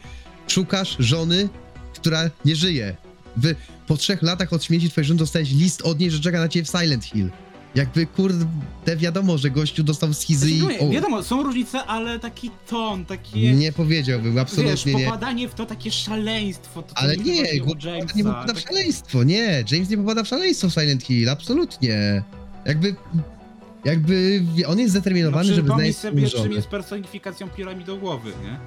Szukasz 0.49 0.97
żony, 0.99 1.49
która 1.95 2.31
nie 2.45 2.57
żyje. 2.57 2.97
Wy 3.37 3.55
po 3.87 3.97
trzech 3.97 4.23
latach 4.23 4.53
od 4.53 4.65
śmierci 4.65 4.91
twojej 4.91 5.09
żony 5.09 5.19
dostałeś 5.19 5.51
list 5.53 5.83
od 5.83 6.01
niej, 6.01 6.11
że 6.11 6.21
czeka 6.21 6.39
na 6.41 6.49
ciebie 6.49 6.65
w 6.65 6.69
Silent 6.81 7.05
Hill. 7.05 7.31
Jakby, 7.75 8.07
kurde, 8.07 8.47
wiadomo, 8.97 9.39
że 9.39 9.51
gościu 9.51 9.83
dostał 9.83 10.15
schizy 10.15 10.51
i... 10.51 10.59
Znaczy, 10.61 10.89
wiadomo, 10.91 11.23
są 11.23 11.43
różnice, 11.43 11.85
ale 11.85 12.19
taki 12.19 12.51
ton, 12.69 13.05
takie... 13.05 13.53
nie 13.53 13.73
powiedziałbym, 13.73 14.33
Wiesz, 14.35 14.43
absolutnie 14.43 14.95
nie. 14.95 15.05
popadanie 15.05 15.49
w 15.49 15.55
to 15.55 15.67
takie 15.67 15.91
szaleństwo. 15.91 16.83
To, 16.83 16.99
Ale 16.99 17.17
nie, 17.17 17.37
Jamesa, 17.37 18.17
nie 18.17 18.25
popada 18.25 18.55
w 18.55 18.57
tak- 18.63 18.69
szaleństwo, 18.69 19.25
nie. 19.25 19.65
James 19.71 19.89
nie 19.91 19.97
popada 19.97 20.23
w 20.25 20.29
szaleństwo 20.29 20.69
w 20.69 20.73
Silent 20.73 21.03
Hill, 21.03 21.29
absolutnie. 21.31 22.23
Jakby, 22.65 22.95
jakby 23.85 24.43
on 24.67 24.79
jest 24.79 24.95
No, 24.95 25.01
zdeterminowany, 25.01 25.45
żeby 25.45 25.63
przypomnij 25.63 25.93
znaleźć 25.93 26.29
sobie, 26.31 26.43
czym 26.45 26.53
jest 26.53 26.69
personifikacją 26.69 27.49
piramidą 27.49 27.99
głowy, 27.99 28.33
nie? 28.45 28.59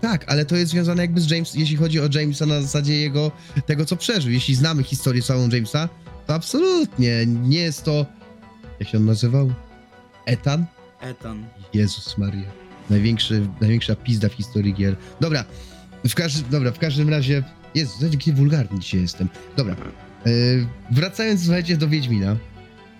Tak, 0.00 0.24
ale 0.32 0.44
to 0.44 0.56
jest 0.56 0.70
związane 0.70 1.02
jakby 1.02 1.20
z 1.20 1.30
James, 1.30 1.54
jeśli 1.54 1.76
chodzi 1.76 2.00
o 2.00 2.08
Jamesa 2.14 2.46
na 2.46 2.62
zasadzie 2.62 2.96
jego, 3.00 3.30
tego 3.66 3.84
co 3.84 3.96
przeżył. 3.96 4.32
Jeśli 4.32 4.54
znamy 4.54 4.82
historię 4.82 5.22
całą 5.22 5.48
Jamesa, 5.48 5.88
to 6.26 6.34
absolutnie 6.34 7.26
nie 7.26 7.58
jest 7.58 7.84
to, 7.84 8.06
jak 8.82 8.88
się 8.88 8.98
on 8.98 9.04
nazywał? 9.04 9.52
Ethan? 10.26 10.66
Ethan. 11.00 11.44
Jezus 11.74 12.18
Maria. 12.18 12.50
Największy, 12.90 13.46
największa 13.60 13.96
pizda 13.96 14.28
w 14.28 14.32
historii 14.32 14.74
gier. 14.74 14.96
Dobra, 15.20 15.44
w, 16.08 16.14
każdy, 16.14 16.50
dobra, 16.50 16.70
w 16.72 16.78
każdym 16.78 17.08
razie... 17.08 17.42
Jezu, 17.74 18.06
jaki 18.06 18.32
wulgarny 18.32 18.78
dzisiaj 18.78 19.00
jestem. 19.00 19.28
Dobra, 19.56 19.76
yy, 20.26 20.66
wracając, 20.90 21.42
słuchajcie, 21.44 21.76
do 21.76 21.88
Wiedźmina. 21.88 22.36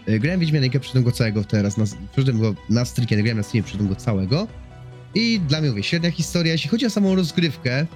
Y, 0.08 0.18
Grałem 0.20 0.40
w 0.40 0.42
Wiedźmiankę, 0.42 0.80
przyszedłem 0.80 1.04
go 1.04 1.12
całego 1.12 1.44
teraz, 1.44 1.76
na, 1.76 1.84
przyszedłem 2.12 2.40
go 2.40 2.54
na 2.68 2.84
strykiem, 2.84 3.20
grałem 3.20 3.36
na 3.36 3.42
streamie, 3.42 3.62
przyszedłem 3.62 3.88
go 3.88 3.96
całego. 3.96 4.48
I 5.14 5.40
dla 5.40 5.60
mnie, 5.60 5.70
mówię, 5.70 5.82
średnia 5.82 6.10
historia. 6.10 6.52
Jeśli 6.52 6.70
chodzi 6.70 6.86
o 6.86 6.90
samą 6.90 7.14
rozgrywkę, 7.14 7.86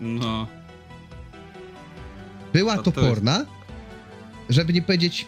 No. 0.00 0.46
była 2.52 2.76
No 2.76 2.82
to 2.82 2.92
toporna, 2.92 3.46
żeby 4.48 4.72
nie 4.72 4.82
powiedzieć, 4.82 5.26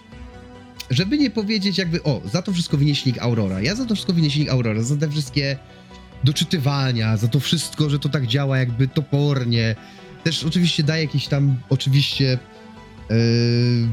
żeby 0.92 1.18
nie 1.18 1.30
powiedzieć 1.30 1.78
jakby, 1.78 2.02
o, 2.02 2.20
za 2.32 2.42
to 2.42 2.52
wszystko 2.52 2.78
silnik 2.78 3.18
Aurora. 3.18 3.60
Ja 3.60 3.74
za 3.74 3.84
to 3.84 3.94
wszystko 3.94 4.14
silnik 4.28 4.50
Aurora, 4.50 4.82
za 4.82 4.96
te 4.96 5.10
wszystkie 5.10 5.58
doczytywania, 6.24 7.16
za 7.16 7.28
to 7.28 7.40
wszystko, 7.40 7.90
że 7.90 7.98
to 7.98 8.08
tak 8.08 8.26
działa 8.26 8.58
jakby 8.58 8.88
topornie. 8.88 9.76
Też 10.24 10.44
oczywiście 10.44 10.82
daje 10.82 11.02
jakieś 11.02 11.28
tam, 11.28 11.56
oczywiście, 11.70 12.38
yy, 13.10 13.16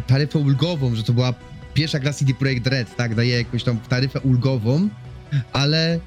taryfę 0.08 0.40
ulgową, 0.40 0.96
że 0.96 1.04
to 1.04 1.14
była 1.14 1.34
pierwsza 1.74 2.00
gra 2.00 2.14
CD 2.14 2.34
Projekt 2.34 2.68
Red, 2.68 2.96
tak, 2.96 3.16
daje 3.16 3.38
jakąś 3.38 3.64
tam 3.64 3.80
taryfę 3.80 4.20
ulgową, 4.20 4.90
ale... 5.54 6.00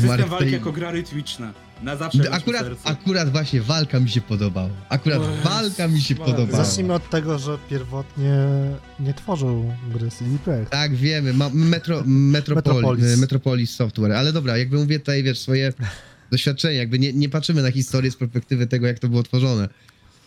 System 0.00 0.28
walki 0.28 0.52
jako 0.52 0.72
gra 0.72 0.90
rytmiczna. 0.90 1.52
Na 1.82 1.96
zawsze 1.96 2.22
w 2.22 2.32
Akurat, 2.32 2.66
akurat 2.84 3.32
właśnie 3.32 3.60
walka 3.60 4.00
mi 4.00 4.10
się 4.10 4.20
podobała. 4.20 4.70
Akurat 4.88 5.22
walka 5.44 5.88
mi 5.88 6.00
się 6.00 6.14
Maria. 6.14 6.32
podobała. 6.34 6.64
Zacznijmy 6.64 6.94
od 6.94 7.10
tego, 7.10 7.38
że 7.38 7.58
pierwotnie 7.70 8.34
nie 9.00 9.14
tworzył 9.14 9.72
gry 9.94 10.10
CD 10.10 10.38
Projekt. 10.44 10.70
Tak, 10.70 10.94
wiemy, 10.96 11.32
ma 11.32 11.50
metro, 11.54 12.02
Metropol, 12.06 12.74
Metropolis. 12.74 13.18
Metropolis. 13.18 13.70
Software, 13.70 14.12
ale 14.12 14.32
dobra, 14.32 14.58
jakby 14.58 14.76
mówię 14.76 14.98
tutaj, 14.98 15.22
wiesz, 15.22 15.38
swoje 15.38 15.72
doświadczenie, 16.32 16.76
jakby 16.76 16.98
nie, 16.98 17.12
nie 17.12 17.28
patrzymy 17.28 17.62
na 17.62 17.70
historię 17.70 18.10
z 18.10 18.16
perspektywy 18.16 18.66
tego, 18.66 18.86
jak 18.86 18.98
to 18.98 19.08
było 19.08 19.22
tworzone. 19.22 19.68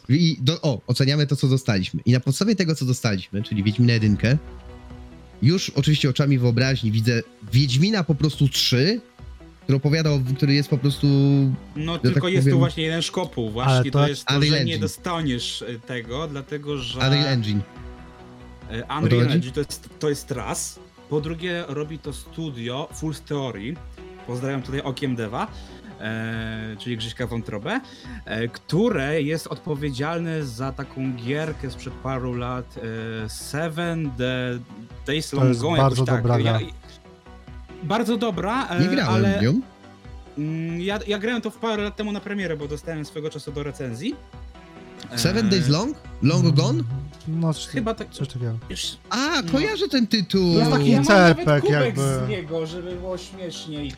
I 0.10 0.38
do, 0.42 0.62
o, 0.62 0.82
oceniamy 0.88 1.28
to, 1.28 1.36
co 1.36 1.48
dostaliśmy. 1.48 2.02
I 2.06 2.12
na 2.12 2.20
podstawie 2.20 2.56
tego, 2.56 2.76
co 2.76 2.86
dostaliśmy, 2.86 3.44
czyli 3.44 3.64
Wiedźmina 3.64 3.94
1, 3.94 4.18
już 5.42 5.70
oczywiście 5.70 6.10
oczami 6.10 6.40
wyobraźni 6.40 6.92
widzę 6.92 7.22
Wiedźmina 7.54 8.04
po 8.04 8.16
prostu 8.16 8.50
3, 8.50 9.02
który 9.72 9.78
opowiadał, 9.78 10.20
który 10.38 10.54
jest 10.54 10.70
po 10.70 10.78
prostu... 10.78 11.08
No 11.76 11.94
tak 11.94 12.02
tylko 12.14 12.28
jest 12.28 12.44
powiem- 12.44 12.56
tu 12.56 12.60
właśnie 12.60 12.84
jeden 12.84 13.02
szkopuł. 13.02 13.50
Właśnie 13.50 13.74
Ale 13.74 13.84
to, 13.84 14.00
to- 14.00 14.08
jest 14.08 14.26
to, 14.26 14.34
Unreal 14.36 14.52
że 14.52 14.56
nie 14.58 14.62
Engine. 14.62 14.80
dostaniesz 14.82 15.62
y, 15.62 15.80
tego, 15.88 16.28
dlatego 16.28 16.78
że 16.78 17.00
Unreal 17.00 17.26
Engine. 17.28 17.62
e, 18.70 18.98
Unreal? 19.00 19.32
Engine 19.32 19.54
to 19.54 19.60
jest, 19.60 19.90
to 20.00 20.10
jest 20.10 20.32
raz. 20.32 20.80
Po 21.10 21.22
drugie 21.22 21.64
robi 21.68 22.00
to 22.00 22.14
studio 22.14 22.88
Full 22.94 23.14
Theory. 23.28 23.74
Pozdrawiam 24.28 24.62
tutaj 24.62 24.82
okiem 24.82 25.16
Deva. 25.16 25.48
E, 26.02 26.76
czyli 26.80 26.98
Grzyśka 26.98 27.28
Wątrobę, 27.28 27.82
e, 28.26 28.48
które 28.48 29.22
jest 29.22 29.48
odpowiedzialne 29.48 30.46
za 30.46 30.72
taką 30.72 31.14
gierkę 31.16 31.72
sprzed 31.72 31.94
paru 31.94 32.34
lat 32.34 32.76
e, 33.26 33.30
Seven 33.30 34.12
The 34.18 34.60
Days 35.08 35.30
To 35.30 35.38
Long 35.38 35.50
jest 35.50 35.62
Gone, 35.62 35.78
bardzo 35.78 36.02
jakoś 36.02 36.14
tak. 36.14 36.22
dobra 36.24 36.40
gra. 36.40 36.60
Bardzo 37.84 38.18
dobra, 38.18 38.68
e, 38.68 38.80
Nie 38.80 38.88
grałem 38.88 39.14
ale 39.16 39.40
w 39.40 39.42
nią. 39.42 39.62
Mm, 40.38 40.82
Ja, 40.82 41.00
ja 41.08 41.20
grałem 41.20 41.42
to 41.42 41.50
w 41.50 41.58
parę 41.58 41.84
lat 41.84 41.96
temu 41.96 42.12
na 42.12 42.20
premierę, 42.20 42.58
bo 42.58 42.68
dostałem 42.68 43.06
swego 43.06 43.30
czasu 43.30 43.52
do 43.52 43.64
recenzji. 43.64 44.16
Seven 45.16 45.50
Days 45.50 45.70
Long? 45.70 45.98
Long 46.24 46.56
Gone? 46.56 46.84
No, 47.28 47.54
coś, 47.54 47.68
Chyba 47.68 47.94
tak. 47.94 48.10
coś 48.10 48.28
takiego. 48.28 48.54
Już, 48.70 48.98
A, 49.10 49.42
No. 49.46 49.52
kojarzę 49.52 49.88
ten 49.88 50.08
tytuł. 50.08 50.54
To 50.54 50.60
jest 50.60 50.72
taki 50.72 50.90
ja 50.92 50.98
mam 50.98 51.06
cerpek 51.06 51.46
nawet 51.46 51.62
kubek 51.64 51.82
jakby. 51.86 52.02
z 52.26 52.30
niego, 52.30 52.66
żeby 52.68 52.96
było 52.96 53.18
śmieszniej. 53.18 53.92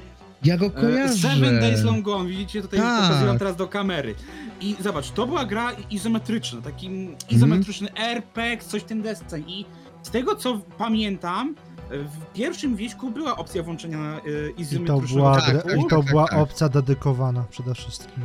Ja 0.43 0.57
go 0.57 0.65
E, 0.65 0.69
kojarzę. 0.69 1.13
Seven 1.17 1.59
Days 1.59 1.83
Long 1.83 2.01
Gone, 2.05 2.29
widzicie, 2.29 2.61
tutaj 2.61 2.79
Tak. 2.79 3.01
pokazuję 3.07 3.39
teraz 3.39 3.55
do 3.55 3.67
kamery. 3.67 4.15
I 4.61 4.75
zobacz, 4.79 5.11
to 5.11 5.27
była 5.27 5.45
gra 5.45 5.71
izometryczna, 5.89 6.61
taki 6.61 6.89
izometryczny 7.29 7.89
Mhm. 7.89 8.17
RPG, 8.17 8.65
coś 8.69 8.81
w 8.81 8.85
tym 8.85 9.01
desce. 9.01 9.39
I 9.39 9.65
z 10.03 10.09
tego 10.09 10.35
co 10.35 10.61
pamiętam, 10.77 11.55
w 11.89 12.33
pierwszym 12.33 12.75
wieśku 12.75 13.11
była 13.11 13.37
opcja 13.37 13.63
włączenia 13.63 13.99
e, 13.99 14.49
I 14.49 14.53
to 14.55 14.61
izometrycznego 14.61 15.21
była, 15.21 15.41
tak, 15.41 15.63
tak, 15.63 15.77
i 15.79 15.87
to 15.89 15.97
tak, 15.97 16.05
była 16.05 16.29
opcja 16.29 16.69
dedykowana 16.69 17.45
przede 17.49 17.75
wszystkim. 17.75 18.23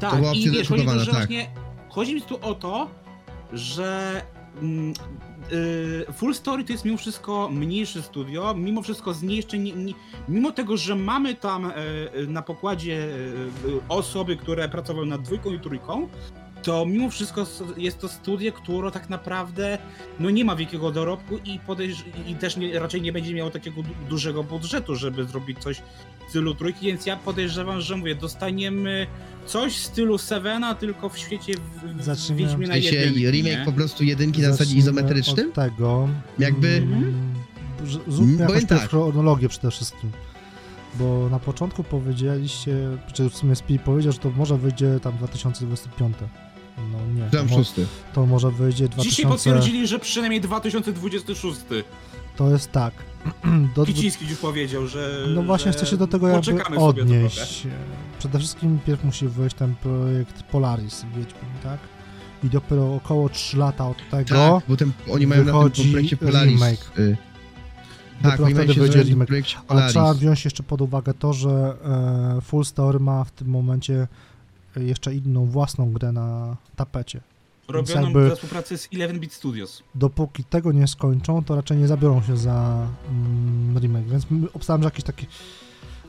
Tak, 0.00 0.10
To 0.10 0.16
była 0.16 0.32
i 0.32 0.50
wiesz, 0.50 0.68
chodzi, 0.68 0.84
to, 0.84 0.96
tak. 0.96 1.04
właśnie, 1.04 1.50
chodzi 1.88 2.14
mi 2.14 2.22
tu 2.22 2.38
o 2.42 2.54
to, 2.54 2.90
że 3.52 4.22
mm, 4.62 4.92
y, 5.52 6.12
Full 6.12 6.34
Story 6.34 6.64
to 6.64 6.72
jest 6.72 6.84
mimo 6.84 6.98
wszystko 6.98 7.48
mniejsze 7.52 8.02
studio, 8.02 8.54
mimo 8.54 8.82
wszystko 8.82 9.14
z 9.14 9.22
niej 9.22 9.36
jeszcze 9.36 9.58
nie, 9.58 9.72
nie, 9.72 9.92
mimo 10.28 10.52
tego, 10.52 10.76
że 10.76 10.96
mamy 10.96 11.34
tam 11.34 11.66
e, 11.66 11.72
na 12.26 12.42
pokładzie 12.42 13.04
e, 13.04 13.88
osoby, 13.88 14.36
które 14.36 14.68
pracowały 14.68 15.06
nad 15.06 15.22
dwójką 15.22 15.50
i 15.50 15.60
trójką, 15.60 16.08
to 16.64 16.86
mimo 16.86 17.10
wszystko 17.10 17.46
jest 17.76 17.98
to 17.98 18.08
studio, 18.08 18.52
które 18.52 18.90
tak 18.90 19.10
naprawdę 19.10 19.78
no 20.20 20.30
nie 20.30 20.44
ma 20.44 20.56
wielkiego 20.56 20.90
dorobku 20.90 21.38
i, 21.44 21.60
podejrz- 21.68 22.02
i 22.26 22.34
też 22.34 22.56
nie, 22.56 22.78
raczej 22.78 23.02
nie 23.02 23.12
będzie 23.12 23.34
miało 23.34 23.50
takiego 23.50 23.82
du- 23.82 24.08
dużego 24.08 24.44
budżetu, 24.44 24.96
żeby 24.96 25.24
zrobić 25.24 25.58
coś 25.58 25.82
w 26.26 26.30
stylu 26.30 26.54
trójki, 26.54 26.86
więc 26.86 27.06
ja 27.06 27.16
podejrzewam, 27.16 27.80
że 27.80 27.96
mówię, 27.96 28.14
dostaniemy 28.14 29.06
coś 29.46 29.76
w 29.76 29.84
stylu 29.86 30.18
Sevena, 30.18 30.74
tylko 30.74 31.08
w 31.08 31.18
świecie 31.18 31.52
w, 31.54 32.02
w 32.02 32.36
Wiedźmina 32.36 32.72
sensie 32.74 32.94
jedynki, 32.96 33.30
remake 33.30 33.58
nie? 33.58 33.64
po 33.64 33.72
prostu 33.72 34.04
jedynki 34.04 34.42
na 34.42 34.50
zasadzie 34.50 34.76
izometrycznym? 34.76 35.48
Od 35.48 35.54
tego. 35.54 36.08
Jakby- 36.38 36.76
Mm, 36.76 37.34
Zróbmy 38.08 38.46
Powiem 38.46 38.62
jakąś 38.62 38.64
tak. 38.80 38.90
chronologię 38.90 39.48
przede 39.48 39.70
wszystkim. 39.70 40.10
Bo 40.94 41.28
na 41.30 41.38
początku 41.38 41.84
powiedzieliście, 41.84 42.76
czy 43.12 43.30
w 43.30 43.36
sumie 43.36 43.56
Spi 43.56 43.78
powiedział, 43.78 44.12
że 44.12 44.18
to 44.18 44.30
może 44.30 44.58
wyjdzie 44.58 45.00
tam 45.02 45.16
2025. 45.16 46.16
No 46.78 47.06
nie, 47.24 47.30
to, 47.30 47.44
mo- 47.44 47.56
szósty. 47.56 47.86
to 48.12 48.26
może 48.26 48.50
wyjdzie 48.50 48.88
Dzisiaj 48.88 49.24
2000... 49.24 49.28
potwierdzili, 49.28 49.86
że 49.86 49.98
przynajmniej 49.98 50.40
2026. 50.40 51.60
To 52.36 52.50
jest 52.50 52.72
tak. 52.72 52.94
Do 53.76 53.86
Kiciński 53.86 54.26
już 54.28 54.38
powiedział, 54.38 54.86
że. 54.86 55.26
No 55.34 55.42
właśnie 55.42 55.72
że 55.72 55.78
chcę 55.78 55.86
się 55.86 55.96
do 55.96 56.06
tego 56.06 56.28
jakby 56.28 56.40
poczekamy 56.52 56.76
sobie 56.76 56.92
trochę. 57.04 57.16
odnieść. 57.16 57.66
Przede 58.18 58.38
wszystkim 58.38 58.78
pierw 58.86 59.04
musi 59.04 59.28
wyjść 59.28 59.56
ten 59.56 59.74
projekt 59.74 60.42
Polaris, 60.42 61.02
Wiedźmin, 61.02 61.50
tak? 61.62 61.78
I 62.44 62.48
dopiero 62.48 62.94
około 62.94 63.28
3 63.28 63.56
lata 63.56 63.88
od 63.88 63.96
tego 64.10 64.24
Tak, 64.54 64.64
bo 64.68 64.76
ten, 64.76 64.92
oni 65.10 65.26
mają 65.26 65.44
na 65.44 65.52
tym 65.52 65.62
wychodzi 65.92 66.16
Polaris. 66.16 66.52
remake. 66.60 66.98
Y, 66.98 67.16
tak, 68.22 68.30
Dopiero 68.32 68.44
oni 68.44 68.54
mają 68.54 68.64
wtedy 68.64 68.74
się 68.74 68.80
wyjdzie 68.80 68.92
zająć 68.92 69.10
remake. 69.10 69.26
projekcie 69.28 69.56
Ale 69.56 69.66
Polaris. 69.66 69.92
trzeba 69.92 70.14
wziąć 70.14 70.44
jeszcze 70.44 70.62
pod 70.62 70.80
uwagę 70.80 71.14
to, 71.14 71.32
że 71.32 71.76
e, 72.38 72.40
Full 72.40 72.64
Story 72.64 72.98
ma 73.00 73.24
w 73.24 73.30
tym 73.30 73.48
momencie 73.48 74.06
jeszcze 74.76 75.14
inną 75.14 75.46
własną 75.46 75.92
grę 75.92 76.12
na 76.12 76.56
tapecie. 76.76 77.20
Robioną 77.68 78.12
we 78.12 78.34
współpracy 78.34 78.78
z 78.78 78.88
11-bit 78.88 79.32
Studios. 79.32 79.82
Dopóki 79.94 80.44
tego 80.44 80.72
nie 80.72 80.86
skończą, 80.88 81.44
to 81.44 81.56
raczej 81.56 81.78
nie 81.78 81.88
zabiorą 81.88 82.22
się 82.22 82.36
za 82.36 82.86
mm, 83.10 83.78
remake, 83.78 84.08
więc 84.08 84.26
obstawiam, 84.54 84.82
że 84.82 84.86
jakieś 84.86 85.04
takie 85.04 85.26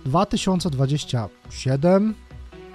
2027, 0.05 2.13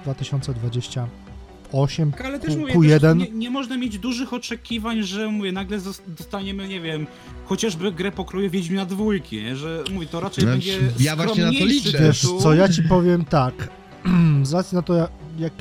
2028 0.05 2.13
Tak, 2.13 2.25
Ale 2.27 2.41
też 2.41 2.51
Q- 2.51 2.61
mówię, 2.61 2.75
Q1. 2.75 3.01
Też 3.01 3.17
nie, 3.29 3.31
nie 3.39 3.51
można 3.51 3.77
mieć 3.77 3.99
dużych 3.99 4.33
oczekiwań, 4.33 5.03
że 5.03 5.29
mówię, 5.29 5.53
nagle 5.53 5.79
dostaniemy, 6.07 6.69
nie 6.69 6.81
wiem, 6.81 7.07
chociażby 7.45 7.93
grę 7.93 8.13
pokroju 8.13 8.51
Wiedźmina 8.51 8.87
dwójki, 8.87 9.43
nie? 9.43 9.57
że 9.57 9.85
mówię, 9.93 10.07
to 10.07 10.21
raczej 10.21 10.45
Znaczy, 10.45 10.59
będzie 10.59 10.79
ja 11.05 11.17
właśnie 11.17 11.45
na 11.45 11.53
to 11.53 11.65
liczę. 11.65 11.99
Wiesz 11.99 12.27
co, 12.41 12.55
ja 12.55 12.69
ci 12.69 12.83
powiem 12.83 13.25
tak. 13.25 13.69
Z 14.43 14.53
racji 14.53 14.77
na 14.77 14.83
to, 14.83 15.09
jak, 15.41 15.53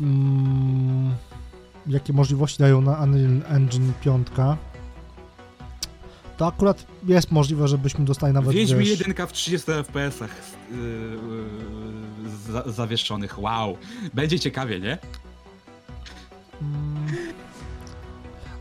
mm, 0.00 1.14
jakie 1.86 2.12
możliwości 2.12 2.58
dają 2.58 2.80
na 2.80 2.92
Unreal 3.02 3.56
Engine 3.56 3.92
5, 4.00 4.26
to 6.36 6.46
akurat 6.46 6.86
jest 7.06 7.30
możliwe, 7.32 7.68
żebyśmy 7.68 8.04
dostali 8.04 8.34
nawet 8.34 8.52
Wiedźmin 8.52 8.80
wiesz, 8.80 9.08
1 9.08 9.26
w 9.26 9.32
30 9.32 9.70
FPS-ach 9.70 10.30
yy, 10.70 10.76
yy, 10.76 12.52
za, 12.52 12.62
zawieszonych. 12.66 13.38
Wow. 13.38 13.76
Będzie 14.14 14.40
ciekawie, 14.40 14.80
nie? 14.80 14.98
mm, 16.62 17.06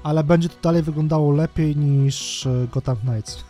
ale 0.03 0.23
będzie 0.23 0.49
to 0.49 0.55
dalej 0.61 0.83
wyglądało 0.83 1.31
lepiej 1.31 1.75
niż 1.75 2.45
e, 2.45 2.67
Gotham 2.73 2.97
Knights. 2.97 3.43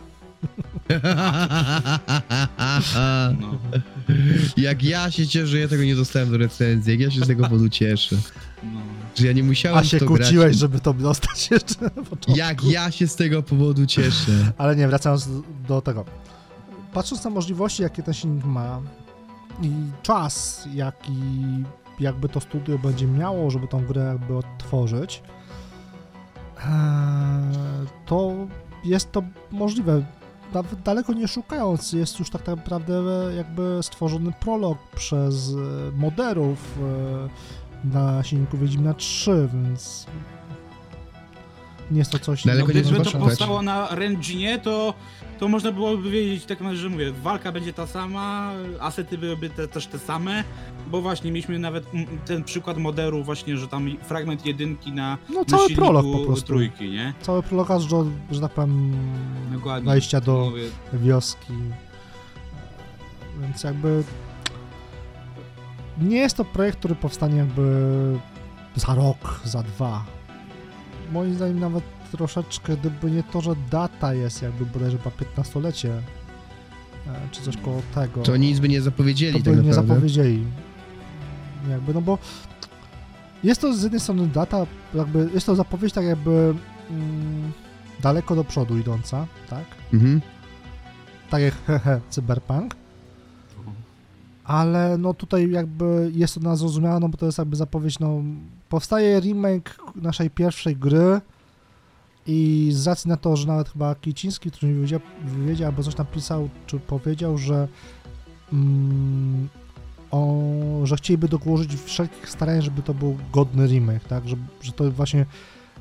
No. 3.40 3.58
Jak 4.56 4.82
ja 4.82 5.10
się 5.10 5.26
cieszę, 5.26 5.46
że 5.46 5.58
ja 5.58 5.68
tego 5.68 5.84
nie 5.84 5.96
dostałem 5.96 6.30
do 6.30 6.38
recenzji, 6.38 6.90
jak 6.92 7.00
ja 7.00 7.10
się 7.10 7.20
z 7.24 7.26
tego 7.26 7.42
powodu 7.42 7.68
cieszę. 7.68 8.16
No. 8.62 8.80
Że 9.16 9.26
ja 9.26 9.32
nie 9.32 9.42
musiałem 9.42 9.78
A 9.78 9.84
się 9.84 9.96
w 9.96 10.00
to 10.00 10.06
kłóciłeś, 10.06 10.32
grać. 10.34 10.56
żeby 10.56 10.80
to 10.80 10.94
dostać 10.94 11.50
jeszcze 11.50 11.74
na 11.84 11.90
początku. 11.90 12.36
Jak 12.36 12.64
ja 12.64 12.90
się 12.90 13.06
z 13.08 13.16
tego 13.16 13.42
powodu 13.42 13.86
cieszę. 13.86 14.52
Ale 14.58 14.76
nie, 14.76 14.88
wracając 14.88 15.28
do 15.68 15.80
tego. 15.80 16.04
Patrząc 16.92 17.24
na 17.24 17.30
możliwości, 17.30 17.82
jakie 17.82 18.02
ten 18.02 18.14
silnik 18.14 18.44
ma 18.44 18.80
i 19.62 19.70
czas, 20.02 20.68
jaki 20.74 21.12
jakby 22.00 22.28
to 22.28 22.40
studio 22.40 22.78
będzie 22.78 23.06
miało, 23.06 23.50
żeby 23.50 23.68
tą 23.68 23.84
grę 23.86 24.02
jakby 24.04 24.36
odtworzyć, 24.36 25.22
eee, 26.58 26.66
to 28.06 28.34
jest 28.84 29.12
to 29.12 29.22
możliwe. 29.50 30.04
Daleko 30.84 31.12
nie 31.12 31.28
szukając, 31.28 31.92
jest 31.92 32.18
już 32.18 32.30
tak 32.30 32.46
naprawdę 32.46 33.02
jakby 33.36 33.78
stworzony 33.82 34.32
prolog 34.40 34.78
przez 34.96 35.50
e, 35.50 35.56
moderów 35.96 36.78
e, 37.84 37.88
na 37.88 38.22
silniku 38.22 38.58
Wiedźmina 38.58 38.94
3, 38.94 39.48
więc 39.52 40.06
nie 41.90 41.98
jest 41.98 42.10
to 42.10 42.18
coś... 42.18 42.44
No, 42.44 42.52
ale 42.52 42.60
No, 42.60 42.66
Daleko 42.66 42.78
nie 42.78 42.84
gdyby 42.84 43.10
to 43.10 43.18
powstało 43.18 43.62
na 43.62 43.88
Renginie, 43.94 44.58
to, 44.58 44.94
to 45.40 45.48
można 45.48 45.72
byłoby 45.72 46.10
wiedzieć, 46.10 46.44
tak 46.44 46.58
że 46.74 46.88
mówię, 46.88 47.12
walka 47.12 47.52
będzie 47.52 47.72
ta 47.72 47.86
sama, 47.86 48.52
asety 48.80 49.18
byłyby 49.18 49.50
te, 49.50 49.68
też 49.68 49.86
te 49.86 49.98
same, 49.98 50.44
bo 50.90 51.02
właśnie 51.02 51.30
mieliśmy 51.32 51.58
nawet 51.58 51.84
ten 52.26 52.44
przykład 52.44 52.76
modelu 52.78 53.24
właśnie, 53.24 53.56
że 53.56 53.68
tam 53.68 53.96
fragment 54.02 54.46
jedynki 54.46 54.92
na, 54.92 55.18
No 55.28 55.38
na 55.38 55.44
cały 55.44 55.62
silniku 55.62 55.82
prolog 55.82 56.06
po 56.12 56.24
prostu. 56.26 56.46
trójki, 56.46 56.90
nie? 56.90 57.14
Cały 57.20 57.42
prolog 57.42 57.70
aż 57.70 57.86
do, 57.86 58.06
że 58.30 58.40
tak 58.40 58.50
powiem, 58.50 58.92
Dokładnie. 59.52 59.90
wejścia 59.90 60.20
do 60.20 60.46
Mówię, 60.50 60.62
wioski. 60.92 61.52
Więc 63.40 63.62
jakby 63.64 64.04
nie 66.00 66.16
jest 66.16 66.36
to 66.36 66.44
projekt, 66.44 66.78
który 66.78 66.94
powstanie 66.94 67.36
jakby 67.36 67.62
za 68.76 68.94
rok, 68.94 69.40
za 69.44 69.62
dwa. 69.62 70.04
Moim 71.12 71.34
zdaniem 71.34 71.60
nawet 71.60 71.84
troszeczkę, 72.10 72.76
gdyby 72.76 73.10
nie 73.10 73.22
to, 73.22 73.40
że 73.40 73.54
data 73.70 74.14
jest 74.14 74.42
jakby 74.42 74.66
bodajże 74.66 74.98
chyba 74.98 75.10
15-lecie, 75.10 75.90
e, 77.06 77.28
czy 77.30 77.42
coś 77.42 77.56
koło 77.56 77.82
tego. 77.94 78.22
To 78.22 78.36
nic 78.36 78.58
by 78.58 78.68
nie 78.68 78.80
zapowiedzieli 78.80 79.38
to 79.38 79.44
tak 79.44 79.54
by 79.54 79.62
nie 79.62 79.68
naprawdę. 79.68 79.94
zapowiedzieli. 79.94 80.44
Jakby, 81.70 81.94
no 81.94 82.00
bo 82.00 82.18
jest 83.44 83.60
to 83.60 83.74
z 83.74 83.82
jednej 83.82 84.00
strony 84.00 84.26
data, 84.26 84.66
jakby 84.94 85.28
jest 85.34 85.46
to 85.46 85.54
zapowiedź 85.56 85.92
tak 85.92 86.04
jakby 86.04 86.54
mm, 86.90 87.52
daleko 88.02 88.36
do 88.36 88.44
przodu 88.44 88.78
idąca, 88.78 89.26
tak? 89.50 89.64
Mhm. 89.92 90.20
Tak 91.30 91.42
jak 91.42 91.54
hehe, 91.66 92.00
cyberpunk. 92.10 92.74
Ale 94.44 94.98
no 94.98 95.14
tutaj 95.14 95.50
jakby 95.50 96.10
jest 96.14 96.34
to 96.34 96.40
na 96.40 96.56
zrozumiałe, 96.56 97.00
no 97.00 97.08
bo 97.08 97.18
to 97.18 97.26
jest 97.26 97.38
jakby 97.38 97.56
zapowiedź, 97.56 97.98
no 97.98 98.22
powstaje 98.68 99.20
remake 99.20 99.78
naszej 99.94 100.30
pierwszej 100.30 100.76
gry 100.76 101.20
i 102.32 102.68
z 102.72 102.86
racji 102.86 103.08
na 103.08 103.16
to, 103.16 103.36
że 103.36 103.46
nawet 103.46 103.68
chyba 103.68 103.94
Kiciński, 103.94 104.50
który 104.50 104.72
mi 104.72 104.74
wywiedział, 104.74 105.00
wywiedział 105.24 105.68
albo 105.68 105.82
coś 105.82 105.94
tam 105.94 106.06
pisał, 106.06 106.48
czy 106.66 106.80
powiedział, 106.80 107.38
że 107.38 107.68
mm, 108.52 109.48
o, 110.10 110.42
że 110.84 110.96
chcieliby 110.96 111.28
dołożyć 111.28 111.74
wszelkich 111.74 112.30
starań, 112.30 112.62
żeby 112.62 112.82
to 112.82 112.94
był 112.94 113.16
godny 113.32 113.66
remake, 113.66 114.04
tak, 114.04 114.28
że, 114.28 114.36
że 114.62 114.72
to 114.72 114.90
właśnie 114.90 115.26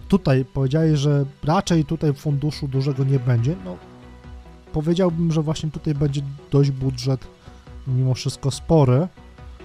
tutaj 0.07 0.45
powiedzieli, 0.45 0.97
że 0.97 1.25
raczej 1.43 1.85
tutaj 1.85 2.13
funduszu 2.13 2.67
dużego 2.67 3.03
nie 3.03 3.19
będzie, 3.19 3.55
no 3.65 3.77
powiedziałbym, 4.73 5.31
że 5.31 5.41
właśnie 5.41 5.71
tutaj 5.71 5.95
będzie 5.95 6.21
dość 6.51 6.71
budżet 6.71 7.27
mimo 7.87 8.13
wszystko 8.13 8.51
spory, 8.51 9.07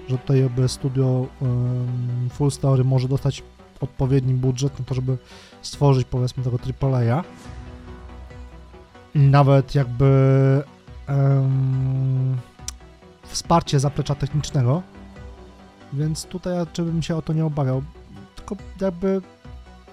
że 0.09 0.19
tutaj 0.19 0.41
jakby 0.41 0.69
studio 0.69 1.27
um, 1.41 2.31
Full 2.31 2.51
Story 2.51 2.85
może 2.85 3.09
dostać 3.09 3.43
odpowiedni 3.81 4.35
budżet 4.35 4.79
na 4.79 4.85
to, 4.85 4.95
żeby 4.95 5.19
stworzyć 5.63 6.07
powiedzmy 6.11 6.45
tego 6.45 6.59
AAA. 6.81 7.25
I 9.15 9.19
Nawet 9.19 9.75
jakby 9.75 10.63
em, 11.07 12.37
wsparcie 13.23 13.81
zaplecza 13.81 14.15
technicznego, 14.15 14.83
więc 15.93 16.25
tutaj 16.25 16.55
raczej 16.57 16.85
bym 16.85 17.03
się 17.03 17.17
o 17.17 17.23
to 17.23 17.33
nie 17.33 17.45
obawiał. 17.45 17.83
Tylko 18.37 18.57
jakby 18.81 19.21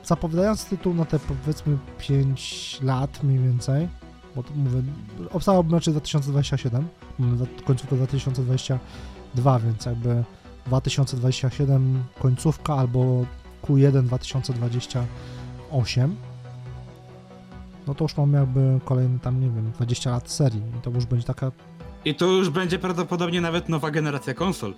zapowiadając 0.03 0.65
tytuł 0.65 0.93
na 0.93 1.05
te 1.05 1.19
powiedzmy 1.19 1.77
5 1.97 2.79
lat 2.82 3.23
mniej 3.23 3.39
więcej, 3.39 3.88
bo 4.36 4.43
to 4.43 4.49
mówię, 4.55 4.82
obstawałbym 5.32 5.73
raczej 5.73 5.93
2027, 5.93 6.88
mamy 7.19 7.47
końcówkę 7.65 7.95
2022, 7.95 9.59
więc 9.59 9.86
jakby 9.86 10.23
2027 10.65 12.03
końcówka 12.19 12.75
albo 12.75 13.25
Q1 13.64 14.03
2028, 14.03 16.16
no 17.88 17.95
to 17.95 18.05
już 18.05 18.18
mamy 18.18 18.38
jakby 18.38 18.80
kolejny 18.86 19.20
tam, 19.20 19.41
nie 19.41 19.49
wiem, 19.49 19.72
20 19.72 20.12
lat 20.12 20.32
serii 20.32 20.62
i 20.80 20.82
to 20.82 20.89
już 20.89 21.05
będzie 21.05 21.28
taka 21.28 21.51
I 22.05 22.16
to 22.16 22.26
już 22.26 22.49
będzie 22.49 22.80
prawdopodobnie 22.80 23.41
nawet 23.41 23.70
nowa 23.70 23.91
generacja 23.91 24.34
konsol. 24.34 24.74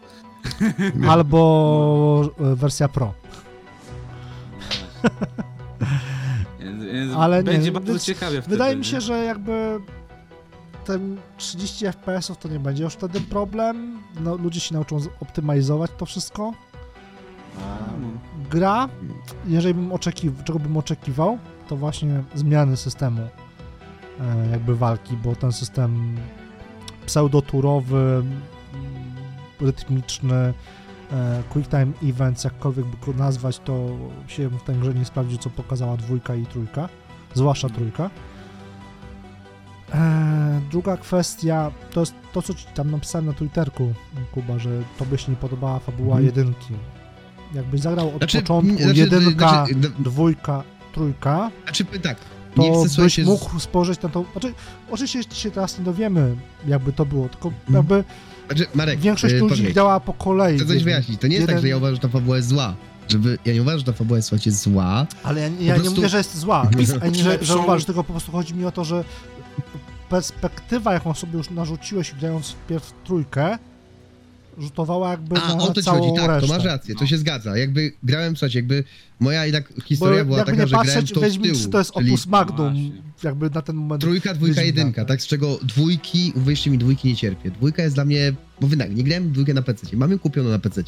albo 1.09 2.29
e, 2.39 2.55
wersja 2.55 2.87
Pro. 2.87 3.13
Ale 7.17 7.37
nie, 7.37 7.43
będzie 7.43 7.71
bardzo 7.71 7.91
więc 7.91 8.03
ciekawie 8.03 8.41
wtedy. 8.41 8.55
Wydaje 8.55 8.75
mi 8.75 8.81
nie? 8.81 8.87
się, 8.87 9.01
że 9.01 9.23
jakby 9.23 9.79
ten 10.85 11.17
30 11.37 11.85
FPS-ów 11.85 12.37
to 12.37 12.49
nie 12.49 12.59
będzie 12.59 12.83
już 12.83 12.93
wtedy 12.93 13.21
problem. 13.21 13.99
No, 14.19 14.35
ludzie 14.35 14.59
się 14.59 14.73
nauczą 14.73 14.99
optymalizować 15.19 15.91
to 15.97 16.05
wszystko. 16.05 16.53
No. 18.01 18.07
Gra, 18.53 18.89
jeżeli 19.47 19.73
bym 19.73 19.91
oczekiwał, 19.91 20.43
czego 20.45 20.59
bym 20.59 20.77
oczekiwał, 20.77 21.37
to 21.67 21.75
właśnie 21.75 22.23
zmiany 22.35 22.77
systemu 22.77 23.21
e, 23.21 24.47
jakby 24.51 24.75
walki, 24.75 25.17
bo 25.17 25.35
ten 25.35 25.51
system 25.51 26.17
pseudoturowy, 27.05 28.23
rytmiczny, 29.61 30.53
e, 31.11 31.43
quick 31.49 31.69
time 31.69 31.87
events, 32.03 32.43
jakkolwiek 32.43 32.85
by 32.85 33.05
go 33.05 33.13
nazwać, 33.17 33.59
to 33.59 33.89
się 34.27 34.49
w 34.49 34.63
tej 34.63 34.75
grze 34.75 34.93
nie 34.93 35.05
sprawdzi, 35.05 35.37
co 35.39 35.49
pokazała 35.49 35.97
dwójka 35.97 36.35
i 36.35 36.45
trójka, 36.45 36.89
zwłaszcza 37.33 37.69
trójka. 37.69 38.09
E, 39.93 40.61
druga 40.71 40.97
kwestia, 40.97 41.71
to 41.91 41.99
jest 41.99 42.13
to, 42.33 42.41
co 42.41 42.53
ci 42.53 42.65
tam 42.75 42.91
napisałem 42.91 43.25
na 43.25 43.33
Twitterku, 43.33 43.93
Kuba, 44.31 44.59
że 44.59 44.69
tobie 44.99 45.17
się 45.17 45.31
nie 45.31 45.37
podobała 45.37 45.79
fabuła 45.79 46.17
Mhm. 46.17 46.25
jedynki. 46.25 46.73
Jakbyś 47.53 47.81
zagrał 47.81 48.07
od 48.09 48.17
Znaczy, 48.17 48.41
początku 48.41 48.83
znaczy, 48.83 48.99
jedynka, 48.99 49.49
znaczy, 49.65 49.75
dwójka, 49.99 50.63
trójka, 50.93 51.51
Znaczy, 51.63 51.85
tak, 51.85 52.17
nie 52.57 52.71
to 52.71 52.83
chcę 52.83 53.01
byś 53.01 53.17
mógł 53.17 53.59
spojrzeć 53.59 54.01
na 54.01 54.09
to. 54.09 54.25
Znaczy, 54.31 54.53
oczywiście 54.91 55.19
jeszcze 55.19 55.35
się 55.35 55.51
teraz 55.51 55.79
nie 55.79 55.85
dowiemy, 55.85 56.35
jakby 56.67 56.93
to 56.93 57.05
było, 57.05 57.29
tylko 57.29 57.47
Mhm. 57.49 57.75
jakby 57.75 58.03
Znaczy, 58.47 58.65
Marek, 58.75 58.99
większość 58.99 59.33
e, 59.33 59.37
ludzi 59.37 59.49
poczekaj. 59.49 59.73
grała 59.73 59.99
po 59.99 60.13
kolei. 60.13 60.57
Chcę 60.57 60.65
coś 60.67 60.83
wyjaśnić. 60.83 61.21
To 61.21 61.27
nie 61.27 61.35
jest 61.35 61.47
tak, 61.47 61.55
jeden- 61.55 61.61
że 61.61 61.67
ja 61.69 61.77
uważam, 61.77 61.95
że 61.95 62.01
ta 62.01 62.07
fabuła 62.07 62.35
jest 62.37 62.47
zła. 62.49 62.75
Żeby, 63.09 63.37
ja 63.45 63.53
nie 63.53 63.61
uważam, 63.61 63.79
że 63.79 63.85
ta 63.85 63.93
fabuła 63.93 64.17
jest 64.17 64.29
słuchajcie, 64.29 64.51
zła. 64.51 65.07
Ale 65.23 65.41
ja, 65.41 65.47
ja 65.47 65.73
prostu- 65.73 65.89
nie 65.91 65.95
mówię, 65.95 66.09
że 66.09 66.17
jest 66.17 66.37
zła, 66.37 66.61
ani 67.01 67.15
że, 67.15 67.23
że 67.23 67.29
Lepszą- 67.37 67.63
uważasz, 67.63 67.85
tylko 67.85 68.03
po 68.03 68.13
prostu 68.13 68.31
chodzi 68.31 68.53
mi 68.55 68.65
o 68.65 68.71
to, 68.71 68.83
że 68.85 69.03
perspektywa, 70.09 70.93
jaką 70.93 71.13
sobie 71.13 71.37
już 71.37 71.49
narzuciłeś 71.49 72.13
grając 72.19 72.49
wpierw 72.49 72.83
w 72.85 72.93
trójkę, 73.03 73.57
rzutowała 74.57 75.11
jakby 75.11 75.35
A, 75.41 75.55
na 75.55 75.63
o 75.63 75.73
to 75.73 75.81
ci 75.81 75.89
chodzi, 75.89 76.07
tak, 76.15 76.27
resztę. 76.27 76.47
to 76.47 76.53
masz 76.53 76.63
rację, 76.65 76.95
to 76.95 77.01
No. 77.01 77.07
się 77.07 77.17
zgadza. 77.17 77.57
Jakby 77.57 77.91
grałem, 78.03 78.35
słuchajcie, 78.35 78.59
jakby 78.59 78.83
moja 79.19 79.45
jednak 79.45 79.73
Bo 79.75 79.81
historia 79.81 80.25
była 80.25 80.37
jakby 80.37 80.51
taka, 80.51 80.63
nie 80.63 80.67
że 80.67 80.71
grałem 80.71 80.87
patrzeć, 80.87 81.11
w 81.11 81.13
to 81.13 81.21
Wiedźmin 81.21 81.43
tyłu. 81.51 81.55
3 81.59 81.69
to 81.69 81.77
jest 81.77 81.93
czyli 81.93 82.09
opus 82.11 82.25
magnum, 82.27 82.57
Właśnie. 82.73 82.91
jakby 83.23 83.49
na 83.49 83.61
ten 83.61 83.75
moment. 83.75 84.01
Trójka, 84.01 84.33
dwójka, 84.33 84.61
Wiedźmina, 84.61 84.79
jedynka, 84.79 85.01
tak. 85.01 85.07
tak, 85.07 85.21
z 85.21 85.27
czego 85.27 85.59
dwójki, 85.63 86.33
uwierzcie 86.35 86.71
mi, 86.71 86.77
dwójki 86.77 87.07
nie 87.07 87.15
cierpię. 87.15 87.51
Dwójka 87.51 87.83
jest 87.83 87.95
dla 87.95 88.05
mnie, 88.05 88.33
bo 88.61 88.67
wy 88.67 88.77
tak, 88.77 88.95
nie 88.95 89.03
grałem 89.03 89.31
dwójkę 89.31 89.53
na 89.53 89.61
PC, 89.61 89.87
mam 89.97 90.11
ją 90.11 90.19
kupioną 90.19 90.49
na 90.49 90.59
PC, 90.59 90.83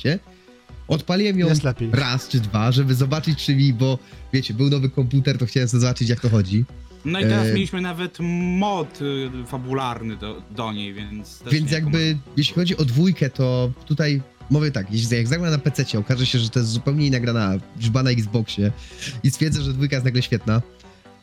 odpaliłem 0.88 1.40
ją 1.40 1.48
raz 1.92 2.28
czy 2.28 2.40
dwa, 2.40 2.72
żeby 2.72 2.96
zobaczyć 2.96 3.46
czy 3.46 3.56
mi, 3.56 3.74
bo 3.74 4.00
wiecie, 4.34 4.54
był 4.54 4.70
nowy 4.70 4.90
komputer, 4.90 5.38
to 5.38 5.46
chciałem 5.46 5.70
sobie 5.70 5.82
zobaczyć 5.82 6.10
jak 6.10 6.20
to 6.20 6.30
chodzi. 6.30 6.66
No 7.06 7.20
i 7.20 7.24
teraz 7.24 7.48
E, 7.48 7.54
mieliśmy 7.54 7.82
nawet 7.82 8.18
mod 8.58 9.02
y, 9.02 9.30
fabularny 9.48 10.16
do, 10.16 10.42
do 10.52 10.74
niej, 10.74 10.94
więc... 10.94 11.44
Więc 11.52 11.72
jakby, 11.72 12.18
jeśli 12.38 12.56
chodzi 12.56 12.78
o 12.78 12.86
dwójkę, 12.86 13.30
to 13.30 13.72
tutaj 13.86 14.22
mówię 14.50 14.72
tak, 14.72 14.92
jeśli 14.92 15.18
jak 15.18 15.28
zagram 15.28 15.52
na 15.52 15.58
PC, 15.58 16.00
okaże 16.00 16.26
się, 16.26 16.40
że 16.40 16.50
to 16.50 16.60
jest 16.60 16.72
zupełnie 16.72 17.08
inna 17.08 17.20
gra 17.20 17.34
na, 17.34 17.54
była 17.92 18.04
na 18.04 18.12
Xboxie 18.12 18.72
i 19.24 19.32
stwierdzę, 19.32 19.62
że 19.62 19.74
dwójka 19.74 19.96
jest 19.96 20.06
nagle 20.06 20.22
świetna. 20.22 20.62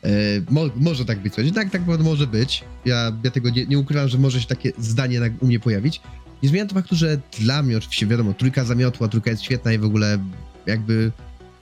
E, 0.03 0.09
mo, 0.49 0.61
może 0.75 1.05
tak 1.05 1.19
być, 1.19 1.33
słuchajcie, 1.33 1.55
tak, 1.55 1.69
tak 1.69 1.81
może 2.03 2.27
być. 2.27 2.63
Ja, 2.85 3.11
ja 3.23 3.31
tego 3.31 3.49
nie, 3.49 3.65
nie 3.65 3.79
ukrywam, 3.79 4.07
że 4.07 4.17
może 4.17 4.41
się 4.41 4.47
takie 4.47 4.71
zdanie 4.77 5.19
na, 5.19 5.25
u 5.39 5.45
mnie 5.45 5.59
pojawić. 5.59 6.01
Nie 6.43 6.49
zmienia 6.49 6.65
to 6.65 6.75
faktu, 6.75 6.95
że 6.95 7.21
dla 7.39 7.63
mnie 7.63 7.77
oczywiście 7.77 8.07
wiadomo, 8.07 8.33
trójka 8.33 8.65
zamiotła, 8.65 9.07
trójka 9.07 9.31
jest 9.31 9.43
świetna 9.43 9.73
i 9.73 9.77
w 9.77 9.85
ogóle 9.85 10.19
jakby, 10.65 11.11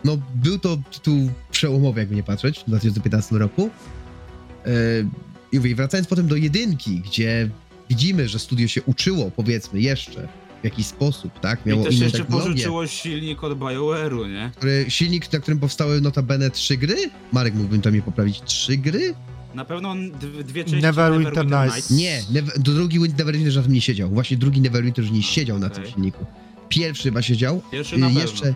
no 0.03 0.17
był 0.35 0.59
to 0.59 0.77
tytuł 0.91 1.29
przełomowy, 1.51 1.99
jakby 1.99 2.15
nie 2.15 2.23
patrzeć, 2.23 2.59
w 2.59 2.65
2015 2.67 3.37
roku. 3.37 3.69
E, 4.65 4.69
I 5.51 5.57
mówię, 5.57 5.75
wracając 5.75 6.07
potem 6.07 6.27
do 6.27 6.35
jedynki, 6.35 6.99
gdzie 6.99 7.49
widzimy, 7.89 8.27
że 8.27 8.39
studio 8.39 8.67
się 8.67 8.81
uczyło, 8.83 9.31
powiedzmy, 9.35 9.81
jeszcze 9.81 10.27
w 10.61 10.63
jakiś 10.63 10.85
sposób, 10.85 11.39
tak? 11.39 11.59
I 11.65 11.69
Miało 11.69 11.83
też 11.83 11.95
inną 11.95 12.03
jeszcze 12.03 12.25
pożyczyło 12.25 12.87
silnik 12.87 13.43
od 13.43 13.59
BioWare'u, 13.59 14.29
nie? 14.29 14.51
Który, 14.55 14.85
silnik, 14.89 15.33
na 15.33 15.39
którym 15.39 15.59
powstały 15.59 16.01
notabene 16.01 16.51
trzy 16.51 16.77
gry? 16.77 16.95
Marek 17.31 17.53
mógłbym 17.53 17.81
to 17.81 17.91
mnie 17.91 18.01
poprawić. 18.01 18.41
Trzy 18.41 18.77
gry? 18.77 19.13
Na 19.55 19.65
pewno 19.65 19.95
dwie 20.45 20.63
części 20.63 20.81
Neverwinter 20.81 21.45
Nights. 21.45 21.91
Nie, 21.91 22.21
Never, 22.31 22.59
do 22.59 22.73
drugi 22.73 22.99
Win- 22.99 23.17
Neverwinter 23.17 23.55
na 23.55 23.63
tym 23.63 23.73
nie 23.73 23.81
siedział. 23.81 24.09
Właśnie 24.09 24.37
drugi 24.37 24.61
Neverwinter 24.61 25.03
już 25.03 25.13
nie 25.13 25.23
siedział 25.23 25.59
na 25.59 25.69
tym 25.69 25.85
silniku. 25.85 26.25
Pierwszy 26.69 27.03
chyba 27.03 27.21
siedział. 27.21 27.61
Pierwszy 27.71 27.97
na 27.97 28.09
y, 28.09 28.13
pewno. 28.13 28.53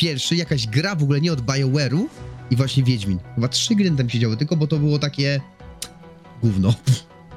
Pierwszy, 0.00 0.36
jakaś 0.36 0.66
gra 0.66 0.94
w 0.94 1.02
ogóle 1.02 1.20
nie 1.20 1.32
od 1.32 1.40
BioWare'u 1.40 2.04
i 2.50 2.56
właśnie 2.56 2.82
Wiedźmin. 2.82 3.18
Chyba 3.34 3.48
trzy 3.48 3.74
gry 3.74 3.90
tam 3.90 4.10
siedziały 4.10 4.36
tylko, 4.36 4.56
bo 4.56 4.66
to 4.66 4.76
było 4.78 4.98
takie 4.98 5.40
gówno. 6.42 6.74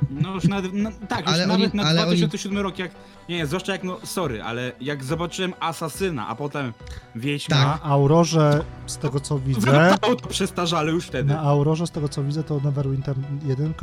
No 0.10 0.34
już 0.35 0.44
nawet, 0.44 0.73
no, 0.73 0.90
tak, 1.07 1.19
już 1.26 1.30
Ale 1.35 1.48
nawet 1.48 1.73
oni- 1.73 1.84
na 1.84 1.90
ale 1.90 2.02
2007 2.06 2.57
rok, 2.60 2.80
jak, 2.80 2.91
nie, 3.30 3.45
zwłaszcza 3.45 3.72
jak, 3.72 3.84
no, 3.84 3.98
sorry, 4.03 4.44
ale 4.44 4.72
jak 4.81 5.03
zobaczyłem 5.03 5.53
Asasyna, 5.60 6.27
a 6.27 6.35
potem 6.35 6.73
Wiedźma, 7.15 7.56
Tak. 7.56 7.65
Na 7.84 7.90
Aurorze, 7.90 8.64
z 8.88 8.98
tego 8.98 9.19
co 9.19 9.40
widzę, 9.40 9.60
wyglądało 9.61 10.15
to 10.15 10.27
przestarzale 10.27 10.91
już 10.91 11.06
wtedy. 11.06 11.34
na 11.34 11.40
Aurorze, 11.40 11.88
z 11.88 11.91
tego 11.91 12.10
co 12.10 12.23
widzę, 12.23 12.44
to 12.44 12.60
Neverwinter 12.60 13.15
1, 13.45 13.73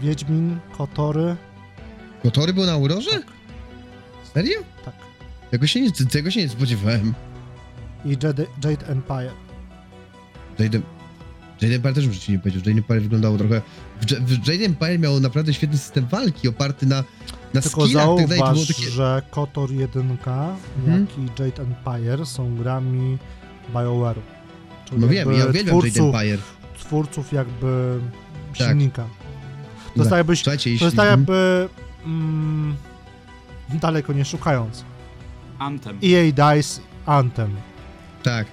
Wiedźmin, 0.00 0.58
Kotory, 0.78 1.36
Kotory 2.22 2.52
był 2.52 2.64
na 2.66 2.72
Aurorze? 2.72 3.10
Serio? 4.34 4.60
tak. 4.84 4.94
Tego 5.52 5.66
się 5.66 5.80
nie, 5.80 5.92
tego 5.92 6.30
się 6.30 6.40
nie 6.40 6.48
spodziewałem. 6.48 7.14
I 8.04 8.08
Jade, 8.10 8.46
Jade 8.64 8.86
Empire. 8.86 9.30
Jade, 10.58 10.80
Jade 11.60 11.74
Empire 11.74 11.94
też 11.94 12.06
bym 12.08 12.16
ci 12.18 12.32
nie 12.32 12.38
powiedział. 12.38 12.62
Jade 12.66 12.78
Empire 12.78 13.00
wyglądało 13.00 13.38
trochę... 13.38 13.62
W, 14.00 14.04
w 14.06 14.48
Jade 14.48 14.64
Empire 14.64 14.98
miał 14.98 15.20
naprawdę 15.20 15.54
świetny 15.54 15.78
system 15.78 16.06
walki, 16.06 16.48
oparty 16.48 16.86
na, 16.86 17.04
na 17.54 17.60
Tylko 17.60 17.84
skillach 17.84 18.08
i 18.14 18.16
tak 18.18 18.26
dalej. 18.28 18.38
Zauważ, 18.38 18.66
takie... 18.68 18.90
że 18.90 19.22
Kotor 19.30 19.70
1, 19.72 20.10
Mhm. 20.10 21.00
jak 21.00 21.18
i 21.18 21.42
Jade 21.42 21.62
Empire 21.62 22.26
są 22.26 22.56
grami 22.56 23.18
BioWare'u. 23.74 24.20
No 24.92 25.08
wiem, 25.08 25.32
ja 25.32 25.46
uwielbiam 25.46 25.56
Jade 25.56 25.70
twórców, 25.70 26.14
Empire. 26.14 26.38
twórców 26.78 27.32
jakby 27.32 28.00
Tak. 28.58 28.68
silnika. 28.68 29.04
To 29.94 29.98
jest 30.00 30.10
tak 30.10 30.16
jakbyś, 30.16 30.42
to 30.42 30.50
jest 30.52 30.62
tak 30.80 30.90
Mhm. 30.90 31.20
jakby 31.20 31.68
mm, 32.04 32.76
daleko 33.80 34.12
nie 34.12 34.24
szukając. 34.24 34.84
Anthem. 35.62 35.98
EA 36.04 36.32
Dice 36.54 36.80
Anthem. 37.06 37.50
Tak, 38.22 38.46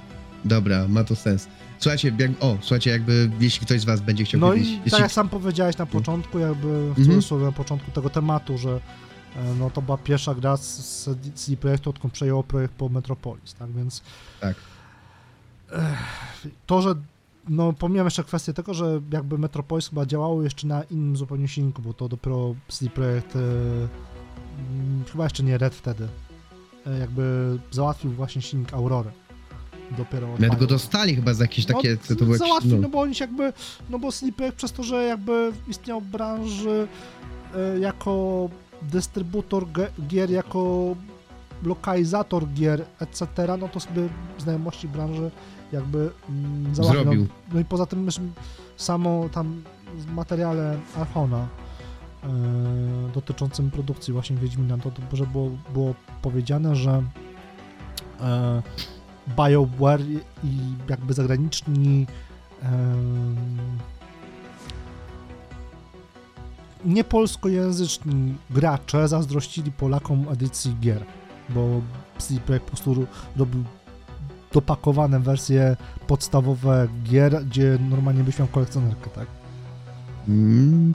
dobra, 0.46 0.88
ma 0.88 1.04
to 1.04 1.16
sens. 1.16 1.48
Słuchajcie, 1.80 2.12
jak, 2.20 2.32
o, 2.40 2.58
słuchajcie, 2.62 2.90
jakby 2.92 3.32
jeśli 3.40 3.66
ktoś 3.66 3.82
z 3.82 3.86
was 3.86 4.02
będzie 4.02 4.24
chciał 4.26 4.42
No 4.42 4.52
kiedyś... 4.54 4.68
i 4.70 4.76
tak 4.78 4.86
jeśli, 4.86 5.02
jak 5.02 5.12
sam 5.12 5.30
powiedziałeś 5.30 5.78
na 5.78 5.86
początku, 5.86 6.40
jakby 6.40 6.68
w 6.68 6.88
Mhm. 7.00 7.08
cudzysłowie 7.08 7.46
na 7.46 7.52
początku 7.52 7.92
tego 7.92 8.10
tematu, 8.10 8.58
że 8.58 8.80
e, 9.36 9.54
no 9.60 9.70
to 9.70 9.82
była 9.82 9.98
pierwsza 9.98 10.36
gra 10.36 10.58
z, 10.58 10.64
z 10.78 11.10
CD 11.36 11.58
Projektu, 11.58 11.90
odkąd 11.90 12.14
przejęło 12.14 12.44
projekt 12.44 12.74
po 12.74 12.90
Metropolis, 12.90 13.54
tak 13.54 13.72
więc 13.72 14.02
Tak. 14.42 14.56
To, 16.66 16.82
że 16.82 16.96
no 17.50 17.74
pomijam 17.74 18.08
jeszcze 18.08 18.24
kwestię 18.24 18.54
tego, 18.54 18.74
że 18.74 19.02
jakby 19.12 19.38
Metropolis 19.38 19.90
chyba 19.90 20.06
działało 20.06 20.44
jeszcze 20.44 20.68
na 20.68 20.84
innym 20.84 21.18
zupełnie 21.18 21.48
silniku, 21.48 21.82
bo 21.82 21.94
to 21.94 22.10
dopiero 22.10 22.56
CD 22.68 22.92
Projekt 22.92 23.36
e, 23.36 23.40
mm, 23.40 25.04
chyba 25.12 25.24
jeszcze 25.24 25.44
nie 25.44 25.58
Red 25.58 25.76
wtedy 25.76 26.08
jakby 27.00 27.58
załatwił 27.72 28.12
właśnie 28.12 28.42
silnik 28.42 28.74
Aurory. 28.74 29.10
Dopiero 29.98 30.28
Nawet 30.40 30.60
go 30.60 30.68
dostali 30.68 31.16
chyba 31.16 31.34
za 31.34 31.44
jakieś 31.44 31.66
takie... 31.66 31.98
No, 32.10 32.16
to 32.16 32.26
było 32.26 32.38
załatwił, 32.38 32.76
no. 32.76 32.82
no, 32.82 32.90
bo 32.90 33.00
oni 33.00 33.14
jakby, 33.20 33.54
no 33.90 34.00
bo 34.00 34.12
Sleepek 34.12 34.56
przez 34.56 34.72
to, 34.72 34.84
że 34.84 35.04
jakby 35.04 35.52
istniał 35.68 36.02
w 36.02 36.06
branży 36.06 36.88
e, 37.56 37.80
jako 37.80 38.50
dystrybutor 38.82 39.66
gier, 40.08 40.30
jako 40.30 40.96
lokalizator 41.64 42.48
gier, 42.48 42.86
etc., 43.00 43.26
no 43.60 43.70
to 43.70 43.80
sobie 43.80 44.10
znajomości 44.38 44.88
branży 44.88 45.32
jakby 45.72 46.10
mm, 46.30 46.76
załatwił. 46.76 47.22
No, 47.22 47.28
no 47.54 47.60
i 47.60 47.66
poza 47.66 47.86
tym 47.86 48.06
już 48.06 48.16
samo 48.78 49.30
tam 49.32 49.64
w 49.98 50.12
materiale 50.12 50.80
Archona 50.98 51.38
e, 51.38 51.69
dotyczącym 53.14 53.72
produkcji 53.72 54.14
właśnie 54.14 54.36
Wiedźmina, 54.36 54.78
to, 54.78 54.92
że 55.14 55.26
było, 55.26 55.52
było 55.74 55.96
powiedziane, 56.22 56.76
że 56.76 57.04
e, 58.22 58.62
BioWare 59.38 60.02
i 60.44 60.58
jakby 60.90 61.14
zagraniczni 61.14 62.08
em, 62.64 63.38
niepolskojęzyczni 66.86 68.36
gracze 68.50 69.08
zazdrościli 69.08 69.72
Polakom 69.72 70.26
edycji 70.30 70.76
gier, 70.82 71.06
bo 71.50 71.82
CD 72.18 72.42
Projekt 72.42 72.66
po 72.66 72.72
prostu 72.72 73.08
robił 73.38 73.64
dopakowane 74.54 75.20
wersje 75.20 75.78
podstawowe 76.08 76.88
gier, 77.04 77.46
gdzie 77.46 77.78
normalnie 77.90 78.24
byś 78.24 78.40
miał 78.40 78.48
kolekcjonerkę, 78.48 79.10
tak? 79.10 79.28
Mm, 80.28 80.94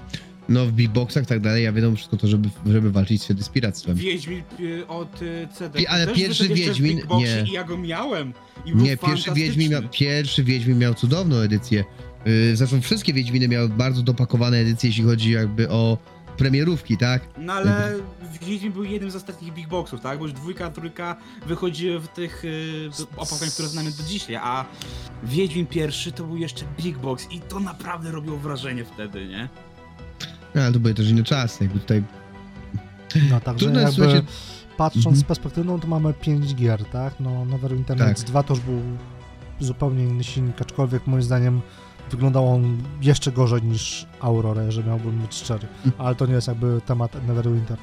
no 0.49 0.67
w 0.67 0.73
beatboxach 0.73 1.27
tak 1.27 1.41
dalej, 1.41 1.65
ja 1.65 1.73
wiadomo 1.73 1.97
wszystko 1.97 2.17
to, 2.17 2.27
żeby, 2.29 2.49
żeby 2.67 2.91
walczyć 2.93 3.25
wtedy 3.25 3.43
z 3.43 3.49
piractwem. 3.49 3.97
Wiedźmin 3.97 4.43
y, 4.61 4.87
od 4.87 5.23
y, 5.23 5.49
CD. 5.55 5.79
Pi- 5.79 5.87
ale 5.87 6.07
Też 6.07 6.17
pierwszy 6.17 6.43
wyszedł 6.43 6.61
jeszcze 6.61 6.83
w 6.83 6.87
Wiedźmin- 6.87 7.19
nie. 7.19 7.45
I 7.51 7.53
ja 7.53 7.65
go 7.65 7.79
miałem. 7.79 8.33
I 8.67 8.73
był 8.73 8.85
Nie, 8.85 8.97
pierwszy 8.97 9.33
Wiedźmin, 9.35 9.71
miał, 9.71 9.83
pierwszy 9.91 10.45
Wiedźmin 10.45 10.79
miał 10.79 10.95
cudowną 10.95 11.37
edycję. 11.37 11.85
Yy, 12.27 12.57
zresztą 12.57 12.81
wszystkie 12.81 13.13
Wiedźminy 13.13 13.49
miały 13.49 13.69
bardzo 13.69 14.03
dopakowane 14.03 14.57
edycje, 14.57 14.89
jeśli 14.91 15.05
chodzi 15.05 15.31
jakby 15.31 15.71
o 15.71 15.99
premierówki, 16.37 16.97
tak? 16.97 17.23
No 17.39 17.53
ale 17.53 17.95
Wiedźmin 18.47 18.73
był 18.73 18.85
jednym 18.85 19.11
z 19.11 19.17
ostatnich 19.17 19.53
Big 19.55 19.69
Boxów, 19.69 20.01
tak? 20.01 20.19
Bo 20.19 20.25
już 20.25 20.33
dwójka, 20.33 20.71
trójka 20.71 21.17
wychodziły 21.47 22.01
w 22.01 22.09
tych 22.09 22.45
y, 22.45 22.91
opakowaniach, 23.17 23.55
które 23.55 23.69
znamy 23.69 23.91
do 23.91 24.03
dzisiaj, 24.03 24.37
a 24.37 24.65
Wiedźmin 25.25 25.67
pierwszy 25.67 26.13
to 26.13 26.25
był 26.25 26.37
jeszcze 26.37 26.65
Big 26.81 26.99
Box 26.99 27.27
i 27.31 27.41
to 27.41 27.61
naprawdę 27.61 28.11
robiło 28.11 28.37
wrażenie 28.37 28.85
wtedy, 28.85 29.27
nie? 29.27 29.49
No, 30.55 30.63
ale 30.63 30.73
to 30.73 30.81
były 30.81 30.95
też 30.95 31.09
inne 31.11 31.23
czasy, 31.23 31.65
jakby 31.65 31.81
tutaj... 31.81 32.03
No 33.31 33.41
także 33.41 33.65
Trudno 33.65 33.81
jakby 33.81 33.95
słuchajcie... 33.95 34.23
patrząc 34.77 35.07
Mhm. 35.07 35.17
z 35.17 35.25
perspektywą, 35.25 35.81
to 35.81 35.87
mamy 35.89 36.15
5 36.15 36.55
gier, 36.55 36.85
tak? 36.85 37.15
No 37.21 37.45
Neverwinter 37.45 37.97
Nights 38.01 38.21
Tak. 38.23 38.31
2 38.31 38.43
to 38.43 38.55
już 38.55 38.63
był 38.63 38.81
zupełnie 39.61 40.05
inny 40.05 40.25
silnik, 40.25 40.63
aczkolwiek 40.63 41.07
moim 41.07 41.23
zdaniem 41.23 41.61
wyglądał 42.11 42.49
on 42.55 42.79
jeszcze 43.03 43.33
gorzej 43.33 43.63
niż 43.63 44.07
Aurora, 44.21 44.71
że 44.71 44.85
miałbym 44.85 45.19
być 45.19 45.35
szczery. 45.35 45.67
Mhm. 45.87 46.07
Ale 46.07 46.15
to 46.15 46.27
nie 46.27 46.33
jest 46.35 46.49
jakby 46.49 46.81
temat 46.87 47.27
Neverwinter. 47.27 47.79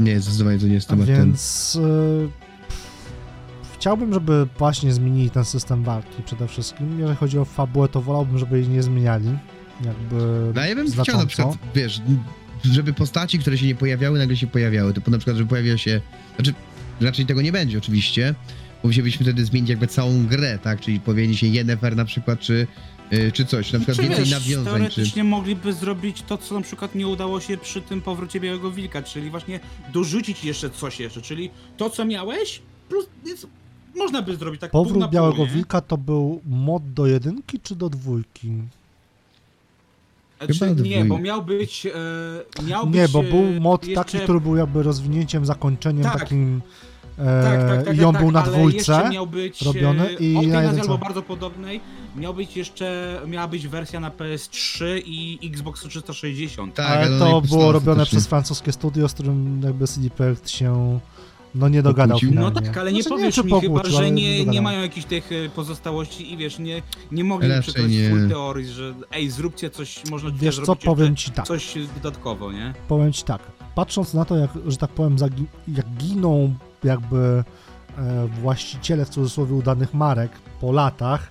Nie, 0.00 0.20
zdecydowanie 0.20 0.58
to 0.58 0.66
nie 0.66 0.74
jest 0.74 0.88
temat 0.88 1.06
ten. 1.06 1.16
więc 1.16 1.76
y, 1.76 2.28
chciałbym, 3.74 4.14
żeby 4.14 4.46
właśnie 4.58 4.92
zmienili 4.92 5.30
ten 5.30 5.44
system 5.44 5.84
walki 5.84 6.22
przede 6.22 6.48
wszystkim. 6.48 6.98
Jeżeli 7.00 7.16
chodzi 7.16 7.38
o 7.38 7.44
fabułę, 7.44 7.88
to 7.88 8.00
wolałbym, 8.02 8.38
żeby 8.38 8.58
jej 8.60 8.68
nie 8.68 8.82
zmieniali. 8.82 9.38
Jakby 9.84 10.52
No 10.54 10.64
ja 10.64 10.74
bym 10.74 10.88
znacząco. 10.88 11.12
chciał 11.12 11.20
na 11.20 11.26
przykład, 11.26 11.74
wiesz, 11.74 12.00
żeby 12.64 12.92
postaci, 12.92 13.38
które 13.38 13.58
się 13.58 13.66
nie 13.66 13.74
pojawiały, 13.74 14.18
nagle 14.18 14.36
się 14.36 14.46
pojawiały. 14.46 14.94
Typu 14.94 15.10
na 15.10 15.18
przykład, 15.18 15.36
żeby 15.36 15.48
pojawiła 15.48 15.78
się... 15.78 16.00
Znaczy, 16.36 16.54
raczej 17.00 17.26
tego 17.26 17.42
nie 17.42 17.52
będzie 17.52 17.78
oczywiście, 17.78 18.34
bo 18.82 18.88
musielibyśmy 18.88 19.24
wtedy 19.26 19.44
zmienić 19.44 19.70
jakby 19.70 19.86
całą 19.86 20.26
grę, 20.26 20.58
tak? 20.62 20.80
Czyli 20.80 21.00
pojawi 21.00 21.36
się 21.36 21.46
Yennefer 21.46 21.96
na 21.96 22.04
przykład, 22.04 22.40
czy, 22.40 22.66
yy, 23.10 23.32
czy 23.32 23.44
coś, 23.44 23.72
na 23.72 23.78
przykład 23.78 23.96
Czy 23.96 24.02
więcej 24.02 24.24
wiesz, 24.24 24.30
nawiązań, 24.32 24.64
czy... 24.64 24.78
teoretycznie 24.78 25.24
mogliby 25.24 25.72
zrobić 25.72 26.22
to, 26.22 26.38
co 26.38 26.54
na 26.54 26.60
przykład 26.60 26.94
nie 26.94 27.06
udało 27.08 27.40
się 27.40 27.58
przy 27.58 27.82
tym 27.82 28.00
powrocie 28.02 28.40
Białego 28.40 28.70
Wilka, 28.70 29.02
czyli 29.02 29.30
właśnie 29.30 29.60
dorzucić 29.92 30.44
jeszcze 30.44 30.70
coś 30.70 31.00
jeszcze, 31.00 31.22
czyli 31.22 31.50
to, 31.76 31.90
co 31.90 32.04
miałeś, 32.04 32.62
plus 32.88 33.06
więc 33.26 33.46
można 33.96 34.22
by 34.22 34.36
zrobić 34.36 34.60
tak 34.60 34.70
pół 34.70 34.84
Powrót 34.84 35.00
na 35.00 35.06
pół, 35.08 35.14
Białego 35.14 35.44
nie? 35.46 35.50
Wilka 35.50 35.80
to 35.80 35.98
był 35.98 36.40
mod 36.46 36.92
do 36.92 37.06
jedynki 37.06 37.60
czy 37.60 37.76
do 37.76 37.88
dwójki? 37.90 38.52
Znaczy, 40.50 40.82
nie, 40.82 41.04
bo 41.04 41.18
miał 41.18 41.42
być. 41.42 41.86
E, 41.86 42.62
miał 42.62 42.90
Nie, 42.90 43.02
być, 43.02 43.12
bo 43.12 43.20
e, 43.20 43.22
był 43.22 43.60
mod 43.60 43.84
jeszcze... 43.86 44.04
taki, 44.04 44.18
który 44.18 44.40
był 44.40 44.56
jakby 44.56 44.82
rozwinięciem, 44.82 45.46
zakończeniem 45.46 46.04
Tak. 46.04 46.18
takim 46.20 46.62
e, 47.18 47.42
Tak, 47.42 47.68
tak, 47.68 47.84
tak, 47.86 47.96
i 47.96 48.04
on 48.04 48.12
tak, 48.12 48.22
był 48.22 48.32
na 48.32 48.42
dwójce. 48.42 49.08
miał 49.12 49.26
być 49.26 49.62
robiony 49.62 50.08
e, 50.08 50.12
i 50.12 50.36
od 50.36 50.42
tej 50.44 50.80
albo 50.80 50.98
bardzo 50.98 51.22
podobnej. 51.22 51.80
Miał 52.16 52.34
być 52.34 52.56
jeszcze, 52.56 53.20
miała 53.26 53.48
być 53.48 53.68
wersja 53.68 54.00
na 54.00 54.10
PS3 54.10 54.84
i 55.04 55.38
Xbox 55.44 55.80
360. 55.88 56.74
Tak, 56.74 56.86
ale 56.86 57.06
to 57.18 57.30
no 57.30 57.42
i 57.44 57.48
było 57.48 57.72
robione 57.72 58.06
przez 58.06 58.26
francuskie 58.26 58.72
studio, 58.72 59.08
z 59.08 59.14
którym 59.14 59.62
jakby 59.64 59.86
CD 59.86 60.10
Projekt 60.10 60.50
się 60.50 61.00
no 61.54 61.68
nie 61.68 61.82
dogadał 61.82 62.16
Pokłócił? 62.16 62.28
No 62.40 62.48
finalnie. 62.48 62.68
tak, 62.68 62.76
ale 62.78 62.92
nie 62.92 63.02
Znaczy, 63.02 63.16
powiesz 63.16 63.34
czy 63.34 63.44
mi 63.44 63.50
chyba, 63.50 63.60
pokłócił, 63.62 63.98
że 63.98 64.10
nie, 64.10 64.44
nie 64.44 64.62
mają 64.62 64.80
jakichś 64.82 65.06
tych 65.06 65.30
e, 65.32 65.48
pozostałości 65.48 66.32
i 66.32 66.36
wiesz, 66.36 66.58
nie, 66.58 66.82
nie 67.12 67.24
mogli 67.24 67.48
Raczej 67.48 67.62
przekonać 67.62 67.92
nie. 67.92 68.10
full 68.10 68.28
teorii, 68.28 68.66
że 68.68 68.94
ej, 69.12 69.30
zróbcie 69.30 69.70
coś, 69.70 70.10
można 70.10 70.30
tutaj 70.30 70.44
Wiesz 70.46 70.60
co, 70.60 70.76
powiem 70.76 71.16
ci 71.16 71.30
tak. 71.30 71.46
coś 71.46 71.74
dodatkowo, 71.94 72.52
nie? 72.52 72.74
Powiem 72.88 73.12
ci 73.12 73.22
tak, 73.24 73.42
patrząc 73.74 74.14
na 74.14 74.24
to, 74.24 74.36
jak, 74.36 74.50
że 74.66 74.76
tak 74.76 74.90
powiem, 74.90 75.16
jak 75.68 75.86
giną 75.98 76.54
jakby 76.84 77.44
e, 77.98 78.28
właściciele 78.42 79.04
w 79.04 79.08
cudzysłowie 79.08 79.54
udanych 79.54 79.94
marek 79.94 80.32
po 80.60 80.72
latach 80.72 81.30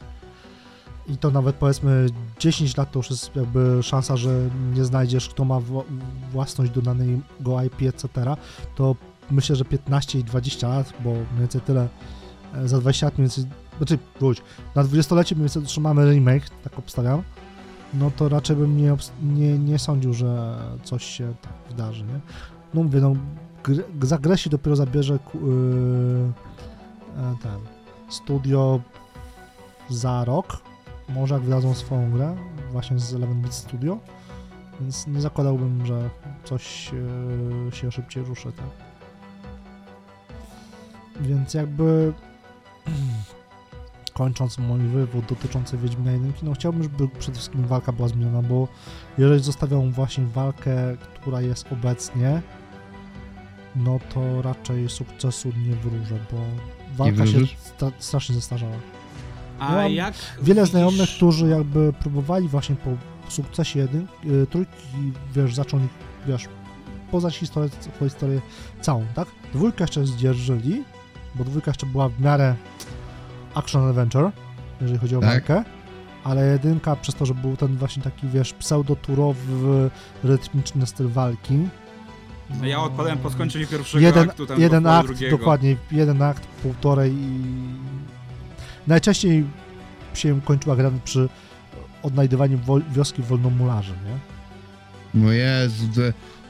i 1.07 1.17
to 1.17 1.31
nawet 1.31 1.55
powiedzmy 1.55 2.05
10 2.39 2.77
lat 2.77 2.91
to 2.91 2.99
już 2.99 3.09
jest 3.09 3.35
jakby 3.35 3.83
szansa, 3.83 4.17
że 4.17 4.49
nie 4.75 4.85
znajdziesz 4.85 5.29
kto 5.29 5.45
ma 5.45 5.55
wła- 5.59 5.83
własność 6.31 6.71
do 6.71 6.81
danego 6.81 7.63
IP, 7.65 7.81
etc., 7.81 8.07
to 8.75 8.95
myślę, 9.31 9.55
że 9.55 9.65
15 9.65 10.19
i 10.19 10.23
20 10.23 10.67
lat, 10.67 10.93
bo 11.03 11.09
mniej 11.09 11.25
więcej 11.39 11.61
tyle 11.61 11.87
e, 12.55 12.67
za 12.67 12.79
20 12.79 13.05
lat 13.05 13.17
mniej 13.17 13.27
więcej, 13.27 13.45
znaczy 13.77 13.97
wróć, 14.19 14.41
na 14.75 14.83
20-lecie 14.83 15.35
mniej 15.35 15.43
więcej 15.43 15.63
otrzymamy 15.63 16.11
remake, 16.11 16.49
tak 16.63 16.79
obstawiam, 16.79 17.23
no 17.93 18.11
to 18.11 18.29
raczej 18.29 18.55
bym 18.55 18.77
nie, 18.77 18.95
nie, 19.23 19.59
nie 19.59 19.79
sądził, 19.79 20.13
że 20.13 20.57
coś 20.83 21.05
się 21.05 21.33
tak 21.41 21.53
wydarzy, 21.69 22.03
nie? 22.03 22.19
No 22.73 22.83
mówię, 22.83 22.99
no 22.99 23.15
gr- 23.63 24.05
za 24.05 24.17
grę 24.17 24.37
się 24.37 24.49
dopiero 24.49 24.75
zabierze 24.75 25.13
yy, 25.13 26.31
e, 27.17 27.35
ten 27.43 27.59
studio 28.09 28.81
za 29.89 30.25
rok, 30.25 30.57
może 31.09 31.33
jak 31.33 31.43
wydadzą 31.43 31.73
swoją 31.73 32.11
grę, 32.11 32.35
właśnie 32.71 32.99
z 32.99 33.11
11 33.11 33.41
Bit 33.43 33.53
Studio, 33.53 33.99
Więc 34.81 35.07
nie 35.07 35.21
zakładałbym, 35.21 35.85
że 35.85 36.09
coś 36.43 36.91
e, 37.67 37.71
się 37.75 37.91
szybciej 37.91 38.23
ruszy, 38.23 38.51
tak. 38.51 38.90
Więc 41.21 41.53
jakby 41.53 42.13
kończąc 44.13 44.57
mój 44.57 44.79
wywód 44.79 45.25
dotyczący 45.25 45.77
Wiedźmina 45.77 46.11
1, 46.11 46.33
no 46.43 46.53
chciałbym, 46.53 46.83
żeby 46.83 47.07
przede 47.07 47.35
wszystkim 47.37 47.67
walka 47.67 47.91
była 47.91 48.07
zmieniona, 48.07 48.41
bo 48.41 48.67
jeżeli 49.17 49.43
zostawią 49.43 49.91
właśnie 49.91 50.23
walkę, 50.25 50.97
która 51.15 51.41
jest 51.41 51.65
obecnie, 51.73 52.41
no 53.75 53.99
to 54.13 54.41
raczej 54.41 54.89
sukcesu 54.89 55.51
nie 55.67 55.75
wróżę, 55.75 56.15
bo 56.31 56.37
walka 56.95 57.27
się 57.27 57.39
sta- 57.61 57.91
strasznie 57.99 58.35
zestarzała. 58.35 58.75
A 59.59 59.71
Mam 59.75 59.91
jak 59.91 60.13
Wiele 60.41 60.61
widzisz- 60.61 60.71
znajomych, 60.71 61.09
którzy 61.09 61.47
jakby 61.47 61.93
próbowali 61.93 62.47
właśnie 62.47 62.75
po 62.75 62.89
sukcesie 63.31 63.79
jedyn, 63.79 64.07
y, 64.25 64.47
trójki, 64.47 64.73
wiesz, 65.35 65.55
zacząć, 65.55 65.83
wiesz, 66.27 66.45
poznać 67.11 67.37
historię, 67.37 67.69
historię 67.99 68.41
całą, 68.81 69.05
tak? 69.15 69.27
Dwójkę 69.53 69.83
jeszcze 69.83 70.05
zdzierżyli, 70.05 70.83
bo 71.35 71.43
dwójka 71.43 71.71
jeszcze 71.71 71.85
była 71.85 72.09
w 72.09 72.19
miarę 72.21 72.55
action 73.55 73.89
adventure, 73.89 74.31
jeżeli 74.81 74.99
chodzi 74.99 75.15
o 75.15 75.19
Tak. 75.19 75.29
walkę, 75.29 75.63
ale 76.23 76.45
jedynka 76.47 76.95
przez 76.95 77.15
to, 77.15 77.25
że 77.25 77.33
był 77.33 77.57
ten 77.57 77.77
właśnie 77.77 78.03
taki, 78.03 78.27
wiesz, 78.27 78.53
pseudoturowy, 78.53 79.89
rytmiczny 80.23 80.85
styl 80.85 81.07
walki. 81.07 81.53
No 82.59 82.65
ja 82.67 82.79
odpadłem 82.83 83.17
po 83.17 83.29
skończeniu 83.29 83.67
pierwszego 83.67 84.05
jeden, 84.05 84.29
aktu, 84.29 84.45
tam 84.45 84.59
jeden 84.61 84.87
akt, 84.87 85.07
drugiego. 85.07 85.37
dokładnie, 85.37 85.75
jeden 85.91 86.21
akt, 86.21 86.45
półtorej 86.63 87.13
i 87.13 87.39
najczęściej 88.87 89.45
się 90.13 90.41
kończyła 90.41 90.75
gra 90.75 90.91
przy 91.03 91.29
odnajdywaniu 92.03 92.59
wioski 92.91 93.21
wolnomularzy, 93.21 93.91
nie? 93.91 94.17
No 95.23 95.31
Jezu, 95.31 95.87
to, 95.95 96.01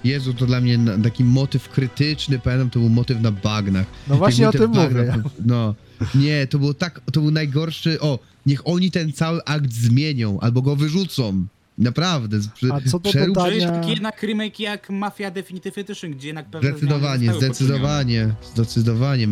Jezu, 0.04 0.34
to 0.34 0.46
dla 0.46 0.62
mnie 0.62 0.80
taki 1.04 1.24
motyw 1.24 1.70
krytyczny, 1.70 2.40
pamiętam, 2.40 2.70
to 2.70 2.80
był 2.80 2.90
motyw 2.90 3.22
na 3.22 3.32
bagnach. 3.32 3.86
No 4.08 4.18
właśnie 4.18 4.50
o 4.50 4.52
tym 4.52 4.62
ten 4.62 4.70
mówię. 4.70 4.84
bagnach, 5.06 5.32
No, 5.46 5.76
nie, 6.16 6.48
to 6.48 6.60
było 6.60 6.74
tak, 6.74 7.02
to 7.12 7.22
był 7.22 7.32
najgorszy, 7.32 8.00
o, 8.02 8.20
niech 8.46 8.68
oni 8.68 8.92
ten 8.92 9.14
cały 9.14 9.44
akt 9.46 9.74
zmienią, 9.74 10.40
albo 10.40 10.62
go 10.62 10.76
wyrzucą. 10.76 11.46
Naprawdę. 11.78 12.40
A 12.72 12.90
co 12.90 13.00
do 13.00 13.10
przerób- 13.10 13.36
To 13.36 13.52
jest 13.52 13.68
taki 13.68 13.90
jednak 13.90 14.24
remake 14.24 14.60
jak 14.60 14.90
Mafia 14.90 15.32
Definitive 15.32 15.78
Edition, 15.78 16.12
gdzie 16.12 16.28
jednak 16.28 16.46
pewne 16.50 16.70
Zdecydowanie, 16.70 17.34
zdecydowanie, 17.34 18.34
zdecydowanie. 18.54 19.28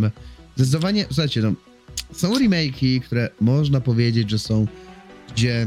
Zdecydowanie, 0.55 1.05
słuchajcie, 1.07 1.41
no, 1.41 1.53
są 2.13 2.33
remake'i, 2.33 3.01
które 3.01 3.29
można 3.41 3.81
powiedzieć, 3.81 4.29
że 4.29 4.39
są, 4.39 4.67
gdzie 5.35 5.65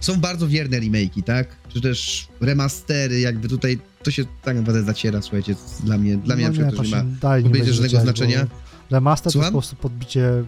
są 0.00 0.20
bardzo 0.20 0.48
wierne 0.48 0.80
remake'i, 0.80 1.22
tak? 1.22 1.59
Czy 1.72 1.80
też 1.80 2.28
remastery, 2.40 3.20
jakby 3.20 3.48
tutaj 3.48 3.78
to 4.02 4.10
się 4.10 4.24
tak 4.42 4.56
naprawdę 4.56 4.82
zaciera, 4.82 5.22
słuchajcie, 5.22 5.54
dla 5.84 5.98
mnie, 5.98 6.16
dla 6.16 6.36
mnie 6.36 6.44
no 6.44 6.48
na 6.50 6.52
przykład 6.52 6.74
nie, 6.74 6.90
to 7.20 7.36
nie 7.36 7.42
ma 7.42 7.48
nie 7.48 7.50
będzie 7.50 7.72
żadnego 7.72 8.00
znaczenia. 8.00 8.46
Remaster 8.90 9.22
to 9.22 9.28
jest 9.28 9.32
Słucham? 9.32 9.52
po 9.52 9.58
prostu 9.58 9.76
podbicie 9.76 10.28
mm, 10.28 10.44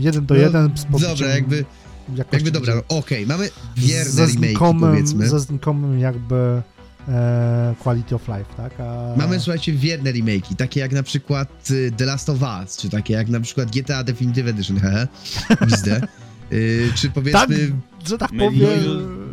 jeden 0.00 0.26
do 0.26 0.34
No, 0.34 0.40
jeden 0.40 0.70
z 0.78 0.84
podbiciem 0.84 1.08
Dobra, 1.16 1.28
jakby, 1.28 1.64
jakby 2.32 2.50
dobra, 2.50 2.74
no, 2.74 2.82
okej, 2.98 3.26
mamy 3.26 3.48
wierne 3.76 4.26
znikomym, 4.28 4.90
powiedzmy. 4.90 5.28
ze 5.28 5.40
znikomym 5.40 5.98
jakby 5.98 6.62
e, 7.08 7.74
quality 7.82 8.14
of 8.14 8.28
life, 8.28 8.44
tak? 8.56 8.80
A, 8.80 9.14
Mamy, 9.16 9.40
słuchajcie, 9.40 9.72
wierne 9.72 10.12
remake'i, 10.12 10.56
takie 10.56 10.80
jak 10.80 10.92
na 10.92 11.02
przykład 11.02 11.70
y, 11.70 11.92
The 11.96 12.04
Last 12.04 12.28
of 12.30 12.38
Us, 12.62 12.76
czy 12.76 12.88
takie 12.90 13.14
jak 13.14 13.28
na 13.28 13.40
przykład 13.40 13.70
GTA 13.70 14.04
Definitive 14.04 14.46
Edition, 14.48 14.80
hehe, 14.80 15.08
wizdę. 15.66 16.00
Y, 16.52 16.92
czy 16.94 17.10
powiedzmy, 17.10 17.40
Tak, 17.40 18.08
że 18.08 18.18
tak 18.18 18.30
powiem... 18.38 18.80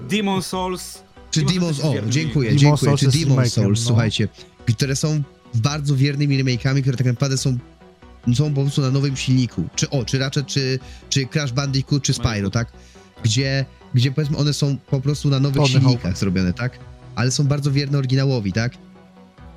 Demon 0.10 0.42
Souls. 0.42 1.04
Czy 1.34 1.42
Demon 1.42 1.74
Demon's, 1.74 1.82
Souls 1.82 2.06
o, 2.08 2.10
dziękuję, 2.10 2.52
Demon's 2.52 2.58
dziękuję, 2.58 2.98
Souls 2.98 3.00
czy 3.00 3.08
Demon's 3.08 3.50
Souls, 3.50 3.80
no. 3.80 3.88
słuchajcie, 3.88 4.28
które 4.76 4.96
są 4.96 5.24
bardzo 5.54 5.96
wiernymi 5.96 6.44
remake'ami, 6.44 6.82
które 6.82 6.98
tak 6.98 7.08
naprawdę 7.08 7.38
są 7.38 7.58
są 8.36 8.54
po 8.54 8.62
prostu 8.62 8.82
na 8.82 8.92
nowym 8.92 9.16
silniku, 9.18 9.64
czy 9.76 9.90
o, 9.90 10.06
czy 10.06 10.20
raczej, 10.20 10.46
czy, 10.46 10.80
czy 11.10 11.26
Crash 11.26 11.52
Bandicoot, 11.52 12.04
czy 12.04 12.14
Spyro, 12.14 12.50
tak? 12.50 12.72
Gdzie, 13.24 13.66
gdzie 13.94 14.12
powiedzmy 14.12 14.38
one 14.38 14.54
są 14.54 14.78
po 14.78 15.02
prostu 15.02 15.30
na 15.30 15.40
nowych 15.40 15.58
Tony 15.58 15.70
silnikach 15.70 16.02
Hawk. 16.02 16.18
zrobione, 16.18 16.54
tak? 16.54 16.80
Ale 17.16 17.32
są 17.32 17.44
bardzo 17.44 17.72
wierne 17.72 17.98
oryginałowi, 17.98 18.54
tak? 18.54 18.74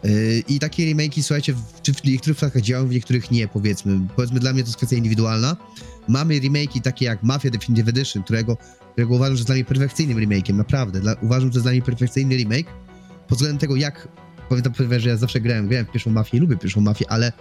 Yy, 0.05 0.43
I 0.48 0.59
takie 0.59 0.94
remake'i, 0.94 1.23
słuchajcie, 1.23 1.53
w, 1.53 1.82
czy 1.82 1.94
w 1.94 2.05
niektórych 2.05 2.36
przypadkach 2.36 2.62
działają, 2.62 2.89
w 2.89 2.90
niektórych 2.90 3.31
nie, 3.31 3.48
powiedzmy. 3.48 4.01
Powiedzmy, 4.16 4.40
dla 4.40 4.53
mnie 4.53 4.62
to 4.62 4.69
jest 4.69 4.77
kwestia 4.77 4.97
indywidualna. 4.97 5.57
Mamy 6.09 6.35
remake'i 6.40 6.81
takie 6.81 7.05
jak 7.05 7.23
Mafia 7.23 7.51
Definitive 7.51 7.89
Edition, 7.89 8.23
którego, 8.23 8.57
którego 8.97 9.14
uważam, 9.14 9.35
że 9.36 9.39
jest 9.40 9.47
dla 9.48 9.55
mnie 9.55 9.64
perfekcyjnym 9.64 10.18
remake'iem, 10.18 10.55
naprawdę. 10.55 11.01
Dla, 11.01 11.14
uważam, 11.23 11.52
że 11.52 11.56
jest 11.56 11.64
dla 11.64 11.73
mnie 11.73 11.82
perfekcyjny 11.82 12.36
remake, 12.36 12.66
pod 13.28 13.39
względem 13.39 13.59
tego, 13.59 13.77
jak... 13.77 14.09
Pamiętam, 14.48 14.73
że 14.98 15.09
ja 15.09 15.16
zawsze 15.16 15.40
grałem, 15.40 15.68
grałem 15.68 15.86
w 15.86 15.90
pierwszą 15.90 16.10
mafię, 16.10 16.39
lubię 16.40 16.56
pierwszą 16.56 16.81
mafię, 16.81 17.10
ale 17.10 17.32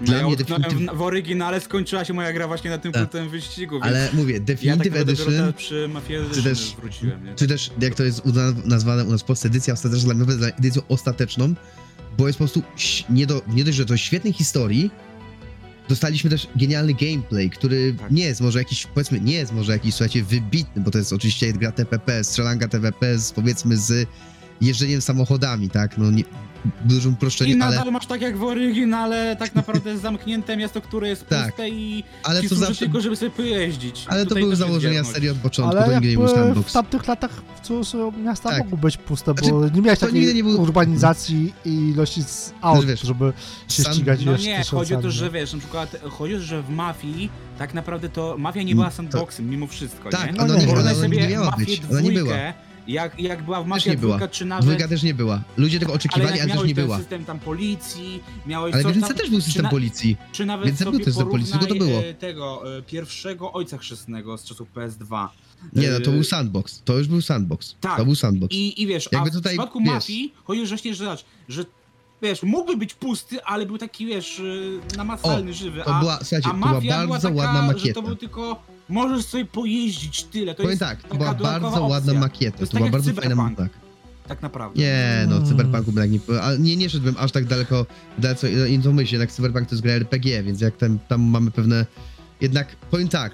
No 0.00 0.06
Dla 0.06 0.16
ja 0.16 0.26
mnie 0.26 0.36
Definitive- 0.36 0.94
w, 0.94 0.96
w 0.98 1.02
oryginale 1.02 1.60
skończyła 1.60 2.04
się 2.04 2.12
moja 2.14 2.32
gra 2.32 2.46
właśnie 2.48 2.70
na 2.70 2.78
tym 2.78 2.92
Tak. 2.92 3.02
kultowym 3.02 3.28
wyścigu, 3.28 3.78
Ale 3.82 4.08
mówię, 4.12 4.32
ja 4.32 4.38
tak 4.38 4.46
Definitive 4.46 4.84
naprawdę 4.84 5.12
dopiero 5.12 5.30
Edition, 5.30 5.52
przy 5.52 5.88
Mafia 5.88 6.18
Edition 6.18 6.44
też- 6.44 6.76
wróciłem, 6.80 7.24
nie? 7.24 7.34
czy 7.34 7.46
też 7.46 7.70
jak 7.80 7.94
to 7.94 8.04
jest 8.04 8.22
nazwane 8.64 9.04
u 9.04 9.10
nas 9.10 9.22
w 9.22 9.24
Polsce, 9.24 9.48
edycja 9.48 9.74
ostateczna, 9.74 10.14
dla 10.14 10.24
mnie 10.26 10.46
edycją 10.58 10.82
ostateczną, 10.88 11.54
bo 12.18 12.26
jest 12.26 12.38
po 12.38 12.44
prostu 12.44 12.62
nie, 13.10 13.26
do, 13.26 13.42
nie 13.48 13.64
dość, 13.64 13.76
że 13.76 13.86
to 13.86 13.96
świetnej 13.96 14.32
historii, 14.32 14.90
dostaliśmy 15.88 16.30
też 16.30 16.48
genialny 16.56 16.94
gameplay, 16.94 17.50
który 17.50 17.94
Tak. 17.98 18.10
nie 18.10 18.24
jest 18.24 18.40
może 18.40 18.58
jakiś, 18.58 18.86
powiedzmy, 18.86 19.20
nie 19.20 19.34
jest 19.34 19.52
może 19.52 19.72
jakiś, 19.72 19.94
słuchajcie, 19.94 20.22
wybitny, 20.24 20.82
bo 20.82 20.90
to 20.90 20.98
jest 20.98 21.12
oczywiście 21.12 21.52
gra 21.52 21.72
TPP, 21.72 22.24
strzelanka 22.24 22.68
TPP 22.68 23.18
z, 23.18 23.32
powiedzmy, 23.32 23.76
z 23.76 24.08
jeżdżeniem 24.60 25.00
samochodami, 25.00 25.70
tak, 25.70 25.98
no 25.98 26.10
nie, 26.10 26.24
dużym 26.84 27.16
I 27.54 27.56
nadal 27.56 27.78
ale, 27.78 27.90
masz 27.90 28.06
tak 28.06 28.20
jak 28.22 28.36
w 28.36 28.42
oryginale, 28.42 29.36
tak 29.36 29.54
naprawdę 29.54 29.98
zamknięte 29.98 30.56
miasto, 30.56 30.80
które 30.80 31.08
jest 31.08 31.28
Tak. 31.28 31.46
puste 31.46 31.68
i 31.68 32.04
ale 32.22 32.42
ci 32.42 32.48
to 32.48 32.54
zawsze, 32.54 32.78
tylko, 32.84 33.00
żeby 33.00 33.16
sobie 33.16 33.30
pojeździć. 33.30 34.04
ale 34.08 34.26
to 34.26 34.34
były 34.34 34.48
jest 34.48 34.58
założenia 34.60 35.04
serii 35.04 35.28
od 35.30 35.36
początku, 35.36 35.76
Ale 35.78 35.86
to 35.86 35.92
nigdy 35.92 36.08
nie 36.08 36.16
w 36.62 36.72
tamtych 36.72 37.06
latach 37.08 37.30
co, 37.62 37.84
co 37.84 38.12
miasta 38.24 38.48
Tak. 38.50 38.58
mogły 38.58 38.78
być 38.78 38.96
puste, 38.96 39.32
Znaczy, 39.32 39.50
bo 39.50 39.68
nie 39.68 39.80
miałeś 39.82 39.98
to 39.98 40.06
takiej 40.06 40.34
nie 40.34 40.44
był- 40.44 40.60
urbanizacji 40.62 41.52
i 41.64 41.70
ilości 41.90 42.22
z 42.22 42.52
aut, 42.60 42.84
wiesz, 42.84 43.00
żeby 43.00 43.32
się 43.68 43.82
sam- 43.82 43.92
ścigać, 43.94 44.24
No 44.24 44.36
nie, 44.36 44.62
chodzi 44.70 44.94
o 44.94 45.02
to, 45.02 45.10
że 45.10 45.30
wiesz, 45.30 45.52
na 45.52 45.58
przykład 45.58 45.96
chodzi 46.10 46.34
o 46.34 46.38
to, 46.38 46.44
że 46.44 46.62
w 46.62 46.70
mafii 46.70 47.30
tak 47.58 47.74
naprawdę 47.74 48.08
to 48.08 48.36
mafia 48.38 48.62
nie 48.62 48.74
była 48.74 48.90
sandboxem 48.90 49.50
mimo 49.50 49.66
wszystko, 49.66 50.10
Tak, 50.10 50.26
nie? 50.26 50.32
No 50.32 50.44
ona, 50.44 50.54
nie, 50.54 50.58
nie, 50.60 50.64
ona, 50.64 50.72
Porównaj 50.72 50.94
ona 50.94 51.06
nie 51.06 51.14
sobie 51.14 51.28
miała 51.28 51.50
być, 51.56 51.82
ona 51.90 52.00
nie 52.00 52.12
była. 52.12 52.34
Jak, 52.86 53.20
jak 53.20 53.42
była 53.42 53.60
w 53.60 53.62
Też 53.62 53.68
mafia 53.70 53.96
była. 54.00 54.16
dwójka, 54.16 54.34
czy 54.34 54.44
nawet... 54.44 54.64
Dwójka 54.64 54.88
też 54.88 55.02
nie 55.02 55.14
była. 55.14 55.42
Ludzie 55.56 55.78
tego 55.78 55.92
ale 55.92 55.96
oczekiwali, 55.96 56.38
jak 56.38 56.50
ale, 56.50 56.58
też 56.60 56.68
nie 56.68 56.74
była. 56.74 56.98
system 56.98 57.24
tam 57.24 57.38
policji, 57.40 58.22
miałeś 58.46 58.74
Ale 58.74 58.82
w 58.94 59.00
tam, 59.00 59.14
też 59.16 59.30
był 59.30 59.40
system 59.40 59.62
na- 59.62 59.68
policji. 59.70 60.16
Czy 60.32 60.46
nawet 60.46 60.66
Więc 60.66 60.78
sobie 60.78 60.90
był 60.90 61.04
system 61.04 61.28
policji, 61.28 61.58
tylko 61.58 61.74
to 61.74 61.84
było. 61.84 61.98
e, 62.00 62.14
tego 62.14 62.76
e, 62.78 62.82
pierwszego 62.82 63.52
ojca 63.52 63.78
chrzestnego 63.78 64.38
z 64.38 64.44
czasów 64.44 64.68
PS2. 64.74 65.28
Nie, 65.72 65.90
no 65.90 66.00
to 66.00 66.10
E, 66.10 66.14
był 66.14 66.24
sandbox. 66.24 66.82
To 66.84 66.98
już 66.98 67.08
był 67.08 67.22
sandbox. 67.22 67.74
Tak. 67.80 67.96
To 67.96 68.04
był 68.04 68.14
sandbox. 68.14 68.54
I, 68.54 68.82
I 68.82 68.86
wiesz, 68.86 69.08
Jakby 69.12 69.28
a 69.28 69.32
w 69.32 69.34
tutaj, 69.34 69.52
przypadku 69.52 69.80
wiesz- 69.80 69.88
mafii 69.88 70.34
chodzi 70.44 70.62
o 70.62 70.66
właśnie, 70.66 70.94
że, 70.94 71.16
że 71.48 71.64
wiesz, 72.22 72.42
mógłby 72.42 72.76
być 72.76 72.94
pusty, 72.94 73.44
ale 73.44 73.66
był 73.66 73.78
taki, 73.78 74.06
wiesz, 74.06 74.42
namacalny, 74.96 75.54
żywy, 75.54 75.82
To 75.84 75.94
a, 75.96 76.00
była, 76.00 76.18
słuchajcie, 76.22 76.48
a 76.48 76.50
to 76.52 76.56
była 76.58 76.72
mafia 76.72 77.06
bardzo 77.06 77.28
taka, 77.28 77.34
ładna 77.40 77.60
że 77.60 77.66
makieta. 77.66 77.94
to 77.94 78.02
był 78.02 78.16
tylko, 78.16 78.62
możesz 78.88 79.24
sobie 79.26 79.44
pojeździć, 79.44 80.22
tyle, 80.24 80.52
to 80.52 80.56
Powiem 80.56 80.70
jest 80.70 80.80
tak, 80.80 80.96
to 81.02 81.08
taka 81.08 81.18
była 81.18 81.34
dodatkowa 81.34 81.70
bardzo 81.70 81.86
ładna 81.86 82.12
opcja. 82.12 82.20
makieta. 82.20 82.56
To 82.58 82.62
jest 82.62 82.72
To 82.72 82.78
tak 82.78 82.80
była 82.80 82.86
jak 82.86 82.92
bardzo 82.92 83.12
fajna 83.12 83.22
Cyberpunk. 83.22 83.58
makieta. 83.58 83.78
Tak 84.28 84.42
naprawdę. 84.42 84.80
Nie, 84.82 85.26
no, 85.28 85.36
Mm. 85.36 85.48
Cyberpunku 85.48 85.92
bym 85.92 86.02
tak 86.04 86.10
nie 86.10 86.18
nie, 86.58 86.76
nie 86.76 86.90
szedłbym 86.90 87.14
aż 87.18 87.32
tak 87.32 87.44
daleko, 87.44 87.86
daleko 88.18 88.46
i 88.46 88.78
to 88.78 88.92
myślę, 88.92 89.12
jednak 89.16 89.32
Cyberpunk 89.32 89.68
to 89.68 89.74
jest 89.74 89.82
gra 89.82 89.92
RPG, 89.92 90.42
więc 90.42 90.60
jak 90.60 90.76
tam, 90.76 90.98
tam 91.08 91.22
mamy 91.22 91.50
pewne, 91.50 91.86
jednak, 92.40 92.76
powiem 92.90 93.08
tak, 93.08 93.32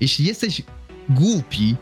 jeśli 0.00 0.24
jesteś 0.24 0.62
głupi, 1.08 1.76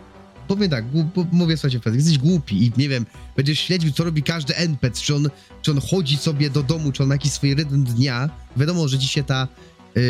powiem 0.49 0.71
tak, 0.71 0.91
głup, 0.91 1.13
po- 1.13 1.27
mówię 1.33 1.57
słuchajcie, 1.57 1.79
wprost, 1.79 1.97
jesteś 1.97 2.19
głupi 2.19 2.65
i 2.65 2.73
nie 2.77 2.89
wiem, 2.89 3.07
będziesz 3.37 3.59
śledził, 3.61 3.93
co 3.93 4.05
robi 4.05 4.23
każdy 4.23 4.57
NPC, 4.57 5.03
czy 5.03 5.15
on, 5.15 5.29
czy 5.63 5.71
on 5.71 5.81
chodzi 5.91 6.17
sobie 6.17 6.51
do 6.51 6.63
domu, 6.63 6.93
czy 6.93 7.03
on 7.03 7.09
ma 7.09 7.15
jakiś 7.15 7.33
swój 7.33 7.55
rytm 7.55 7.85
dnia, 7.85 8.31
wiadomo, 8.57 8.89
że 8.89 8.99
ci 8.99 9.09
się 9.09 9.23
ta, 9.25 9.49
yy, 9.97 10.02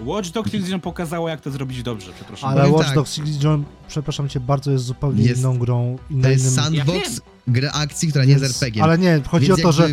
Watch 0.00 0.30
Dogs 0.30 0.52
Legion 0.52 0.80
pokazało, 0.80 1.28
jak 1.28 1.40
to 1.40 1.50
zrobić 1.50 1.82
dobrze, 1.82 2.12
przepraszam. 2.14 2.50
Ale 2.50 2.60
powiem 2.60 2.74
Watch 2.74 2.86
tak. 2.86 2.94
Dogs 2.94 3.18
Legion, 3.18 3.64
przepraszam 3.88 4.28
cię, 4.28 4.40
bardzo 4.40 4.70
jest 4.70 4.84
zupełnie 4.84 5.22
Jest- 5.24 5.40
inną 5.40 5.58
grą, 5.58 5.96
to 6.08 6.14
innym... 6.14 6.30
jest 6.30 6.44
Ja 6.56 6.62
sandbox, 6.62 6.86
wiem. 7.10 7.20
gra 7.54 7.70
akcji, 7.72 8.08
która 8.08 8.24
nie 8.24 8.30
jest 8.30 8.42
więc- 8.44 8.56
RPG. 8.62 8.82
Ale 8.82 8.98
nie, 8.98 9.20
chodzi 9.28 9.52
o 9.52 9.56
to, 9.56 9.72
że 9.72 9.88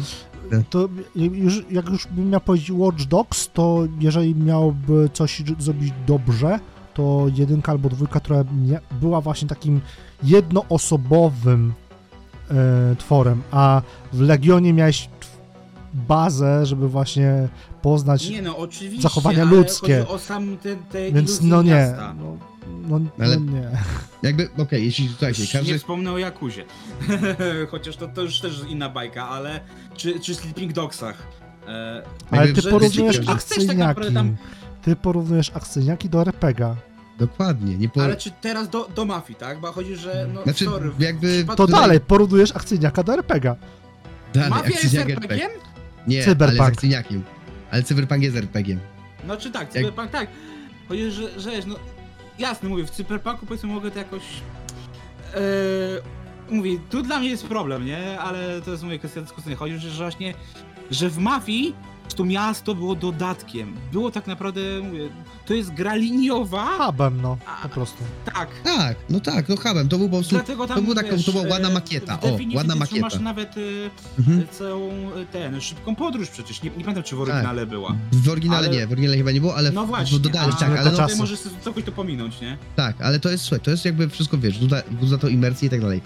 to 0.69 0.89
już, 1.15 1.63
jak 1.71 1.89
już 1.89 2.07
bym 2.07 2.29
miał 2.29 2.41
powiedzieć 2.41 2.71
Watch 2.71 3.03
Dogs, 3.03 3.49
to 3.53 3.87
jeżeli 3.99 4.35
miałby 4.35 5.09
coś 5.13 5.43
zrobić 5.59 5.93
dobrze, 6.07 6.59
to 6.93 7.25
jedynka 7.35 7.71
albo 7.71 7.89
dwójka, 7.89 8.19
która 8.19 8.43
była 9.01 9.21
właśnie 9.21 9.47
takim 9.47 9.81
jednoosobowym 10.23 11.73
e, 12.51 12.95
tworem, 12.95 13.41
a 13.51 13.81
w 14.13 14.19
Legionie 14.21 14.73
miałeś 14.73 15.09
bazę, 15.93 16.65
żeby 16.65 16.89
właśnie 16.89 17.47
poznać, 17.89 18.29
Nie 18.29 18.41
no, 18.41 18.57
oczywiście, 18.57 19.01
zachowania 19.01 19.43
ludzkie. 19.43 19.97
chodzi 19.99 20.11
o 20.11 20.19
sam 20.19 20.57
te, 20.57 20.75
te 20.75 21.11
więc 21.11 21.41
no 21.41 21.63
nie, 21.63 21.71
miasta. 21.71 22.13
no, 22.19 22.37
no, 22.87 22.99
Ale- 23.19 23.39
no 23.39 23.51
nie. 23.51 23.69
Jakby, 24.23 24.49
okej, 24.57 24.85
jeśli, 24.85 25.07
słuchajcie, 25.09 25.41
Już 25.41 25.51
każdy... 25.51 25.71
Nie 25.71 25.77
wspomnę 25.79 26.11
o 26.11 26.17
Jakuzie. 26.17 26.65
Chociaż 27.71 27.97
to, 27.97 28.07
to 28.07 28.21
już 28.21 28.39
też 28.39 28.61
inna 28.69 28.89
bajka, 28.89 29.29
ale... 29.29 29.59
Czy, 29.95 30.19
czy 30.19 30.35
Sleeping 30.35 30.73
Dogsach. 30.73 31.27
E, 31.67 32.03
Ale 32.31 32.53
ty 32.53 32.61
że- 32.61 32.69
porównujesz 32.69 33.15
że- 33.15 33.23
tak 33.23 33.27
naprawdę 33.27 33.31
akcyjniaki. 33.33 34.13
tam- 34.13 34.35
Ty 34.81 34.95
porównujesz 34.95 35.51
akcyjniaki 35.55 36.09
do 36.09 36.21
RPGa. 36.21 36.75
Dokładnie, 37.19 37.77
nie 37.77 37.89
po... 37.89 38.03
Ale 38.03 38.15
czy 38.17 38.31
teraz 38.41 38.69
do, 38.69 38.89
do 38.95 39.05
mafii, 39.05 39.39
tak? 39.39 39.59
Bo 39.59 39.71
chodzi, 39.71 39.95
że 39.95 40.27
no 40.33 40.43
Znaczy, 40.43 40.65
sorry. 40.65 40.91
jakby- 40.99 41.45
To 41.47 41.55
Tutaj- 41.55 41.81
dalej, 41.81 41.99
porównujesz 41.99 42.55
akcyjniaka 42.55 43.03
do 43.03 43.13
RPGa. 43.13 43.55
Dalej, 44.33 44.49
Mafia 44.49 44.79
jest 44.79 44.95
RPG-iem? 44.95 45.51
Nie, 46.07 46.23
Cyberpunk. 46.23 46.59
ale 46.61 46.69
z 46.69 46.73
akcyjniakiem. 46.73 47.23
Ale 47.75 47.83
Cyberpunk 47.83 48.23
jest 48.23 48.37
RPG-iem. 48.37 48.79
No 49.27 49.37
czy 49.37 49.51
tak, 49.51 49.69
Cyberpunk 49.69 50.11
tak. 50.11 50.29
Chodzi, 50.87 51.11
że, 51.11 51.39
że 51.39 51.51
no 51.67 51.75
jasne 52.39 52.69
mówię, 52.69 52.85
w 52.85 52.89
Cyberpunku 52.89 53.45
powiedzmy 53.45 53.69
mogę 53.69 53.91
to 53.91 53.99
jakoś... 53.99 54.21
E, 55.33 55.39
mówię, 56.49 56.79
tu 56.89 57.01
dla 57.01 57.19
mnie 57.19 57.29
jest 57.29 57.47
problem, 57.47 57.85
nie? 57.85 58.19
Ale 58.19 58.61
to 58.61 58.71
jest 58.71 58.83
moja 58.83 58.97
kwestia 58.97 59.21
dyskusyjna. 59.21 59.57
Chodzi, 59.57 59.77
że 59.77 60.03
właśnie, 60.03 60.33
że 60.91 61.09
w 61.09 61.17
Mafii 61.17 61.75
to 62.13 62.25
miasto 62.25 62.75
było 62.75 62.95
dodatkiem. 62.95 63.73
Było 63.91 64.11
tak 64.11 64.27
naprawdę, 64.27 64.61
mówię, 64.83 65.09
to 65.45 65.53
jest 65.53 65.73
gra 65.73 65.95
liniowa, 65.95 66.65
Hubem, 66.65 67.21
no, 67.21 67.37
po 67.63 67.69
prostu. 67.69 68.03
tak. 68.33 68.49
Tak, 68.63 68.97
no 69.09 69.19
tak, 69.19 69.49
no 69.49 69.55
chabem, 69.57 69.89
to 69.89 69.97
był 69.97 70.09
po 70.09 70.15
prostu... 70.17 70.35
Dlatego 70.35 70.67
tam, 70.67 70.77
to 70.77 70.81
był 70.83 70.95
taka- 70.95 71.17
to 71.25 71.31
była 71.31 71.43
ładna 71.47 71.69
e, 71.69 71.73
makieta, 71.73 72.19
o, 72.21 72.37
ładna 72.55 72.75
makieta. 72.75 73.01
masz 73.01 73.19
nawet 73.19 73.55
e, 73.57 73.61
Mhm. 74.19 74.47
całą 74.51 74.91
e, 74.91 75.25
ten, 75.31 75.61
szybką 75.61 75.95
podróż 75.95 76.29
przecież. 76.29 76.63
Nie, 76.63 76.69
nie 76.69 76.81
pamiętam, 76.83 77.03
czy 77.03 77.15
w 77.15 77.19
Tak. 77.19 77.27
oryginale 77.29 77.65
była. 77.65 77.95
W 78.11 78.29
oryginale 78.29 78.67
Ale- 78.67 78.77
nie, 78.77 78.87
w 78.87 78.91
oryginale 78.91 79.17
chyba 79.17 79.31
nie 79.31 79.41
było, 79.41 79.55
ale 79.55 79.71
No 79.71 79.85
właśnie, 79.85 80.19
dodali, 80.19 80.51
a, 80.51 80.55
tak, 80.55 80.69
ale 80.79 80.91
no. 80.91 80.97
Tutaj 80.97 81.15
możesz 81.17 81.39
sobie 81.39 81.55
całkoś 81.63 81.83
to 81.83 81.91
pominąć, 81.91 82.41
nie? 82.41 82.57
tak, 82.75 83.01
ale 83.01 83.19
to 83.19 83.29
jest, 83.29 83.43
słuchaj, 83.43 83.59
to 83.59 83.71
jest 83.71 83.85
jakby 83.85 84.09
wszystko, 84.09 84.37
wiesz, 84.37 84.59
wzbudza 84.59 85.17
to 85.17 85.27
imersję 85.27 85.67
i 85.67 85.69
tak 85.69 85.81
dalej. 85.81 86.01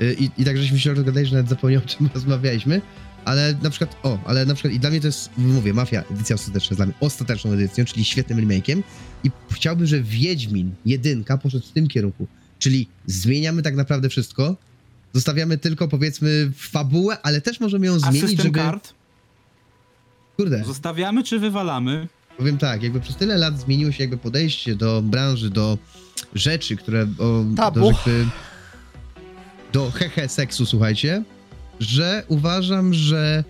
Y, 0.00 0.16
I, 0.18 0.30
i 0.38 0.44
tak 0.44 0.56
żeśmy 0.58 0.78
się 0.80 0.94
rozgadali, 0.94 1.26
że 1.26 1.36
nawet 1.36 1.48
zapomniałem, 1.48 1.84
o 1.86 1.88
czym 1.88 2.08
rozmawialiśmy, 2.14 2.80
ale 3.24 3.54
na 3.62 3.70
przykład, 3.70 3.96
o, 4.02 4.18
ale 4.26 4.46
na 4.46 4.54
przykład 4.54 4.74
i 4.74 4.80
dla 4.80 4.90
mnie 4.90 5.00
to 5.00 5.06
jest, 5.06 5.30
mówię, 5.36 5.74
Mafia, 5.74 6.04
edycja 6.10 6.34
ostateczna 6.34 6.68
jest 6.70 6.78
dla 6.78 6.86
mnie 6.86 6.94
ostateczną 7.00 7.52
edycją, 7.52 7.84
czyli 7.84 8.04
świetnym 8.04 8.38
remake'iem 8.38 8.82
i 9.24 9.30
chciałbym, 9.52 9.86
że 9.86 10.02
Wiedźmin, 10.02 10.74
jedynka, 10.86 11.38
poszedł 11.38 11.66
w 11.66 11.70
tym 11.72 11.88
kierunku, 11.88 12.26
czyli 12.58 12.88
zmieniamy 13.06 13.62
tak 13.62 13.74
naprawdę 13.76 14.08
wszystko, 14.08 14.56
zostawiamy 15.12 15.58
tylko, 15.58 15.88
powiedzmy, 15.88 16.52
fabułę, 16.56 17.18
ale 17.22 17.40
też 17.40 17.60
możemy 17.60 17.86
ją 17.86 17.94
A 17.94 17.98
zmienić, 17.98 18.20
system 18.20 18.46
żeby, 18.46 18.58
kart? 18.58 18.94
kurde, 20.36 20.64
Zostawiamy 20.64 21.24
czy 21.24 21.38
wywalamy? 21.38 22.08
Powiem 22.38 22.58
tak, 22.58 22.82
jakby 22.82 23.00
przez 23.00 23.16
tyle 23.16 23.36
lat 23.38 23.60
zmieniło 23.60 23.92
się 23.92 24.02
jakby 24.02 24.16
podejście 24.16 24.76
do 24.76 25.02
branży, 25.02 25.50
do 25.50 25.78
rzeczy, 26.34 26.76
które... 26.76 27.06
O, 27.18 27.44
Tabu. 27.56 27.80
Do, 27.80 27.86
jakby, 27.86 28.26
do 29.72 29.90
hehe 29.90 30.28
seksu, 30.28 30.66
słuchajcie, 30.66 31.24
że 31.80 32.22
uważam, 32.28 32.94
że 32.94 33.44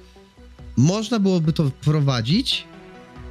można 0.76 1.18
byłoby 1.18 1.52
to 1.52 1.68
wprowadzić, 1.68 2.64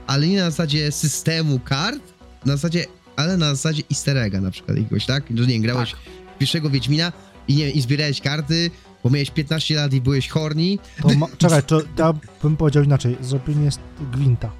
ale 0.08 0.28
nie 0.28 0.38
na 0.38 0.52
zasadzie 0.52 0.92
systemu 0.92 1.60
kart, 1.60 2.02
na 2.46 2.54
zasadzie, 2.54 2.86
ale 3.16 3.38
na 3.38 3.50
zasadzie 3.56 3.84
easter 3.92 4.18
egga 4.18 4.42
na 4.42 4.52
przykład 4.52 4.78
jakiegoś, 4.78 5.06
tak? 5.06 5.24
Że 5.36 5.48
nie 5.48 5.60
grałeś 5.62 5.92
Tak. 5.92 6.00
pierwszego 6.40 6.70
Wiedźmina 6.70 7.12
i 7.48 7.56
nie 7.56 7.70
i 7.70 7.82
zbierałeś 7.82 8.22
karty, 8.22 8.72
bo 9.04 9.10
miałeś 9.10 9.30
15 9.32 9.76
lat 9.76 9.94
i 9.94 10.02
byłeś 10.02 10.30
horny, 10.30 10.78
To 11.02 11.10
ma, 11.18 11.28
czekaj, 11.38 11.64
to 11.64 11.82
ja 11.98 12.14
bym 12.44 12.58
powiedział 12.58 12.84
inaczej. 12.84 13.18
Zrobienie 13.22 13.66
jest 13.66 13.80
gwinta. 14.12 14.52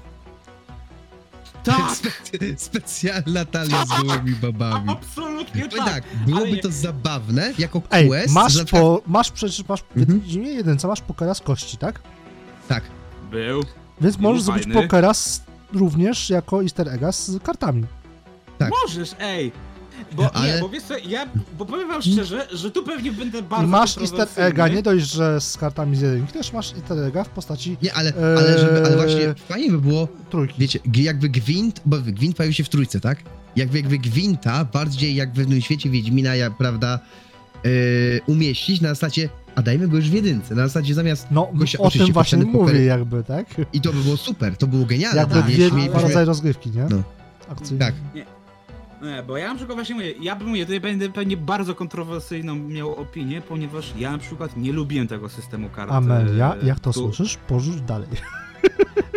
Tak! 1.64 1.90
Spe- 1.96 2.56
specjalna 2.58 3.44
talia 3.44 3.86
z 3.86 3.88
gołymi 3.88 4.32
babami. 4.32 4.90
Absolutnie 4.90 5.68
tak! 5.68 5.84
tak, 5.84 6.04
byłoby 6.26 6.46
ale- 6.46 6.56
to 6.58 6.70
zabawne 6.70 7.52
jako 7.58 7.82
Ej, 7.90 8.08
quest, 8.08 8.34
masz 8.34 8.64
po, 8.70 9.02
masz 9.06 9.30
przecież, 9.30 9.68
masz 9.68 9.80
w 9.82 9.96
Mhm. 9.96 10.20
Wiedźminie 10.20 10.52
jedynce 10.52 10.88
masz 10.88 11.00
pokera 11.00 11.34
z 11.34 11.40
kości, 11.40 11.76
tak? 11.76 12.00
Tak, 12.68 12.82
Był. 13.30 13.62
Więc 14.00 14.18
możesz 14.18 14.36
Był 14.42 14.44
zrobić 14.44 14.64
fajny. 14.64 14.82
pokera 14.82 15.14
z, 15.14 15.42
również 15.72 16.30
jako 16.30 16.62
easter 16.62 16.88
egga 16.88 17.12
z 17.12 17.42
kartami. 17.42 17.84
Tak. 18.58 18.70
Możesz, 18.82 19.10
ej! 19.20 19.52
Bo 20.12 20.36
Ale- 20.36 20.54
nie, 20.54 20.60
bo 20.60 20.68
wiesz 20.68 20.82
co, 20.82 20.94
ja, 20.98 21.26
bo 21.58 21.66
powiem 21.66 21.88
wam 21.88 22.02
szczerze, 22.02 22.46
że 22.52 22.70
tu 22.70 22.82
pewnie 22.82 23.12
będę 23.12 23.42
bardzo 23.42 23.66
masz 23.66 23.98
easter 23.98 24.28
egga 24.36 24.68
nie 24.68 24.82
dość, 24.82 25.12
że 25.12 25.40
z 25.40 25.56
kartami 25.56 25.96
z 25.96 26.00
jedynki, 26.00 26.32
też 26.32 26.52
masz 26.52 26.72
easter 26.74 26.98
egga 26.98 27.24
w 27.24 27.28
postaci 27.28 27.76
nie, 27.82 27.94
ale, 27.94 28.12
ale, 28.38 28.58
żeby, 28.58 28.84
ale 28.86 28.96
właśnie 28.96 29.34
fajnie 29.48 29.70
by 29.70 29.78
było, 29.78 30.08
trójki. 30.30 30.54
wiecie, 30.58 30.78
jakby 30.94 31.28
Gwint, 31.28 31.80
bo 31.86 31.98
Gwint 31.98 32.36
pojawił 32.36 32.54
się 32.54 32.64
w 32.64 32.68
trójce, 32.68 33.00
tak? 33.00 33.18
Jakby, 33.56 33.78
jakby 33.78 33.98
Gwinta 33.98 34.64
bardziej 34.64 35.14
jak 35.14 35.32
w 35.32 35.36
pewnym 35.36 35.60
świecie 35.60 35.90
Wiedźmina, 35.90 36.34
jak, 36.34 36.56
prawda, 36.56 36.98
yy, 37.64 37.70
umieścić 38.26 38.80
na 38.80 38.88
zasadzie, 38.88 39.28
a 39.54 39.62
dajmy 39.62 39.88
go 39.88 39.96
już 39.96 40.10
w 40.10 40.12
jedynce, 40.12 40.54
na 40.54 40.68
zasadzie 40.68 40.94
zamiast, 40.94 41.26
No, 41.30 41.48
gościa 41.54 41.78
o 41.78 41.82
oczywiście 41.82 42.06
tym 42.06 42.14
właśnie 42.14 42.38
mówię 42.38 42.58
pokery. 42.58 42.84
jakby, 42.84 43.24
tak? 43.24 43.46
i 43.72 43.80
to 43.80 43.92
by 43.92 44.02
było 44.02 44.16
super, 44.16 44.56
to 44.56 44.66
było 44.66 44.84
genialne. 44.86 45.20
Jakby 45.20 45.34
tak, 45.34 45.44
dwie, 45.44 45.70
mieliśmy- 45.70 46.00
rodzaje 46.02 46.26
rozgrywki, 46.26 46.70
nie? 46.70 46.86
No. 46.90 47.02
Akcyjne. 47.48 47.84
Tak. 47.86 47.94
Nie, 48.14 48.24
bo 49.26 49.36
ja 49.36 49.48
na 49.48 49.54
przykład 49.54 49.76
właśnie 49.76 49.94
mówię, 49.94 50.12
ja 50.20 50.36
bym 50.36 50.48
mówię, 50.48 50.64
tutaj 50.64 50.80
będę 50.80 51.08
pewnie 51.08 51.36
bardzo 51.36 51.74
kontrowersyjną 51.74 52.54
miał 52.54 52.94
opinię, 52.94 53.40
ponieważ 53.40 53.92
ja 53.98 54.12
na 54.12 54.18
przykład 54.18 54.56
nie 54.56 54.72
lubiłem 54.72 55.08
tego 55.08 55.28
systemu 55.28 55.68
kart. 55.68 55.92
Amelia, 55.92 56.54
e, 56.62 56.66
jak 56.66 56.80
to 56.80 56.92
tu- 56.92 57.00
słyszysz? 57.02 57.36
Porzuć 57.36 57.80
dalej. 57.80 58.08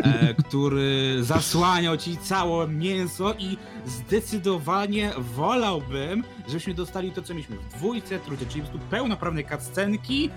e, 0.03 0.33
który 0.33 1.17
zasłaniał 1.23 1.97
ci 1.97 2.17
całe 2.17 2.67
mięso 2.67 3.33
i 3.39 3.57
zdecydowanie 3.85 5.11
wolałbym, 5.35 6.23
żebyśmy 6.47 6.73
dostali 6.73 7.11
to, 7.11 7.21
co 7.21 7.33
mieliśmy 7.33 7.57
w 7.57 7.73
dwójce, 7.73 8.19
trójce, 8.19 8.45
czyli 8.45 8.61
po 8.61 8.67
prostu 8.69 8.87
pełnoprawne 8.89 9.43
cutscenki, 9.43 10.29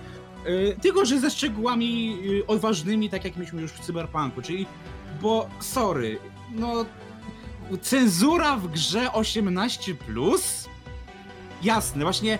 e, 0.45 0.77
tylko 0.77 1.05
że 1.05 1.21
ze 1.21 1.31
szczegółami 1.31 2.17
e, 2.43 2.47
odważnymi, 2.47 3.11
tak 3.11 3.25
jak 3.25 3.37
mieliśmy 3.37 3.63
już 3.63 3.73
w 3.73 3.81
Cyberpunku, 3.81 4.43
czyli, 4.43 4.67
bo 5.23 5.49
sorry, 5.61 6.19
no 6.55 6.85
cenzura 7.79 8.57
w 8.57 8.71
grze 8.71 9.07
18+, 9.07 9.95
plus? 9.95 10.69
Jasne, 11.63 12.03
właśnie 12.05 12.35
e, 12.35 12.39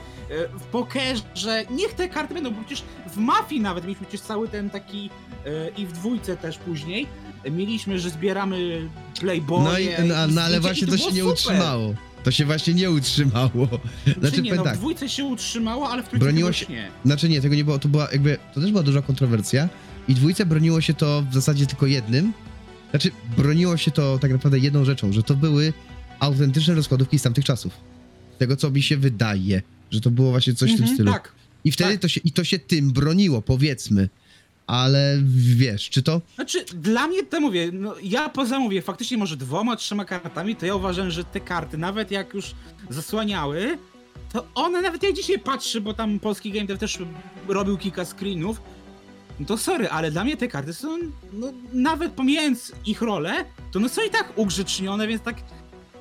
w 0.59 0.63
pokerze, 0.63 1.65
niech 1.71 1.93
te 1.95 2.09
karty 2.09 2.35
będą, 2.35 2.51
bo 2.51 2.61
przecież 2.61 2.85
w 3.07 3.17
Mafii 3.17 3.61
nawet 3.61 3.85
mieliśmy 3.85 4.07
przecież 4.07 4.27
cały 4.27 4.49
ten 4.49 4.71
taki 4.71 5.11
e, 5.47 5.69
i 5.77 5.87
w 5.87 5.93
dwójce 5.93 6.37
też 6.37 6.59
później 6.59 7.07
mieliśmy, 7.51 7.99
że 7.99 8.11
zbieramy 8.11 8.89
Playboye 9.21 9.65
No, 9.65 9.79
i, 9.79 10.09
no, 10.09 10.15
no 10.29 10.43
ale 10.43 10.61
właśnie 10.61 10.87
to, 10.87 10.93
było 10.97 11.09
się 11.09 11.15
nie 11.15 11.21
super. 11.21 11.33
utrzymało. 11.35 11.95
To 12.25 12.31
się 12.31 12.45
właśnie 12.45 12.75
nie 12.75 12.91
utrzymało. 12.91 13.69
Znaczy, 14.21 14.43
nie, 14.43 14.55
no, 14.55 14.63
tak, 14.63 14.75
w 14.75 14.79
dwójce 14.79 15.09
się 15.09 15.25
utrzymało, 15.25 15.89
ale 15.91 16.03
w 16.03 16.09
trójce 16.09 16.25
Broniło 16.25 16.53
się- 16.53 16.67
nie. 16.69 16.89
Znaczy 17.05 17.29
nie, 17.29 17.41
tego 17.41 17.55
nie 17.55 17.65
było, 17.65 17.79
to 17.79 17.89
była 17.89 18.09
jakby, 18.13 18.39
to 18.55 18.61
też 18.61 18.71
była 18.71 18.83
duża 18.83 19.03
kontrowersja 19.03 19.69
i 20.09 20.15
dwójce 20.15 20.47
broniło 20.47 20.81
się 20.81 20.95
to 20.95 21.23
w 21.31 21.35
zasadzie 21.35 21.67
tylko 21.67 21.87
jednym. 21.87 22.33
Znaczy, 22.91 23.11
broniło 23.37 23.77
się 23.77 23.91
to 23.91 24.19
tak 24.19 24.31
naprawdę 24.33 24.59
jedną 24.59 24.85
rzeczą, 24.85 25.13
że 25.13 25.23
to 25.23 25.35
były 25.35 25.73
autentyczne 26.21 26.75
rozkładówki 26.75 27.19
z 27.19 27.23
tamtych 27.23 27.45
czasów. 27.45 27.73
Z 28.37 28.39
tego, 28.39 28.57
co 28.57 28.71
mi 28.71 28.83
się 28.83 28.97
wydaje, 28.97 29.63
że 29.91 30.01
to 30.01 30.11
było 30.11 30.31
właśnie 30.31 30.55
coś 30.55 30.71
w 30.71 30.75
tym 30.75 30.83
Mhm, 30.83 30.97
stylu. 30.97 31.13
Tak. 31.13 31.33
I 31.65 31.73
wtedy 31.73 31.93
tak. 31.93 32.01
to 32.01 32.09
się, 32.09 32.21
i 32.25 32.33
to 32.33 32.45
się 32.45 32.59
tym 32.59 32.93
broniło, 32.93 33.43
powiedzmy. 33.43 34.09
Ale 34.67 35.19
wiesz, 35.37 35.91
czy 35.91 36.03
to... 36.03 36.21
Znaczy, 36.35 36.65
dla 36.75 37.07
mnie 37.07 37.23
to 37.25 37.41
mówię, 37.41 37.71
no 37.73 37.95
ja 38.03 38.29
poza 38.29 38.59
mówię, 38.59 38.83
faktycznie 38.83 39.19
może 39.19 39.37
dwoma, 39.37 39.77
trzema 39.77 40.05
kartami, 40.05 40.57
to 40.57 40.67
ja 40.67 40.75
uważam, 40.75 41.11
że 41.11 41.25
te 41.25 41.41
karty, 41.41 41.79
nawet 41.79 42.11
jak 42.11 42.35
już 42.35 42.55
zasłaniały, 42.91 43.79
to 44.33 44.47
one 44.55 44.83
nawet 44.83 45.03
jak 45.03 45.13
dzisiaj 45.15 45.39
patrzę, 45.39 45.81
bo 45.81 45.95
tam 45.95 46.19
polski 46.19 46.53
game 46.53 46.67
dev 46.67 46.79
też 46.79 46.99
robił 47.49 47.79
kilka 47.79 48.05
screenów, 48.05 48.61
no 49.41 49.47
to 49.47 49.57
sorry, 49.57 49.89
ale 49.89 50.11
dla 50.11 50.25
mnie 50.25 50.37
te 50.37 50.49
karty 50.49 50.73
są, 50.73 50.99
no 51.33 51.53
nawet 51.73 52.13
pomijając 52.13 52.73
ich 52.87 53.03
rolę, 53.03 53.45
to 53.71 53.81
no 53.81 53.89
są 53.89 54.03
i 54.03 54.11
tak 54.11 54.33
ugrzecznione, 54.37 55.07
więc 55.07 55.23
tak 55.23 55.37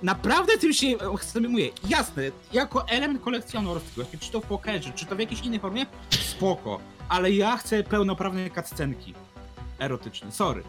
naprawdę 0.04 0.58
tym 0.58 0.74
się, 0.74 0.88
sobie 1.22 1.50
mówię, 1.50 1.70
jasne, 1.90 2.24
jako 2.54 2.88
element 2.88 3.22
kolekcjonerski, 3.22 4.18
czy 4.20 4.32
to 4.32 4.42
w 4.42 4.46
pokerze, 4.46 4.92
czy 4.96 5.06
to 5.06 5.16
w 5.16 5.20
jakiejś 5.20 5.42
innej 5.42 5.60
formie, 5.60 5.86
spoko, 6.10 6.80
ale 7.10 7.32
ja 7.32 7.58
chcę 7.58 7.84
pełnoprawne 7.84 8.50
cutscenki 8.50 9.14
erotyczne, 9.80 10.32
sorry. 10.32 10.64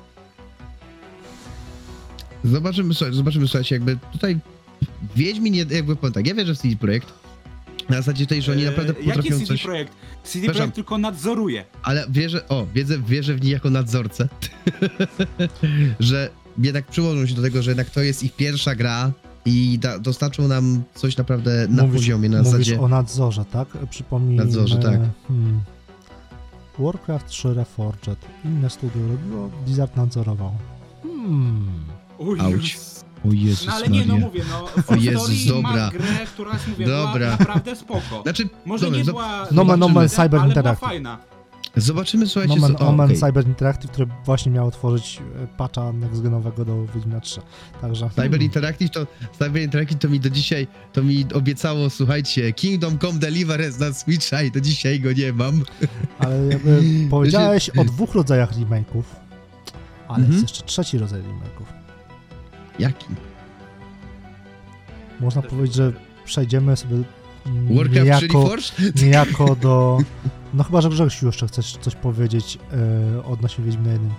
Zobaczymy, 2.45 2.95
zobaczymy, 3.11 3.49
słuchajcie, 3.49 3.75
jakby 3.75 3.99
tutaj 4.13 4.39
Wiedźmin, 5.17 5.55
jakby 5.55 5.97
powiem 5.97 6.13
tak, 6.13 6.27
ja 6.27 6.35
wierzę 6.35 6.55
w 6.55 6.59
CD 6.59 6.77
Projekt, 6.77 7.13
na 7.91 7.97
zasadzie 7.97 8.27
tej, 8.27 8.43
że 8.43 8.53
oni 8.53 8.65
naprawdę 8.65 8.93
Eee, 8.93 9.07
Jaki 9.07 9.19
potrafią 9.19 9.39
CD 9.39 9.47
coś... 9.47 9.63
Projekt? 9.63 9.93
CD 9.93 10.33
Przepraszam. 10.33 10.55
Projekt 10.55 10.75
tylko 10.75 10.99
nadzoruje. 10.99 11.65
Ale 11.83 12.07
wierzę, 12.11 12.49
o, 12.49 12.67
wierzę, 12.75 12.99
wierzę 12.99 13.35
w 13.35 13.43
nich 13.43 13.53
jako 13.53 13.71
nadzorcę, 13.71 14.29
że 16.01 16.31
jednak 16.59 16.87
przyłożą 16.87 17.27
się 17.27 17.35
do 17.35 17.43
tego, 17.43 17.63
że 17.63 17.71
jednak 17.71 17.91
to 17.91 18.01
jest 18.01 18.23
ich 18.23 18.37
pierwsza 18.37 18.75
gra 18.75 19.13
i 19.45 19.79
da, 19.79 19.99
dostarczą 19.99 20.49
nam 20.49 20.83
coś 20.95 21.17
naprawdę 21.17 21.67
na 21.69 21.83
mówisz, 21.83 22.01
poziomie, 22.01 22.29
na 22.29 22.39
mówisz 22.39 22.53
zasadzie... 22.53 22.81
o 22.81 22.89
nadzorze, 22.89 23.45
tak? 23.45 23.69
Przypomnij. 23.91 24.37
Nadzorze, 24.37 24.77
tak. 24.77 25.01
Hmm. 25.29 25.61
Warcraft 26.79 27.27
3 27.27 27.55
Reforged. 27.55 28.19
Inne 28.45 28.71
studio 28.71 29.09
robiło, 29.09 29.51
Blizzard 29.65 29.97
nadzorował. 29.97 30.53
Hmm. 31.03 31.85
Auć. 32.39 32.77
O 33.29 33.33
Jezus 33.33 33.67
No 33.67 33.73
ale 33.73 33.89
nie, 33.89 34.01
no 34.07 34.13
Maria. 34.15 34.27
mówię, 34.27 34.43
no 34.51 34.65
O 34.87 34.95
Jezus, 34.97 35.23
Story 35.25 35.63
dobra. 35.63 35.73
ma 35.85 35.91
grę, 35.91 36.27
która 36.35 36.53
jest, 36.53 36.69
mówię, 36.69 36.87
Dobra. 36.87 37.13
była 37.27 37.31
naprawdę 37.31 37.77
spoko. 37.77 38.23
Znaczy, 38.23 38.49
Może 38.65 38.85
dobra, 38.85 38.99
nie 38.99 39.05
zob- 39.05 39.11
była... 39.11 39.47
No 39.53 39.65
man, 39.65 39.81
no 39.81 39.89
man, 39.89 40.09
zobaczymy, 40.09 40.09
Cyber 40.09 40.23
ale 40.25 40.31
była 40.31 40.47
Interactive. 40.49 40.89
fajna. 40.89 41.19
zobaczymy, 41.77 42.27
słuchajcie, 42.27 42.55
Omen, 42.57 42.77
co... 42.77 42.85
o, 42.85 42.89
Omen 42.89 43.07
okej. 43.07 43.17
Cyber 43.21 43.47
Interactive, 43.47 43.91
które 43.93 44.07
właśnie 44.25 44.53
miało 44.53 44.71
tworzyć 44.71 45.21
e, 45.43 45.47
patcha 45.47 45.93
nextgenowego 45.93 46.65
do 46.65 46.87
Wiedźmina 46.95 47.21
3. 47.21 47.41
Także... 47.81 48.11
Cyber 48.17 48.43
Interactive 48.43 48.91
to, 48.91 49.07
Cyber 49.39 49.63
Interactive 49.63 49.99
to 50.01 50.09
mi 50.09 50.21
do 50.21 50.31
dzisiaj, 50.31 50.67
to 50.93 51.03
mi 51.03 51.27
obiecało, 51.35 51.91
słuchajcie, 51.91 52.53
Kingdom 52.53 52.99
Come 52.99 53.19
Deliverance 53.19 53.87
na 53.89 53.93
Switcha 53.95 54.43
i 54.43 54.51
do 54.51 54.61
dzisiaj 54.61 55.01
go 55.01 55.13
nie 55.13 55.33
mam. 55.33 55.63
Ale 56.19 56.37
jakby 56.53 56.83
powiedziałeś 57.11 57.71
o 57.71 57.85
dwóch 57.85 58.15
rodzajach 58.15 58.53
remake'ów, 58.53 59.03
ale 60.09 60.19
Mhm. 60.19 60.33
jest 60.33 60.43
jeszcze 60.43 60.65
trzeci 60.65 60.99
rodzaj 60.99 61.21
remake'ów. 61.21 61.80
Jaki? 62.81 63.07
Można 65.21 65.43
powiedzieć, 65.43 65.75
że 65.77 65.93
przejdziemy 66.25 66.77
sobie 66.77 66.97
Warcraft 67.71 68.23
niejako, 68.23 68.51
niejako 69.03 69.57
do... 69.57 69.99
No 70.55 70.65
chyba, 70.65 70.81
że 70.81 70.89
Grzegsiu 70.89 71.27
jeszcze 71.27 71.47
chcesz 71.49 71.77
coś 71.81 71.95
powiedzieć 71.95 72.59
e, 73.19 73.25
odnośnie 73.25 73.65
Wiedźmina 73.65 73.93
1. 73.93 74.11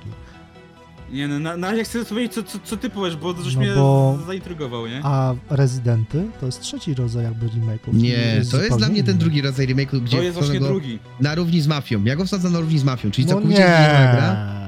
Nie 1.11 1.27
no, 1.27 1.39
na, 1.39 1.57
na 1.57 1.71
razie 1.71 1.83
chcę 1.83 2.05
powiedzieć, 2.05 2.33
co, 2.33 2.43
co, 2.43 2.59
co 2.63 2.77
ty 2.77 2.89
powiesz, 2.89 3.15
bo 3.15 3.33
żeś 3.41 3.55
No 3.55 3.61
mnie 3.61 3.75
bo- 3.75 4.17
zaintrygował, 4.27 4.87
nie? 4.87 5.01
A 5.03 5.33
Rezydenty 5.49 6.27
to 6.39 6.45
jest 6.45 6.61
trzeci 6.61 6.93
rodzaj 6.93 7.23
jakby 7.23 7.45
remake'ów. 7.47 7.93
Nie, 7.93 8.41
to 8.51 8.61
jest 8.63 8.77
dla 8.77 8.89
mnie 8.89 9.03
ten 9.03 9.17
drugi 9.17 9.41
rodzaj 9.41 9.67
remake'u, 9.67 9.99
gdzie 10.01 10.17
To 10.17 10.23
jest 10.23 10.37
właśnie 10.37 10.59
drugi. 10.59 10.99
na 11.19 11.35
równi 11.35 11.61
z 11.61 11.67
mafią. 11.67 12.03
Ja 12.03 12.15
go 12.15 12.25
wsadzam 12.25 12.53
na 12.53 12.59
równi 12.59 12.79
z 12.79 12.83
mafią, 12.83 13.11
czyli 13.11 13.27
No 13.27 13.33
całkowicie 13.33 13.59
nie, 13.59 13.65
zmieniona 13.65 14.13
gra. 14.13 14.67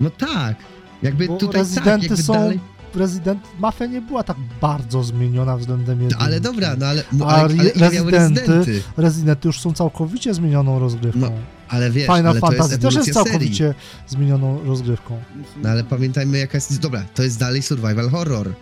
No 0.00 0.10
tak. 0.10 0.56
Jakby 1.02 1.26
bo 1.26 1.36
tutaj 1.36 1.52
tak, 1.52 1.58
Rezydenty 1.60 2.06
jakby 2.06 2.22
są... 2.22 2.32
dalej... 2.32 2.60
Resident 2.96 3.40
Mafia 3.58 3.86
nie 3.86 4.00
była 4.00 4.22
tak 4.22 4.36
bardzo 4.60 5.02
zmieniona 5.04 5.56
względem 5.56 6.02
jedynki. 6.02 6.24
Ale 6.24 6.40
dobra, 6.40 6.76
no 6.78 6.86
ale, 6.86 7.02
A 7.20 7.24
ale, 7.26 7.42
ale 7.42 7.70
Rezydenty- 7.70 8.10
rezydenty? 8.10 8.82
Rezydenty 8.96 9.48
już 9.48 9.60
są 9.60 9.72
całkowicie 9.72 10.34
zmienioną 10.34 10.78
rozgrywką. 10.78 11.20
No, 11.20 11.30
Ale 11.68 11.90
wiesz, 11.90 12.06
Final 12.06 12.26
ale 12.26 12.40
to 12.40 12.46
Fantasy 12.46 12.70
jest 12.70 12.82
też 12.82 12.94
jest 12.94 13.08
ewolucja 13.08 13.32
serii. 13.32 13.32
całkowicie 13.56 13.74
zmienioną 14.08 14.64
rozgrywką. 14.64 15.18
No 15.62 15.68
ale 15.68 15.84
pamiętajmy 15.84 16.38
jaka 16.38 16.56
jest... 16.58 16.80
Dobra, 16.80 17.04
to 17.14 17.22
jest 17.22 17.38
dalej 17.38 17.62
survival 17.62 18.10
horror. 18.10 18.52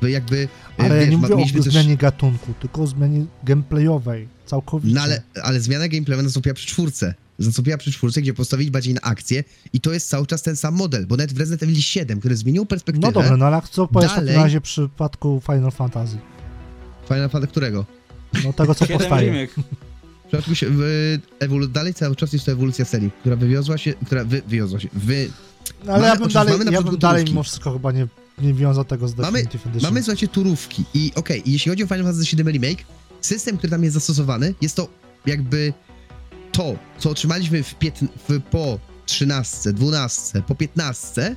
By 0.00 0.10
jakby... 0.10 0.48
e, 0.78 0.82
Ale 0.84 0.94
ja 0.94 1.00
wiesz, 1.00 1.10
nie 1.10 1.16
ma- 1.16 1.22
mówię 1.22 1.34
o 1.34 1.38
mieliśmy 1.38 1.62
też- 1.62 1.72
zmianie 1.72 1.96
gatunku, 1.96 2.54
tylko 2.60 2.82
o 2.82 2.86
zmianie 2.86 3.24
gameplayowej. 3.44 4.28
Całkowicie. 4.46 4.94
No 4.94 5.00
ale, 5.00 5.22
ale 5.42 5.60
zmiana 5.60 5.88
gameplayowa 5.88 6.22
nastąpiła 6.22 6.54
przy 6.54 6.66
czwórce. 6.66 7.14
Nastąpiła 7.38 7.76
przy 7.78 7.92
czwórce, 7.92 8.22
gdzie 8.22 8.34
postawili 8.34 8.70
bardziej 8.70 8.94
na 8.94 9.00
akcję 9.00 9.44
i 9.72 9.80
to 9.80 9.92
jest 9.92 10.08
cały 10.08 10.26
czas 10.26 10.42
ten 10.42 10.56
sam 10.56 10.74
model, 10.74 11.06
bo 11.06 11.16
nawet 11.16 11.32
w 11.32 11.38
Resident 11.38 11.62
Evil 11.62 11.76
7, 11.80 12.18
który 12.20 12.36
zmienił 12.36 12.66
perspektywę... 12.66 13.06
No 13.06 13.12
dobra, 13.12 13.36
no 13.36 13.46
ale 13.46 13.62
co 13.70 13.86
powiesz 13.86 14.10
w 14.10 14.14
Dalej- 14.14 14.26
takim 14.28 14.42
razie 14.42 14.60
w 14.60 14.62
przypadku 14.62 15.42
Final 15.46 15.70
Fantasy? 15.70 16.18
Final 17.08 17.30
Fantasy 17.30 17.50
którego? 17.50 17.84
No 18.44 18.52
tego 18.52 18.74
co 18.74 18.86
powstaje. 18.86 19.48
W 20.48 20.54
się, 20.54 20.66
w, 20.70 21.18
ewolu, 21.40 21.68
dalej 21.68 21.94
cały 21.94 22.16
czas 22.16 22.32
jest 22.32 22.44
to 22.46 22.52
ewolucja 22.52 22.84
serii, 22.84 23.10
która 23.20 23.36
wywiozła 23.36 23.78
się, 23.78 23.94
która 24.06 24.24
wy, 24.24 24.42
wywiozła 24.46 24.80
się, 24.80 24.88
wy, 24.92 25.28
No, 25.84 25.92
ale 25.92 26.02
Mamy- 26.02 26.06
ja 26.14 26.16
bym 26.16 26.28
dalej, 26.28 26.58
mamy 26.58 26.72
ja 26.72 26.82
bym 26.82 26.98
dalej 26.98 27.24
mimo 27.24 27.42
wszystko 27.42 27.72
chyba 27.72 27.92
nie, 27.92 28.06
nie 28.38 28.54
wiązał 28.54 28.84
tego 28.84 29.08
z 29.08 29.16
Mamy- 29.16 29.32
Definitive 29.38 29.66
Edition. 29.66 29.90
mamy 29.90 30.02
słuchajcie 30.02 30.28
turówki 30.28 30.84
i 30.94 31.12
okej, 31.14 31.48
i 31.48 31.52
jeśli 31.52 31.70
chodzi 31.70 31.84
o 31.84 31.86
Final 31.86 32.04
Fantasy 32.04 32.36
VII 32.36 32.44
Remake, 32.52 32.84
system, 33.20 33.56
który 33.58 33.70
tam 33.70 33.82
jest 33.84 33.94
zastosowany, 33.94 34.54
jest 34.60 34.76
to 34.76 34.88
jakby 35.26 35.72
to, 36.54 36.76
co 36.98 37.10
otrzymaliśmy 37.10 37.62
w, 37.62 37.74
w 38.28 38.40
po 38.50 38.78
13, 39.06 39.72
12, 39.72 40.42
po 40.42 40.54
15, 40.54 41.36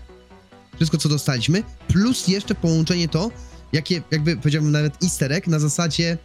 wszystko 0.76 0.98
co 0.98 1.10
dostaliśmy, 1.10 1.64
plus 1.88 2.28
jeszcze 2.28 2.56
połączenie 2.56 3.08
to, 3.08 3.32
jakie, 3.74 4.02
jakby 4.12 4.38
powiedziałbym 4.38 4.72
nawet 4.72 5.04
easter 5.04 5.34
egg 5.34 5.48
na 5.48 5.60
zasadzie, 5.60 6.18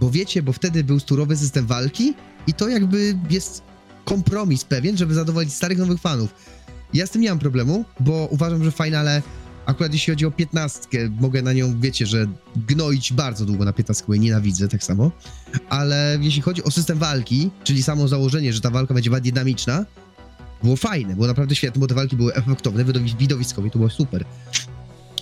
bo 0.00 0.10
wiecie, 0.10 0.42
bo 0.42 0.52
wtedy 0.52 0.84
był 0.84 1.00
turowy 1.00 1.36
system 1.36 1.66
walki 1.66 2.14
i 2.46 2.54
to 2.54 2.68
jakby 2.68 3.18
jest 3.30 3.62
kompromis 4.04 4.64
pewien, 4.64 4.96
żeby 4.96 5.14
zadowolić 5.14 5.54
starych, 5.54 5.78
nowych 5.78 6.00
fanów. 6.00 6.34
Ja 6.94 7.06
z 7.06 7.10
tym 7.10 7.22
nie 7.22 7.28
mam 7.28 7.38
problemu, 7.38 7.84
bo 8.00 8.28
uważam, 8.30 8.64
że 8.64 8.72
w 8.72 8.76
finale, 8.76 9.22
akurat 9.66 9.92
jeśli 9.92 10.12
chodzi 10.12 10.26
o 10.26 10.30
15, 10.30 10.88
mogę 11.20 11.42
na 11.42 11.52
nią, 11.52 11.80
wiecie, 11.80 12.06
że 12.06 12.26
gnoić 12.68 13.12
bardzo 13.12 13.44
długo 13.44 13.64
na 13.64 13.72
15, 13.72 14.04
bo 14.08 14.14
jej 14.14 14.20
nienawidzę 14.20 14.68
tak 14.68 14.84
samo, 14.84 15.10
ale 15.68 16.18
jeśli 16.20 16.42
chodzi 16.42 16.64
o 16.64 16.70
system 16.70 16.98
walki, 16.98 17.50
czyli 17.64 17.82
samo 17.82 18.08
założenie, 18.08 18.52
że 18.52 18.60
ta 18.60 18.70
walka 18.70 18.94
będzie 18.94 19.10
bardziej 19.10 19.32
dynamiczna, 19.32 19.84
było 20.62 20.76
fajne, 20.76 21.14
było 21.14 21.26
naprawdę 21.26 21.54
świetne, 21.54 21.80
bo 21.80 21.86
te 21.86 21.94
walki 21.94 22.16
były 22.16 22.34
efektowne, 22.34 22.84
widowi- 22.84 23.16
widowiskowe, 23.16 23.70
to 23.70 23.78
było 23.78 23.90
super. 23.90 24.24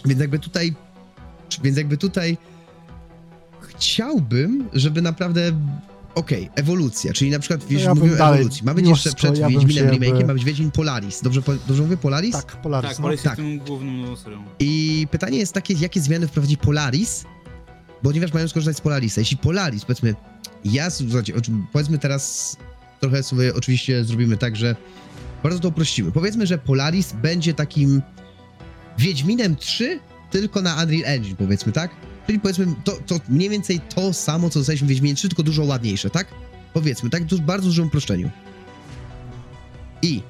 Więc 0.04 0.20
jakby 0.20 0.38
tutaj, 0.38 0.74
więc 1.62 1.76
jakby 1.76 1.96
tutaj 1.96 2.38
chciałbym, 3.60 4.68
żeby 4.72 5.02
naprawdę 5.02 5.52
Okej, 6.14 6.50
ewolucja, 6.54 7.12
czyli 7.12 7.30
na 7.30 7.38
przykład 7.38 7.64
wiesz, 7.64 7.82
ja 7.82 7.94
mówimy 7.94 8.22
o 8.24 8.34
ewolucji. 8.34 8.64
Ma 8.64 8.74
być 8.74 8.88
jeszcze 8.88 9.12
przed 9.12 9.38
ja 9.38 9.48
Wiedźminem 9.48 9.88
remake'iem, 9.88 10.26
ma 10.26 10.34
być 10.34 10.44
Wiedźmin 10.44 10.70
Polaris. 10.70 11.22
Dobrze, 11.22 11.42
po- 11.42 11.54
dobrze 11.66 11.82
mówię 11.82 11.96
Polaris? 11.96 12.32
Tak, 12.32 12.46
Polaris. 12.62 12.90
Tak, 12.90 12.98
no. 12.98 13.02
Polaris 13.02 13.22
tak. 13.22 13.38
jest 13.38 13.48
tym 13.48 13.58
główną 13.58 14.16
serią. 14.16 14.44
I 14.58 15.06
pytanie 15.10 15.38
jest 15.38 15.52
takie, 15.52 15.74
jakie 15.74 16.00
zmiany 16.00 16.28
wprowadzi 16.28 16.56
Polaris, 16.56 17.24
ponieważ 18.02 18.32
mają 18.32 18.48
skorzystać 18.48 18.76
z 18.76 18.80
Polarisa. 18.80 19.20
Jeśli 19.20 19.36
Polaris, 19.36 19.84
powiedzmy, 19.84 20.14
ja, 20.64 20.90
słuchajcie, 20.90 21.32
powiedzmy 21.72 21.98
teraz, 21.98 22.56
trochę 23.00 23.22
sobie 23.22 23.54
oczywiście 23.54 24.04
zrobimy 24.04 24.36
tak, 24.36 24.56
że 24.56 24.76
bardzo 25.42 25.58
to 25.60 25.68
uprościmy. 25.68 26.12
Powiedzmy, 26.12 26.46
że 26.46 26.58
Polaris 26.58 27.12
będzie 27.12 27.54
takim 27.54 28.02
Wiedźminem 28.98 29.56
3, 29.56 30.00
tylko 30.30 30.62
na 30.62 30.82
Unreal 30.82 31.04
Engine, 31.04 31.36
powiedzmy, 31.36 31.72
tak? 31.72 31.90
Czyli 32.26 32.40
powiedzmy, 32.40 32.66
to, 32.84 32.98
to 33.06 33.20
mniej 33.28 33.50
więcej 33.50 33.80
to 33.94 34.12
samo, 34.12 34.50
co 34.50 34.60
dostaliśmy 34.60 34.86
w 34.86 34.88
Wiedźminie 34.88 35.14
3, 35.14 35.28
tylko 35.28 35.42
dużo 35.42 35.64
ładniejsze, 35.64 36.10
tak? 36.10 36.26
Powiedzmy, 36.72 37.10
tak? 37.10 37.24
Du- 37.24 37.38
bardzo 37.42 37.66
dużym 37.66 37.86
uproszczeniu. 37.86 38.30
I 40.02 40.22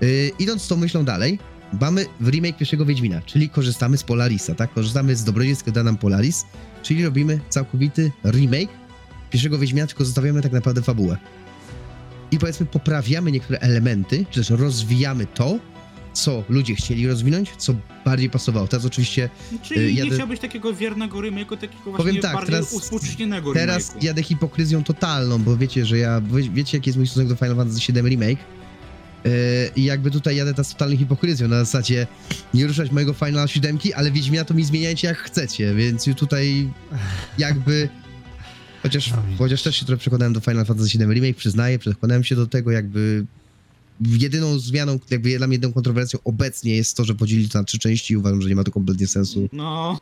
yy, 0.00 0.30
idąc 0.38 0.68
tą 0.68 0.76
myślą 0.76 1.04
dalej, 1.04 1.38
mamy 1.80 2.06
w 2.20 2.28
remake 2.28 2.56
pierwszego 2.56 2.84
Wiedźmina, 2.84 3.20
czyli 3.20 3.48
korzystamy 3.48 3.98
z 3.98 4.02
Polarisa, 4.02 4.54
tak? 4.54 4.72
Korzystamy 4.72 5.16
z 5.16 5.24
dobrodziejstwa 5.24 5.70
da 5.70 5.82
nam 5.82 5.96
Polaris, 5.96 6.44
czyli 6.82 7.04
robimy 7.04 7.40
całkowity 7.48 8.12
remake 8.24 8.70
pierwszego 9.30 9.58
Wiedźmina, 9.58 9.86
tylko 9.86 10.04
zostawiamy 10.04 10.42
tak 10.42 10.52
naprawdę 10.52 10.82
fabułę. 10.82 11.16
I 12.30 12.38
powiedzmy 12.38 12.66
poprawiamy 12.66 13.32
niektóre 13.32 13.58
elementy, 13.58 14.26
czy 14.30 14.40
też 14.40 14.50
rozwijamy 14.50 15.26
to, 15.26 15.58
co 16.12 16.44
ludzie 16.48 16.74
chcieli 16.74 17.06
rozwinąć, 17.06 17.50
co 17.58 17.74
bardziej 18.04 18.30
pasowało. 18.30 18.68
Teraz 18.68 18.86
oczywiście, 18.86 19.30
Czyli 19.62 19.80
Y, 19.80 19.92
nie 19.92 19.98
jadę- 20.00 20.14
chciałbyś 20.14 20.38
takiego 20.40 20.74
wiernego 20.74 21.18
remake'u, 21.18 21.56
takiego 21.56 21.82
właśnie 21.84 21.96
Powiem 21.96 22.16
tak, 22.22 22.32
bardziej 22.34 22.52
teraz- 22.54 22.72
uspółcześnionego 22.72 23.52
teraz 23.54 23.90
remake'u. 23.94 24.04
jadę 24.04 24.22
hipokryzją 24.22 24.84
totalną, 24.84 25.38
bo 25.38 25.56
wiecie, 25.56 25.86
że 25.86 25.98
ja, 25.98 26.20
wie- 26.20 26.50
wiecie 26.50 26.76
jaki 26.78 26.88
jest 26.88 26.96
mój 26.98 27.06
stosunek 27.06 27.28
do 27.28 27.36
Final 27.36 27.56
Fantasy 27.56 27.92
VII 27.92 28.02
Remake 28.02 28.38
Yy, 29.24 29.30
i 29.76 29.84
jakby 29.84 30.10
tutaj 30.10 30.36
jadę 30.36 30.54
teraz 30.54 30.68
totalną 30.72 30.96
hipokryzją, 30.96 31.48
na 31.48 31.58
zasadzie 31.64 32.06
nie 32.54 32.66
ruszać 32.66 32.90
mojego 32.90 33.12
Final 33.12 33.48
7, 33.48 33.78
ale 33.94 34.10
Wiedźmina 34.10 34.44
to 34.44 34.54
mi 34.54 34.64
zmieniajcie 34.64 35.08
jak 35.08 35.18
chcecie, 35.18 35.74
więc 35.74 36.04
tutaj 36.16 36.68
jakby 37.38 37.88
chociaż, 38.82 39.10
No 39.10 39.16
chociaż 39.38 39.62
też 39.62 39.76
się 39.76 39.86
trochę 39.86 40.00
przekonałem 40.00 40.32
do 40.32 40.40
Final 40.40 40.64
Fantasy 40.64 40.98
VII 40.98 41.06
Remake, 41.14 41.36
przyznaję, 41.36 41.78
przekonałem 41.78 42.24
się 42.24 42.36
do 42.36 42.46
tego 42.46 42.70
jakby 42.70 43.24
jedyną 44.06 44.58
zmianą, 44.58 44.98
jakby 45.10 45.38
dla 45.38 45.46
mnie 45.46 45.54
jedyną 45.54 45.72
kontrowersją 45.72 46.18
obecnie 46.24 46.76
jest 46.76 46.96
to, 46.96 47.04
że 47.04 47.14
podzielili 47.14 47.48
to 47.48 47.58
na 47.58 47.64
trzy 47.64 47.78
części 47.78 48.14
i 48.14 48.16
uważam, 48.16 48.42
że 48.42 48.48
nie 48.48 48.56
ma 48.56 48.64
to 48.64 48.70
kompletnie 48.72 49.06
sensu. 49.06 49.48
No, 49.52 49.98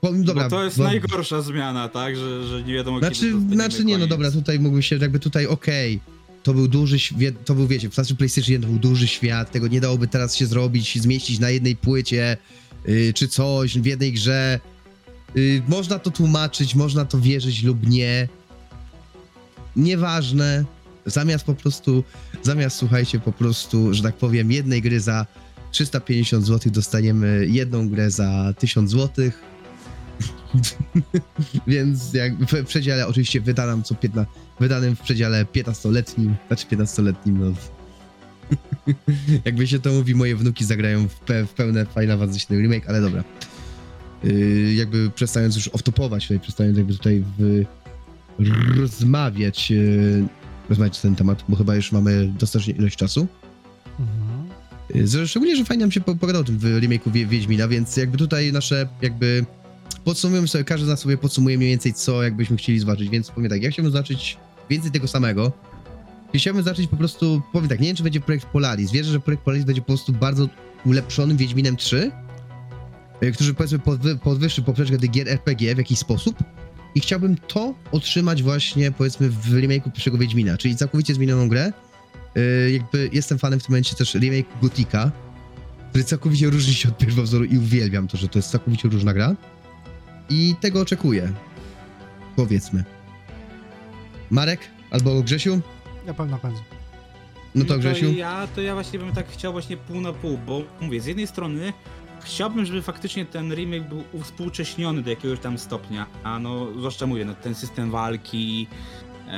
Powiem, 0.00 0.24
dobra, 0.24 0.44
bo 0.44 0.50
to 0.50 0.64
jest 0.64 0.78
bo- 0.78 0.84
najgorsza 0.84 1.42
zmiana, 1.42 1.88
tak? 1.88 2.16
Że, 2.16 2.46
że 2.46 2.62
nie 2.62 2.74
wiadomo 2.74 2.98
Znaczy, 2.98 3.14
kiedy 3.20 3.32
dostaniemy 3.32 3.54
znaczy 3.54 3.84
nie, 3.84 3.92
no 3.94 3.98
koniec. 3.98 4.10
dobra, 4.10 4.30
tutaj 4.30 4.60
mógłbym 4.60 4.82
się 4.82 4.96
jakby 4.96 5.20
tutaj, 5.20 5.46
okej, 5.46 6.00
to 6.42 6.54
był 6.54 6.68
duży 6.68 6.98
świat, 6.98 7.34
to 7.44 7.54
był, 7.54 7.66
wiecie, 7.66 7.90
w 7.90 7.94
znaczy 7.94 8.14
PlayStation 8.14 8.52
1 8.52 8.62
to 8.62 8.68
był 8.72 8.90
duży 8.90 9.08
świat, 9.08 9.50
tego 9.52 9.68
nie 9.68 9.80
dałoby 9.80 10.08
teraz 10.08 10.36
się 10.36 10.46
zrobić, 10.46 11.02
zmieścić 11.02 11.38
na 11.38 11.50
jednej 11.50 11.76
płycie, 11.76 12.36
yy, 12.86 13.12
czy 13.14 13.28
coś, 13.28 13.78
w 13.78 13.84
jednej 13.84 14.12
grze. 14.12 14.60
Yy, 15.34 15.62
można 15.68 15.98
to 15.98 16.10
tłumaczyć, 16.10 16.74
można 16.74 17.04
to 17.04 17.20
wierzyć 17.20 17.62
lub 17.62 17.88
nie. 17.88 18.28
Nieważne. 19.76 20.64
Zamiast 21.06 21.44
po 21.44 21.54
prostu, 21.54 22.04
zamiast, 22.42 22.76
słuchajcie, 22.76 23.20
po 23.20 23.32
prostu, 23.32 23.94
że 23.94 24.02
tak 24.02 24.16
powiem, 24.16 24.52
jednej 24.52 24.82
gry 24.82 25.00
za 25.00 25.26
350 25.70 26.46
zł 26.46 26.72
dostaniemy 26.72 27.46
jedną 27.50 27.88
grę 27.88 28.10
za 28.10 28.54
1000 28.58 28.90
zł. 28.90 29.30
Więc 31.66 32.14
jak 32.14 32.34
w 32.34 32.64
przedziale 32.64 33.06
oczywiście 33.06 33.40
wydanym 33.40 33.82
co 33.82 33.94
15, 33.94 34.32
wydanym 34.60 34.96
w 34.96 35.00
przedziale 35.00 35.44
15-letnim, 35.44 36.34
znaczy 36.46 36.66
15-letnim, 36.66 37.38
no. 37.38 37.52
Jakby 39.44 39.66
się 39.66 39.78
to 39.78 39.92
mówi, 39.92 40.14
moje 40.14 40.36
wnuki 40.36 40.64
zagrają 40.64 41.08
w, 41.08 41.14
pe 41.14 41.46
w 41.46 41.52
pełne 41.52 41.86
Final 42.00 42.18
Fantasy 42.18 42.46
Remake, 42.50 42.88
ale 42.88 43.00
dobra. 43.00 43.24
Yy, 44.24 44.74
jakby 44.74 45.10
przestając 45.10 45.56
już 45.56 45.68
off-topować, 45.68 46.22
tutaj, 46.22 46.40
przestając 46.40 46.78
jakby 46.78 46.92
tutaj 46.92 47.24
w, 47.38 47.64
rozmawiać, 48.76 49.70
yy, 49.70 50.24
rozmawiać 50.68 50.96
na 50.96 51.02
ten 51.02 51.16
temat, 51.16 51.44
bo 51.48 51.56
chyba 51.56 51.74
już 51.76 51.92
mamy 51.92 52.32
dostateczną 52.38 52.74
ilość 52.74 52.96
czasu. 52.96 53.26
Mhm. 54.00 55.16
Y, 55.22 55.28
Szczególnie, 55.28 55.56
że 55.56 55.64
fajnie 55.64 55.80
nam 55.84 55.92
się 55.92 56.00
po- 56.00 56.16
pogadało 56.16 56.42
o 56.42 56.46
tym 56.46 56.58
w 56.58 56.62
remake'u 56.62 57.12
Wie- 57.12 57.26
Wiedźmina, 57.26 57.68
więc 57.68 57.96
jakby 57.96 58.18
tutaj 58.18 58.52
nasze 58.52 58.88
jakby 59.02 59.44
podsumujemy 60.04 60.48
sobie, 60.48 60.64
każdy 60.64 60.86
z 60.86 60.88
nas 60.88 61.00
sobie 61.00 61.16
podsumuje 61.16 61.58
mniej 61.58 61.70
więcej 61.70 61.94
co 61.94 62.22
jakbyśmy 62.22 62.56
chcieli 62.56 62.78
zobaczyć, 62.78 63.08
więc 63.08 63.30
powiem 63.30 63.50
tak, 63.50 63.62
ja 63.62 63.70
chciałbym 63.70 63.92
zobaczyć 63.92 64.36
więcej 64.70 64.90
tego 64.90 65.08
samego. 65.08 65.52
Chciałbym 66.34 66.62
zacząć 66.62 66.88
po 66.88 66.96
prostu, 66.96 67.42
powiem 67.52 67.68
tak, 67.68 67.80
nie 67.80 67.86
wiem 67.86 67.96
czy 67.96 68.02
będzie 68.02 68.20
projekt 68.20 68.46
Polaris, 68.46 68.90
wierzę, 68.92 69.12
że 69.12 69.20
projekt 69.20 69.42
Polaris 69.44 69.64
będzie 69.64 69.80
po 69.82 69.86
prostu 69.86 70.12
bardzo 70.12 70.48
ulepszonym 70.86 71.36
Wiedźminem 71.36 71.76
3, 71.76 72.10
y, 73.22 73.32
który 73.32 73.54
powiedzmy 73.54 73.78
podwy, 73.78 74.16
podwyższy 74.16 74.62
poprzeczkę 74.62 74.98
tych 74.98 75.10
gier 75.10 75.28
RPG 75.28 75.74
w 75.74 75.78
jakiś 75.78 75.98
sposób 75.98 76.36
i 76.96 77.00
chciałbym 77.00 77.36
to 77.36 77.74
otrzymać 77.92 78.42
właśnie 78.42 78.92
powiedzmy 78.92 79.30
w 79.30 79.46
remake'u 79.46 79.92
pierwszego 79.92 80.18
Wiedźmina, 80.18 80.58
czyli 80.58 80.76
całkowicie 80.76 81.14
zmienioną 81.14 81.48
grę, 81.48 81.72
Y, 82.36 82.70
jakby 82.72 83.10
jestem 83.12 83.38
fanem 83.38 83.60
w 83.60 83.62
tym 83.62 83.72
momencie 83.72 83.96
też 83.96 84.14
remake 84.14 84.46
Gotika, 84.62 85.10
który 85.88 86.04
całkowicie 86.04 86.50
różni 86.50 86.74
się 86.74 86.88
od 86.88 86.98
pierwowzoru 86.98 87.44
i 87.44 87.58
uwielbiam 87.58 88.08
to, 88.08 88.16
że 88.16 88.28
to 88.28 88.38
jest 88.38 88.50
całkowicie 88.50 88.88
różna 88.88 89.14
gra. 89.14 89.36
I 90.30 90.54
tego 90.60 90.80
oczekuję. 90.80 91.32
Powiedzmy. 92.36 92.84
Marek 94.30 94.60
albo 94.90 95.22
Grzesiu? 95.22 95.60
Ja 96.06 96.14
powiem 96.14 96.30
na 96.30 96.38
końcu. 96.38 96.62
No 97.54 97.64
to 97.64 97.78
Grzesiu. 97.78 98.12
ja, 98.12 98.48
to 98.54 98.60
ja 98.60 98.74
właśnie 98.74 98.98
bym 98.98 99.12
tak 99.12 99.28
chciał 99.28 99.52
właśnie 99.52 99.76
pół 99.76 100.00
na 100.00 100.12
pół, 100.12 100.38
bo 100.46 100.62
mówię, 100.80 101.00
z 101.00 101.06
jednej 101.06 101.26
strony 101.26 101.72
chciałbym, 102.20 102.66
żeby 102.66 102.82
faktycznie 102.82 103.26
ten 103.26 103.54
remake 103.54 103.88
był 103.88 104.04
uwspółcześniony 104.12 105.02
do 105.02 105.10
jakiegoś 105.10 105.40
tam 105.40 105.58
stopnia, 105.58 106.06
a 106.22 106.38
no, 106.38 106.66
zwłaszcza 106.78 107.06
mówię, 107.06 107.24
no, 107.24 107.34
ten 107.34 107.54
system 107.54 107.90
walki, 107.90 108.66
e, 109.28 109.32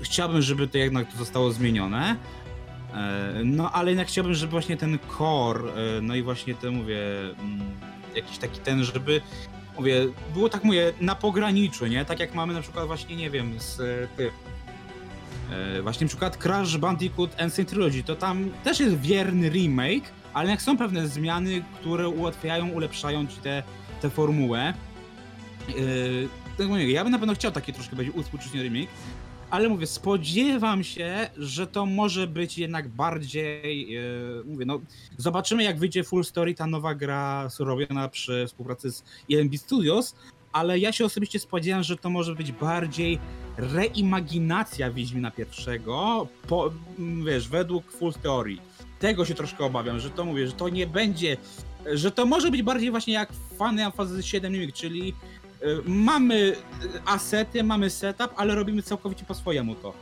chciałbym, 0.00 0.42
żeby 0.42 0.68
to 0.68 0.78
jednak 0.78 1.06
zostało 1.18 1.52
zmienione, 1.52 2.16
e, 2.94 3.32
no 3.44 3.72
ale 3.72 3.90
jednak 3.90 4.08
chciałbym, 4.08 4.34
żeby 4.34 4.50
właśnie 4.50 4.76
ten 4.76 4.98
core, 5.18 5.72
e, 5.72 6.00
no 6.00 6.14
i 6.14 6.22
właśnie 6.22 6.54
to 6.54 6.72
mówię, 6.72 6.98
mm, 7.38 7.60
jakiś 8.14 8.38
taki 8.38 8.60
ten, 8.60 8.84
żeby 8.84 9.20
mówię, 9.78 10.06
było 10.34 10.48
tak 10.48 10.64
mówię, 10.64 10.92
na 11.00 11.14
pograniczu, 11.14 11.86
nie? 11.86 12.04
Tak 12.04 12.20
jak 12.20 12.34
mamy 12.34 12.54
na 12.54 12.62
przykład 12.62 12.86
właśnie, 12.86 13.16
nie 13.16 13.30
wiem, 13.30 13.60
z 13.60 13.76
ty, 14.16 14.30
E, 15.52 15.82
Właśnie 15.82 16.04
na 16.04 16.08
przykład 16.08 16.36
Crash 16.36 16.76
Bandicoot 16.76 17.40
Ancient 17.40 17.68
Trilogy, 17.68 18.02
to 18.02 18.16
tam 18.16 18.50
też 18.64 18.80
jest 18.80 19.00
wierny 19.00 19.48
remake, 19.48 20.12
ale 20.34 20.50
jak 20.50 20.62
są 20.62 20.78
pewne 20.78 21.08
zmiany, 21.08 21.64
które 21.74 22.08
ułatwiają, 22.08 22.68
ulepszają 22.68 23.26
ci 23.26 23.36
tę 23.36 23.62
te, 24.00 24.10
formułę. 24.10 24.74
Yy, 25.68 26.28
tak 26.58 26.68
mówię, 26.68 26.90
ja 26.90 27.02
bym 27.02 27.12
na 27.12 27.18
pewno 27.18 27.34
chciał 27.34 27.52
taki 27.52 27.72
troszkę 27.72 27.96
będzie 27.96 28.12
uspółcześniony 28.12 28.68
remake, 28.68 28.90
ale 29.50 29.68
mówię, 29.68 29.86
spodziewam 29.86 30.84
się, 30.84 31.30
że 31.36 31.66
to 31.66 31.86
może 31.86 32.26
być 32.26 32.58
jednak 32.58 32.88
bardziej, 32.88 33.90
yy, 33.90 34.42
mówię, 34.46 34.66
no 34.66 34.80
zobaczymy 35.16 35.62
jak 35.62 35.78
wyjdzie 35.78 36.04
Full 36.04 36.24
Story, 36.24 36.54
ta 36.54 36.66
nowa 36.66 36.94
gra 36.94 37.48
robiona 37.58 38.08
przy 38.08 38.44
współpracy 38.46 38.92
z 38.92 39.04
EMB 39.32 39.56
Studios, 39.56 40.14
ale 40.52 40.78
ja 40.78 40.92
się 40.92 41.04
osobiście 41.04 41.38
spodziewam, 41.38 41.82
że 41.82 41.96
to 41.96 42.10
może 42.10 42.34
być 42.34 42.52
bardziej 42.52 43.18
reimaginacja 43.56 44.90
Wiedźmina 44.90 45.30
pierwszego, 45.30 46.26
po, 46.48 46.70
m, 46.98 47.24
wiesz, 47.24 47.48
według 47.48 47.92
Full 47.92 48.12
Theory. 48.12 48.56
Tego 49.02 49.24
się 49.24 49.34
troszkę 49.34 49.64
obawiam, 49.64 50.00
że 50.00 50.10
to 50.10 50.24
mówię, 50.24 50.46
że 50.46 50.52
to 50.52 50.68
nie 50.68 50.86
będzie, 50.86 51.36
że 51.92 52.10
to 52.10 52.26
może 52.26 52.50
być 52.50 52.62
bardziej 52.62 52.90
właśnie 52.90 53.14
jak 53.14 53.32
Final 53.58 53.92
Fantasy 53.92 54.22
7 54.22 54.54
Remake, 54.54 54.74
czyli 54.74 55.14
y, 55.62 55.66
mamy 55.84 56.56
asety, 57.06 57.64
mamy 57.64 57.90
setup, 57.90 58.30
ale 58.36 58.54
robimy 58.54 58.82
całkowicie 58.82 59.24
po 59.24 59.34
swojemu 59.34 59.74
to. 59.74 59.94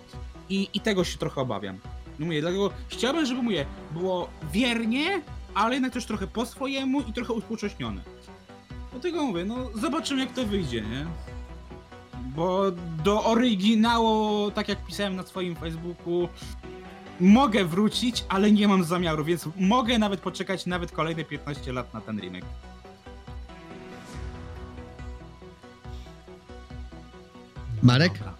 I, 0.49 0.69
i 0.75 0.81
tego 0.81 1.05
się 1.05 1.19
trochę 1.19 1.41
obawiam. 1.41 1.79
No 2.19 2.27
mówię, 2.27 2.41
dlatego 2.41 2.71
chciałbym, 2.89 3.27
żeby 3.27 3.43
mówię, 3.43 3.67
było 3.93 4.29
wiernie, 4.53 5.23
ale 5.55 5.75
jednak 5.75 5.93
też 5.93 6.07
trochę 6.07 6.27
po 6.27 6.47
swojemu 6.47 7.01
i 7.01 7.13
trochę 7.13 7.33
uspółcześnione. 7.33 8.01
Dlatego 8.91 9.25
mówię, 9.25 9.45
no 9.45 9.57
zobaczymy 9.75 10.21
jak 10.21 10.33
to 10.33 10.45
wyjdzie, 10.45 10.81
nie? 10.81 11.07
Bo 12.37 12.71
do 13.05 13.25
oryginału, 13.25 14.51
tak 14.51 14.69
jak 14.69 14.87
pisałem 14.87 15.17
na 15.17 15.23
swoim 15.23 15.57
Facebooku, 15.57 16.29
mogę 17.21 17.65
wrócić, 17.65 18.25
ale 18.29 18.53
nie 18.53 18.69
mam 18.69 18.85
zamiaru, 18.85 19.25
więc 19.25 19.49
mogę 19.57 19.99
nawet 19.99 20.21
poczekać 20.21 20.67
nawet 20.67 20.93
kolejne 20.93 21.25
15 21.25 21.73
lat 21.73 21.95
na 21.95 22.01
ten 22.01 22.21
remake. 22.21 22.45
Marek? 27.83 28.13
Dobra. 28.19 28.35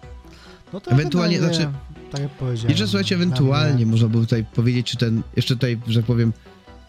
No 0.73 0.79
to 0.81 0.91
Ewentualnie, 0.91 1.39
wydaje, 1.39 1.55
znaczy- 1.55 1.71
Tak 2.11 2.21
jak 2.21 2.31
powiedziałem. 2.31 2.69
Jeszcze 2.69 2.87
słuchajcie, 2.87 3.15
ewentualnie 3.15 3.85
można 3.85 4.07
by 4.07 4.17
tutaj 4.17 4.45
powiedzieć, 4.55 4.87
czy 4.91 4.97
ten, 4.97 5.21
jeszcze 5.35 5.55
tutaj, 5.55 5.79
że 5.87 5.99
tak 5.99 6.07
powiem, 6.07 6.33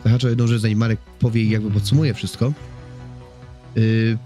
zahaczę 0.04 0.26
o 0.26 0.30
jedną 0.30 0.46
rzecz, 0.46 0.60
zanim 0.60 0.78
Marek 0.78 1.00
powie 1.18 1.42
i 1.42 1.50
jakby 1.50 1.70
podsumuje 1.70 2.14
wszystko. 2.14 2.52
Yy, 3.76 4.18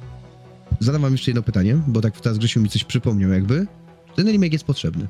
zadam 0.80 1.02
wam 1.02 1.12
jeszcze 1.12 1.30
jedno 1.30 1.42
pytanie, 1.42 1.76
bo 1.86 2.00
tak 2.00 2.20
teraz 2.20 2.38
Grzesiu 2.38 2.60
mi 2.60 2.68
coś 2.68 2.84
przypomniał 2.84 3.30
jakby. 3.30 3.66
Czy 4.08 4.16
ten 4.16 4.32
remake 4.32 4.52
jest 4.52 4.64
potrzebny? 4.64 5.06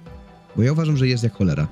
Bo 0.57 0.63
ja 0.63 0.73
uważam, 0.73 0.97
że 0.97 1.09
jest 1.09 1.25
jak 1.25 1.33
cholera. 1.35 1.69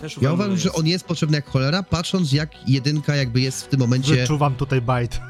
Też 0.00 0.18
Ja 0.20 0.32
uważam, 0.32 0.56
że 0.56 0.72
on 0.72 0.86
jest 0.86 1.04
potrzebny 1.04 1.36
jak 1.36 1.46
cholera, 1.46 1.82
patrząc 1.82 2.32
jak 2.32 2.68
jedynka 2.68 3.16
jakby 3.16 3.40
jest 3.40 3.64
w 3.64 3.68
tym 3.68 3.80
momencie... 3.80 4.16
Wyczuwam 4.16 4.54
tutaj 4.54 4.80
bajt. 4.80 5.20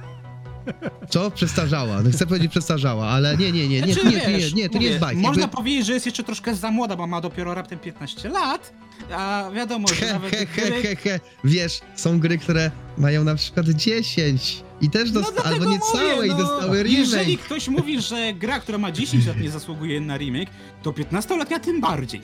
Co? 1.10 1.30
Przestarzała. 1.30 2.02
No 2.02 2.10
chcę 2.10 2.26
powiedzieć 2.26 2.50
przestarzała, 2.50 3.06
ale 3.08 3.36
nie, 3.36 3.52
nie, 3.52 3.68
nie, 3.68 3.80
nie, 3.80 3.92
Znaczy, 3.92 4.06
nie, 4.08 4.16
nie, 4.16 4.26
nie, 4.26 4.38
wiesz, 4.38 4.54
nie, 4.54 4.68
to 4.68 4.78
nie 4.78 4.86
jest 4.86 4.98
bajk. 4.98 5.18
Można 5.18 5.48
powiedzieć, 5.48 5.86
że 5.86 5.92
jest 5.92 6.06
jeszcze 6.06 6.24
troszkę 6.24 6.54
za 6.54 6.70
młoda, 6.70 6.96
bo 6.96 7.06
ma 7.06 7.20
dopiero 7.20 7.54
raptem 7.54 7.78
15 7.78 8.28
lat, 8.28 8.72
a 9.12 9.50
wiadomo, 9.54 9.88
że 9.88 9.94
He, 9.94 10.12
nawet 10.12 10.30
he, 10.30 10.46
he, 10.46 10.70
gry- 10.70 10.82
he, 10.82 10.96
he. 10.96 11.20
Wiesz, 11.44 11.80
są 11.96 12.20
gry, 12.20 12.38
które 12.38 12.70
mają 12.98 13.24
na 13.24 13.34
przykład 13.34 13.68
10 13.68 14.62
i 14.80 14.90
też 14.90 15.10
dosta- 15.10 15.32
dlatego 15.32 15.54
albo 15.54 15.64
nie 15.64 15.78
mówię, 15.78 15.92
całe 15.92 16.26
i 16.26 16.30
no, 16.30 16.36
dostały 16.36 16.88
Jeżeli 16.88 17.24
remake. 17.24 17.44
ktoś 17.44 17.68
mówi, 17.68 18.00
że 18.00 18.32
gra, 18.34 18.60
która 18.60 18.78
ma 18.78 18.92
10 18.92 19.26
lat 19.26 19.40
nie 19.40 19.50
zasługuje 19.50 20.00
na 20.00 20.16
remake, 20.16 20.50
to 20.82 20.90
15-letnia 20.92 21.58
tym 21.60 21.80
bardziej. 21.80 22.22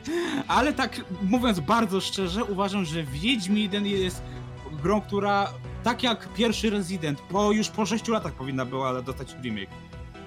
Ale 0.48 0.72
tak 0.72 1.00
mówiąc 1.22 1.60
bardzo 1.60 2.00
szczerze, 2.00 2.44
uważam, 2.44 2.84
że 2.84 3.02
Wiedźmin 3.04 3.58
1 3.58 3.86
jest 3.86 4.22
grą, 4.82 5.00
która 5.00 5.48
tak 5.84 6.02
jak 6.02 6.28
pierwszy 6.34 6.70
Resident, 6.70 7.20
po 7.20 7.52
już 7.52 7.68
po 7.68 7.86
6 7.86 8.08
latach 8.08 8.32
powinna 8.32 8.64
była 8.64 9.02
dostać 9.02 9.36
remake. 9.42 9.70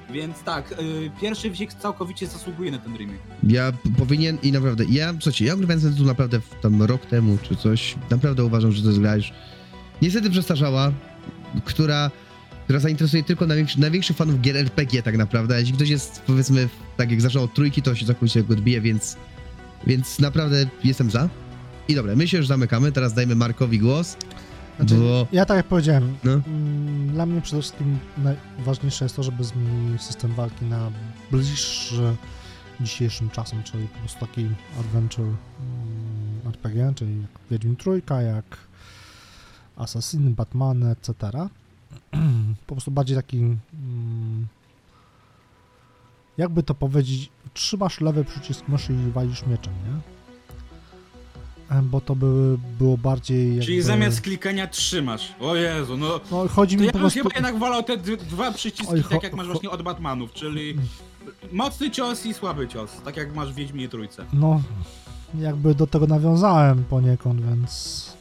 Więc 0.10 0.44
tak, 0.44 0.72
y, 0.72 1.12
pierwszy 1.22 1.50
wiek 1.50 1.74
całkowicie 1.74 2.28
zasługuje 2.28 2.72
na 2.72 2.78
ten 2.78 2.98
remake. 2.98 3.22
Ja 3.44 3.72
powinien 3.98 4.38
i 4.44 4.52
naprawdę, 4.52 4.86
ja, 4.90 5.14
słuchajcie, 5.14 5.46
ja 5.46 5.54
ogrywałem 5.54 5.82
ten 5.82 5.92
tytuł 5.92 6.06
naprawdę 6.06 6.40
tam 6.62 6.84
rok 6.84 7.06
temu 7.06 7.38
czy 7.42 7.56
coś, 7.56 7.96
naprawdę 8.10 8.44
uważam, 8.44 8.72
że 8.72 8.82
to 8.82 8.88
jest 8.88 9.00
gra 9.00 9.16
już 9.16 9.34
niestety 10.02 10.30
przestarzała, 10.30 10.92
która, 11.66 12.12
która 12.64 12.80
zainteresuje 12.80 13.24
tylko 13.24 13.48
największy, 13.48 13.80
największych 13.80 14.18
fanów 14.18 14.42
gier 14.42 14.58
RPG 14.58 15.04
tak 15.04 15.18
naprawdę, 15.18 15.60
jeśli 15.60 15.76
ktoś 15.76 15.90
jest 15.90 16.22
powiedzmy, 16.28 16.70
tak 16.98 17.12
jak 17.12 17.22
zaczął 17.22 17.44
od 17.44 17.54
trójki, 17.54 17.82
to 17.82 17.96
się 17.96 18.06
całkowicie 18.06 18.44
go 18.44 18.54
odbije, 18.54 18.82
więc, 18.82 19.18
więc 19.88 20.20
naprawdę 20.20 20.66
jestem 20.84 21.12
za. 21.12 21.30
I 21.88 21.96
dobra, 21.96 22.16
my 22.16 22.28
się 22.28 22.38
już 22.38 22.48
zamykamy, 22.48 22.92
teraz 22.92 23.14
dajmy 23.14 23.36
Markowi 23.36 23.80
głos, 23.80 24.18
Znaczy, 24.78 24.96
bo... 24.96 25.28
Ja 25.32 25.46
tak 25.46 25.58
jak 25.58 25.66
powiedziałem, 25.66 26.18
No. 26.24 26.32
mm, 26.32 27.08
dla 27.14 27.26
mnie 27.26 27.42
przede 27.42 27.62
wszystkim 27.62 28.00
najważniejsze 28.18 29.06
jest 29.06 29.16
to, 29.16 29.24
żeby 29.24 29.44
zmienić 29.44 30.02
system 30.02 30.34
walki 30.34 30.66
na 30.66 30.92
bliższy 31.32 32.16
dzisiejszym 32.82 33.30
czasom, 33.30 33.64
czyli 33.64 33.88
po 33.88 34.00
prostu 34.00 34.20
taki 34.20 34.48
adventure 34.80 35.26
mm, 35.26 35.36
RPG, 36.46 36.94
czyli 36.96 37.22
jak 37.22 37.30
Wiedźmin 37.52 37.76
Trójka, 37.76 38.22
jak 38.22 38.58
Assassin, 39.76 40.34
Batman, 40.36 40.84
etc. 40.84 41.14
Po 42.68 42.76
prostu 42.76 42.92
bardziej 42.92 43.16
taki 43.18 43.38
mm, 43.38 44.48
jakby 46.38 46.64
to 46.64 46.76
powiedzieć, 46.76 47.30
trzymasz 47.54 48.02
lewy 48.02 48.26
przycisk 48.26 48.68
myszy 48.68 48.94
i 48.94 49.12
walisz 49.12 49.46
mieczem, 49.46 49.74
nie? 49.74 50.17
E, 51.72 51.82
Bo 51.82 52.02
to 52.02 52.16
by 52.16 52.58
było 52.80 52.98
bardziej 52.98 53.50
jakby... 53.50 53.66
Czyli 53.66 53.82
zamiast 53.82 54.22
klikania 54.22 54.68
trzymasz. 54.68 55.36
O 55.40 55.56
Jezu, 55.56 55.98
no 55.98 56.20
No 56.32 56.48
chodzi 56.48 56.76
To 56.76 56.82
mi 56.82 56.86
ja 56.88 56.94
po 56.94 57.00
prostu... 57.00 57.20
chyba 57.20 57.36
jednak 57.36 57.60
wolał 57.60 57.84
te 57.84 57.98
dwa 57.98 58.52
przyciski, 58.52 58.94
Oj, 58.94 59.04
tak 59.10 59.24
jak 59.24 59.34
masz 59.34 59.48
właśnie 59.48 59.70
od 59.70 59.82
Batmanów, 59.82 60.34
czyli 60.34 60.76
mocny 61.52 61.92
cios 61.92 62.26
i 62.26 62.34
słaby 62.34 62.68
cios, 62.68 63.02
tak 63.06 63.18
jak 63.18 63.36
masz 63.36 63.52
w 63.54 63.56
Wiedźminie 63.56 63.90
Trójce. 63.90 64.26
No, 64.34 64.62
jakby 65.40 65.76
do 65.76 65.88
tego 65.88 66.08
nawiązałem 66.08 66.84
poniekąd, 66.84 67.42
więc 67.46 68.14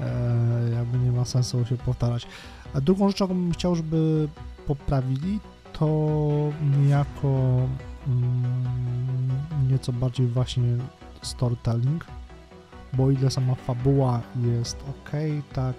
e, 0.00 0.70
jakby 0.74 0.98
nie 0.98 1.12
ma 1.12 1.24
sensu 1.24 1.64
się 1.64 1.76
powtarzać. 1.76 2.26
A 2.74 2.80
drugą 2.80 3.08
rzeczą, 3.08 3.24
jaką 3.24 3.34
bym 3.34 3.52
chciał, 3.52 3.74
żeby 3.76 4.28
poprawili, 4.66 5.40
to 5.72 5.86
niejako 6.78 7.28
mm, 8.08 8.42
nieco 9.70 9.92
bardziej 9.92 10.26
właśnie 10.26 10.76
storytelling, 11.22 12.04
bo 12.92 13.04
o 13.04 13.10
ile 13.10 13.30
sama 13.30 13.54
fabuła 13.54 14.20
jest 14.58 14.76
ok, 14.88 15.10
tak 15.52 15.76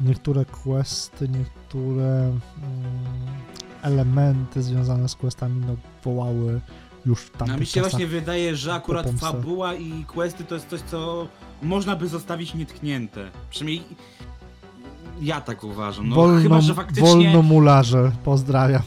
niektóre 0.00 0.44
questy, 0.44 1.28
niektóre 1.28 2.02
mm, 2.02 2.36
elementy 3.82 4.62
związane 4.62 5.08
z 5.08 5.14
questami 5.14 5.64
no, 5.66 5.76
wołały 6.04 6.60
już 7.06 7.30
tam 7.30 7.50
A 7.50 7.56
mi 7.56 7.66
się 7.66 7.80
właśnie 7.80 8.06
wydaje, 8.06 8.56
że 8.56 8.74
akurat 8.74 9.10
fabuła 9.10 9.74
i 9.74 10.04
questy 10.04 10.44
to 10.44 10.54
jest 10.54 10.68
coś, 10.68 10.80
co 10.80 11.28
można 11.62 11.96
by 11.96 12.08
zostawić 12.08 12.54
nietknięte. 12.54 13.30
Przynajmniej 13.50 13.84
ja 15.20 15.40
tak 15.40 15.64
uważam. 15.64 16.08
No, 16.08 16.14
wolno, 16.14 16.40
chyba, 16.42 16.60
że 16.60 16.74
faktycznie... 16.74 17.02
wolno 17.08 17.42
mularze, 17.42 18.12
pozdrawiam. 18.24 18.82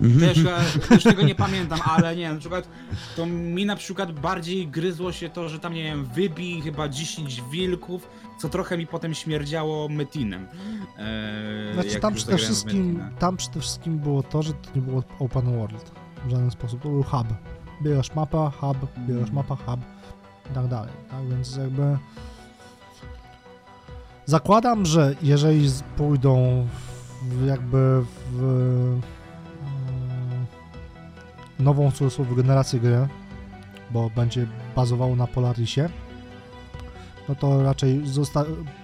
Mhm. 0.00 0.34
Też, 0.34 0.44
też 0.88 1.02
tego 1.02 1.22
nie 1.22 1.34
pamiętam, 1.34 1.78
ale 1.84 2.16
nie, 2.16 2.32
na 2.32 2.38
przykład 2.40 2.68
to 3.16 3.26
mi 3.26 3.66
na 3.66 3.76
przykład 3.76 4.20
bardziej 4.20 4.68
gryzło 4.68 5.12
się 5.12 5.28
to, 5.30 5.48
że 5.48 5.58
tam, 5.58 5.74
nie 5.74 5.82
wiem, 5.84 6.04
wybij 6.04 6.60
chyba 6.60 6.88
10 6.88 7.42
wilków, 7.52 8.08
co 8.38 8.48
trochę 8.48 8.78
mi 8.78 8.86
potem 8.86 9.14
śmierdziało 9.14 9.88
Metinem. 9.88 10.46
Eee, 10.98 11.74
Znaczy 11.74 12.00
tam 12.00 12.14
przede 12.14 12.36
wszystkim, 12.38 13.02
tam 13.18 13.36
przede 13.36 13.60
wszystkim 13.60 13.98
było 13.98 14.22
to, 14.22 14.42
że 14.42 14.52
to 14.52 14.70
nie 14.74 14.82
było 14.82 15.02
open 15.18 15.58
world 15.58 15.92
w 16.26 16.30
żaden 16.30 16.50
sposób, 16.50 16.82
to 16.82 16.88
był 16.88 17.02
hub. 17.02 17.26
Bierzesz 17.82 18.14
mapa, 18.14 18.50
hub, 18.50 18.76
bierzesz 18.98 19.28
Mhm. 19.28 19.34
mapa, 19.34 19.56
hub 19.56 19.80
i 20.50 20.54
tak 20.54 20.68
dalej, 20.68 20.92
tak, 21.10 21.28
więc 21.28 21.56
jakby 21.56 21.98
zakładam, 24.30 24.86
że 24.86 25.14
jeżeli 25.22 25.70
pójdą 25.96 26.66
w, 27.22 27.46
jakby 27.46 28.04
w 28.32 28.42
mm, 28.42 29.00
nową 31.58 31.90
generację 32.36 32.80
gry, 32.80 33.08
bo 33.90 34.10
będzie 34.10 34.46
bazowało 34.76 35.16
na 35.16 35.26
Polarisie, 35.26 35.88
no 37.28 37.34
to 37.34 37.62
raczej 37.62 38.02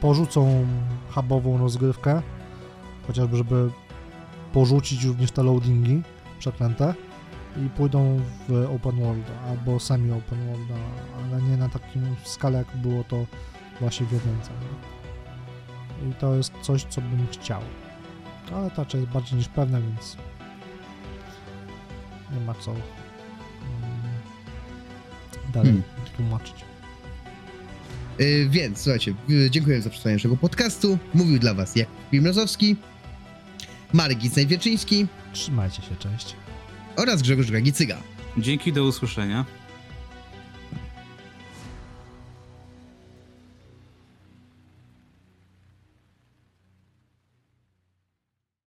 porzucą 0.00 0.66
hubową 1.10 1.58
rozgrywkę, 1.58 2.22
chociażby 3.06 3.36
żeby 3.36 3.70
porzucić 4.52 5.04
również 5.04 5.30
te 5.30 5.42
loadingi 5.42 6.02
przeklęte 6.38 6.94
i 7.56 7.68
pójdą 7.68 8.20
w 8.48 8.68
open 8.74 9.00
world 9.00 9.30
albo 9.48 9.80
semi 9.80 10.12
open 10.12 10.38
world, 10.46 10.68
ale 11.24 11.42
nie 11.42 11.56
na 11.56 11.68
takim 11.68 12.16
skalę 12.24 12.58
jak 12.58 12.76
było 12.76 13.04
to 13.04 13.16
właśnie 13.80 14.06
w 14.06 14.12
jedynce. 14.12 14.50
I 16.10 16.14
to 16.14 16.34
jest 16.34 16.52
coś, 16.62 16.84
co 16.84 17.00
bym 17.00 17.26
chciał. 17.32 17.60
Ale 18.54 18.70
to 18.70 18.84
raczej 18.84 19.00
jest 19.00 19.12
bardziej 19.12 19.38
niż 19.38 19.48
pewne, 19.48 19.80
więc 19.82 20.16
nie 22.34 22.40
ma 22.40 22.54
co 22.54 22.70
mm, 22.70 22.82
dalej 25.52 25.72
Hmm. 25.72 25.82
tłumaczyć. 26.16 26.54
Y, 28.20 28.46
więc 28.50 28.80
słuchajcie, 28.80 29.14
y, 29.30 29.50
dziękuję 29.50 29.82
za 29.82 29.90
przesłuchanie 29.90 30.16
naszego 30.16 30.36
podcastu. 30.36 30.98
Mówił 31.14 31.38
dla 31.38 31.54
was 31.54 31.76
Jakub 31.76 31.94
Mrozowski, 32.12 32.76
Marek 33.92 34.18
Gic-Najwieczyński 34.18 35.06
Trzymajcie 35.32 35.82
się, 35.82 35.96
cześć. 35.98 36.36
oraz 36.96 37.22
Grzegorz 37.22 37.50
Gagicyga. 37.50 37.96
Dzięki, 38.38 38.72
do 38.72 38.84
usłyszenia. 38.84 39.44